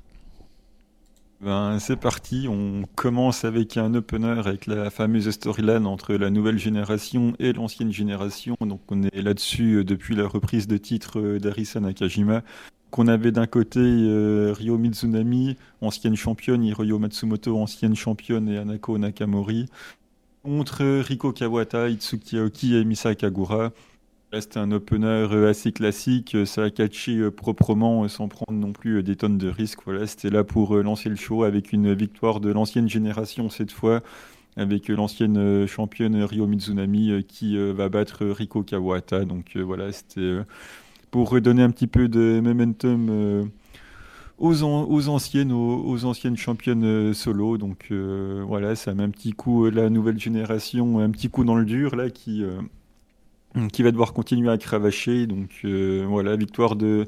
Ben, 1.44 1.78
c'est 1.80 1.98
parti, 1.98 2.48
on 2.50 2.84
commence 2.96 3.44
avec 3.44 3.76
un 3.76 3.94
opener 3.96 4.40
avec 4.46 4.66
la 4.66 4.90
fameuse 4.90 5.30
storyline 5.30 5.86
entre 5.86 6.14
la 6.14 6.30
nouvelle 6.30 6.58
génération 6.58 7.34
et 7.38 7.52
l'ancienne 7.52 7.92
génération. 7.92 8.56
Donc 8.62 8.80
on 8.90 9.04
est 9.04 9.22
là-dessus 9.22 9.80
euh, 9.80 9.84
depuis 9.84 10.16
la 10.16 10.26
reprise 10.26 10.68
de 10.68 10.78
titre 10.78 11.20
euh, 11.20 11.40
d'Arisa 11.40 11.82
Nakajima. 11.82 12.44
Qu'on 12.92 13.08
avait 13.08 13.34
d'un 13.34 13.48
côté 13.48 13.82
euh, 13.82 14.54
Ryo 14.58 14.78
Mizunami, 14.78 15.58
ancienne 15.82 16.16
championne, 16.16 16.64
Hiroyo 16.64 16.98
Matsumoto, 16.98 17.58
ancienne 17.60 17.96
championne, 17.96 18.48
et 18.48 18.58
Anako 18.58 18.98
Nakamori, 18.98 19.66
contre 20.44 21.02
Riko 21.02 21.34
Kawata, 21.34 21.90
Itsuki 21.90 22.38
Aoki 22.38 22.78
et 22.78 22.86
Misa 22.86 23.16
Kagura. 23.16 23.74
C'était 24.42 24.58
un 24.58 24.72
opener 24.72 25.28
euh, 25.32 25.50
assez 25.50 25.72
classique, 25.72 26.34
euh, 26.34 26.46
ça 26.46 26.64
a 26.64 26.70
catché 26.72 27.18
euh, 27.18 27.30
proprement 27.30 28.08
sans 28.08 28.28
prendre 28.28 28.60
non 28.60 28.72
plus 28.72 29.04
des 29.04 29.16
tonnes 29.16 29.38
de 29.38 29.48
risques. 29.48 29.82
Voilà, 29.86 30.08
c'était 30.08 30.32
là 30.32 30.44
pour 30.44 30.76
lancer 30.78 31.10
le 31.10 31.16
show 31.16 31.44
avec 31.44 31.72
une 31.72 31.94
victoire 31.94 32.40
de 32.40 32.52
l'ancienne 32.52 32.90
génération 32.90 33.50
cette 33.50 33.72
fois, 33.72 34.02
avec 34.58 34.88
l'ancienne 34.88 35.68
championne 35.68 36.24
Ryo 36.24 36.48
Mizunami 36.48 37.24
qui 37.28 37.58
va 37.74 37.90
battre 37.90 38.26
Riko 38.26 38.64
Kawata. 38.64 39.26
Donc 39.26 39.56
voilà, 39.56 39.92
c'était 39.92 40.40
pour 41.12 41.30
redonner 41.30 41.62
un 41.62 41.70
petit 41.70 41.88
peu 41.88 42.08
de 42.08 42.40
momentum 42.44 43.52
aux, 44.40 44.64
aux, 44.64 45.10
anciennes, 45.10 45.52
aux, 45.52 46.06
anciennes 46.06 46.38
championnes 46.38 47.14
solo. 47.14 47.58
Donc 47.58 47.92
voilà, 47.92 48.76
ça 48.76 48.94
met 48.94 49.04
un 49.04 49.10
petit 49.10 49.34
coup 49.34 49.70
la 49.70 49.90
nouvelle 49.90 50.20
génération, 50.20 51.00
un 51.00 51.12
petit 51.12 51.30
coup 51.30 51.44
dans 51.44 51.56
le 51.56 51.66
dur 51.66 51.96
là 51.96 52.10
qui 52.10 52.44
qui 53.72 53.84
va 53.84 53.92
devoir 53.92 54.14
continuer 54.14 54.52
à 54.52 54.58
cravacher. 54.58 55.28
Donc 55.28 55.50
euh, 55.66 56.06
voilà, 56.08 56.36
victoire 56.36 56.76
de, 56.76 57.08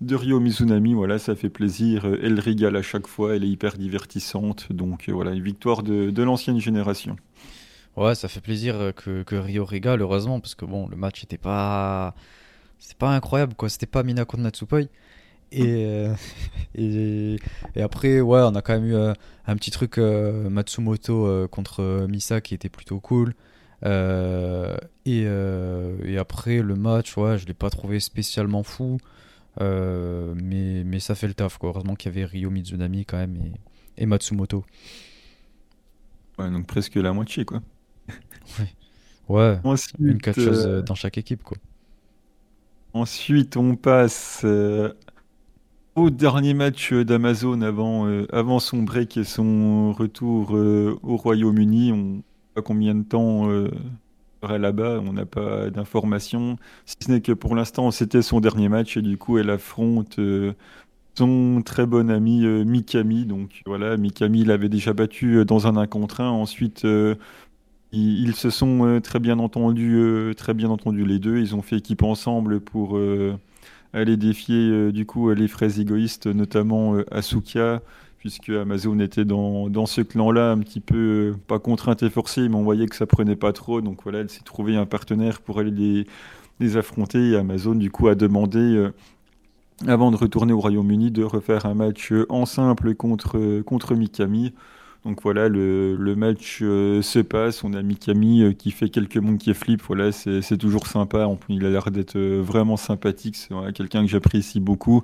de 0.00 0.38
Mizunami, 0.38 0.94
voilà, 0.94 1.18
ça 1.18 1.34
fait 1.34 1.50
plaisir. 1.50 2.06
Elle 2.22 2.40
régale 2.40 2.76
à 2.76 2.82
chaque 2.82 3.06
fois, 3.06 3.36
elle 3.36 3.44
est 3.44 3.48
hyper 3.48 3.76
divertissante. 3.76 4.72
Donc 4.72 5.08
euh, 5.08 5.12
voilà, 5.12 5.32
une 5.32 5.42
victoire 5.42 5.82
de, 5.82 6.22
l'ancienne 6.22 6.58
génération. 6.58 7.16
Ouais, 7.96 8.14
ça 8.14 8.28
fait 8.28 8.40
plaisir 8.40 8.92
que, 8.96 9.22
que, 9.22 9.34
Ryo 9.34 9.64
régale, 9.66 10.00
heureusement, 10.00 10.40
parce 10.40 10.54
que 10.54 10.64
bon, 10.64 10.88
le 10.88 10.96
match 10.96 11.22
était 11.24 11.38
pas. 11.38 12.14
C'était 12.78 12.96
pas 12.96 13.14
incroyable, 13.14 13.54
quoi. 13.54 13.68
C'était 13.68 13.86
pas 13.86 14.02
Mina 14.02 14.24
contre 14.24 14.42
Natsupoi. 14.42 14.80
Et, 15.52 15.84
euh, 15.86 16.14
et, 16.74 17.36
après, 17.80 18.20
ouais, 18.22 18.40
on 18.40 18.54
a 18.54 18.62
quand 18.62 18.72
même 18.72 18.86
eu 18.86 18.96
un 18.96 19.56
petit 19.56 19.70
truc 19.70 19.98
Matsumoto 19.98 21.46
contre 21.48 22.06
Misa 22.08 22.40
qui 22.40 22.54
était 22.54 22.70
plutôt 22.70 22.98
cool. 22.98 23.34
Euh, 23.84 24.76
et, 25.04 25.24
euh, 25.26 25.96
et, 26.04 26.18
après, 26.18 26.62
le 26.62 26.76
match, 26.76 27.16
ouais, 27.16 27.38
je 27.38 27.46
l'ai 27.46 27.54
pas 27.54 27.70
trouvé 27.70 28.00
spécialement 28.00 28.62
fou. 28.62 28.98
Euh, 29.60 30.34
mais, 30.36 30.84
mais 30.84 31.00
ça 31.00 31.14
fait 31.14 31.26
le 31.26 31.34
taf, 31.34 31.58
quoi. 31.58 31.70
Heureusement 31.70 31.94
qu'il 31.94 32.12
y 32.12 32.16
avait 32.16 32.24
Ryo 32.24 32.50
Mizunami 32.50 33.04
quand 33.04 33.18
même 33.18 33.36
et, 33.36 34.02
et 34.02 34.06
Matsumoto. 34.06 34.64
Ouais, 36.38 36.50
donc 36.50 36.66
presque 36.66 36.94
la 36.94 37.12
moitié, 37.12 37.44
quoi. 37.44 37.60
ouais, 39.28 39.58
ouais 39.64 39.76
une 39.98 40.20
catcheuse 40.20 40.84
dans 40.84 40.94
chaque 40.94 41.18
équipe, 41.18 41.42
quoi. 41.42 41.58
Ensuite, 42.94 43.56
on 43.56 43.74
passe 43.74 44.44
au 45.94 46.10
dernier 46.10 46.54
match 46.54 46.92
d'Amazon 46.92 47.62
avant, 47.62 48.06
avant 48.30 48.58
son 48.58 48.82
break 48.82 49.16
et 49.16 49.24
son 49.24 49.92
retour 49.92 50.52
au 50.52 51.16
Royaume-Uni. 51.16 51.92
On, 51.92 52.22
pas 52.54 52.62
combien 52.62 52.94
de 52.94 53.02
temps 53.02 53.50
euh, 53.50 53.70
sera 54.42 54.58
là-bas, 54.58 55.00
on 55.06 55.12
n'a 55.12 55.26
pas 55.26 55.70
d'informations. 55.70 56.56
Si 56.86 56.96
ce 57.00 57.10
n'est 57.10 57.20
que 57.20 57.32
pour 57.32 57.54
l'instant, 57.54 57.90
c'était 57.90 58.22
son 58.22 58.40
dernier 58.40 58.68
match 58.68 58.96
et 58.96 59.02
du 59.02 59.16
coup, 59.16 59.38
elle 59.38 59.50
affronte 59.50 60.18
euh, 60.18 60.52
son 61.16 61.62
très 61.64 61.86
bon 61.86 62.10
ami 62.10 62.44
euh, 62.44 62.64
Mikami. 62.64 63.26
Donc 63.26 63.62
voilà, 63.66 63.96
Mikami 63.96 64.44
l'avait 64.44 64.68
déjà 64.68 64.92
battu 64.92 65.38
euh, 65.38 65.44
dans 65.44 65.66
un 65.66 65.76
1 65.76 65.86
contre 65.86 66.20
1. 66.20 66.28
Ensuite, 66.30 66.86
ils, 67.92 68.34
se 68.34 68.50
sont 68.50 69.00
très 69.02 69.18
bien 69.20 69.38
entendus, 69.38 70.34
très 70.36 70.54
bien 70.54 70.70
entendus 70.70 71.04
les 71.04 71.18
deux. 71.18 71.38
Ils 71.38 71.54
ont 71.54 71.62
fait 71.62 71.76
équipe 71.76 72.02
ensemble 72.02 72.60
pour 72.60 72.98
aller 73.92 74.16
défier 74.16 74.92
du 74.92 75.04
coup 75.04 75.30
les 75.30 75.48
fraises 75.48 75.78
égoïstes, 75.78 76.26
notamment 76.26 76.96
Asuka 77.10 77.82
puisque 78.22 78.50
Amazon 78.50 79.00
était 79.00 79.24
dans, 79.24 79.86
ce 79.86 80.00
clan-là, 80.00 80.52
un 80.52 80.58
petit 80.60 80.78
peu, 80.78 81.32
euh, 81.34 81.36
pas 81.48 81.58
contrainte 81.58 82.04
et 82.04 82.08
forcée, 82.08 82.48
mais 82.48 82.54
on 82.54 82.62
voyait 82.62 82.86
que 82.86 82.94
ça 82.94 83.04
prenait 83.04 83.34
pas 83.34 83.52
trop. 83.52 83.80
Donc 83.80 84.04
voilà, 84.04 84.20
elle 84.20 84.30
s'est 84.30 84.44
trouvée 84.44 84.76
un 84.76 84.86
partenaire 84.86 85.40
pour 85.40 85.58
aller 85.58 86.06
les, 86.60 86.76
affronter. 86.76 87.30
Et 87.30 87.36
Amazon, 87.36 87.74
du 87.74 87.90
coup, 87.90 88.06
a 88.06 88.14
demandé, 88.14 88.60
euh, 88.60 88.92
avant 89.88 90.12
de 90.12 90.16
retourner 90.16 90.52
au 90.52 90.60
Royaume-Uni, 90.60 91.10
de 91.10 91.24
refaire 91.24 91.66
un 91.66 91.74
match 91.74 92.12
euh, 92.12 92.24
en 92.28 92.46
simple 92.46 92.94
contre, 92.94 93.60
contre 93.62 93.96
Mikami. 93.96 94.52
Donc 95.04 95.20
voilà, 95.20 95.48
le, 95.48 95.96
le 95.96 96.14
match 96.14 96.58
se 96.60 97.18
passe. 97.22 97.64
On 97.64 97.74
a 97.74 97.82
Mikami 97.82 98.54
qui 98.54 98.70
fait 98.70 98.88
quelques 98.88 99.16
monkey 99.16 99.52
flips. 99.52 99.82
Voilà, 99.82 100.12
c'est 100.12 100.58
toujours 100.58 100.86
sympa. 100.86 101.28
Il 101.48 101.66
a 101.66 101.70
l'air 101.70 101.90
d'être 101.90 102.16
vraiment 102.16 102.76
sympathique. 102.76 103.34
C'est 103.34 103.52
quelqu'un 103.74 104.02
que 104.02 104.08
j'apprécie 104.08 104.60
beaucoup. 104.60 105.02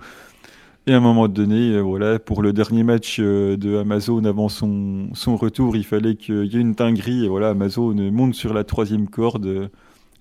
Et 0.89 0.95
à 0.95 0.97
un 0.97 1.01
moment 1.01 1.29
donné, 1.29 1.73
euh, 1.73 1.83
voilà, 1.83 2.19
pour 2.19 2.41
le 2.41 2.55
dernier 2.55 2.83
match 2.83 3.19
euh, 3.21 3.59
de 3.59 3.77
Amazon 3.77 4.25
avant 4.25 4.49
son, 4.49 5.11
retour, 5.37 5.77
il 5.77 5.85
fallait 5.85 6.15
qu'il 6.15 6.47
y 6.47 6.57
ait 6.57 6.61
une 6.61 6.73
dinguerie. 6.73 7.27
Et 7.27 7.29
voilà, 7.29 7.51
Amazon 7.51 7.93
monte 8.11 8.35
sur 8.35 8.55
la 8.55 8.65
troisième 8.65 9.07
corde. 9.07 9.69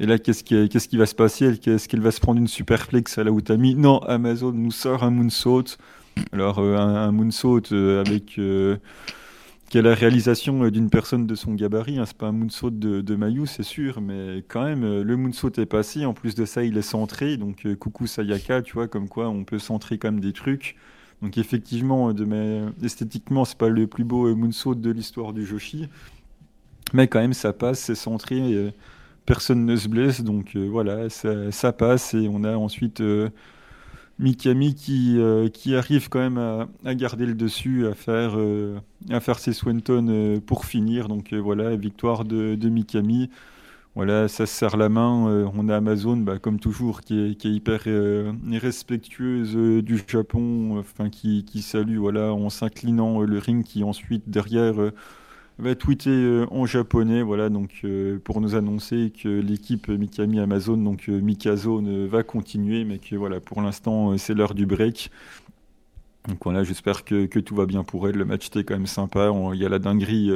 Et 0.02 0.06
là, 0.06 0.18
qu'est-ce 0.20 0.44
qui, 0.44 0.98
va 0.98 1.06
se 1.06 1.16
passer? 1.16 1.58
Est-ce 1.66 1.88
qu'elle 1.88 2.02
va 2.02 2.12
se 2.12 2.20
prendre 2.20 2.42
une 2.42 2.50
superflex 2.50 3.18
à 3.18 3.24
la 3.24 3.32
Utami 3.32 3.76
Non, 3.76 4.00
Amazon 4.00 4.52
nous 4.52 4.72
sort 4.72 5.06
un 5.06 5.10
moonsault. 5.10 5.78
Alors, 6.34 6.60
euh, 6.60 6.76
un 6.76 7.14
moonsault 7.14 7.72
avec 7.72 8.38
qui 9.70 9.78
a 9.78 9.82
la 9.82 9.94
réalisation 9.94 10.64
euh, 10.64 10.72
d'une 10.72 10.90
personne 10.90 11.28
de 11.28 11.36
son 11.36 11.54
gabarit. 11.54 12.00
Hein. 12.00 12.06
C'est 12.06 12.18
pas 12.18 12.28
un 12.28 12.32
moonsault 12.32 12.72
de, 12.72 13.02
de 13.02 13.16
Mayu, 13.16 13.46
c'est 13.48 13.64
sûr, 13.64 14.02
mais 14.02 14.44
quand 14.48 14.64
même, 14.64 14.84
euh, 14.84 15.04
le 15.04 15.18
moonsault 15.18 15.52
est 15.58 15.66
passé. 15.66 16.06
En 16.06 16.14
plus 16.14 16.36
de 16.36 16.46
ça, 16.46 16.64
il 16.64 16.78
est 16.78 16.82
centré. 16.82 17.38
Donc, 17.38 17.66
euh, 17.66 17.76
coucou 17.76 18.08
Sayaka, 18.08 18.62
tu 18.62 18.74
vois, 18.74 18.88
comme 18.88 19.10
quoi 19.10 19.30
on 19.30 19.44
peut 19.44 19.60
centrer 19.60 20.00
même 20.04 20.20
des 20.20 20.34
trucs. 20.34 20.76
Donc, 21.22 21.38
effectivement, 21.38 22.14
de 22.14 22.26
mes... 22.26 22.62
esthétiquement, 22.84 23.44
c'est 23.44 23.58
pas 23.58 23.70
le 23.70 23.88
plus 23.88 24.04
beau 24.04 24.34
moonsault 24.36 24.76
de 24.76 24.92
l'histoire 24.92 25.34
du 25.34 25.46
Joshi. 25.46 25.90
Mais 26.94 27.08
quand 27.08 27.20
même, 27.20 27.34
ça 27.34 27.54
passe, 27.54 27.80
c'est 27.80 27.96
centré. 27.96 28.72
personne 29.26 29.66
ne 29.66 29.76
se 29.76 29.90
blesse. 29.90 30.22
Donc, 30.22 30.56
voilà, 30.56 31.10
ça, 31.10 31.74
passe. 31.74 32.14
Et 32.14 32.30
on 32.32 32.44
a 32.44 32.56
ensuite 32.56 33.02
Mikami 34.20 34.74
qui, 34.74 35.20
euh, 35.20 35.48
qui 35.48 35.76
arrive 35.76 36.10
quand 36.10 36.20
même 36.20 36.38
à, 36.38 36.96
garder 36.96 37.26
le 37.26 37.36
dessus, 37.36 37.86
à 37.88 37.94
faire, 37.94 38.34
euh, 38.36 38.80
à 39.10 39.20
faire 39.20 39.38
ses 39.38 39.54
Swenton 39.54 40.08
euh, 40.10 40.40
pour 40.40 40.66
finir. 40.66 41.08
Donc 41.08 41.34
voilà, 41.34 41.76
victoire 41.76 42.26
de, 42.26 42.56
de, 42.56 42.70
Mikami. 42.70 43.30
Voilà, 43.96 44.28
ça 44.28 44.46
se 44.46 44.54
serre 44.54 44.78
la 44.78 44.90
main. 44.90 45.50
on 45.56 45.70
a 45.70 45.76
Amazon, 45.78 46.18
bah, 46.18 46.38
comme 46.40 46.60
toujours, 46.60 47.02
qui 47.02 47.20
est, 47.20 47.46
hyper 47.46 47.82
respectueuse 48.52 49.56
du 49.56 50.04
Japon, 50.08 50.84
qui, 51.12 51.46
qui 51.46 51.62
salue 51.64 51.98
voilà, 51.98 52.32
en 52.32 52.50
s'inclinant 52.50 53.22
le 53.22 53.40
ring, 53.40 53.64
qui 53.64 53.84
ensuite 53.84 54.30
derrière 54.30 54.76
va 55.60 55.76
tweeter 55.76 56.12
euh, 56.12 56.46
en 56.52 56.66
japonais, 56.66 57.22
voilà, 57.24 57.50
donc 57.50 57.82
euh, 57.84 58.20
pour 58.24 58.42
nous 58.42 58.56
annoncer 58.56 59.12
que 59.12 59.28
l'équipe 59.28 59.88
Mikami 59.88 60.40
Amazon, 60.40 60.78
donc 60.78 61.10
euh, 61.10 61.20
Mikazone, 61.20 62.06
va 62.08 62.24
continuer, 62.24 62.84
mais 62.86 63.00
que 63.00 63.16
voilà, 63.16 63.40
pour 63.40 63.62
l'instant, 63.62 64.18
c'est 64.18 64.34
l'heure 64.34 64.54
du 64.54 64.66
break. 64.66 65.12
Donc 66.28 66.38
voilà, 66.44 66.64
j'espère 66.64 67.06
que, 67.06 67.26
que, 67.26 67.40
tout 67.40 67.56
va 67.56 67.66
bien 67.66 67.84
pour 67.84 68.08
elle. 68.08 68.16
Le 68.16 68.26
match 68.26 68.48
était 68.48 68.64
quand 68.64 68.76
même 68.76 68.88
sympa. 68.88 69.32
Il 69.54 69.60
y 69.60 69.66
a 69.66 69.70
la 69.70 69.80
dinguerie 69.80 70.32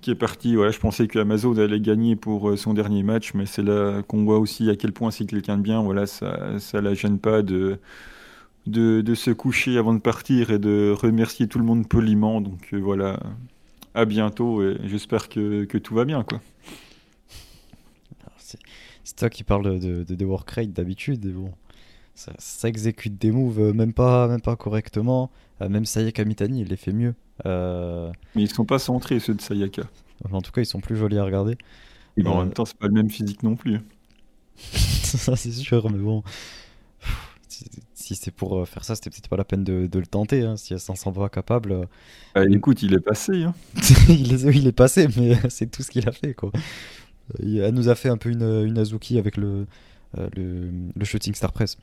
qui 0.00 0.10
est 0.10 0.14
partie. 0.14 0.56
Voilà, 0.56 0.70
je 0.70 0.78
pensais 0.78 1.06
que 1.06 1.18
Amazon 1.18 1.56
allait 1.58 1.80
gagner 1.80 2.16
pour 2.16 2.56
son 2.58 2.72
dernier 2.72 3.02
match, 3.02 3.34
mais 3.34 3.44
c'est 3.44 3.62
là 3.62 4.02
qu'on 4.02 4.24
voit 4.24 4.38
aussi 4.38 4.70
à 4.70 4.76
quel 4.76 4.92
point 4.92 5.10
c'est 5.10 5.26
quelqu'un 5.26 5.58
de 5.58 5.62
bien. 5.62 5.82
Voilà, 5.82 6.06
ça, 6.06 6.58
ça 6.58 6.80
la 6.80 6.94
gêne 6.94 7.18
pas 7.18 7.42
de, 7.42 7.78
de, 8.66 9.14
se 9.14 9.30
coucher 9.30 9.76
avant 9.76 9.92
de 9.92 10.00
partir 10.00 10.50
et 10.50 10.58
de 10.58 10.94
remercier 10.98 11.46
tout 11.46 11.58
le 11.58 11.64
monde 11.66 11.86
poliment. 11.86 12.40
Donc 12.40 12.72
voilà, 12.72 13.20
à 13.98 14.04
bientôt 14.04 14.62
et 14.62 14.76
j'espère 14.84 15.28
que, 15.28 15.64
que, 15.64 15.76
tout 15.76 15.94
va 15.94 16.04
bien. 16.04 16.22
quoi. 16.22 16.40
C'est 19.04 19.16
toi 19.16 19.30
qui 19.30 19.42
parles 19.42 19.80
de, 19.80 20.04
de, 20.04 20.14
de 20.14 20.24
work 20.24 20.48
rate 20.50 20.72
d'habitude. 20.72 21.26
Bon, 21.32 21.52
ça, 22.14 22.32
ça, 22.38 22.68
exécute 22.68 23.18
des 23.18 23.30
moves 23.30 23.60
euh, 23.60 23.72
même 23.72 23.92
pas, 23.92 24.28
même 24.28 24.40
pas 24.40 24.54
correctement. 24.54 25.30
Euh, 25.60 25.68
même 25.68 25.84
Sayaka 25.84 26.24
Mitani, 26.24 26.60
il 26.60 26.68
les 26.68 26.76
fait 26.76 26.92
mieux. 26.92 27.14
Euh... 27.46 28.12
Mais 28.34 28.42
ils 28.42 28.50
sont 28.50 28.64
pas 28.64 28.78
centrés 28.78 29.18
ceux 29.18 29.34
de 29.34 29.40
Sayaka. 29.40 29.82
En 30.30 30.42
tout 30.42 30.52
cas, 30.52 30.60
ils 30.60 30.66
sont 30.66 30.80
plus 30.80 30.96
jolis 30.96 31.18
à 31.18 31.24
regarder. 31.24 31.56
Et 32.16 32.26
en 32.26 32.42
même 32.42 32.52
temps, 32.52 32.64
c'est 32.64 32.76
pas 32.76 32.86
le 32.88 32.92
même 32.92 33.10
physique 33.10 33.42
non 33.42 33.56
plus. 33.56 33.80
ça, 34.56 35.36
c'est 35.36 35.52
sûr, 35.52 35.90
mais 35.90 35.98
bon 35.98 36.22
si 38.14 38.22
c'est 38.22 38.30
pour 38.30 38.58
euh, 38.58 38.64
faire 38.64 38.84
ça, 38.84 38.94
c'était 38.94 39.10
peut-être 39.10 39.28
pas 39.28 39.36
la 39.36 39.44
peine 39.44 39.64
de, 39.64 39.88
le 39.92 40.06
tenter. 40.06 40.42
Hein, 40.42 40.56
si 40.56 40.72
elle 40.72 40.80
s'en 40.80 40.94
sent 40.94 41.12
pas 41.14 41.28
capable. 41.28 41.86
Bah, 42.34 42.46
écoute, 42.48 42.82
il 42.82 42.94
est 42.94 43.00
passé. 43.00 43.44
Hein. 43.44 43.54
il, 44.08 44.32
est, 44.32 44.56
il 44.56 44.66
est 44.66 44.72
passé, 44.72 45.08
mais 45.16 45.36
c'est 45.50 45.70
tout 45.70 45.82
ce 45.82 45.90
qu'il 45.90 46.08
a 46.08 46.12
fait. 46.12 46.34
Quoi. 46.34 46.50
Elle 47.42 47.74
nous 47.74 47.88
a 47.88 47.94
fait 47.94 48.08
un 48.08 48.16
peu 48.16 48.30
une, 48.30 48.64
une 48.66 48.78
Azuki 48.78 49.18
avec 49.18 49.36
le, 49.36 49.66
euh, 50.16 50.28
le, 50.34 50.70
le, 50.96 51.04
Shooting 51.04 51.34
Star 51.34 51.52
Press. 51.52 51.76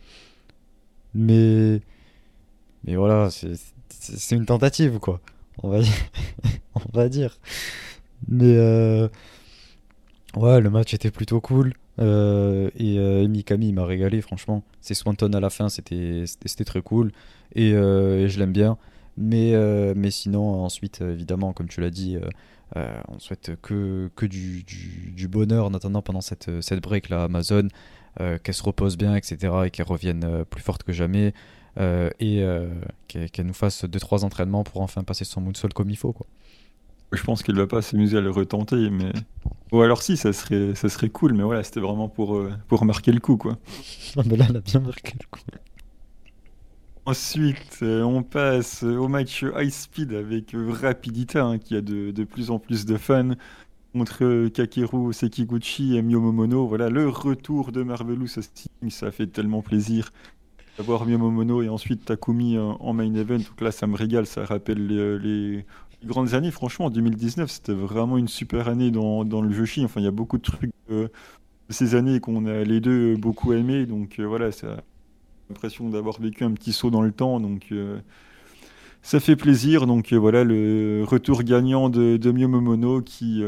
Mais, 1.14 1.82
mais 2.84 2.96
voilà, 2.96 3.30
c'est 3.30 4.36
une 4.36 4.46
tentative. 4.46 5.00
quoi. 5.00 5.22
on 5.62 5.70
va, 5.70 5.80
on 6.76 6.98
va 6.98 7.10
dire. 7.10 7.38
Mais 8.28 8.56
euh, 8.58 9.08
ouais, 10.36 10.60
le 10.60 10.70
match 10.70 10.94
était 10.94 11.12
plutôt 11.12 11.40
cool. 11.42 11.74
Euh, 12.00 12.70
et 12.76 13.00
euh, 13.00 13.28
Mikami 13.28 13.74
m'a 13.74 13.86
régalé, 13.86 14.22
franchement. 14.22 14.64
C'est 14.82 14.94
Swanton 14.94 15.34
à 15.34 15.40
la 15.40 15.50
fin, 15.50 15.70
c'était 15.70 16.26
très 16.66 16.82
cool. 16.82 17.12
Et, 17.54 17.70
et 17.70 18.28
je 18.28 18.40
l'aime 18.40 18.54
bien. 18.54 18.78
Mais, 19.18 19.54
mais 19.96 20.12
sinon, 20.12 20.64
ensuite, 20.64 21.02
évidemment, 21.02 21.54
comme 21.54 21.68
tu 21.68 21.82
l'as 21.82 21.90
dit, 21.90 22.18
on 22.76 23.20
souhaite 23.20 23.52
que, 23.62 24.10
que 24.16 24.26
du, 24.26 24.64
du, 24.64 25.14
du, 25.16 25.28
bonheur 25.28 25.66
en 25.66 25.74
attendant 25.74 26.02
pendant 26.02 26.22
cette, 26.22 26.62
cette 26.62 26.82
break 26.82 27.10
là, 27.10 27.24
Amazon. 27.24 27.68
qu'elle 28.18 28.54
se 28.54 28.64
repose 28.64 28.98
bien, 28.98 29.16
etc. 29.16 29.54
et 29.66 29.70
qu'elle 29.70 29.86
revienne 29.86 30.44
plus 30.50 30.62
forte 30.62 30.84
que 30.84 30.92
jamais. 30.92 31.34
et 31.78 32.46
qu'elle 33.08 33.46
nous 33.46 33.54
fasse 33.54 33.86
2-3 33.86 34.26
entraînements 34.26 34.64
pour 34.64 34.82
enfin 34.82 35.04
passer 35.04 35.24
son 35.24 35.40
moonsault 35.42 35.70
comme 35.70 35.90
il 35.90 35.98
faut. 35.98 36.12
Quoi. 36.12 36.28
Je 37.16 37.24
pense 37.24 37.44
qu'il 37.44 37.56
va 37.56 37.68
pas 37.68 37.82
s'amuser 37.82 38.18
à 38.18 38.22
le 38.22 38.32
retenter, 38.32 38.90
mais. 38.90 39.12
Ou 39.72 39.82
alors 39.82 40.02
si, 40.02 40.16
ça 40.16 40.32
serait, 40.32 40.76
ça 40.76 40.90
serait 40.90 41.10
cool, 41.10 41.34
mais 41.34 41.44
voilà, 41.44 41.64
c'était 41.64 41.80
vraiment 41.80 42.08
pour, 42.08 42.36
euh, 42.36 42.52
pour 42.68 42.86
marquer 42.86 43.12
le 43.12 43.20
coup, 43.20 43.38
quoi. 43.38 43.58
Ah, 44.16 44.22
là, 44.24 44.46
elle 44.50 44.58
a 44.58 44.62
bien 44.62 44.80
marqué 44.80 45.14
le 45.20 45.26
coup. 45.30 45.42
Ensuite, 47.08 47.80
euh, 47.82 48.02
on 48.02 48.24
passe 48.24 48.84
au 48.84 49.08
match 49.08 49.44
high 49.56 49.70
speed 49.70 50.14
avec 50.14 50.56
Rapidita, 50.56 51.44
hein, 51.44 51.58
qui 51.60 51.76
a 51.76 51.82
de, 51.82 52.12
de, 52.12 52.24
plus 52.24 52.50
en 52.52 52.58
plus 52.58 52.86
de 52.86 52.98
fans, 52.98 53.34
contre 53.94 54.48
Kakeru 54.50 55.14
Sekiguchi 55.14 55.98
et 55.98 56.02
Miyomomono. 56.02 56.68
Voilà, 56.68 56.90
le 56.90 57.08
retour 57.08 57.72
de 57.72 57.84
Marvelous 57.84 58.28
ça 58.90 59.12
fait 59.12 59.28
tellement 59.28 59.62
plaisir 59.62 60.12
d'avoir 60.78 61.06
Miyomomono 61.06 61.62
et 61.62 61.70
ensuite 61.70 62.06
Takumi 62.06 62.58
en 62.58 62.94
main 62.94 63.14
event. 63.14 63.38
Donc 63.38 63.62
là, 63.62 63.72
ça 63.72 63.88
me 63.88 63.96
régale, 63.96 64.26
ça 64.26 64.44
rappelle 64.44 64.88
les, 64.88 65.66
grandes 66.06 66.34
années. 66.34 66.52
Franchement, 66.52 66.86
en 66.86 66.90
2019, 66.90 67.50
c'était 67.50 67.74
vraiment 67.74 68.18
une 68.18 68.28
super 68.28 68.68
année 68.68 68.92
dans, 68.92 69.26
dans 69.26 69.42
le 69.42 69.52
jeu 69.52 69.66
chi. 69.66 69.84
Enfin, 69.84 70.02
il 70.02 70.04
y 70.04 70.08
a 70.08 70.12
beaucoup 70.12 70.38
de 70.38 70.44
trucs 70.44 70.72
euh, 70.92 71.08
de 71.70 71.74
ces 71.74 71.96
années 71.96 72.20
qu'on 72.20 72.46
a 72.46 72.64
les 72.64 72.80
deux 72.80 73.16
beaucoup 73.16 73.54
aimés. 73.54 73.86
Donc 73.86 74.20
euh, 74.20 74.24
voilà, 74.24 74.52
ça 74.52 74.84
l'impression 75.50 75.90
d'avoir 75.90 76.20
vécu 76.20 76.44
un 76.44 76.52
petit 76.52 76.74
saut 76.74 76.90
dans 76.90 77.02
le 77.02 77.12
temps. 77.12 77.40
Donc 77.40 77.68
euh, 77.72 78.00
ça 79.02 79.20
fait 79.20 79.36
plaisir. 79.36 79.88
Donc 79.88 80.14
voilà, 80.14 80.44
le 80.44 81.04
retour 81.06 81.44
gagnant 81.44 81.90
de, 81.90 82.18
de 82.18 82.32
Momono 82.32 83.02
qui, 83.02 83.44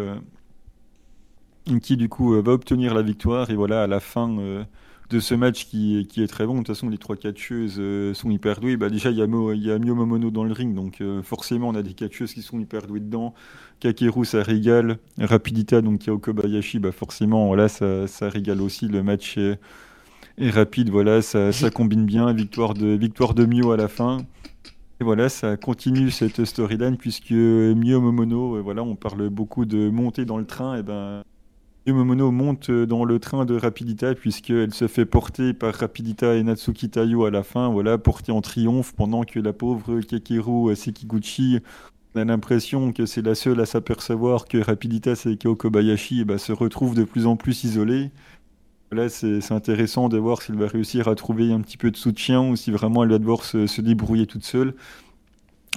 qui 1.82 1.98
du 1.98 2.10
coup 2.10 2.42
va 2.42 2.52
obtenir 2.52 2.94
la 2.94 3.02
victoire. 3.02 3.50
Et 3.50 3.56
voilà, 3.56 3.84
à 3.84 3.88
la 3.88 4.00
fin 4.00 4.66
de 5.10 5.20
ce 5.20 5.34
match 5.36 5.66
qui, 5.66 6.06
est 6.18 6.28
très 6.28 6.46
bon. 6.46 6.54
De 6.54 6.58
toute 6.60 6.68
façon, 6.68 6.90
les 6.90 6.98
trois 6.98 7.16
catcheuses 7.16 7.78
euh, 7.80 8.14
sont 8.14 8.30
hyper 8.30 8.60
douées. 8.60 8.78
Bah, 8.78 8.90
déjà, 8.90 9.10
il 9.10 9.18
y, 9.18 9.22
a 9.22 9.28
Mio 9.28 9.96
Momono 9.96 10.32
dans 10.32 10.44
le 10.44 10.52
ring, 10.52 10.74
donc 10.76 11.02
euh, 11.02 11.24
forcément, 11.24 11.70
on 11.70 11.76
a 11.76 11.82
des 11.82 11.94
catcheuses 11.94 12.34
qui 12.34 12.42
sont 12.42 12.60
hyper 12.60 12.88
douées 12.88 13.00
dedans. 13.00 13.34
Kakeru, 13.80 14.26
ça 14.26 14.44
régale. 14.44 14.98
Rapidita, 15.20 15.82
donc 15.82 16.04
il 16.06 16.08
y 16.08 16.10
a 16.10 16.14
Okobayashi, 16.14 16.80
bah, 16.80 16.92
forcément, 16.92 17.48
voilà, 17.48 17.70
ça, 17.70 18.08
ça 18.08 18.30
régale 18.30 18.62
aussi. 18.62 18.88
Le 18.88 19.02
match 19.04 19.38
est, 19.38 19.60
rapide, 20.50 20.90
voilà, 20.90 21.22
ça, 21.22 21.52
ça, 21.52 21.70
combine 21.70 22.06
bien. 22.06 22.34
Victoire 22.34 22.74
de, 22.74 22.88
victoire 22.88 23.34
de 23.34 23.46
Mio 23.46 23.72
à 23.72 23.78
la 23.78 23.88
fin. 23.88 24.20
Et 25.00 25.04
voilà, 25.04 25.30
ça 25.30 25.58
continue 25.58 26.10
cette 26.10 26.44
storyline 26.44 26.98
puisque 26.98 27.32
Mio 27.32 28.02
Momono, 28.02 28.56
euh, 28.58 28.62
voilà, 28.62 28.84
on 28.84 28.96
parle 28.96 29.30
beaucoup 29.30 29.66
de 29.66 29.90
monter 29.90 30.26
dans 30.26 30.38
le 30.38 30.46
train, 30.46 30.76
et 30.76 30.84
ben 30.84 31.24
Momono 31.94 32.32
monte 32.32 32.70
dans 32.70 33.06
le 33.06 33.20
train 33.20 33.46
de 33.46 33.56
Rapidita 33.56 34.14
puisqu'elle 34.14 34.74
se 34.74 34.88
fait 34.88 35.06
porter 35.06 35.54
par 35.54 35.74
Rapidita 35.74 36.36
et 36.36 36.44
Natsuki 36.44 36.90
Tayo 36.90 37.26
à 37.26 37.32
la 37.32 37.44
fin, 37.44 37.70
voilà, 37.70 37.98
portée 37.98 38.32
en 38.32 38.42
triomphe 38.42 38.94
pendant 38.94 39.24
que 39.24 39.40
la 39.40 39.54
pauvre 39.54 40.02
Kekiru 40.02 40.76
Sekiguchi 40.76 41.60
a 42.16 42.26
l'impression 42.26 42.92
que 42.92 43.06
c'est 43.06 43.22
la 43.22 43.36
seule 43.36 43.62
à 43.62 43.66
s'apercevoir 43.66 44.46
que 44.46 44.58
Rapidita 44.58 45.16
Seiko 45.16 45.56
Kobayashi 45.56 46.26
bah, 46.26 46.38
se 46.38 46.52
retrouve 46.52 46.96
de 46.96 47.04
plus 47.04 47.26
en 47.26 47.36
plus 47.36 47.64
isolée. 47.64 48.12
Là, 48.92 49.10
c'est 49.10 49.52
intéressant 49.52 50.10
de 50.10 50.18
voir 50.18 50.42
s'il 50.42 50.56
va 50.56 50.68
réussir 50.68 51.08
à 51.08 51.16
trouver 51.16 51.52
un 51.52 51.60
petit 51.62 51.78
peu 51.78 51.92
de 51.92 51.98
soutien 51.98 52.42
ou 52.42 52.56
si 52.56 52.72
vraiment 52.72 53.04
elle 53.04 53.10
va 53.10 53.20
devoir 53.20 53.44
se, 53.44 53.82
débrouiller 53.82 54.26
toute 54.26 54.46
seule. 54.46 54.74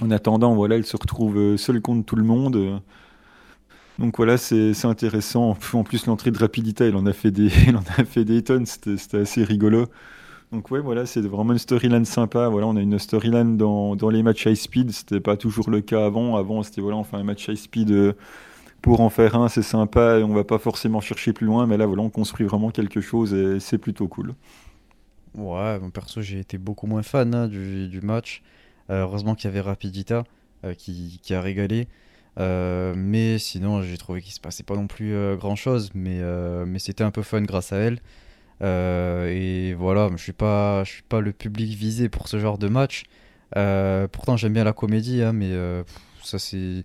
En 0.01 0.11
attendant, 0.11 0.55
voilà, 0.55 0.77
elle 0.77 0.85
se 0.85 0.97
retrouve 0.97 1.57
seule 1.57 1.81
contre 1.81 2.05
tout 2.05 2.15
le 2.15 2.23
monde. 2.23 2.81
Donc 3.99 4.17
voilà, 4.17 4.37
c'est 4.37 4.85
intéressant. 4.85 5.55
En 5.73 5.83
plus, 5.83 6.05
l'entrée 6.05 6.31
de 6.31 6.37
Rapidita, 6.37 6.87
il 6.87 6.95
en 6.95 7.05
a 7.05 7.13
fait 7.13 7.31
des, 7.31 7.51
il 7.67 7.75
en 7.75 7.83
a 7.97 8.05
fait 8.05 8.25
des 8.25 8.43
tonnes. 8.43 8.65
C'était 8.65 9.17
assez 9.17 9.43
rigolo. 9.43 9.87
Donc 10.51 10.69
ouais, 10.69 10.81
voilà, 10.81 11.05
c'est 11.05 11.21
vraiment 11.21 11.53
une 11.53 11.59
storyline 11.59 12.05
sympa. 12.05 12.49
Voilà, 12.49 12.67
on 12.67 12.75
a 12.75 12.81
une 12.81 12.99
storyline 12.99 13.57
dans, 13.57 13.95
dans 13.95 14.09
les 14.09 14.21
matchs 14.21 14.45
high 14.45 14.55
speed. 14.55 14.91
C'était 14.91 15.21
pas 15.21 15.37
toujours 15.37 15.69
le 15.69 15.81
cas 15.81 16.05
avant. 16.05 16.35
Avant, 16.35 16.61
c'était 16.63 16.81
voilà, 16.81 16.97
on 16.97 17.03
fait 17.03 17.17
un 17.17 17.23
match 17.23 17.47
high 17.47 17.55
speed 17.55 17.91
euh, 17.91 18.13
pour 18.81 19.01
en 19.01 19.09
faire 19.09 19.35
un, 19.35 19.47
c'est 19.47 19.61
sympa. 19.61 20.19
Et 20.19 20.23
on 20.23 20.33
va 20.33 20.43
pas 20.43 20.59
forcément 20.59 20.99
chercher 20.99 21.31
plus 21.31 21.45
loin, 21.45 21.67
mais 21.67 21.77
là, 21.77 21.85
voilà, 21.85 22.01
on 22.01 22.09
construit 22.09 22.45
vraiment 22.45 22.71
quelque 22.71 22.99
chose 22.99 23.33
et 23.33 23.59
c'est 23.59 23.77
plutôt 23.77 24.07
cool. 24.07 24.33
Ouais, 25.35 25.79
mon 25.79 25.89
perso, 25.89 26.21
j'ai 26.21 26.39
été 26.39 26.57
beaucoup 26.57 26.87
moins 26.87 27.03
fan 27.03 27.33
hein, 27.33 27.47
du, 27.47 28.01
match. 28.03 28.41
Euh, 28.89 29.03
heureusement 29.03 29.35
qu'il 29.35 29.45
y 29.45 29.47
avait 29.47 29.61
Rapidita 29.61 30.25
euh, 30.65 30.73
qui, 30.73 31.21
a 31.29 31.41
régalé. 31.41 31.87
Euh, 32.39 32.93
mais 32.95 33.37
sinon, 33.39 33.81
j'ai 33.81 33.97
trouvé 33.97 34.21
qu'il 34.21 34.33
se 34.33 34.39
passait 34.39 34.63
pas 34.63 34.75
non 34.75 34.87
plus 34.87 35.13
euh, 35.13 35.35
grand 35.35 35.55
chose, 35.55 35.89
mais, 35.93 36.19
euh, 36.21 36.65
mais 36.65 36.79
c'était 36.79 37.03
un 37.03 37.11
peu 37.11 37.23
fun 37.23 37.41
grâce 37.41 37.73
à 37.73 37.77
elle. 37.77 37.99
et 38.61 39.73
voilà, 39.73 40.09
je 40.15 40.23
suis 40.23 40.33
pas, 40.33 40.83
suis 40.85 41.03
pas 41.03 41.19
le 41.21 41.33
public 41.33 41.73
visé 41.75 42.09
pour 42.09 42.27
ce 42.27 42.39
genre 42.39 42.57
de 42.57 42.67
match. 42.67 43.03
pourtant, 44.11 44.37
j'aime 44.37 44.53
bien 44.53 44.63
la 44.63 44.73
comédie, 44.73 45.21
hein, 45.21 45.33
mais 45.33 45.51
ça 46.23 46.39
c'est, 46.39 46.83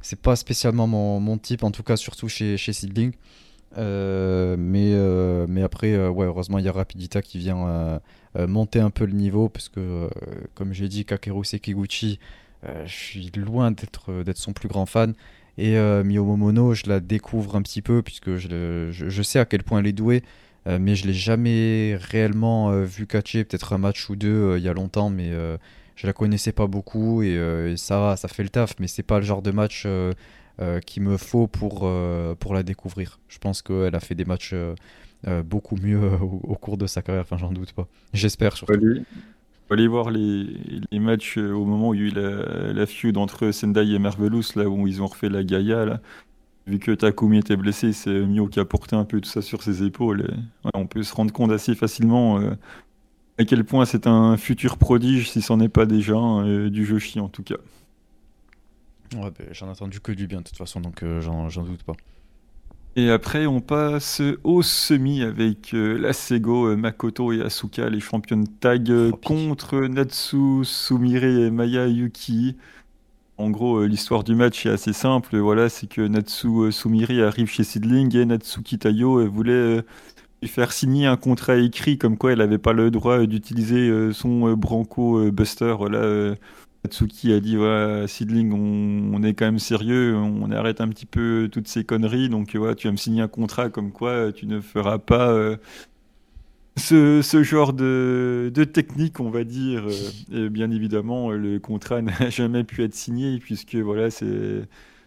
c'est 0.00 0.20
pas 0.20 0.36
spécialement 0.36 0.86
mon, 0.86 1.20
mon, 1.20 1.38
type, 1.38 1.64
en 1.64 1.70
tout 1.70 1.82
cas 1.82 1.96
surtout 1.96 2.28
chez, 2.28 2.56
chez 2.56 2.72
mais, 3.76 4.92
mais 5.48 5.62
après, 5.62 6.08
ouais, 6.08 6.26
heureusement, 6.26 6.58
il 6.58 6.64
y 6.64 6.68
a 6.68 6.72
Rapidita 6.72 7.22
qui 7.22 7.38
vient 7.38 8.00
monter 8.36 8.80
un 8.80 8.90
peu 8.90 9.04
le 9.04 9.12
niveau, 9.12 9.48
parce 9.48 9.68
que, 9.68 10.08
comme 10.54 10.72
j'ai 10.72 10.88
dit, 10.88 11.04
Kakeru 11.04 11.44
Sekiguchi 11.44 12.20
je 12.62 12.92
suis 12.92 13.30
loin 13.36 13.70
d'être 13.70 14.10
euh, 14.10 14.24
d'être 14.24 14.38
son 14.38 14.52
plus 14.52 14.68
grand 14.68 14.86
fan. 14.86 15.14
Et 15.56 15.76
euh, 15.76 16.04
Momono, 16.04 16.74
je 16.74 16.88
la 16.88 17.00
découvre 17.00 17.56
un 17.56 17.62
petit 17.62 17.82
peu 17.82 18.02
puisque 18.02 18.36
je, 18.36 19.22
sais 19.22 19.38
à 19.40 19.44
quel 19.44 19.64
point 19.64 19.80
elle 19.80 19.88
est 19.88 19.92
douée, 19.92 20.22
mais 20.66 20.94
je 20.94 21.06
l'ai 21.06 21.14
jamais 21.14 21.96
réellement 22.00 22.82
vu 22.82 23.06
catcher, 23.06 23.42
peut-être 23.42 23.72
un 23.72 23.78
match 23.78 24.08
ou 24.08 24.14
deux 24.14 24.56
il 24.56 24.62
y 24.62 24.68
a 24.68 24.72
longtemps, 24.72 25.10
mais 25.10 25.32
je 25.96 26.06
la 26.06 26.12
connaissais 26.12 26.52
pas 26.52 26.68
beaucoup 26.68 27.24
et, 27.24 27.74
ça 27.76 28.14
ça 28.16 28.28
fait 28.28 28.44
le 28.44 28.50
taf, 28.50 28.74
mais 28.78 28.86
c'est 28.86 29.02
pas 29.02 29.18
le 29.18 29.24
genre 29.24 29.42
de 29.42 29.50
match 29.50 29.84
qu'il 30.86 31.02
me 31.02 31.16
faut 31.16 31.48
pour, 31.48 31.88
la 31.88 32.62
découvrir. 32.62 33.18
Je 33.26 33.38
pense 33.38 33.60
qu'elle 33.60 33.96
a 33.96 34.00
fait 34.00 34.14
des 34.14 34.26
matchs 34.26 34.54
beaucoup 35.44 35.74
mieux 35.74 36.12
au, 36.20 36.54
cours 36.54 36.76
de 36.78 36.86
sa 36.86 37.02
carrière, 37.02 37.24
enfin 37.24 37.36
j'en 37.36 37.50
doute 37.50 37.72
pas. 37.72 37.88
J'espère 38.12 38.56
surtout 38.56 39.02
aller 39.70 39.86
voir 39.86 40.10
les, 40.10 40.98
matchs 40.98 41.38
euh, 41.38 41.52
au 41.52 41.64
moment 41.64 41.90
où 41.90 41.94
il 41.94 42.00
y 42.00 42.04
a 42.04 42.06
eu 42.06 42.10
la, 42.10 42.72
la 42.72 42.86
feud 42.86 43.16
entre 43.16 43.50
Sendai 43.50 43.92
et 43.92 43.98
Marvelous, 43.98 44.44
là 44.56 44.68
où 44.68 44.86
ils 44.86 45.02
ont 45.02 45.06
refait 45.06 45.28
la 45.28 45.44
Gaïa. 45.44 45.84
Là. 45.84 46.00
Vu 46.66 46.78
que 46.78 46.92
Takumi 46.92 47.38
était 47.38 47.56
blessé, 47.56 47.92
c'est 47.92 48.20
Mio 48.26 48.46
qui 48.46 48.60
a 48.60 48.64
porté 48.64 48.96
un 48.96 49.04
peu 49.04 49.20
tout 49.20 49.28
ça 49.28 49.42
sur 49.42 49.62
ses 49.62 49.82
épaules. 49.82 50.34
On 50.74 50.86
peut 50.86 51.02
se 51.02 51.14
rendre 51.14 51.32
compte 51.32 51.50
assez 51.50 51.74
facilement 51.74 52.40
euh, 52.40 52.50
à 53.38 53.44
quel 53.44 53.64
point 53.64 53.84
c'est 53.84 54.06
un 54.06 54.36
futur 54.36 54.76
prodige, 54.76 55.30
si 55.30 55.40
c'en 55.40 55.60
est 55.60 55.68
pas 55.68 55.86
déjà, 55.86 56.16
euh, 56.16 56.68
du 56.68 56.84
jeu 56.84 56.98
chi 56.98 57.20
en 57.20 57.28
tout 57.28 57.42
cas. 57.42 57.56
Ben, 59.12 59.32
j'en 59.52 59.66
ai 59.66 59.70
entendu 59.70 60.00
que 60.00 60.12
du 60.12 60.26
bien 60.26 60.40
de 60.40 60.44
toute 60.44 60.58
façon, 60.58 60.80
donc 60.80 61.02
j'en 61.20 61.62
doute 61.62 61.82
pas. 61.82 61.94
Et 62.96 63.10
après, 63.10 63.46
on 63.46 63.60
passe 63.60 64.20
au 64.42 64.62
semi 64.62 65.22
avec 65.22 65.72
euh, 65.72 65.96
la 65.98 66.12
Sego, 66.12 66.66
euh, 66.66 66.76
Makoto 66.76 67.32
et 67.32 67.40
Asuka, 67.42 67.88
les 67.88 68.00
championnes 68.00 68.48
tag 68.60 68.90
euh, 68.90 69.12
contre 69.12 69.86
Natsu, 69.86 70.64
Sumire 70.64 71.22
et 71.22 71.50
Maya 71.50 71.86
Yuki. 71.86 72.56
En 73.36 73.50
gros, 73.50 73.84
l'histoire 73.84 74.24
du 74.24 74.34
match 74.34 74.66
est 74.66 74.70
assez 74.70 74.92
simple. 74.92 75.38
Voilà, 75.38 75.68
c'est 75.68 75.86
que 75.86 76.00
Natsu 76.02 76.72
Sumire 76.72 77.24
arrive 77.24 77.48
chez 77.48 77.62
Sidling 77.62 78.16
et 78.16 78.24
Natsu 78.24 78.62
Kitayo 78.62 79.30
voulait 79.30 79.84
lui 80.42 80.48
faire 80.48 80.72
signer 80.72 81.06
un 81.06 81.16
contrat 81.16 81.56
écrit 81.56 81.98
comme 81.98 82.18
quoi 82.18 82.32
elle 82.32 82.38
n'avait 82.38 82.58
pas 82.58 82.72
le 82.72 82.90
droit 82.90 83.26
d'utiliser 83.26 84.12
son 84.12 84.54
Branco 84.54 85.30
Buster. 85.30 85.76
Voilà, 85.78 86.34
Atsuki 86.84 87.32
a 87.32 87.40
dit 87.40 87.56
ouais, 87.56 88.04
Sidling, 88.06 88.52
on, 88.52 89.22
est 89.22 89.34
quand 89.34 89.46
même 89.46 89.58
sérieux, 89.58 90.14
on 90.16 90.50
arrête 90.52 90.80
un 90.80 90.88
petit 90.88 91.06
peu 91.06 91.48
toutes 91.50 91.68
ces 91.68 91.84
conneries, 91.84 92.28
donc 92.28 92.48
tu 92.48 92.58
vas 92.58 92.74
me 92.92 92.96
signer 92.96 93.22
un 93.22 93.28
contrat 93.28 93.68
comme 93.68 93.90
quoi 93.90 94.32
tu 94.32 94.46
ne 94.46 94.60
feras 94.60 94.98
pas 94.98 95.30
euh, 95.30 95.56
ce, 96.76 97.20
ce, 97.22 97.42
genre 97.42 97.72
de, 97.72 98.52
de, 98.54 98.64
technique, 98.64 99.18
on 99.20 99.30
va 99.30 99.44
dire. 99.44 99.86
Et 100.32 100.48
bien 100.48 100.70
évidemment, 100.70 101.30
le 101.32 101.58
contrat 101.58 102.00
n'a 102.02 102.30
jamais 102.30 102.64
pu 102.64 102.84
être 102.84 102.94
signé 102.94 103.38
puisque 103.38 103.74
voilà, 103.74 104.10
c'est 104.10 104.62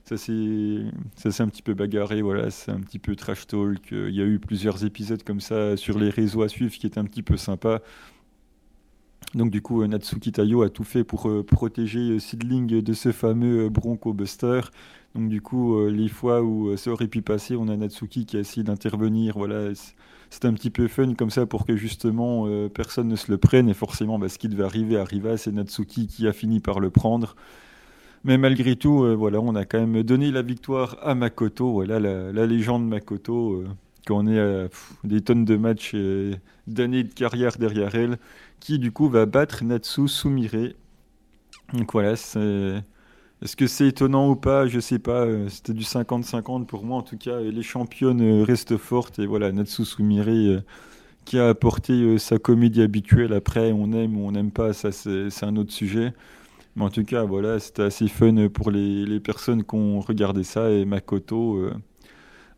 ça 0.06 0.18
s'est 0.18 1.44
un 1.44 1.48
petit 1.48 1.62
peu 1.62 1.74
bagarré, 1.74 2.22
voilà, 2.22 2.52
c'est 2.52 2.72
un 2.72 2.82
petit 2.82 3.00
peu 3.00 3.16
trash 3.16 3.48
talk. 3.48 3.92
Il 3.92 4.14
y 4.14 4.22
a 4.22 4.26
eu 4.26 4.40
plusieurs 4.40 4.84
épisodes 4.84 5.24
comme 5.24 5.40
ça 5.40 5.78
sur 5.78 5.98
les 5.98 6.10
réseaux 6.10 6.42
à 6.42 6.50
suivre 6.50 6.74
qui 6.74 6.86
étaient 6.86 7.00
un 7.00 7.06
petit 7.06 7.24
peu 7.24 7.38
sympas. 7.38 7.80
Donc 9.34 9.50
du 9.50 9.62
coup, 9.62 9.86
Natsuki 9.86 10.32
Tayo 10.32 10.62
a 10.62 10.70
tout 10.70 10.84
fait 10.84 11.04
pour 11.04 11.30
protéger 11.46 12.20
Sidling 12.20 12.82
de 12.82 12.94
ce 12.94 13.12
fameux 13.12 13.70
Bronco 13.70 14.14
Buster. 14.14 14.62
Donc 15.16 15.30
du 15.30 15.42
coup, 15.42 15.88
les 15.88 16.10
fois 16.10 16.42
où 16.42 16.76
ça 16.76 16.92
aurait 16.92 17.08
pu 17.08 17.22
passer, 17.22 17.56
on 17.56 17.70
a 17.70 17.78
Natsuki 17.78 18.26
qui 18.26 18.38
a 18.38 18.42
essayé 18.42 18.64
d'intervenir. 18.64 19.38
Voilà, 19.38 19.70
c'est 20.30 20.46
un 20.46 20.54
petit 20.54 20.70
peu 20.70 20.88
fun 20.90 21.14
comme 21.14 21.30
ça 21.30 21.46
pour 21.46 21.66
que 21.66 21.78
justement 21.78 22.46
personne 22.70 23.08
ne 23.08 23.16
se 23.16 23.32
le 23.32 23.38
prenne. 23.38 23.70
Et 23.70 23.74
forcément, 23.74 24.20
bah, 24.20 24.28
ce 24.28 24.38
qui 24.38 24.50
devait 24.50 24.66
arriver 24.66 24.98
arriva. 24.98 25.38
C'est 25.38 25.52
Natsuki 25.54 26.08
qui 26.08 26.28
a 26.28 26.34
fini 26.34 26.60
par 26.60 26.82
le 26.82 26.90
prendre. 26.90 27.36
Mais 28.24 28.38
malgré 28.38 28.76
tout, 28.76 29.04
euh, 29.04 29.16
voilà, 29.16 29.40
on 29.40 29.56
a 29.56 29.66
quand 29.66 29.80
même 29.80 30.04
donné 30.04 30.32
la 30.32 30.44
victoire 30.44 30.98
à 31.02 31.16
Makoto, 31.16 31.72
voilà, 31.72 32.00
la, 32.00 32.46
légende 32.46 32.88
Makoto, 32.88 33.54
euh, 33.54 33.68
quand 34.06 34.18
on 34.18 34.28
est 34.28 34.40
à 34.40 34.68
des 35.04 35.22
tonnes 35.22 35.46
de 35.46 35.58
matchs 35.58 35.96
et 35.96 36.32
d'années 36.68 37.04
de 37.04 37.14
carrière 37.14 37.58
derrière 37.58 37.96
elle, 37.96 38.20
qui 38.62 38.80
du 38.80 38.94
coup 38.94 39.10
va 39.10 39.26
battre 39.26 39.66
Natsu 39.66 40.08
Sumire. 40.08 40.74
Donc 41.74 41.92
voilà. 41.92 42.14
Est-ce 42.14 43.56
que 43.56 43.68
c'est 43.68 43.88
étonnant 43.88 44.30
ou 44.30 44.36
pas? 44.38 44.68
Je 44.68 44.80
sais 44.80 45.00
pas. 45.00 45.26
Euh, 45.26 45.50
c'était 45.50 45.74
du 45.74 45.84
50-50 45.84 46.66
pour 46.66 46.86
moi. 46.86 47.00
En 47.00 47.02
tout 47.02 47.18
cas, 47.18 47.42
les 47.42 47.64
championnes 47.64 48.44
restent 48.44 48.78
fortes. 48.78 49.20
Et 49.20 49.26
voilà, 49.26 49.52
Natsu 49.52 49.84
Sumire 49.84 50.62
qui 51.26 51.38
a 51.40 51.50
apporté 51.50 52.18
sa 52.18 52.38
comédie 52.40 52.82
habituelle. 52.82 53.34
Après, 53.34 53.72
on 53.72 53.92
aime 53.94 54.18
ou 54.18 54.28
on 54.28 54.32
n'aime 54.32 54.52
pas, 54.52 54.74
ça 54.74 54.92
c'est 54.92 55.44
un 55.44 55.56
autre 55.56 55.72
sujet. 55.72 56.14
Mais 56.76 56.84
en 56.84 56.90
tout 56.90 57.04
cas, 57.04 57.24
voilà, 57.24 57.60
c'était 57.60 57.84
assez 57.84 58.08
fun 58.08 58.48
pour 58.50 58.72
les, 58.72 59.20
personnes 59.20 59.64
qui 59.64 59.76
ont 59.76 60.00
regardé 60.00 60.44
ça. 60.44 60.72
Et 60.72 60.86
Makoto 60.86 61.58
euh, 61.58 61.74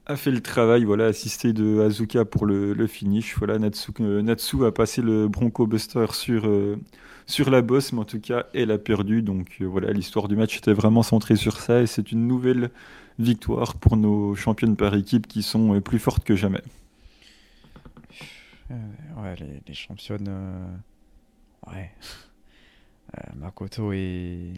a 0.05 0.15
fait 0.15 0.31
le 0.31 0.41
travail, 0.41 0.83
voilà, 0.83 1.05
assisté 1.05 1.53
de 1.53 1.79
Azuka 1.81 2.25
pour 2.25 2.45
le, 2.45 2.73
le 2.73 2.87
finish. 2.87 3.37
Voilà, 3.37 3.57
Natsu, 3.59 3.91
euh, 4.01 4.21
Natsu, 4.21 4.65
a 4.65 4.71
passé 4.71 5.01
le 5.01 5.27
Bronco 5.27 5.65
Buster 5.67 6.07
sur, 6.11 6.45
euh, 6.45 6.77
sur 7.25 7.49
la 7.49 7.61
bosse, 7.61 7.93
mais 7.93 7.99
en 7.99 8.05
tout 8.05 8.19
cas, 8.19 8.47
elle 8.53 8.71
a 8.71 8.77
perdu. 8.77 9.21
Donc 9.21 9.61
voilà, 9.61 9.91
l'histoire 9.91 10.27
du 10.27 10.35
match 10.35 10.57
était 10.57 10.73
vraiment 10.73 11.03
centrée 11.03 11.35
sur 11.35 11.59
ça. 11.59 11.81
Et 11.81 11.87
c'est 11.87 12.11
une 12.11 12.27
nouvelle 12.27 12.69
victoire 13.19 13.75
pour 13.75 13.95
nos 13.97 14.35
championnes 14.35 14.75
par 14.75 14.93
équipe 14.95 15.27
qui 15.27 15.43
sont 15.43 15.79
plus 15.81 15.99
fortes 15.99 16.23
que 16.23 16.35
jamais. 16.35 16.61
ouais, 18.69 19.35
les, 19.39 19.61
les 19.67 19.73
championnes. 19.73 20.29
Ouais. 21.67 21.91
Euh, 23.17 23.21
Makoto 23.35 23.93
et, 23.93 24.53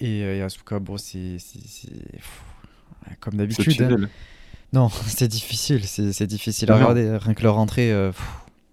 et, 0.00 0.24
euh, 0.24 0.44
Asuka, 0.44 0.78
bon, 0.80 0.96
c'est 0.96 1.38
comme 3.20 3.34
d'habitude. 3.34 3.80
Hein. 3.82 4.08
Non, 4.72 4.88
c'est 5.06 5.28
difficile, 5.28 5.84
c'est 5.84 6.26
difficile 6.26 6.70
à 6.70 6.76
regarder. 6.76 7.16
Rien 7.16 7.34
que 7.34 7.42
leur 7.42 7.58
entrée, 7.58 7.92
euh, 7.92 8.12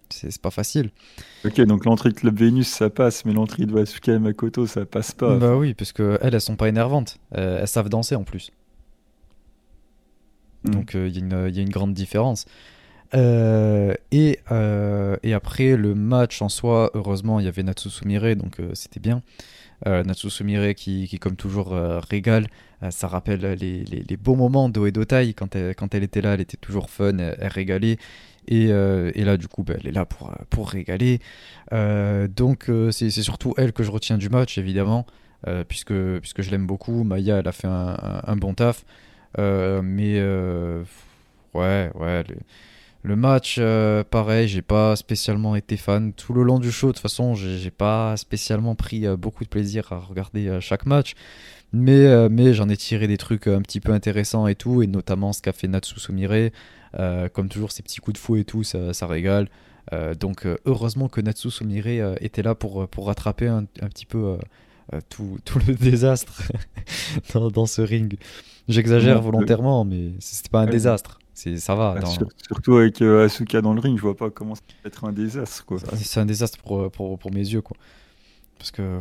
c'est 0.09 0.37
pas 0.41 0.51
facile. 0.51 0.91
Ok, 1.45 1.59
donc 1.61 1.85
l'entrée 1.85 2.09
de 2.09 2.15
Club 2.15 2.37
Vénus, 2.37 2.67
ça 2.67 2.89
passe, 2.89 3.25
mais 3.25 3.33
l'entrée 3.33 3.65
de 3.65 3.77
Asuka 3.77 4.13
et 4.13 4.19
Makoto, 4.19 4.67
ça 4.67 4.85
passe 4.85 5.11
pas. 5.11 5.37
Bah 5.37 5.55
oui, 5.55 5.73
parce 5.73 5.91
qu'elles, 5.91 6.19
elles 6.21 6.41
sont 6.41 6.55
pas 6.55 6.69
énervantes. 6.69 7.17
elles 7.31 7.67
savent 7.67 7.89
danser 7.89 8.15
en 8.15 8.23
plus. 8.23 8.51
Hmm. 10.63 10.71
Donc 10.71 10.93
il 10.93 11.15
y, 11.15 11.19
y, 11.19 11.59
a 11.59 11.61
une 11.61 11.69
grande 11.69 11.93
différence. 11.93 12.45
Euh, 13.15 13.93
et, 14.11 14.39
euh, 14.51 15.17
et, 15.23 15.33
après 15.33 15.75
le 15.75 15.93
match 15.93 16.41
en 16.41 16.49
soi, 16.49 16.89
heureusement, 16.93 17.39
il 17.39 17.45
y 17.45 17.49
avait 17.49 17.63
Natsu 17.63 17.89
Sumire, 17.89 18.35
donc 18.35 18.59
euh, 18.59 18.71
c'était 18.73 18.99
bien. 18.99 19.21
Natsu 19.85 20.29
Sumire 20.29 20.73
qui, 20.75 21.07
comme 21.19 21.35
toujours, 21.35 21.75
régale. 22.09 22.47
ça 22.89 23.07
rappelle 23.07 23.41
les, 23.59 24.17
beaux 24.17 24.35
moments 24.35 24.69
d'Oedotai. 24.69 25.33
Quand 25.33 25.55
elle, 25.55 25.75
quand 25.75 25.93
elle 25.95 26.03
était 26.03 26.21
là, 26.21 26.33
elle 26.33 26.41
était 26.41 26.57
toujours 26.57 26.89
fun, 26.89 27.17
elle, 27.17 27.47
régalait. 27.47 27.97
Et, 28.47 28.65
et, 28.65 29.23
là, 29.23 29.37
du 29.37 29.47
coup, 29.47 29.63
bah, 29.63 29.73
elle 29.79 29.87
est 29.87 29.91
là 29.91 30.05
pour, 30.05 30.69
régaler. 30.69 31.19
donc, 31.71 32.71
c'est 32.91 33.09
surtout 33.09 33.53
elle 33.57 33.73
que 33.73 33.83
je 33.83 33.91
retiens 33.91 34.17
du 34.17 34.29
match, 34.29 34.57
évidemment, 34.57 35.05
puisque, 35.67 35.93
puisque 36.19 36.41
je 36.41 36.51
l'aime 36.51 36.65
beaucoup. 36.65 37.03
Maya, 37.03 37.39
elle 37.39 37.47
a 37.47 37.51
fait 37.51 37.67
un, 37.67 38.35
bon 38.37 38.53
taf. 38.53 38.85
mais 39.37 40.21
ouais, 41.53 41.91
ouais. 41.95 42.23
Match, 43.17 43.57
euh, 43.59 44.03
pareil, 44.03 44.47
j'ai 44.47 44.61
pas 44.61 44.95
spécialement 44.95 45.57
été 45.57 45.75
fan 45.75 46.13
tout 46.13 46.33
le 46.33 46.43
long 46.43 46.57
du 46.57 46.71
show. 46.71 46.87
De 46.87 46.93
toute 46.93 47.01
façon, 47.01 47.35
j'ai 47.35 47.71
pas 47.71 48.15
spécialement 48.15 48.75
pris 48.75 49.05
euh, 49.05 49.17
beaucoup 49.17 49.43
de 49.43 49.49
plaisir 49.49 49.91
à 49.91 49.99
regarder 49.99 50.47
euh, 50.47 50.61
chaque 50.61 50.85
match. 50.85 51.13
Mais, 51.73 52.29
mais 52.29 52.53
j'en 52.53 52.69
ai 52.69 52.77
tiré 52.77 53.07
des 53.07 53.17
trucs 53.17 53.47
un 53.47 53.63
petit 53.63 53.79
peu 53.79 53.93
intéressants 53.93 54.45
et 54.45 54.53
tout, 54.53 54.83
et 54.83 54.87
notamment 54.87 55.33
ce 55.33 55.41
qu'a 55.41 55.53
fait 55.53 55.67
Natsu 55.67 55.99
Sumire. 55.99 56.51
comme 57.33 57.49
toujours, 57.49 57.71
ces 57.71 57.81
petits 57.81 57.99
coups 57.99 58.13
de 58.13 58.19
fou 58.19 58.35
et 58.35 58.43
tout, 58.45 58.61
ça, 58.61 58.93
ça 58.93 59.07
régale. 59.07 59.49
donc, 60.19 60.47
heureusement 60.65 61.09
que 61.09 61.19
Natsu 61.19 61.49
Sumire 61.49 61.87
était 62.21 62.43
là 62.43 62.53
pour, 62.53 62.87
pour 62.87 63.07
rattraper 63.07 63.47
un, 63.47 63.65
un 63.81 63.87
petit 63.87 64.05
peu 64.05 64.37
tout, 65.09 65.39
tout, 65.45 65.57
le 65.67 65.73
désastre 65.73 66.43
dans, 67.33 67.49
dans, 67.49 67.65
ce 67.65 67.81
ring. 67.81 68.19
J'exagère 68.67 69.19
volontairement, 69.19 69.83
mais 69.83 70.11
c'était 70.19 70.49
pas 70.49 70.61
un 70.61 70.67
désastre 70.67 71.17
ça 71.33 71.75
va. 71.75 71.95
Bah, 71.99 72.07
surtout 72.45 72.77
avec 72.77 73.01
euh, 73.01 73.25
Asuka 73.25 73.61
dans 73.61 73.73
le 73.73 73.79
ring, 73.79 73.97
je 73.97 74.01
vois 74.01 74.15
pas 74.15 74.29
comment 74.29 74.55
ça 74.55 74.61
peut 74.67 74.87
être 74.87 75.05
un 75.05 75.11
désastre. 75.11 75.65
C'est 75.95 76.19
un 76.19 76.25
désastre 76.25 76.59
pour, 76.59 76.91
pour, 76.91 77.17
pour, 77.17 77.31
mes 77.31 77.39
yeux. 77.39 77.61
Quoi. 77.61 77.77
Parce 78.57 78.71
que 78.71 78.99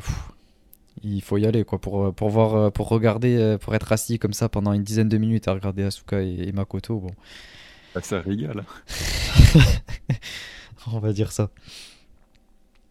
il 1.03 1.23
faut 1.23 1.39
y 1.39 1.47
aller 1.47 1.65
quoi, 1.65 1.81
pour, 1.81 2.15
pour, 2.15 2.31
voir, 2.31 2.55
euh, 2.55 2.71
pour 2.71 2.89
regarder, 2.89 3.37
euh, 3.37 3.59
pour 3.59 3.75
être 3.75 3.93
assis 3.93 4.19
comme 4.19 4.33
ça 4.33 4.49
pendant 4.49 4.73
une 4.73 4.83
dizaine 4.83 5.09
de 5.09 5.19
minutes 5.19 5.49
à 5.49 5.53
regarder 5.53 5.83
Asuka 5.85 6.21
et, 6.23 6.53
Makoto. 6.53 6.99
Bon. 6.99 7.11
Bah, 7.95 8.01
ça 8.03 8.21
régale. 8.21 8.65
On 10.93 10.99
va 10.99 11.13
dire 11.13 11.33
ça. 11.33 11.51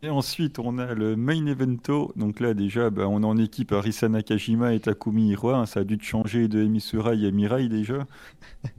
Et 0.04 0.10
ensuite, 0.10 0.58
on 0.58 0.80
a 0.80 0.96
le 0.96 1.16
main 1.16 1.46
evento. 1.46 2.12
Donc 2.16 2.40
là, 2.40 2.56
déjà, 2.56 2.90
bah, 2.90 3.08
on 3.08 3.22
est 3.22 3.26
en 3.26 3.38
équipe 3.38 3.72
Arisa 3.72 4.10
Nakajima 4.10 4.74
et 4.74 4.80
Takumi 4.80 5.30
Hiroa. 5.30 5.58
Hein. 5.58 5.66
Ça 5.68 5.82
a 5.82 5.84
dû 5.84 6.00
changer 6.02 6.48
de 6.48 6.64
Emisura 6.64 7.14
et 7.14 7.32
Mirai 7.32 7.70
déjà. 7.70 8.08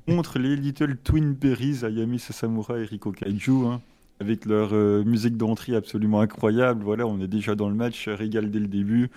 Contre 0.09 0.40
les 0.40 0.57
Little 0.57 0.97
Twin 0.97 1.32
Berries, 1.35 1.85
Ayami 1.85 2.19
Sasamura 2.19 2.81
et 2.81 2.85
Riko 2.85 3.12
Kaiju. 3.12 3.66
Hein. 3.66 3.81
avec 4.19 4.47
leur 4.47 4.70
euh, 4.73 5.05
musique 5.05 5.36
d'entrée 5.36 5.77
absolument 5.77 6.20
incroyable. 6.20 6.82
Voilà, 6.82 7.07
on 7.07 7.20
est 7.20 7.28
déjà 7.28 7.55
dans 7.55 7.69
le 7.69 7.77
match, 7.77 8.09
régal 8.09 8.51
dès 8.51 8.59
le 8.59 8.69
début. 8.69 9.09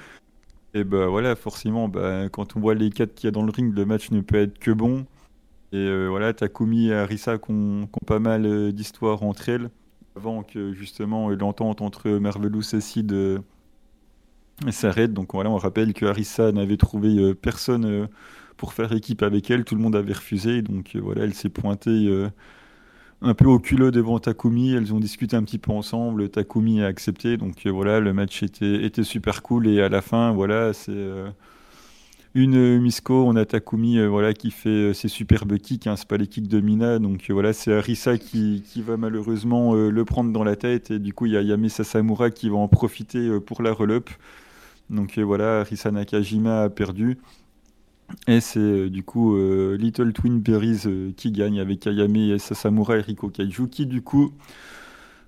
Et 0.76 0.84
ben 0.84 1.08
voilà, 1.08 1.36
forcément, 1.36 1.88
bah, 1.88 2.30
quand 2.30 2.56
on 2.56 2.60
voit 2.60 2.76
les 2.76 2.92
quatre 2.92 3.16
qu'il 3.16 3.28
y 3.28 3.30
a 3.30 3.32
dans 3.32 3.44
le 3.44 3.52
ring, 3.52 3.74
le 3.74 3.86
match 3.86 4.12
ne 4.12 4.22
peut 4.22 4.38
être 4.38 4.60
que 4.60 4.72
bon. 4.72 5.08
Et 5.72 5.78
euh, 5.78 6.08
voilà, 6.08 6.34
Takumi 6.34 6.90
et 6.90 6.94
Arisa 6.94 7.40
qui 7.40 7.52
ont, 7.52 7.88
pas 8.06 8.20
mal 8.20 8.46
euh, 8.46 8.72
d'histoires 8.72 9.24
entre 9.24 9.50
elles 9.50 9.70
avant 10.16 10.44
que 10.44 10.74
justement 10.74 11.30
l'entente 11.30 11.82
entre 11.82 12.10
Marvelous 12.10 12.76
et 12.76 12.82
Sid 12.82 13.12
euh, 13.12 13.40
s'arrête. 14.72 15.14
Donc 15.14 15.34
voilà, 15.34 15.50
on 15.50 15.58
rappelle 15.58 15.94
que 15.94 16.06
Harissa 16.06 16.52
n'avait 16.52 16.78
trouvé 16.78 17.10
euh, 17.18 17.34
personne 17.34 17.86
euh, 17.86 18.08
pour 18.58 18.74
faire 18.74 18.92
équipe 18.94 19.24
avec 19.24 19.52
elle, 19.52 19.66
tout 19.66 19.76
le 19.76 19.82
monde 19.82 19.96
avait 19.96 20.14
refusé. 20.14 20.62
Donc 20.62 20.96
voilà, 20.96 21.24
elle 21.24 21.34
s'est 21.34 21.50
pointée 21.50 22.10
un 23.22 23.34
peu 23.34 23.48
au 23.48 23.60
culot 23.60 23.92
devant 23.92 24.20
Takumi. 24.20 24.74
Elles 24.74 24.94
ont 24.94 25.00
discuté 25.02 25.36
un 25.36 25.44
petit 25.44 25.58
peu 25.58 25.72
ensemble. 25.72 26.30
Takumi 26.30 26.82
a 26.82 26.86
accepté. 26.88 27.36
Donc 27.36 27.68
voilà, 27.68 28.00
le 28.00 28.14
match 28.14 28.44
était, 28.44 28.86
était 28.86 29.04
super 29.04 29.44
cool. 29.44 29.68
Et 29.68 29.82
à 29.82 29.90
la 29.90 30.02
fin, 30.02 30.32
voilà, 30.32 30.72
c'est 30.72 31.12
une 32.36 32.56
euh, 32.58 32.80
Misko, 32.80 33.24
on 33.26 33.38
a 33.38 33.46
Takumi 33.46 33.98
euh, 33.98 34.08
voilà, 34.08 34.34
qui 34.34 34.52
fait 34.52 34.70
euh, 34.70 34.94
ses 34.94 35.08
superbes 35.08 35.58
kicks, 35.58 35.88
hein, 35.88 35.96
c'est 35.96 36.08
pas 36.08 36.18
les 36.18 36.28
kicks 36.28 36.50
de 36.50 36.60
Mina, 36.60 37.00
donc 37.00 37.32
voilà, 37.32 37.54
c'est 37.54 37.74
Arisa 37.74 38.18
qui, 38.18 38.62
va 38.86 38.98
malheureusement 38.98 39.74
le 39.74 40.06
prendre 40.06 40.32
dans 40.32 40.44
la 40.44 40.58
tête, 40.58 40.92
et 40.92 41.00
du 41.00 41.14
coup 41.14 41.26
il 41.26 41.32
y 41.32 41.38
a 41.38 41.42
Yamesa 41.42 41.86
Samura 41.86 42.30
qui 42.30 42.50
va 42.50 42.58
en 42.58 42.68
profiter 42.68 43.40
pour 43.40 43.64
la 43.64 43.72
relup. 43.72 44.10
Donc 44.90 45.18
voilà, 45.18 45.62
Arisa 45.62 45.90
Nakajima 45.92 46.64
a 46.64 46.70
perdu. 46.70 47.18
Et 48.28 48.40
c'est 48.42 48.90
du 48.90 49.02
coup 49.02 49.36
Little 49.78 50.14
Twin 50.14 50.40
Berries 50.40 51.14
qui 51.16 51.32
gagne 51.32 51.60
avec 51.60 51.88
Ayame 51.88 52.38
Sasamura 52.38 52.98
et 52.98 53.02
Riko 53.02 53.30
Kaiju 53.30 53.68
qui 53.68 53.88
du 53.88 54.02
coup 54.04 54.32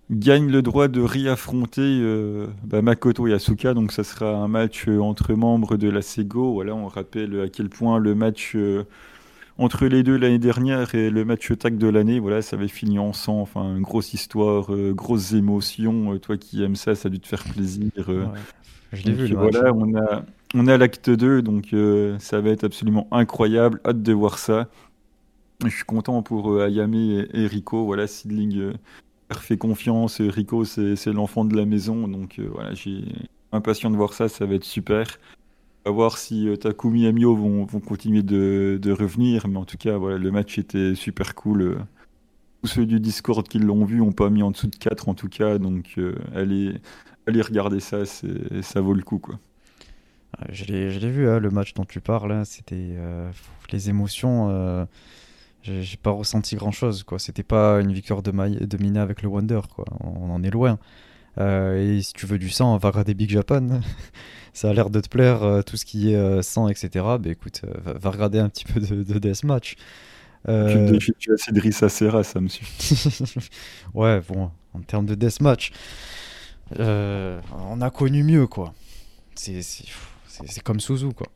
gagne 0.09 0.49
le 0.49 0.61
droit 0.61 0.87
de 0.87 1.01
réaffronter 1.01 1.81
euh, 2.01 2.47
bah, 2.63 2.81
Makoto 2.81 3.27
et 3.27 3.33
Asuka. 3.33 3.73
Donc 3.73 3.91
ça 3.91 4.03
sera 4.03 4.35
un 4.35 4.47
match 4.47 4.87
euh, 4.87 4.99
entre 4.99 5.33
membres 5.33 5.77
de 5.77 5.89
la 5.89 6.01
Sego. 6.01 6.53
Voilà, 6.53 6.75
on 6.75 6.87
rappelle 6.87 7.41
à 7.41 7.49
quel 7.49 7.69
point 7.69 7.99
le 7.99 8.15
match 8.15 8.53
euh, 8.55 8.83
entre 9.57 9.87
les 9.87 10.03
deux 10.03 10.17
l'année 10.17 10.39
dernière 10.39 10.93
et 10.95 11.09
le 11.09 11.25
match 11.25 11.51
tag 11.57 11.77
de 11.77 11.87
l'année, 11.87 12.19
voilà, 12.19 12.43
ça 12.43 12.55
avait 12.55 12.67
fini 12.67 12.99
en 12.99 13.11
sang. 13.11 13.41
Enfin, 13.41 13.75
une 13.75 13.81
grosse 13.81 14.13
histoire, 14.13 14.67
grosses 14.91 15.33
émotions. 15.33 16.17
toi 16.19 16.37
qui 16.37 16.63
aimes 16.63 16.75
ça, 16.75 16.93
ça 16.93 17.07
a 17.07 17.09
dû 17.09 17.19
te 17.19 17.27
faire 17.27 17.43
plaisir. 17.43 17.91
Je 18.93 19.03
l'ai 19.03 19.13
vu. 19.13 19.33
voilà, 19.33 19.73
on 19.73 19.95
a, 19.95 20.23
on 20.53 20.67
a 20.67 20.77
l'acte 20.77 21.09
2, 21.09 21.41
donc 21.41 21.75
ça 22.19 22.39
va 22.39 22.51
être 22.51 22.65
absolument 22.65 23.07
incroyable. 23.09 23.81
Hâte 23.83 24.03
de 24.03 24.13
voir 24.13 24.37
ça. 24.37 24.69
Je 25.65 25.69
suis 25.69 25.85
content 25.85 26.21
pour 26.21 26.61
Ayame 26.61 26.93
et, 26.93 27.27
et 27.33 27.47
Rico. 27.47 27.83
Voilà, 27.83 28.05
Sidling 28.05 28.73
fait 29.35 29.57
confiance. 29.57 30.21
Rico, 30.21 30.65
c'est 30.65 31.05
l'enfant 31.07 31.45
de 31.45 31.55
la 31.55 31.65
maison. 31.65 32.07
Donc 32.07 32.39
euh, 32.39 32.49
voilà, 32.51 32.73
j'ai 32.73 33.03
impatient 33.51 33.89
de 33.89 33.95
voir 33.95 34.13
ça. 34.13 34.29
Ça 34.29 34.45
va 34.45 34.55
être 34.55 34.63
super. 34.63 35.19
On 35.85 35.91
voir 35.91 36.17
si 36.17 36.49
euh, 36.49 36.57
Takumi 36.57 37.05
et 37.05 37.13
Mio 37.13 37.35
vont, 37.35 37.65
vont 37.65 37.79
continuer 37.79 38.23
de, 38.23 38.79
de, 38.81 38.91
revenir. 38.91 39.47
Mais 39.47 39.57
en 39.57 39.65
tout 39.65 39.77
cas, 39.77 39.97
voilà, 39.97 40.17
le 40.17 40.31
match 40.31 40.57
était 40.57 40.95
super 40.95 41.35
cool. 41.35 41.77
tous 42.61 42.69
ceux 42.69 42.85
du 42.85 42.99
Discord 42.99 43.47
qui 43.47 43.59
l'ont 43.59 43.85
vu 43.85 44.01
ont 44.01 44.11
pas 44.11 44.29
mis 44.29 44.43
en 44.43 44.51
dessous 44.51 44.67
de 44.67 44.75
4 44.75 45.09
en 45.09 45.13
tout 45.13 45.29
cas, 45.29 45.57
donc 45.57 45.97
allez, 46.35 46.75
allez 47.25 47.41
regarder 47.41 47.79
ça, 47.79 48.03
ça 48.05 48.81
vaut 48.81 48.93
le 48.93 49.03
coup 49.03 49.19
quoi. 49.19 49.39
Je 50.49 50.65
l'ai 50.65 51.09
vu, 51.09 51.29
hein, 51.29 51.39
le 51.39 51.49
match 51.51 51.73
dont 51.73 51.85
tu 51.85 52.01
parles, 52.01 52.33
hein, 52.33 52.43
c'était 52.43 52.97
les 53.71 53.89
émotions 53.89 54.87
j'ai 55.63 55.97
pas 55.97 56.11
ressenti 56.11 56.55
grand 56.55 56.71
chose 56.71 57.03
quoi. 57.03 57.19
C'était 57.19 57.43
pas 57.43 57.79
une 57.79 57.91
victoire 57.91 58.21
de, 58.21 58.31
de 58.31 58.77
Mina 58.77 59.01
avec 59.01 59.21
le 59.21 59.29
Wonder 59.29 59.61
quoi. 59.73 59.85
On 60.01 60.31
en 60.31 60.43
est 60.43 60.49
loin. 60.49 60.79
Euh, 61.39 61.97
et 61.97 62.01
si 62.01 62.13
tu 62.13 62.25
veux 62.25 62.39
du 62.39 62.49
sang 62.49 62.77
va 62.77 62.89
regarder 62.89 63.13
Big 63.13 63.29
Japan. 63.29 63.81
Ça 64.53 64.69
a 64.69 64.73
l'air 64.73 64.89
de 64.89 64.99
te 64.99 65.07
plaire 65.07 65.43
euh, 65.43 65.61
tout 65.61 65.77
ce 65.77 65.85
qui 65.85 66.11
est 66.11 66.15
euh, 66.15 66.41
sang 66.41 66.67
etc 66.67 66.89
bah 67.19 67.29
écoute 67.29 67.61
va, 67.83 68.09
regarder 68.09 68.39
un 68.39 68.49
petit 68.49 68.65
peu 68.65 68.79
de, 68.79 69.03
de 69.03 69.19
Deathmatch 69.19 69.75
euh... 70.47 70.97
tu, 70.97 71.31
as 71.31 71.37
Cédric 71.37 71.73
Serra 71.73 72.23
ça 72.23 72.41
me 72.41 72.47
suffit. 72.47 73.23
Ouais 73.93 74.19
bon 74.27 74.49
en 74.73 74.79
termes 74.79 75.05
de 75.05 75.13
Deathmatch 75.13 75.71
on 76.79 77.81
a 77.81 77.89
connu 77.91 78.23
mieux 78.23 78.47
quoi. 78.47 78.73
C'est 79.35 80.63
comme 80.63 80.79
Suzu 80.79 81.13
quoi 81.13 81.27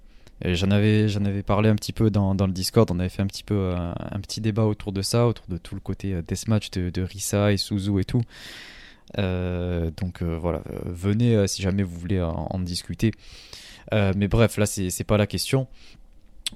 J'en 0.44 0.72
avais, 0.72 1.08
j'en 1.08 1.24
avais 1.26 1.44
parlé 1.44 1.70
un 1.70 1.76
petit 1.76 1.94
peu 1.94 2.10
dans, 2.10 2.34
dans, 2.34 2.48
le 2.48 2.54
Discord, 2.54 2.90
on 2.90 3.00
avait 3.00 3.10
fait 3.10 3.22
un 3.22 3.28
petit 3.28 3.44
peu 3.44 3.54
euh, 3.54 3.76
un, 3.76 4.20
petit 4.22 4.42
débat 4.42 4.64
autour 4.66 4.92
de 4.92 5.04
ça, 5.04 5.28
autour 5.28 5.46
de 5.48 5.58
tout 5.58 5.76
le 5.76 5.82
côté 5.82 6.14
euh, 6.14 6.24
deathmatch 6.24 6.72
de, 6.72 6.90
de 6.90 7.04
Risa 7.04 7.52
et 7.52 7.58
Suzu 7.58 8.00
et 8.00 8.06
tout. 8.06 8.24
Euh, 9.20 9.92
donc 9.98 10.24
voilà, 10.24 10.64
venez 10.86 11.48
si 11.48 11.62
jamais 11.62 11.84
vous 11.84 12.00
voulez 12.00 12.22
en, 12.22 12.60
discuter. 12.60 13.12
mais 13.92 14.28
bref, 14.28 14.58
là 14.58 14.66
c'est 14.66 15.04
pas 15.04 15.18
la 15.18 15.28
question. 15.28 15.68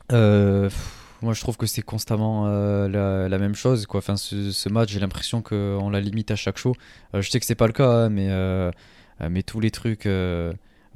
moi 0.10 1.34
je 1.34 1.40
trouve 1.41 1.57
que 1.57 1.68
c'est 1.68 1.84
constamment 1.84 2.48
la, 2.88 3.38
même 3.38 3.56
chose. 3.56 3.86
Quoi. 3.86 3.99
Enfin, 3.99 4.18
ce, 4.18 4.52
ce 4.52 4.70
match, 4.70 4.90
j'ai 4.90 4.99
l'impression 4.99 5.41
qu'on 5.44 5.90
la 5.91 5.99
limite 5.99 6.32
à 6.32 6.36
chaque 6.36 6.57
show. 6.57 6.74
je 7.14 7.30
sais 7.30 7.40
que 7.40 7.45
c'est 7.45 7.56
pas 7.56 7.68
le 7.68 7.74
cas, 7.74 7.90
hein, 7.90 8.10
mais, 8.10 8.30
mais 9.30 9.44
tous 9.44 9.60
les 9.60 9.70
trucs 9.70 10.07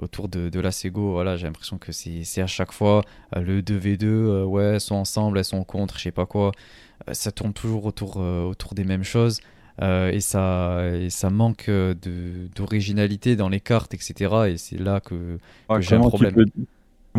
autour 0.02 0.30
de, 0.30 0.50
de 0.50 0.60
la 0.60 0.72
Sego, 0.72 1.12
voilà, 1.12 1.36
j'ai 1.36 1.46
l'impression 1.46 1.78
que 1.78 1.92
c'est 1.92 2.42
à 2.42 2.48
chaque 2.48 2.72
fois 2.72 3.04
euh, 3.36 3.42
le 3.42 3.62
2v2, 3.62 4.06
euh, 4.06 4.44
ouais, 4.44 4.64
elles 4.64 4.82
sont 4.82 4.96
ensemble, 4.96 5.38
elles 5.38 5.46
sont 5.46 5.64
contre, 5.64 5.98
je 5.98 6.04
sais 6.04 6.12
pas 6.12 6.26
quoi. 6.26 6.52
Euh, 7.08 7.14
ça 7.14 7.32
tourne 7.32 7.54
toujours 7.54 7.86
autour, 7.86 8.18
autour 8.18 8.74
des 8.74 8.84
mêmes 8.84 9.04
choses. 9.04 9.40
et, 9.82 10.20
ça, 10.20 10.82
et 10.94 11.10
ça 11.10 11.30
manque 11.30 11.70
d'originalité 12.56 13.36
dans 13.36 13.50
les 13.50 13.62
cartes, 13.62 13.94
etc. 13.94 14.14
Et 14.50 14.58
c'est 14.58 14.80
là 14.80 15.00
que, 15.00 15.40
que 15.70 15.82
j'ai 15.82 15.96
un 15.96 16.02
problème. 16.02 16.46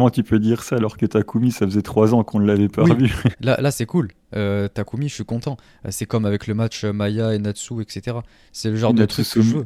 Comment 0.00 0.08
tu 0.08 0.22
peux 0.22 0.38
dire 0.38 0.62
ça 0.62 0.76
alors 0.76 0.96
que 0.96 1.04
Takumi, 1.04 1.52
ça 1.52 1.66
faisait 1.66 1.82
trois 1.82 2.14
ans 2.14 2.24
qu'on 2.24 2.40
ne 2.40 2.46
l'avait 2.46 2.70
pas 2.70 2.84
vu 2.84 3.12
Là, 3.42 3.60
là 3.60 3.70
c'est 3.70 3.84
cool. 3.84 4.08
Euh, 4.34 4.66
Takumi, 4.66 5.10
je 5.10 5.14
suis 5.14 5.26
content. 5.26 5.58
Euh, 5.84 5.90
c'est 5.90 6.06
comme 6.06 6.24
avec 6.24 6.46
le 6.46 6.54
match 6.54 6.84
euh, 6.84 6.92
Maya 6.94 7.34
et 7.34 7.38
Natsu, 7.38 7.82
etc. 7.82 8.16
C'est 8.50 8.70
le 8.70 8.76
genre 8.76 8.94
de 8.94 9.04
truc 9.04 9.28
que 9.28 9.42
je 9.42 9.58
veux. 9.58 9.64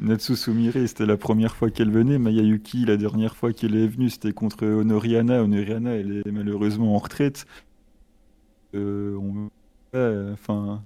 Natsu 0.00 0.34
Sumire, 0.34 0.72
c'était 0.86 1.04
la 1.04 1.18
première 1.18 1.54
fois 1.54 1.68
qu'elle 1.68 1.90
venait. 1.90 2.16
Maya 2.16 2.40
Yuki, 2.40 2.86
la 2.86 2.96
dernière 2.96 3.36
fois 3.36 3.52
qu'elle 3.52 3.76
est 3.76 3.86
venue, 3.86 4.08
c'était 4.08 4.32
contre 4.32 4.64
Honoriana. 4.64 5.42
Honoriana, 5.42 5.90
elle 5.90 6.22
est 6.24 6.32
malheureusement 6.32 6.94
en 6.94 6.98
retraite. 6.98 7.44
enfin, 8.72 10.82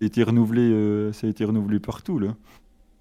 été 0.00 0.22
renouvelé, 0.22 1.12
ça 1.12 1.26
a 1.26 1.30
été 1.30 1.44
renouvelé 1.44 1.78
partout 1.78 2.18
là. 2.18 2.34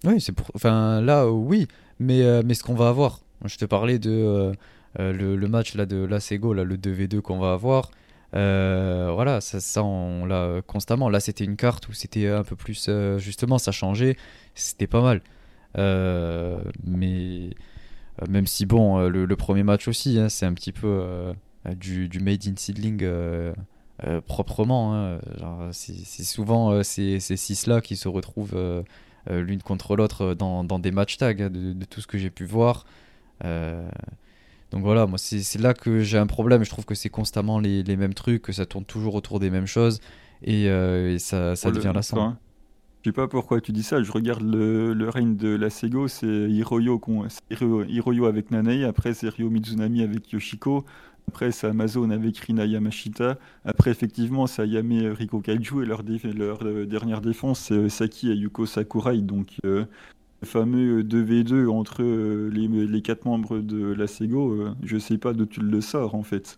Oui, 0.03 0.19
c'est 0.19 0.33
pour. 0.33 0.51
Enfin, 0.53 0.99
là, 0.99 1.31
oui, 1.31 1.69
mais, 1.97 2.43
mais 2.43 2.55
ce 2.55 2.63
qu'on 2.63 2.75
va 2.75 2.89
avoir. 2.89 3.21
Je 3.45 3.55
te 3.55 3.63
parlais 3.63 3.99
de 3.99 4.51
euh, 4.97 5.13
le, 5.13 5.47
match 5.47 5.75
là 5.75 5.85
de 5.85 5.97
l'Asego, 5.97 6.53
là, 6.53 6.63
le 6.63 6.77
2v2 6.77 7.21
qu'on 7.21 7.39
va 7.39 7.53
avoir, 7.53 7.91
euh, 8.35 9.11
voilà, 9.13 9.41
ça, 9.41 9.83
on 9.83 10.25
l'a 10.25 10.61
constamment. 10.65 11.09
Là, 11.09 11.19
c'était 11.19 11.43
une 11.43 11.55
carte 11.57 11.87
où 11.89 11.93
c'était 11.93 12.27
un 12.27 12.43
peu 12.43 12.55
plus. 12.55 12.87
Euh, 12.89 13.17
justement, 13.19 13.57
ça 13.57 13.71
changeait. 13.71 14.17
C'était 14.55 14.87
pas 14.87 15.01
mal. 15.01 15.21
mais 16.83 17.49
même 18.27 18.47
si, 18.47 18.65
bon, 18.65 19.07
le, 19.07 19.35
premier 19.35 19.63
match 19.63 19.87
aussi, 19.87 20.19
hein, 20.19 20.29
c'est 20.29 20.45
un 20.45 20.53
petit 20.53 20.71
peu 20.71 21.33
du, 21.75 22.09
made 22.19 22.47
in 22.47 22.55
seedling 22.55 23.05
proprement. 24.27 24.95
Hein. 24.95 25.19
c'est 25.71 26.23
souvent 26.23 26.83
ces, 26.83 27.19
six-là 27.19 27.81
qui 27.81 27.95
se 27.95 28.07
retrouvent 28.07 28.83
l'une 29.29 29.61
contre 29.61 29.95
l'autre 29.95 30.33
dans, 30.33 30.63
dans, 30.63 30.79
des 30.79 30.91
match 30.91 31.17
tags, 31.17 31.33
hein, 31.39 31.49
de, 31.49 31.85
tout 31.85 32.01
ce 32.01 32.07
que 32.07 32.17
j'ai 32.17 32.29
pu 32.29 32.45
voir. 32.45 32.85
Donc 34.71 34.83
voilà, 34.83 35.07
moi 35.07 35.17
c'est 35.17 35.59
là 35.59 35.73
que 35.73 36.01
j'ai 36.01 36.17
un 36.17 36.27
problème. 36.27 36.63
Je 36.63 36.69
trouve 36.69 36.85
que 36.85 36.95
c'est 36.95 37.09
constamment 37.09 37.59
les, 37.59 37.83
les, 37.83 37.95
mêmes 37.95 38.13
trucs, 38.13 38.43
que 38.43 38.51
ça 38.51 38.65
tourne 38.65 38.85
toujours 38.85 39.15
autour 39.15 39.39
des 39.39 39.49
mêmes 39.49 39.65
choses 39.65 39.99
et, 40.43 40.69
euh, 40.69 41.15
et 41.15 41.19
ça, 41.19 41.55
ça 41.55 41.71
devient 41.71 41.91
lassant. 41.93 42.35
Je 43.01 43.09
sais 43.09 43.13
pas 43.13 43.27
pourquoi 43.29 43.61
tu 43.61 43.71
dis 43.71 43.83
ça. 43.83 44.03
Je 44.03 44.11
regarde 44.11 44.43
le, 44.43 44.93
le 44.93 45.09
règne 45.09 45.37
de 45.37 45.49
la 45.49 45.69
Sego, 45.69 46.07
c'est 46.07 46.27
Hiroyo, 46.27 47.01
Hiroyo 47.49 48.25
avec 48.25 48.51
Nanae, 48.51 48.83
après 48.83 49.13
c'est 49.13 49.29
Ryo 49.29 49.49
Mizunami 49.49 50.03
avec 50.03 50.29
Yoshiko, 50.31 50.85
après 51.29 51.51
c'est 51.51 51.67
Amazon 51.67 52.09
avec 52.09 52.37
Rina 52.39 52.65
Yamashita, 52.65 53.37
après 53.63 53.91
effectivement 53.91 54.47
c'est 54.47 54.63
Ayame 54.63 55.13
Riko 55.13 55.39
Kaiju 55.39 55.83
et 55.83 55.85
leur, 55.85 56.03
leur 56.03 56.63
euh, 56.63 56.85
dernière 56.85 57.21
défense 57.21 57.59
c'est 57.59 57.87
Saki 57.87 58.31
et 58.31 58.35
Yuko 58.35 58.65
Sakurai. 58.65 59.21
Donc 59.21 59.53
euh, 59.63 59.85
fameux 60.43 61.03
2v2 61.03 61.53
euh, 61.53 61.71
entre 61.71 62.01
euh, 62.01 62.49
les, 62.49 62.67
les, 62.67 63.01
quatre 63.01 63.25
membres 63.25 63.59
de 63.59 63.93
la 63.93 64.07
Sego, 64.07 64.53
euh, 64.53 64.73
je 64.83 64.97
sais 64.97 65.17
pas 65.17 65.33
d'où 65.33 65.45
tu 65.45 65.61
le 65.61 65.81
sors 65.81 66.15
en 66.15 66.23
fait. 66.23 66.57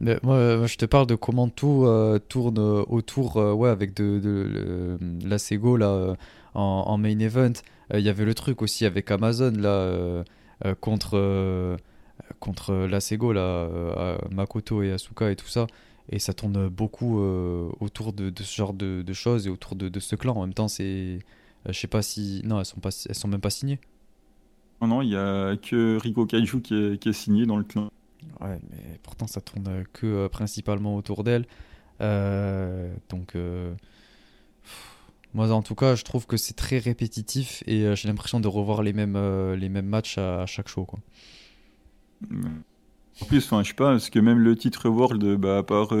Mais 0.00 0.18
moi, 0.22 0.66
je 0.66 0.76
te 0.76 0.84
parle 0.84 1.06
de 1.06 1.14
comment 1.14 1.48
tout 1.48 1.86
tourne 2.28 2.58
autour, 2.58 3.36
ouais, 3.36 3.70
avec 3.70 3.94
de, 3.94 4.18
de, 4.18 4.98
la 5.24 5.36
là, 5.78 6.16
en, 6.54 6.98
main 6.98 7.18
event. 7.20 7.52
Il 7.94 8.00
y 8.00 8.08
avait 8.08 8.24
le 8.24 8.34
truc 8.34 8.60
aussi 8.60 8.86
avec 8.86 9.10
Amazon 9.12 9.52
là, 9.52 10.24
contre, 10.80 11.76
contre 12.40 12.74
la 12.74 13.00
Sego, 13.00 13.32
là, 13.32 13.68
Makoto 14.32 14.82
et 14.82 14.90
Asuka 14.90 15.30
et 15.30 15.36
tout 15.36 15.46
ça. 15.46 15.68
Et 16.10 16.18
ça 16.18 16.34
tourne 16.34 16.68
beaucoup 16.68 17.20
autour 17.80 18.12
de, 18.12 18.30
de, 18.30 18.42
ce 18.42 18.56
genre 18.56 18.74
de, 18.74 19.12
choses 19.12 19.46
et 19.46 19.50
autour 19.50 19.76
de, 19.76 20.00
ce 20.00 20.16
clan. 20.16 20.34
En 20.34 20.40
même 20.40 20.54
temps, 20.54 20.68
c'est 20.68 20.84
euh, 20.84 21.18
je 21.66 21.78
sais 21.78 21.86
pas 21.86 22.02
si. 22.02 22.42
Non, 22.44 22.58
elles 22.58 22.64
sont, 22.64 22.80
pas... 22.80 22.90
elles 23.08 23.14
sont 23.14 23.28
même 23.28 23.40
pas 23.40 23.50
signées. 23.50 23.80
Non, 24.80 24.88
non, 24.88 25.02
il 25.02 25.10
y 25.10 25.16
a 25.16 25.56
que 25.56 25.98
Riko 25.98 26.26
Kaiju 26.26 26.60
qui 26.60 26.74
est, 26.74 26.98
qui 26.98 27.08
est 27.08 27.14
signé 27.14 27.46
dans 27.46 27.56
le 27.56 27.64
clan. 27.64 27.90
Ouais, 28.40 28.58
mais 28.70 28.98
pourtant 29.02 29.26
ça 29.26 29.40
tourne 29.40 29.84
que 29.92 30.06
euh, 30.06 30.28
principalement 30.28 30.96
autour 30.96 31.24
d'elle. 31.24 31.46
Euh, 32.00 32.92
donc, 33.08 33.36
moi 35.32 35.50
en 35.50 35.62
tout 35.62 35.74
cas, 35.74 35.94
je 35.94 36.04
trouve 36.04 36.26
que 36.26 36.36
c'est 36.36 36.54
très 36.54 36.78
répétitif 36.78 37.62
et 37.66 37.94
j'ai 37.96 38.08
l'impression 38.08 38.40
de 38.40 38.48
revoir 38.48 38.82
les 38.82 38.92
mêmes, 38.92 39.18
les 39.54 39.68
mêmes 39.68 39.86
matchs 39.86 40.18
à, 40.18 40.46
chaque 40.46 40.68
show. 40.68 40.84
Quoi. 40.84 41.00
En 43.22 43.24
plus, 43.26 43.48
je 43.48 43.62
sais 43.62 43.74
pas, 43.74 43.92
parce 43.92 44.10
que 44.10 44.18
même 44.18 44.38
le 44.38 44.56
titre 44.56 44.88
World, 44.88 45.36
bah, 45.36 45.58
à 45.58 45.62
part 45.62 45.92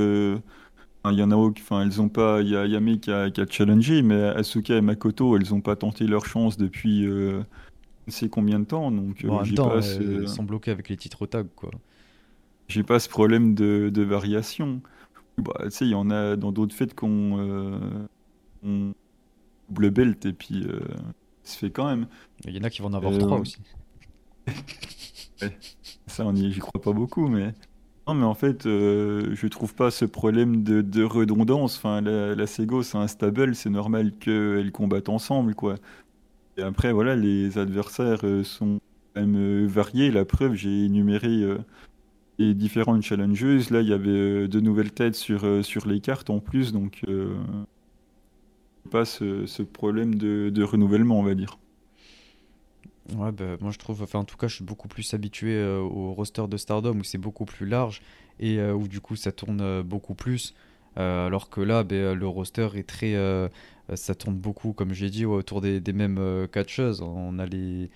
il 1.12 1.18
y 1.18 1.22
en 1.22 1.30
a 1.30 1.36
enfin, 1.36 1.82
elles 1.82 2.00
ont 2.00 2.08
pas, 2.08 2.40
il 2.40 2.48
y 2.48 2.56
a 2.56 2.66
Yame 2.66 2.98
qui 2.98 3.10
a, 3.10 3.30
qui 3.30 3.40
a, 3.40 3.46
challengé, 3.46 4.02
mais 4.02 4.22
Asuka 4.22 4.76
et 4.76 4.80
Makoto, 4.80 5.36
elles 5.36 5.52
ont 5.52 5.60
pas 5.60 5.76
tenté 5.76 6.06
leur 6.06 6.24
chance 6.26 6.56
depuis 6.56 7.06
euh, 7.06 7.42
c'est 8.08 8.28
combien 8.28 8.58
de 8.58 8.64
temps, 8.64 8.90
donc 8.90 9.24
euh, 9.24 9.28
bon, 9.28 9.42
temps, 9.54 9.78
elles 9.78 10.28
sont 10.28 10.42
bloquées 10.42 10.70
avec 10.70 10.88
les 10.88 10.96
titres 10.96 11.26
tag, 11.26 11.46
quoi. 11.56 11.70
J'ai 12.68 12.82
pas 12.82 12.98
ce 12.98 13.08
problème 13.08 13.54
de, 13.54 13.90
de 13.92 14.02
variation. 14.02 14.80
Bah, 15.36 15.52
tu 15.64 15.70
sais, 15.70 15.84
il 15.84 15.90
y 15.90 15.94
en 15.94 16.10
a 16.10 16.36
dans 16.36 16.52
d'autres 16.52 16.74
fêtes 16.74 16.94
qu'on 16.94 17.38
euh, 17.38 18.92
double 19.68 19.90
belt 19.90 20.24
et 20.24 20.32
puis 20.32 20.64
euh, 20.64 20.80
se 21.42 21.58
fait 21.58 21.70
quand 21.70 21.86
même. 21.86 22.06
Il 22.46 22.56
y 22.56 22.58
en 22.58 22.64
a 22.64 22.70
qui 22.70 22.80
vont 22.80 22.88
en 22.88 22.94
avoir 22.94 23.16
trois 23.18 23.40
aussi. 23.40 23.58
Ça, 26.06 26.24
on 26.24 26.34
y, 26.34 26.52
j'y 26.52 26.60
crois 26.60 26.80
pas 26.80 26.92
beaucoup, 26.92 27.28
mais 27.28 27.52
non, 28.06 28.12
mais 28.14 28.24
en 28.24 28.34
fait, 28.34 28.66
euh, 28.66 29.34
je 29.34 29.46
trouve 29.46 29.74
pas 29.74 29.90
ce 29.90 30.04
problème 30.04 30.62
de, 30.62 31.02
redondance. 31.04 31.78
Enfin, 31.78 32.02
la, 32.02 32.46
Sego, 32.46 32.82
c'est 32.82 32.98
instable, 32.98 33.54
c'est 33.54 33.70
normal 33.70 34.12
qu'elles 34.18 34.72
combattent 34.72 35.08
ensemble, 35.08 35.54
quoi. 35.54 35.76
Et 36.58 36.62
après, 36.62 36.92
voilà, 36.92 37.16
les 37.16 37.58
adversaires 37.58 38.20
euh, 38.24 38.44
sont 38.44 38.78
quand 39.14 39.22
même 39.22 39.36
euh, 39.36 39.66
variés. 39.66 40.10
La 40.10 40.26
preuve, 40.26 40.54
j'ai 40.54 40.84
énuméré 40.84 41.44
les 42.38 42.54
différentes 42.54 43.02
challengeuses. 43.02 43.70
Là, 43.70 43.80
il 43.80 43.88
y 43.88 43.94
avait 43.94 44.48
de 44.48 44.60
nouvelles 44.60 44.92
têtes 44.92 45.14
sur, 45.14 45.64
sur 45.64 45.86
les 45.88 46.00
cartes 46.00 46.28
en 46.28 46.40
plus, 46.40 46.72
donc 46.72 47.02
pas 48.90 49.06
ce, 49.06 49.62
problème 49.62 50.14
de 50.16 50.62
renouvellement, 50.62 51.18
on 51.20 51.22
va 51.22 51.34
dire. 51.34 51.58
Ouais, 53.12 53.32
bah, 53.32 53.56
moi 53.60 53.70
je 53.70 53.78
trouve, 53.78 54.02
enfin 54.02 54.20
en 54.20 54.24
tout 54.24 54.36
cas, 54.36 54.48
je 54.48 54.56
suis 54.56 54.64
beaucoup 54.64 54.88
plus 54.88 55.12
habitué 55.12 55.54
euh, 55.54 55.78
au 55.78 56.14
roster 56.14 56.46
de 56.48 56.56
Stardom 56.56 56.98
où 56.98 57.04
c'est 57.04 57.18
beaucoup 57.18 57.44
plus 57.44 57.66
large 57.66 58.00
et 58.40 58.58
euh, 58.58 58.72
où 58.72 58.88
du 58.88 59.00
coup 59.00 59.14
ça 59.14 59.30
tourne 59.30 59.60
euh, 59.60 59.82
beaucoup 59.82 60.14
plus. 60.14 60.54
alors 60.96 61.50
que 61.50 61.60
là, 61.60 61.82
bah, 61.84 62.14
le 62.14 62.26
roster 62.26 62.68
est 62.76 62.88
très. 62.88 63.14
ça 63.94 64.14
tourne 64.14 64.36
beaucoup, 64.36 64.72
comme 64.72 64.94
j'ai 64.94 65.10
dit, 65.10 65.26
autour 65.26 65.60
des, 65.60 65.80
mêmes 65.92 66.48
catcheuses. 66.52 67.02
On 67.02 67.38
a 67.38 67.46
les, 67.46 67.90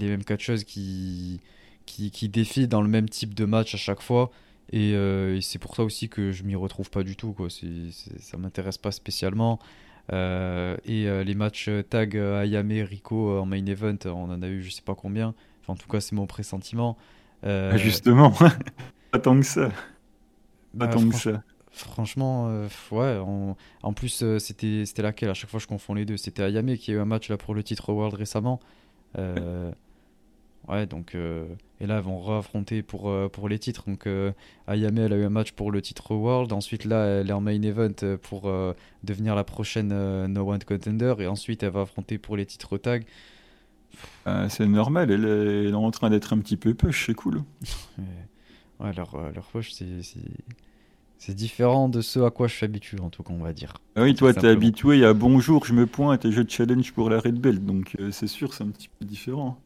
mêmes 0.00 0.24
catcheuses 0.24 0.64
qui, 0.64 1.40
qui, 1.86 2.28
défient 2.28 2.68
dans 2.68 2.82
le 2.82 2.88
même 2.88 3.08
type 3.08 3.34
de 3.34 3.44
match 3.44 3.74
à 3.74 3.78
chaque 3.78 4.00
fois. 4.00 4.30
Et, 4.72 4.94
c'est 5.42 5.58
pour 5.58 5.76
ça 5.76 5.84
aussi 5.84 6.08
que 6.08 6.32
je 6.32 6.44
m'y 6.44 6.54
retrouve 6.54 6.90
pas 6.90 7.02
du 7.02 7.16
tout. 7.16 7.32
Quoi. 7.32 7.48
Ça 7.50 8.38
m'intéresse 8.38 8.78
pas 8.78 8.92
spécialement. 8.92 9.58
Et 10.12 11.24
les 11.24 11.34
matchs 11.34 11.70
tag 11.88 12.16
Ayame, 12.16 12.82
Rico 12.82 13.38
en 13.38 13.46
main 13.46 13.64
event, 13.66 13.98
on 14.06 14.30
en 14.30 14.42
a 14.42 14.48
eu 14.48 14.62
je 14.62 14.70
sais 14.70 14.82
pas 14.82 14.94
combien. 14.94 15.34
Enfin, 15.62 15.74
en 15.74 15.76
tout 15.76 15.88
cas, 15.88 16.00
c'est 16.00 16.14
mon 16.14 16.26
pressentiment. 16.26 16.96
Ah, 17.44 17.76
justement, 17.76 18.32
pas 19.10 19.18
tant 19.18 19.38
que 19.38 19.46
ça. 19.46 19.68
Pas 19.68 19.74
bah, 20.74 20.88
tant 20.88 21.08
que 21.08 21.14
ça. 21.14 21.42
Franchement, 21.70 22.66
ouais. 22.90 23.18
En 23.82 23.92
plus, 23.94 24.24
c'était 24.38 24.84
c'était 24.84 25.02
laquelle? 25.02 25.30
À 25.30 25.34
chaque 25.34 25.50
fois, 25.50 25.60
je 25.60 25.66
confonds 25.66 25.94
les 25.94 26.04
deux. 26.04 26.16
C'était 26.16 26.42
Ayame 26.42 26.76
qui 26.76 26.90
a 26.90 26.94
eu 26.94 26.98
un 26.98 27.04
match 27.04 27.28
là 27.28 27.36
pour 27.36 27.54
le 27.54 27.62
titre 27.62 27.92
World 27.92 28.14
récemment. 28.14 28.60
Ouais, 30.68 30.86
donc. 30.86 31.14
Euh, 31.14 31.46
et 31.80 31.86
là, 31.86 31.96
elles 31.96 32.04
vont 32.04 32.20
re-affronter 32.20 32.82
pour, 32.82 33.10
euh, 33.10 33.28
pour 33.28 33.48
les 33.48 33.58
titres. 33.58 33.84
Donc, 33.88 34.06
euh, 34.06 34.32
Ayame, 34.68 34.98
elle 34.98 35.12
a 35.12 35.16
eu 35.16 35.24
un 35.24 35.30
match 35.30 35.52
pour 35.52 35.72
le 35.72 35.82
titre 35.82 36.14
World. 36.14 36.52
Ensuite, 36.52 36.84
là, 36.84 37.04
elle 37.20 37.30
est 37.30 37.32
en 37.32 37.40
main 37.40 37.60
event 37.62 38.16
pour 38.22 38.52
devenir 39.02 39.34
la 39.34 39.44
prochaine 39.44 39.88
No 40.26 40.48
One 40.48 40.62
Contender. 40.62 41.14
Et 41.18 41.26
ensuite, 41.26 41.62
elle 41.62 41.70
va 41.70 41.82
affronter 41.82 42.18
pour 42.18 42.36
les 42.36 42.46
titres 42.46 42.78
tag. 42.78 43.04
c'est 44.48 44.66
normal, 44.66 45.10
elle 45.10 45.68
est, 45.68 45.72
en 45.72 45.90
train 45.90 46.10
d'être 46.10 46.32
un 46.32 46.38
petit 46.38 46.56
peu 46.56 46.74
push, 46.74 47.06
c'est 47.06 47.14
cool. 47.14 47.42
ouais, 48.80 48.92
leur, 48.94 49.32
leur 49.32 49.46
push, 49.46 49.72
c'est. 49.72 49.86
C'est 51.24 51.34
différent 51.34 51.88
de 51.88 52.00
ce 52.00 52.18
à 52.18 52.32
quoi 52.32 52.48
je 52.48 52.56
suis 52.56 52.64
habitué, 52.64 52.98
en 52.98 53.08
tout 53.08 53.22
cas, 53.22 53.32
on 53.32 53.44
va 53.44 53.52
dire. 53.52 53.74
Ah 53.94 54.02
oui, 54.02 54.16
toi, 54.16 54.34
t'es 54.34 54.48
habitué 54.48 55.04
à 55.04 55.14
bonjour, 55.14 55.64
je 55.64 55.72
me 55.72 55.86
pointe 55.86 56.24
et 56.24 56.32
je 56.32 56.42
challenge 56.48 56.92
pour 56.92 57.10
la 57.10 57.20
Red 57.20 57.38
Belt, 57.38 57.64
donc 57.64 57.96
c'est 58.10 58.26
sûr, 58.26 58.52
c'est 58.54 58.64
un 58.64 58.70
petit 58.70 58.88
peu 58.98 59.04
différent. 59.04 59.61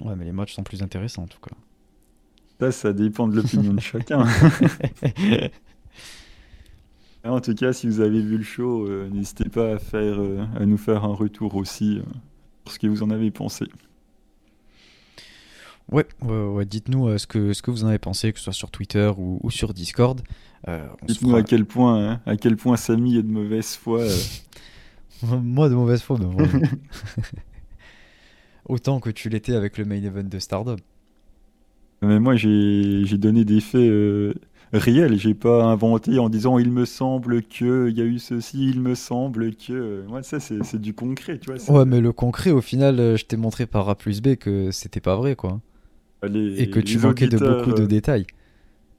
Ouais, 0.00 0.16
mais 0.16 0.24
les 0.24 0.32
matchs 0.32 0.54
sont 0.54 0.62
plus 0.62 0.82
intéressants 0.82 1.22
en 1.22 1.26
tout 1.26 1.40
cas. 1.40 1.54
Ça, 2.60 2.72
ça 2.72 2.92
dépend 2.92 3.28
de 3.28 3.36
l'opinion 3.36 3.74
de 3.74 3.80
chacun. 3.80 4.26
en 7.24 7.40
tout 7.40 7.54
cas, 7.54 7.72
si 7.72 7.86
vous 7.86 8.00
avez 8.00 8.22
vu 8.22 8.38
le 8.38 8.44
show, 8.44 8.86
euh, 8.86 9.08
n'hésitez 9.10 9.48
pas 9.48 9.74
à, 9.74 9.78
faire, 9.78 10.20
euh, 10.20 10.44
à 10.56 10.66
nous 10.66 10.76
faire 10.76 11.04
un 11.04 11.14
retour 11.14 11.54
aussi 11.56 11.98
euh, 11.98 12.02
pour 12.62 12.72
ce 12.72 12.78
que 12.78 12.86
vous 12.86 13.02
en 13.02 13.10
avez 13.10 13.30
pensé. 13.30 13.66
Ouais, 15.90 16.06
ouais, 16.22 16.64
dites-nous 16.64 17.18
ce, 17.18 17.26
que, 17.26 17.52
ce 17.52 17.60
que 17.60 17.70
vous 17.70 17.84
en 17.84 17.88
avez 17.88 17.98
pensé, 17.98 18.32
que 18.32 18.38
ce 18.38 18.44
soit 18.44 18.52
sur 18.54 18.70
Twitter 18.70 19.12
ou, 19.18 19.50
sur 19.50 19.74
Discord. 19.74 20.22
dites-nous 21.02 21.36
à 21.36 21.42
quel 21.42 21.66
point 21.66 22.12
hein, 22.12 22.20
à 22.24 22.36
quel 22.36 22.56
point 22.56 22.78
Samy 22.78 23.18
est 23.18 23.22
de 23.22 23.30
mauvaise 23.30 23.74
foi. 23.76 24.02
Moi 25.22 25.68
de 25.68 25.74
mauvaise 25.74 26.00
foi, 26.00 26.18
mais 26.18 26.26
autant 28.66 29.00
que 29.00 29.10
tu 29.10 29.28
l'étais 29.28 29.54
avec 29.54 29.78
le 29.78 29.84
main 29.84 30.02
event 30.02 30.24
de 30.24 30.38
Stardom. 30.38 30.76
Mais 32.02 32.20
moi, 32.20 32.36
j'ai 32.36 33.18
donné 33.18 33.44
des 33.44 33.60
faits 33.60 33.80
euh, 33.80 34.34
réels. 34.72 35.18
J'ai 35.18 35.34
pas 35.34 35.64
inventé 35.64 36.18
en 36.18 36.28
disant 36.28 36.58
il 36.58 36.70
me 36.70 36.84
semble 36.84 37.42
que 37.42 37.88
il 37.88 37.96
y 37.96 38.02
a 38.02 38.04
eu 38.04 38.18
ceci, 38.18 38.68
il 38.70 38.80
me 38.80 38.94
semble 38.94 39.54
que. 39.54 40.04
Moi, 40.06 40.22
ça, 40.22 40.40
c'est 40.40 40.80
du 40.80 40.94
concret, 40.94 41.38
tu 41.38 41.52
vois. 41.52 41.70
Ouais, 41.70 41.84
mais 41.84 42.00
le 42.00 42.12
concret, 42.12 42.50
au 42.50 42.60
final, 42.60 43.00
euh, 43.00 43.16
je 43.16 43.24
t'ai 43.24 43.36
montré 43.36 43.66
par 43.66 43.88
A 43.88 43.94
plus 43.94 44.20
B 44.20 44.36
que 44.36 44.70
c'était 44.70 45.00
pas 45.00 45.16
vrai, 45.16 45.36
quoi. 45.36 45.60
Et 46.22 46.70
que 46.70 46.80
tu 46.80 46.98
manquais 46.98 47.28
de 47.28 47.36
beaucoup 47.36 47.72
de 47.72 47.82
euh, 47.82 47.86
détails. 47.86 48.26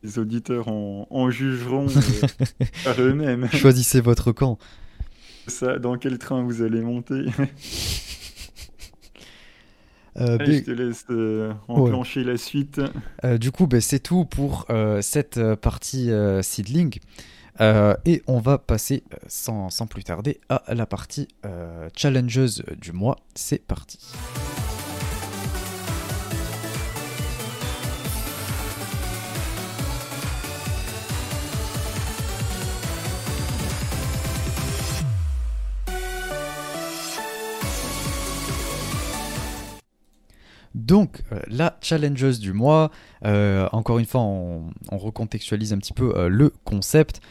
Les 0.04 0.20
auditeurs 0.20 0.68
en, 0.68 1.32
jugeront 1.32 1.88
par 2.84 3.02
eux-mêmes. 3.02 3.48
Choisissez 3.52 4.02
votre 4.02 4.32
camp. 4.32 4.60
Ça, 5.48 5.80
dans 5.80 5.98
quel 5.98 6.20
train 6.20 6.44
vous 6.44 6.62
allez 6.62 6.82
monter? 6.82 7.26
euh, 10.18 10.38
je 10.40 10.60
te 10.60 10.72
laisse 10.72 11.06
euh, 11.10 11.54
enclencher 11.68 12.24
la 12.24 12.38
suite. 12.38 12.82
Euh, 13.24 13.38
du 13.38 13.52
coup, 13.52 13.68
ben, 13.68 13.82
c'est 13.82 14.00
tout 14.00 14.26
pour 14.26 14.68
cette 15.02 15.40
partie 15.56 16.10
seedling. 16.42 17.00
et 17.60 18.24
on 18.28 18.40
va 18.40 18.58
passer 18.58 19.04
sans, 19.28 19.70
sans, 19.70 19.88
plus 19.88 20.04
tarder 20.04 20.40
à 20.50 20.64
la 20.74 20.86
partie 20.86 21.28
challengeuse 21.96 22.64
du 22.80 22.92
mois. 22.92 23.18
C'est 23.36 23.66
parti. 23.66 24.00
Donc, 40.76 41.22
euh, 41.32 41.40
la 41.48 41.78
challengeuse 41.82 42.42
du 42.42 42.52
mois, 42.52 42.92
euh, 43.26 43.68
encore 43.72 43.98
une 43.98 44.06
fois, 44.06 44.22
on, 44.22 44.72
recontextualise 44.92 45.72
un 45.72 45.78
petit 45.78 45.94
peu 45.94 46.14
euh, 46.16 46.28
le 46.28 46.52
concept. 46.66 47.22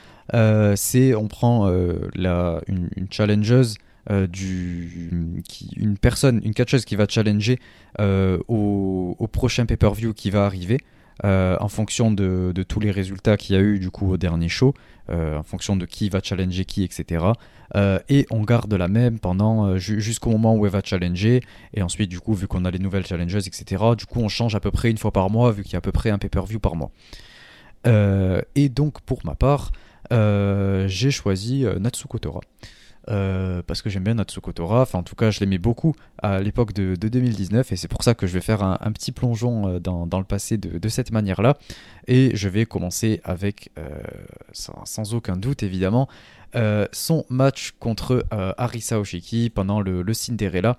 c'est 0.77 1.15
on 1.15 1.29
prend 1.29 1.71
la, 2.15 2.63
une, 2.67 2.89
challengeuse 3.11 3.77
du, 4.11 5.43
qui, 5.47 5.71
une 5.77 5.99
personne, 5.99 6.41
une 6.43 6.55
catcheuse 6.55 6.87
qui 6.87 6.97
va 6.97 7.07
challenger 7.07 7.59
au, 7.99 9.15
au, 9.19 9.27
prochain 9.29 9.67
pay-per-view 9.67 10.15
qui 10.15 10.31
va 10.31 10.47
arriver. 10.47 10.79
En 11.23 11.69
fonction 11.69 12.11
de, 12.11 12.53
tous 12.67 12.81
les 12.81 12.91
résultats 12.91 13.37
qu'il 13.37 13.57
y 13.57 13.59
a 13.59 13.63
eu 13.63 13.79
du 13.79 13.91
coup 13.91 14.11
au 14.11 14.17
dernier 14.17 14.49
show, 14.49 14.75
en 15.11 15.43
fonction 15.43 15.77
de 15.77 15.87
qui 15.87 16.09
va 16.09 16.21
challenger 16.23 16.65
qui, 16.65 16.83
etc. 16.83 17.25
Euh, 17.77 17.99
et 18.09 18.27
on 18.31 18.43
garde 18.43 18.73
la 18.73 18.89
même 18.89 19.19
pendant 19.19 19.67
euh, 19.67 19.79
jusqu'au 19.79 20.31
moment 20.31 20.55
où 20.55 20.67
elle 20.67 20.73
va 20.73 20.81
challenger. 20.85 21.43
Et 21.75 21.83
ensuite, 21.83 22.11
du 22.11 22.21
coup, 22.21 22.35
vu 22.35 22.47
qu'on 22.47 22.65
a 22.65 22.71
les 22.71 22.79
nouvelles 22.79 23.07
challengers, 23.07 23.47
etc., 23.47 23.83
du 23.97 24.07
coup, 24.07 24.21
on 24.21 24.29
change 24.29 24.55
à 24.55 24.61
peu 24.61 24.71
près 24.71 24.91
une 24.91 24.99
fois 24.99 25.13
par 25.13 25.31
mois, 25.31 25.51
vu 25.53 25.63
qu'il 25.65 25.73
y 25.73 25.77
a 25.77 25.79
à 25.79 25.83
peu 25.83 25.93
près 25.93 26.11
un 26.11 26.19
pay-per-view 26.19 26.61
par 26.61 26.77
mois. 26.77 26.91
Euh, 27.87 28.41
et 28.55 28.69
donc, 28.69 29.01
pour 29.01 29.21
ma 29.25 29.35
part, 29.35 29.73
j'ai 30.11 31.11
choisi 31.11 31.65
Natsuko 31.81 32.19
Tora. 32.19 32.41
Parce 33.07 33.83
que 33.83 33.91
j'aime 33.91 34.05
bien 34.05 34.15
Natsuko 34.15 34.53
Tora, 34.53 34.83
enfin 34.83 34.99
en 34.99 35.03
tout 35.03 35.15
cas 35.15 35.31
je 35.31 35.41
l'aimais 35.41 35.59
beaucoup 35.59 35.95
à 36.23 36.41
l'époque 36.41 36.73
de, 36.73 36.95
2019 36.95 37.73
et 37.73 37.77
c'est 37.77 37.89
pour 37.89 38.03
ça 38.03 38.15
que 38.15 38.27
je 38.27 38.33
vais 38.35 38.41
faire 38.41 38.63
un, 38.63 38.93
petit 38.93 39.13
plongeon 39.13 39.79
dans, 39.79 40.07
dans, 40.07 40.19
le 40.19 40.25
passé 40.25 40.57
de, 40.57 40.89
cette 40.89 41.11
manière-là 41.13 41.57
et 42.07 42.35
je 42.35 42.49
vais 42.49 42.67
commencer 42.67 43.21
avec, 43.25 43.71
sans, 44.53 44.85
sans, 44.85 45.15
aucun 45.15 45.37
doute 45.37 45.63
évidemment, 45.63 46.09
euh, 46.57 46.87
son 46.93 47.25
match 47.31 47.73
contre 47.81 48.25
euh, 48.33 48.53
Arisa 48.59 49.01
Oshiki 49.01 49.51
pendant 49.51 49.81
le, 49.81 50.05
Cinderella. 50.13 50.77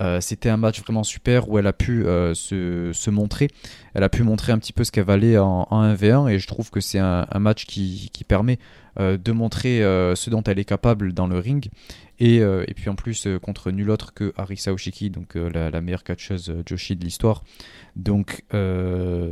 Euh, 0.00 0.20
c'était 0.20 0.48
un 0.48 0.56
match 0.56 0.80
vraiment 0.80 1.02
super 1.02 1.48
où 1.48 1.58
elle 1.58 1.66
a 1.66 1.72
pu 1.72 2.04
se, 2.04 3.10
montrer. 3.10 3.48
Elle 3.94 4.04
a 4.04 4.08
pu 4.08 4.22
montrer 4.22 4.52
un 4.52 4.58
petit 4.58 4.72
peu 4.72 4.84
ce 4.84 4.92
qu'elle 4.92 5.04
valait 5.04 5.38
en, 5.38 5.66
1v1 5.70 6.30
et 6.30 6.38
je 6.38 6.46
trouve 6.46 6.70
que 6.70 6.80
c'est 6.80 6.98
un, 6.98 7.26
match 7.38 7.66
qui, 7.66 8.10
permet 8.26 8.58
de 8.98 9.32
montrer 9.32 9.80
ce 9.80 10.30
dont 10.30 10.42
elle 10.42 10.58
est 10.58 10.64
capable 10.64 11.12
dans 11.12 11.26
le 11.26 11.38
ring. 11.38 11.68
Et, 12.20 12.42
puis 12.76 12.90
en 12.90 12.94
plus 12.94 13.26
contre 13.42 13.70
nul 13.70 13.90
autre 13.90 14.12
que 14.12 14.32
Arisa 14.36 14.72
Oshiki, 14.72 15.10
donc 15.10 15.34
la, 15.34 15.80
meilleure 15.80 16.04
catcheuse 16.04 16.52
Joshi 16.66 16.96
de 16.96 17.04
l'histoire. 17.04 17.42
Donc 17.96 18.44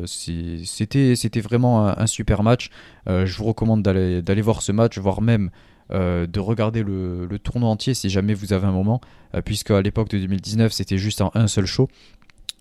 c'était 0.07 1.41
vraiment 1.41 1.87
un, 1.87 2.07
super 2.07 2.43
match. 2.43 2.71
je 3.07 3.37
vous 3.37 3.45
recommande 3.45 3.83
d'aller 3.83 4.43
voir 4.43 4.63
ce 4.63 4.73
match, 4.73 4.99
voire 4.99 5.21
même 5.21 5.51
euh, 5.93 6.27
de 6.27 6.41
regarder 6.41 6.83
le, 6.83 7.29
tournoi 7.41 7.69
entier 7.71 7.95
si 7.95 8.11
jamais 8.11 8.35
vous 8.35 8.53
avez 8.53 8.67
un 8.67 8.73
moment, 8.73 9.01
euh, 9.37 9.41
puisque 9.41 9.71
à 9.71 9.81
l'époque 9.81 10.09
de 10.09 10.19
2019 10.19 10.56
c'était 10.71 10.99
juste 10.99 11.21
en 11.21 11.31
un 11.35 11.47
seul 11.47 11.67
show. 11.67 11.89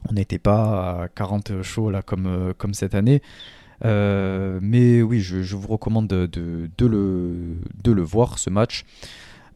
On 0.09 0.13
n'était 0.13 0.39
pas 0.39 1.03
à 1.03 1.07
40 1.07 1.61
shows 1.63 1.89
là 1.89 2.01
comme, 2.01 2.27
euh, 2.27 2.53
cette 2.73 2.95
année. 2.95 3.21
mais 3.83 5.01
oui, 5.01 5.19
je, 5.21 5.55
vous 5.55 5.67
recommande 5.67 6.07
de, 6.07 6.27
de, 6.77 6.85
le, 6.85 7.57
de 7.83 7.91
le 7.91 8.01
voir, 8.01 8.39
ce 8.39 8.49
match. 8.49 8.85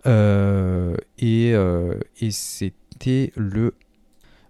et, 0.05 1.51
et 1.51 2.31
c'était 2.31 3.31
le 3.35 3.75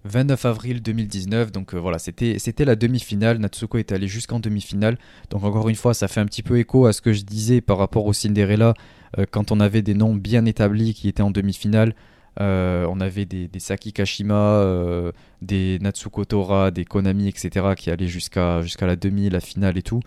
29 0.05 0.45
avril 0.45 0.81
2019. 0.81 1.51
Donc 1.51 1.73
voilà, 1.73 1.99
c'était, 1.99 2.39
c'était 2.39 2.65
la 2.65 2.75
demi-finale. 2.75 3.37
Natsuko 3.39 3.77
est 3.77 3.91
allé 3.91 4.07
jusqu'en 4.07 4.39
demi-finale. 4.39 4.97
Donc 5.29 5.43
encore 5.43 5.69
une 5.69 5.75
fois, 5.75 5.93
ça 5.93 6.07
fait 6.07 6.21
un 6.21 6.25
petit 6.25 6.43
peu 6.43 6.57
écho 6.59 6.85
à 6.85 6.93
ce 6.93 7.01
que 7.01 7.13
je 7.13 7.23
disais 7.23 7.61
par 7.61 7.77
rapport 7.77 8.05
au 8.05 8.13
Cinderella 8.13 8.73
euh, 9.17 9.25
quand 9.29 9.51
on 9.51 9.59
avait 9.59 9.81
des 9.81 9.93
noms 9.93 10.15
bien 10.15 10.45
établis 10.45 10.93
qui 10.93 11.07
étaient 11.07 11.23
en 11.23 11.31
demi-finale, 11.31 11.95
euh, 12.39 12.85
on 12.89 12.99
avait 12.99 13.25
des, 13.25 13.49
Saki 13.59 13.93
Kashima, 13.93 14.33
euh, 14.33 15.11
des 15.41 15.77
Natsuko 15.79 16.25
Tora, 16.25 16.71
des 16.71 16.85
Konami, 16.85 17.27
etc. 17.27 17.73
qui 17.75 17.91
allaient 17.91 18.07
jusqu'à 18.07 18.61
la 18.81 18.95
demi, 18.95 19.29
la 19.29 19.39
finale 19.39 19.77
et 19.77 19.81
tout, 19.81 20.01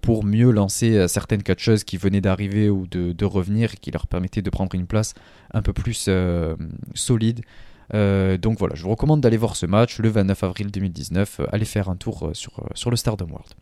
pour 0.00 0.24
mieux 0.24 0.50
lancer 0.50 1.06
certaines 1.08 1.42
catcheuses 1.42 1.84
qui 1.84 1.96
venaient 1.96 2.20
d'arriver 2.20 2.70
ou 2.70 2.86
de, 2.86 3.24
revenir 3.24 3.74
et 3.74 3.76
qui 3.76 3.90
leur 3.90 4.06
permettaient 4.06 4.42
de 4.42 4.50
prendre 4.50 4.74
une 4.74 4.86
place 4.86 5.14
un 5.52 5.62
peu 5.62 5.72
plus 5.72 6.08
solide. 6.94 7.40
donc 7.92 8.58
voilà, 8.58 8.74
je 8.74 8.82
vous 8.82 8.90
recommande 8.90 9.20
d'aller 9.20 9.36
voir 9.36 9.56
ce 9.56 9.66
match 9.66 9.98
le 9.98 10.08
29 10.08 10.44
avril 10.44 10.70
2019. 10.70 11.40
allez 11.52 11.64
faire 11.64 11.88
un 11.88 11.96
tour 11.96 12.30
sur, 12.32 12.68
sur 12.74 12.90
le 12.90 12.96
Stardom 12.96 13.26
World 13.30 13.54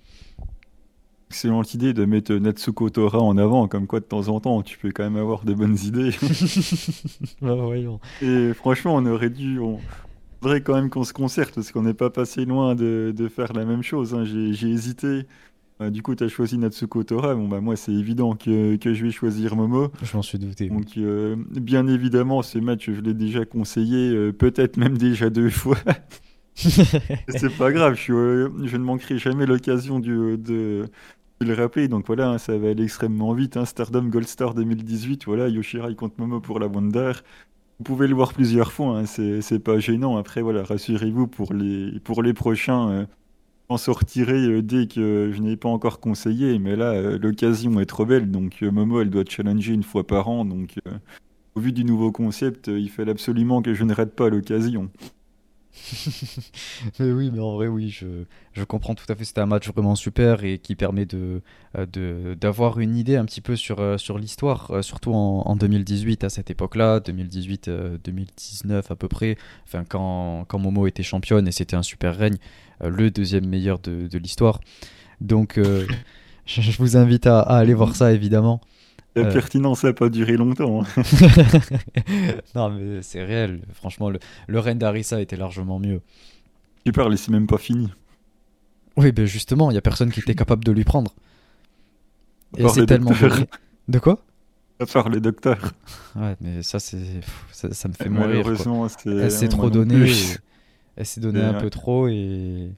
excellente 1.34 1.74
idée 1.74 1.92
de 1.92 2.04
mettre 2.04 2.32
Natsuko 2.32 2.90
Tora 2.90 3.18
en 3.18 3.36
avant, 3.36 3.66
comme 3.66 3.88
quoi 3.88 3.98
de 3.98 4.04
temps 4.04 4.28
en 4.28 4.38
temps 4.38 4.62
tu 4.62 4.78
peux 4.78 4.92
quand 4.92 5.02
même 5.02 5.16
avoir 5.16 5.44
de 5.44 5.52
bonnes 5.52 5.76
idées. 5.84 6.10
Bah, 7.42 7.56
Et 8.22 8.52
franchement, 8.54 8.94
on 8.94 9.04
aurait 9.06 9.30
dû. 9.30 9.58
On 9.58 9.80
faudrait 10.40 10.60
quand 10.60 10.74
même 10.74 10.90
qu'on 10.90 11.02
se 11.02 11.12
concerte 11.12 11.54
parce 11.54 11.72
qu'on 11.72 11.82
n'est 11.82 11.94
pas 11.94 12.10
passé 12.10 12.44
loin 12.44 12.76
de, 12.76 13.28
faire 13.34 13.52
la 13.52 13.64
même 13.64 13.82
chose. 13.82 14.14
Hein. 14.14 14.24
J'ai 14.24 14.68
hésité 14.68 15.26
Bah, 15.80 15.90
du 15.90 16.02
coup, 16.02 16.14
tu 16.14 16.22
as 16.22 16.28
choisi 16.28 16.56
Natsuko 16.56 17.02
Tora. 17.02 17.34
Bon, 17.34 17.48
bah, 17.48 17.60
moi, 17.60 17.74
c'est 17.74 17.92
évident 17.92 18.36
que, 18.36 18.76
que, 18.76 18.94
je 18.94 19.04
vais 19.04 19.10
choisir 19.10 19.56
Momo. 19.56 19.88
Je 20.02 20.16
m'en 20.16 20.22
suis 20.22 20.38
douté. 20.38 20.68
Donc, 20.68 20.96
euh, 20.96 21.34
bien 21.50 21.88
évidemment, 21.88 22.42
ce 22.42 22.58
match, 22.58 22.88
je 22.88 23.00
l'ai 23.00 23.14
déjà 23.14 23.44
conseillé, 23.44 24.10
euh, 24.10 24.32
peut-être 24.32 24.76
même 24.76 24.96
déjà 24.96 25.30
deux 25.30 25.50
fois. 25.50 25.78
c'est 26.54 27.56
pas 27.56 27.72
grave, 27.72 27.94
je, 27.96 28.12
euh, 28.12 28.48
je, 28.64 28.76
ne 28.76 28.84
manquerai 28.84 29.18
jamais 29.18 29.44
l'occasion 29.44 29.98
de, 29.98 30.88
le 31.40 31.54
rappeler. 31.54 31.88
Donc 31.88 32.06
voilà, 32.06 32.30
hein, 32.30 32.38
ça 32.38 32.56
va 32.58 32.70
aller 32.70 32.84
extrêmement 32.84 33.32
vite. 33.32 33.56
Hein. 33.56 33.64
Stardom 33.64 34.04
Gold 34.04 34.28
Star 34.28 34.54
2018, 34.54 35.24
voilà, 35.26 35.48
Yoshirai 35.48 35.94
contre 35.94 36.14
Momo 36.18 36.40
pour 36.40 36.58
la 36.58 36.66
Wonder. 36.66 37.12
Vous 37.78 37.84
pouvez 37.84 38.06
le 38.06 38.14
voir 38.14 38.32
plusieurs 38.32 38.72
fois, 38.72 39.00
hein, 39.00 39.06
c'est 39.06 39.58
pas 39.58 39.78
gênant. 39.80 40.16
Après, 40.16 40.42
voilà, 40.42 40.62
rassurez-vous 40.62 41.26
pour 41.26 41.52
les, 41.52 41.98
pour 42.00 42.22
les 42.22 42.32
prochains 42.32 43.06
en 43.68 43.76
sortirai 43.78 44.46
euh, 44.46 44.62
dès 44.62 44.86
que 44.86 45.30
je 45.32 45.40
n'ai 45.40 45.56
pas 45.56 45.68
encore 45.68 46.00
conseillé, 46.00 46.58
mais 46.58 46.76
là, 46.76 46.92
euh, 46.92 47.18
l'occasion 47.18 47.80
est 47.80 47.86
trop 47.86 48.04
belle. 48.06 48.30
Donc, 48.30 48.62
euh, 48.62 48.70
Momo, 48.70 49.00
elle 49.00 49.10
doit 49.10 49.24
challenger 49.28 49.72
une 49.72 49.82
fois 49.82 50.06
par 50.06 50.28
an. 50.28 50.44
Donc, 50.44 50.76
au 51.54 51.60
vu 51.60 51.72
du 51.72 51.84
nouveau 51.84 52.12
concept, 52.12 52.68
il 52.68 52.90
fallait 52.90 53.12
absolument 53.12 53.62
que 53.62 53.74
je 53.74 53.84
ne 53.84 53.94
rate 53.94 54.14
pas 54.14 54.28
l'occasion. 54.28 54.90
mais 56.98 57.12
oui, 57.12 57.30
mais 57.32 57.40
en 57.40 57.54
vrai, 57.54 57.66
oui, 57.66 57.90
je, 57.90 58.06
je 58.52 58.64
comprends 58.64 58.94
tout 58.94 59.04
à 59.08 59.14
fait. 59.14 59.24
C'était 59.24 59.40
un 59.40 59.46
match 59.46 59.68
vraiment 59.68 59.94
super 59.94 60.44
et 60.44 60.58
qui 60.58 60.74
permet 60.74 61.06
de, 61.06 61.42
de, 61.92 62.36
d'avoir 62.40 62.78
une 62.78 62.96
idée 62.96 63.16
un 63.16 63.24
petit 63.24 63.40
peu 63.40 63.56
sur, 63.56 63.98
sur 63.98 64.18
l'histoire, 64.18 64.84
surtout 64.84 65.12
en, 65.12 65.42
en, 65.46 65.56
2018, 65.56 66.24
à 66.24 66.28
cette 66.28 66.50
époque-là, 66.50 67.00
2018-2019 67.00 68.84
à 68.90 68.96
peu 68.96 69.08
près, 69.08 69.36
enfin, 69.66 69.84
quand, 69.88 70.44
quand 70.46 70.58
Momo 70.58 70.86
était 70.86 71.02
championne 71.02 71.48
et 71.48 71.52
c'était 71.52 71.76
un 71.76 71.82
super 71.82 72.16
règne. 72.16 72.38
Euh, 72.82 72.90
le 72.90 73.10
deuxième 73.10 73.46
meilleur 73.46 73.78
de, 73.78 74.18
l'histoire. 74.18 74.60
Donc, 75.20 75.58
euh, 75.58 75.86
je, 76.46 76.76
vous 76.78 76.96
invite 76.96 77.26
à, 77.26 77.40
aller 77.40 77.74
voir 77.74 77.96
ça, 77.96 78.12
évidemment. 78.12 78.60
La 79.16 79.22
euh, 79.22 79.32
pertinence 79.32 79.84
n'a 79.84 79.92
pas 79.92 80.08
duré 80.08 80.36
longtemps. 80.36 80.82
Hein. 80.82 81.02
non, 82.54 82.70
mais 82.70 83.02
c'est 83.02 83.22
réel. 83.22 83.62
Franchement, 83.72 84.10
le, 84.10 84.18
le 84.48 84.58
règne 84.58 84.78
d'Arissa 84.78 85.20
était 85.20 85.36
largement 85.36 85.78
mieux. 85.78 86.00
Tu 86.84 86.92
parles, 86.92 87.16
c'est 87.16 87.30
même 87.30 87.46
pas 87.46 87.58
fini. 87.58 87.90
Oui, 88.96 89.12
ben 89.12 89.26
justement, 89.26 89.70
il 89.70 89.74
y 89.74 89.78
a 89.78 89.82
personne 89.82 90.10
qui 90.10 90.20
était 90.20 90.34
capable 90.34 90.64
de 90.64 90.72
lui 90.72 90.84
prendre. 90.84 91.12
Et 92.56 92.68
c'est 92.68 92.86
tellement 92.86 93.12
De 93.88 93.98
quoi? 93.98 94.20
À 94.80 94.86
part 94.86 95.08
les 95.08 95.20
docteurs. 95.20 95.72
Ouais, 96.16 96.36
mais 96.40 96.62
ça, 96.62 96.80
c'est 96.80 97.20
ça, 97.52 97.88
me 97.88 97.94
fait 97.94 98.08
mourir. 98.08 98.28
Malheureusement, 98.28 98.88
c'est 98.88 99.48
trop 99.48 99.70
donné. 99.70 100.10
Elle 100.96 101.06
s'est 101.06 101.20
donnée 101.20 101.42
un 101.42 101.54
peu 101.54 101.70
trop 101.70 102.08
et, 102.08 102.70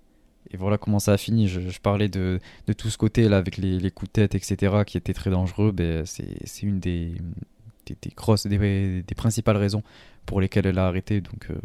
et, 0.57 0.59
voilà 0.59 0.79
comment 0.79 0.99
ça 0.99 1.13
a 1.13 1.17
fini. 1.17 1.49
Je, 1.49 1.61
parlais 1.81 2.09
de, 2.09 2.41
de, 2.67 2.73
tout 2.73 2.89
ce 2.89 2.99
côté 2.99 3.29
là 3.29 3.39
avec 3.39 3.57
les, 3.57 3.79
les, 3.79 3.91
coups 3.91 4.11
de 4.11 4.13
tête, 4.13 4.35
etc., 4.35 4.83
qui 4.87 4.97
étaient 4.97 5.15
très 5.15 5.31
dangereux. 5.31 5.73
Ben, 5.73 6.05
c'est 6.07 6.63
une 6.63 6.81
des, 6.81 7.15
des, 7.87 7.97
des, 8.01 8.11
grosses, 8.17 8.47
des, 8.47 9.03
des, 9.03 9.15
principales 9.15 9.57
raisons 9.57 9.83
pour 10.25 10.41
lesquelles 10.41 10.67
elle 10.67 10.79
a 10.79 10.87
arrêté. 10.87 11.21
Donc, 11.21 11.51
euh, 11.51 11.57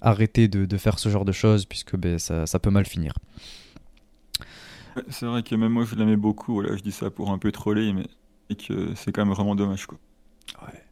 arrêter 0.00 0.48
de, 0.48 0.64
de, 0.66 0.76
faire 0.76 0.98
ce 0.98 1.08
genre 1.08 1.24
de 1.24 1.32
choses 1.32 1.66
puisque 1.66 1.96
ben, 1.96 2.18
ça, 2.18 2.46
ça 2.46 2.58
peut 2.58 2.70
mal 2.70 2.86
finir. 2.86 3.14
C'est 5.08 5.26
vrai 5.26 5.42
que 5.42 5.54
même 5.56 5.72
moi 5.72 5.84
je 5.84 5.96
l'aimais 5.96 6.16
beaucoup. 6.16 6.54
Voilà, 6.54 6.76
je 6.76 6.82
dis 6.82 6.92
ça 6.92 7.10
pour 7.10 7.30
un 7.30 7.38
peu 7.38 7.50
troller, 7.50 7.92
mais 7.92 8.06
que 8.54 8.94
c'est 8.94 9.12
quand 9.12 9.24
même 9.24 9.34
vraiment 9.34 9.54
dommage. 9.54 9.86
Quoi. 9.86 9.98
Ouais. 10.62 10.83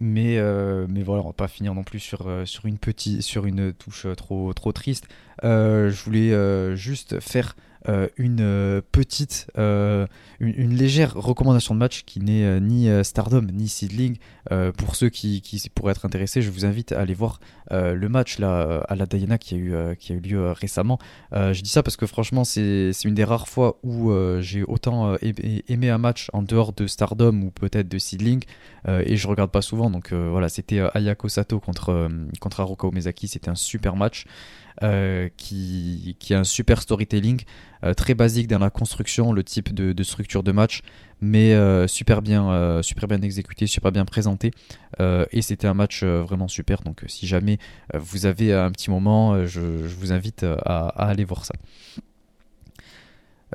Mais, 0.00 0.38
euh, 0.38 0.86
mais 0.88 1.02
voilà, 1.02 1.22
on 1.22 1.28
va 1.28 1.32
pas 1.32 1.48
finir 1.48 1.74
non 1.74 1.82
plus 1.82 1.98
sur, 1.98 2.28
euh, 2.28 2.44
sur, 2.44 2.66
une, 2.66 2.78
petite, 2.78 3.22
sur 3.22 3.46
une 3.46 3.72
touche 3.72 4.06
euh, 4.06 4.14
trop, 4.14 4.52
trop 4.54 4.72
triste. 4.72 5.08
je 5.42 6.04
voulais 6.04 6.76
juste 6.76 7.20
faire 7.20 7.56
euh, 7.88 8.08
une 8.16 8.40
euh, 8.40 8.80
petite, 8.92 9.46
euh, 9.56 10.06
une, 10.40 10.74
légère 10.74 11.14
recommandation 11.14 11.74
de 11.74 11.78
match 11.78 12.02
qui 12.04 12.20
n'est 12.20 12.60
ni 12.60 12.88
Stardom 13.04 13.46
ni 13.52 13.68
Seedling. 13.68 14.16
pour 14.76 14.96
ceux 14.96 15.08
qui, 15.08 15.42
pourraient 15.74 15.92
être 15.92 16.04
intéressés, 16.04 16.42
je 16.42 16.50
vous 16.50 16.64
invite 16.64 16.92
à 16.92 17.00
aller 17.00 17.14
voir 17.14 17.40
le 17.70 18.08
match 18.08 18.38
là, 18.38 18.84
à 18.88 18.94
la 18.94 19.06
Diana 19.06 19.38
qui 19.38 19.54
a 19.54 19.58
eu, 19.58 19.96
qui 19.96 20.12
a 20.12 20.16
eu 20.16 20.20
lieu 20.20 20.52
récemment. 20.52 20.98
je 21.32 21.60
dis 21.60 21.70
ça 21.70 21.82
parce 21.82 21.96
que 21.96 22.06
franchement, 22.06 22.44
c'est 22.44 22.92
une 23.04 23.14
des 23.14 23.24
rares 23.24 23.48
fois 23.48 23.78
où 23.82 24.12
j'ai 24.40 24.62
autant 24.62 25.16
aimé, 25.20 25.90
un 25.90 25.98
match 25.98 26.28
en 26.32 26.42
dehors 26.42 26.72
de 26.72 26.86
Stardom 26.86 27.42
ou 27.42 27.50
peut-être 27.50 27.88
de 27.88 27.98
Seedling. 27.98 28.44
et 28.86 29.16
je 29.16 29.28
regarde 29.28 29.50
pas 29.50 29.62
souvent, 29.62 29.90
donc 29.90 30.12
voilà, 30.12 30.48
c'était 30.48 30.80
Ayako 30.94 31.28
Sato 31.28 31.60
contre, 31.60 32.08
contre 32.40 32.60
Haruka 32.60 32.86
Omezaki, 32.86 33.28
c'était 33.28 33.50
un 33.50 33.56
super 33.56 33.96
match. 33.96 34.24
Euh, 34.84 35.28
qui, 35.36 36.16
a 36.30 36.38
un 36.38 36.44
super 36.44 36.80
storytelling, 36.80 37.42
euh, 37.82 37.94
très 37.94 38.14
basique 38.14 38.46
dans 38.46 38.60
la 38.60 38.70
construction, 38.70 39.32
le 39.32 39.42
type 39.42 39.74
de, 39.74 40.02
structure 40.04 40.44
de 40.44 40.52
match, 40.52 40.82
mais 41.20 41.54
euh, 41.54 41.88
super, 41.88 42.22
bien, 42.22 42.80
super 42.82 43.08
bien 43.08 43.20
exécuté, 43.22 43.66
super 43.66 43.90
bien 43.90 44.04
présenté. 44.04 44.52
et 45.00 45.42
c'était 45.42 45.66
un 45.66 45.74
match 45.74 46.04
vraiment 46.04 46.48
super. 46.48 46.82
Donc 46.82 47.02
si 47.08 47.26
jamais 47.26 47.58
vous 47.94 48.26
avez 48.26 48.52
un 48.52 48.70
petit 48.70 48.90
moment, 48.90 49.46
je, 49.46 49.60
vous 49.60 50.12
invite 50.12 50.44
à, 50.44 50.88
aller 50.88 51.24
voir 51.24 51.44
ça. 51.44 51.54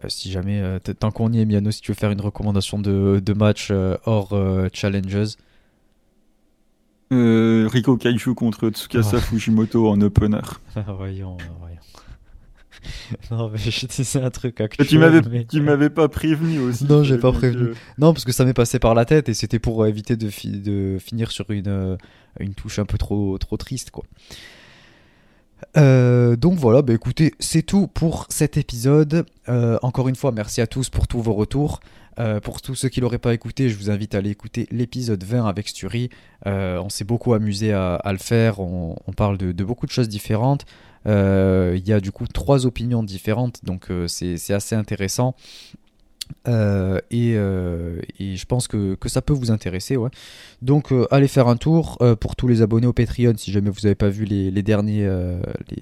si 0.07 0.31
jamais, 0.31 0.79
tant 0.99 1.11
qu'on 1.11 1.31
y 1.31 1.39
est, 1.39 1.45
Miano, 1.45 1.71
si 1.71 1.81
tu 1.81 1.91
veux 1.91 1.97
faire 1.97 2.11
une 2.11 2.21
recommandation 2.21 2.79
de, 2.79 3.21
de 3.23 3.33
match 3.33 3.71
hors 4.05 4.35
challenges, 4.73 5.37
euh, 7.13 7.67
Riko 7.67 7.97
Kaiju 7.97 8.35
contre 8.35 8.69
Tsukasa 8.69 9.19
Fujimoto 9.19 9.89
en 9.89 10.01
opener. 10.01 10.41
voyons, 10.97 11.37
voyons. 11.59 11.77
non, 13.31 13.49
mais 13.49 13.57
je 13.57 13.85
disais 13.85 14.21
un 14.21 14.29
truc 14.29 14.59
actuel. 14.59 14.87
Tu 14.87 14.97
m'avais, 14.97 15.45
tu 15.45 15.61
m'avais 15.61 15.89
pas 15.89 16.09
prévenu 16.09 16.59
aussi. 16.59 16.85
Non, 16.85 17.03
j'ai 17.03 17.17
pas 17.17 17.31
prévenu. 17.31 17.73
Non, 17.97 18.13
parce 18.13 18.25
que 18.25 18.31
ça 18.31 18.45
m'est 18.45 18.53
passé 18.53 18.79
par 18.79 18.93
la 18.93 19.05
tête 19.05 19.29
et 19.29 19.33
c'était 19.33 19.59
pour 19.59 19.85
éviter 19.87 20.15
de, 20.17 20.29
de 20.57 20.97
finir 20.99 21.31
sur 21.31 21.49
une, 21.51 21.67
euh, 21.67 21.97
une 22.39 22.53
touche 22.53 22.79
un 22.79 22.85
peu 22.85 22.97
trop, 22.97 23.37
trop 23.37 23.57
triste, 23.57 23.91
quoi. 23.91 24.03
Euh, 25.77 26.35
donc 26.35 26.59
voilà, 26.59 26.81
bah 26.81 26.93
écoutez, 26.93 27.33
c'est 27.39 27.61
tout 27.61 27.87
pour 27.87 28.25
cet 28.29 28.57
épisode. 28.57 29.25
encore 29.47 30.09
une 30.09 30.15
fois, 30.15 30.31
merci 30.33 30.59
à 30.59 30.67
tous 30.67 30.89
pour 30.89 31.07
tous 31.07 31.21
vos 31.21 31.33
retours. 31.33 31.79
Euh, 32.19 32.39
pour 32.39 32.61
tous 32.61 32.75
ceux 32.75 32.89
qui 32.89 33.01
l'auraient 33.01 33.17
pas 33.17 33.33
écouté, 33.33 33.69
je 33.69 33.77
vous 33.77 33.89
invite 33.89 34.15
à 34.15 34.19
aller 34.19 34.29
écouter 34.29 34.67
l'épisode 34.71 35.23
20 35.23 35.45
avec 35.45 35.67
Sturi. 35.67 36.09
Euh, 36.45 36.79
on 36.83 36.89
s'est 36.89 37.05
beaucoup 37.05 37.33
amusé 37.33 37.73
à, 37.73 37.99
le 38.11 38.17
faire. 38.17 38.59
On, 38.59 38.95
parle 39.15 39.37
de, 39.37 39.63
beaucoup 39.63 39.85
de 39.85 39.91
choses 39.91 40.09
différentes. 40.09 40.65
Euh, 41.05 41.77
il 41.77 41.87
y 41.87 41.93
a 41.93 41.99
du 41.99 42.11
coup 42.11 42.27
trois 42.27 42.65
opinions 42.65 43.03
différentes, 43.03 43.63
donc 43.63 43.89
c'est 44.07 44.53
assez 44.53 44.75
intéressant. 44.75 45.35
Et, 46.45 47.33
je 47.33 48.45
pense 48.45 48.67
que, 48.67 48.97
ça 49.07 49.21
peut 49.21 49.33
vous 49.33 49.51
intéresser. 49.51 49.97
Donc 50.61 50.93
allez 51.11 51.27
faire 51.27 51.47
un 51.47 51.57
tour 51.57 51.97
pour 52.19 52.35
tous 52.35 52.47
les 52.47 52.61
abonnés 52.61 52.87
au 52.87 52.93
Patreon. 52.93 53.33
Si 53.37 53.51
jamais 53.51 53.69
vous 53.69 53.81
n'avez 53.83 53.95
pas 53.95 54.09
vu 54.09 54.25
les, 54.25 54.51
derniers, 54.63 55.09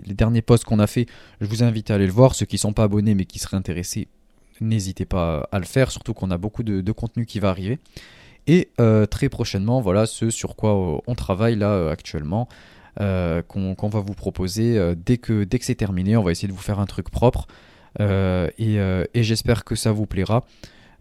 les, 0.06 0.14
derniers 0.14 0.42
posts 0.42 0.64
qu'on 0.64 0.80
a 0.80 0.88
fait, 0.88 1.08
je 1.42 1.48
vous 1.48 1.64
invite 1.64 1.92
à 1.92 1.96
aller 1.96 2.08
le 2.08 2.14
voir. 2.14 2.36
Ceux 2.36 2.46
qui 2.46 2.56
ne 2.56 2.62
sont 2.62 2.74
pas 2.74 2.84
abonnés 2.84 3.16
mais 3.16 3.26
qui 3.26 3.40
seraient 3.40 3.58
intéressés, 3.58 4.08
n'hésitez 4.62 5.06
pas 5.06 5.48
à 5.52 5.60
le 5.60 5.66
faire, 5.66 5.92
surtout 5.92 6.14
qu'on 6.14 6.32
a 6.32 6.38
beaucoup 6.38 6.64
de, 6.64 6.92
contenu 6.92 7.26
qui 7.26 7.40
va 7.40 7.50
arriver. 7.50 7.80
Et 8.48 8.70
euh, 8.80 9.06
très 9.06 9.30
prochainement, 9.30 9.82
voilà 9.82 10.06
ce 10.06 10.30
sur 10.30 10.56
quoi 10.56 10.72
euh, 10.72 10.98
on 11.06 11.16
travaille 11.16 11.56
là 11.56 11.72
euh, 11.72 11.92
actuellement, 11.92 12.48
qu'on 12.98 13.90
va 13.90 14.00
vous 14.00 14.14
proposer 14.14 14.96
dès 14.96 15.18
que, 15.18 15.44
dès 15.44 15.60
que 15.60 15.66
c'est 15.66 15.76
terminé. 15.76 16.18
On 16.18 16.24
va 16.24 16.32
essayer 16.32 16.48
de 16.48 16.54
vous 16.54 16.60
faire 16.60 16.80
un 16.80 16.86
truc 16.86 17.10
propre 17.10 17.48
et, 18.00 19.00
j'espère 19.16 19.64
que 19.64 19.76
ça 19.76 19.92
vous 19.92 20.06
plaira. 20.06 20.46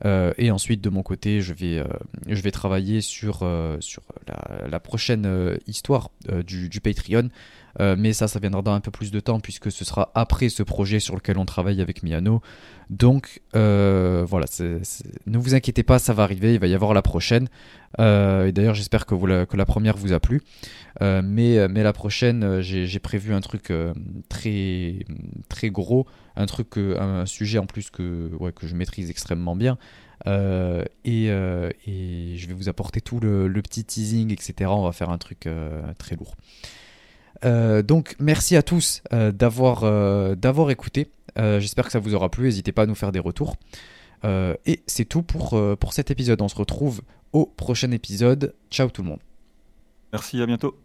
et 0.05 0.51
ensuite, 0.51 0.81
de 0.81 0.89
mon 0.89 1.03
côté, 1.03 1.43
je 1.43 1.53
vais, 1.53 2.51
travailler 2.53 3.01
sur, 3.01 3.45
la, 3.45 4.81
prochaine 4.81 5.59
histoire 5.67 6.11
du, 6.47 6.81
Patreon. 6.81 7.29
Euh, 7.79 7.95
mais 7.99 8.13
ça, 8.13 8.29
ça 8.29 8.39
viendra 8.39 8.63
dans 8.63 8.73
un 8.73 8.81
peu 8.81 8.91
plus 8.91 9.11
de 9.11 9.21
temps 9.21 9.41
puisque 9.41 9.71
ce 9.71 9.85
sera 9.85 10.11
après 10.15 10.49
ce 10.49 10.63
projet 10.63 11.01
sur 11.01 11.15
lequel 11.15 11.39
on 11.39 11.45
travaille 11.45 11.81
avec 11.81 12.03
Miano. 12.03 12.43
Donc 12.89 13.41
euh, 13.55 14.25
voilà, 14.29 14.47
ne 15.27 15.39
vous 15.39 15.55
inquiétez 15.55 15.85
pas, 15.85 16.01
ça 16.01 16.13
va 16.13 16.25
arriver, 16.25 16.55
il 16.55 16.61
va 16.61 16.67
y 16.67 16.75
avoir 16.75 16.93
la 16.93 17.03
prochaine. 17.03 17.49
Euh, 18.01 18.47
et 18.47 18.53
d'ailleurs, 18.53 18.75
j'espère 18.75 19.07
que, 19.07 19.15
la, 19.57 19.67
première 19.67 19.97
vous 19.97 20.13
a 20.13 20.21
plu. 20.21 20.43
mais, 21.01 21.69
la 21.69 21.93
prochaine, 21.93 22.61
j'ai 22.61 22.99
prévu 22.99 23.33
un 23.33 23.41
truc 23.41 23.73
très, 24.29 25.07
très 25.49 25.71
gros, 25.71 26.07
un, 26.35 26.47
truc, 26.47 26.77
un 26.77 27.27
sujet 27.27 27.59
en 27.59 27.67
plus 27.67 27.91
que, 27.91 28.31
que 28.57 28.67
je 28.67 28.75
maîtrise 28.75 29.09
extrêmement 29.09 29.55
bien. 29.55 29.79
et, 30.27 31.29
je 31.29 32.47
vais 32.47 32.55
vous 32.55 32.69
apporter 32.69 33.01
tout 33.01 33.21
le, 33.21 33.49
petit 33.63 33.85
teasing, 33.85 34.33
etc. 34.33 34.69
On 34.69 34.83
va 34.83 34.93
faire 34.93 35.11
un 35.11 35.19
truc 35.19 35.49
très 35.99 36.17
lourd. 36.17 36.35
Euh, 37.45 37.83
donc 37.83 38.17
merci 38.19 38.57
à 38.57 38.63
tous 38.63 39.03
euh, 39.13 39.33
d'avoir 39.33 39.85
euh, 39.85 40.35
d'avoir 40.35 40.71
écouté. 40.71 41.11
J'espère 41.37 41.87
que 41.87 41.93
ça 41.93 42.01
vous 42.01 42.15
aura 42.15 42.29
plu. 42.29 42.45
N'hésitez 42.45 42.73
pas 42.73 42.83
à 42.83 42.87
nous 42.87 42.95
faire 42.95 43.13
des 43.13 43.19
retours. 43.19 43.57
et 44.25 44.83
c'est 44.87 45.07
tout 45.07 45.23
pour, 45.23 45.59
pour 45.79 45.93
cet 45.95 46.11
épisode. 46.11 46.43
On 46.43 46.49
se 46.49 46.57
retrouve 46.57 47.01
au 47.33 47.47
prochain 47.47 47.93
épisode. 47.93 48.55
Ciao 48.71 48.91
tout 48.91 49.03
le 49.03 49.09
monde. 49.09 49.21
Merci, 50.13 50.43
à 50.43 50.47
bientôt. 50.47 50.77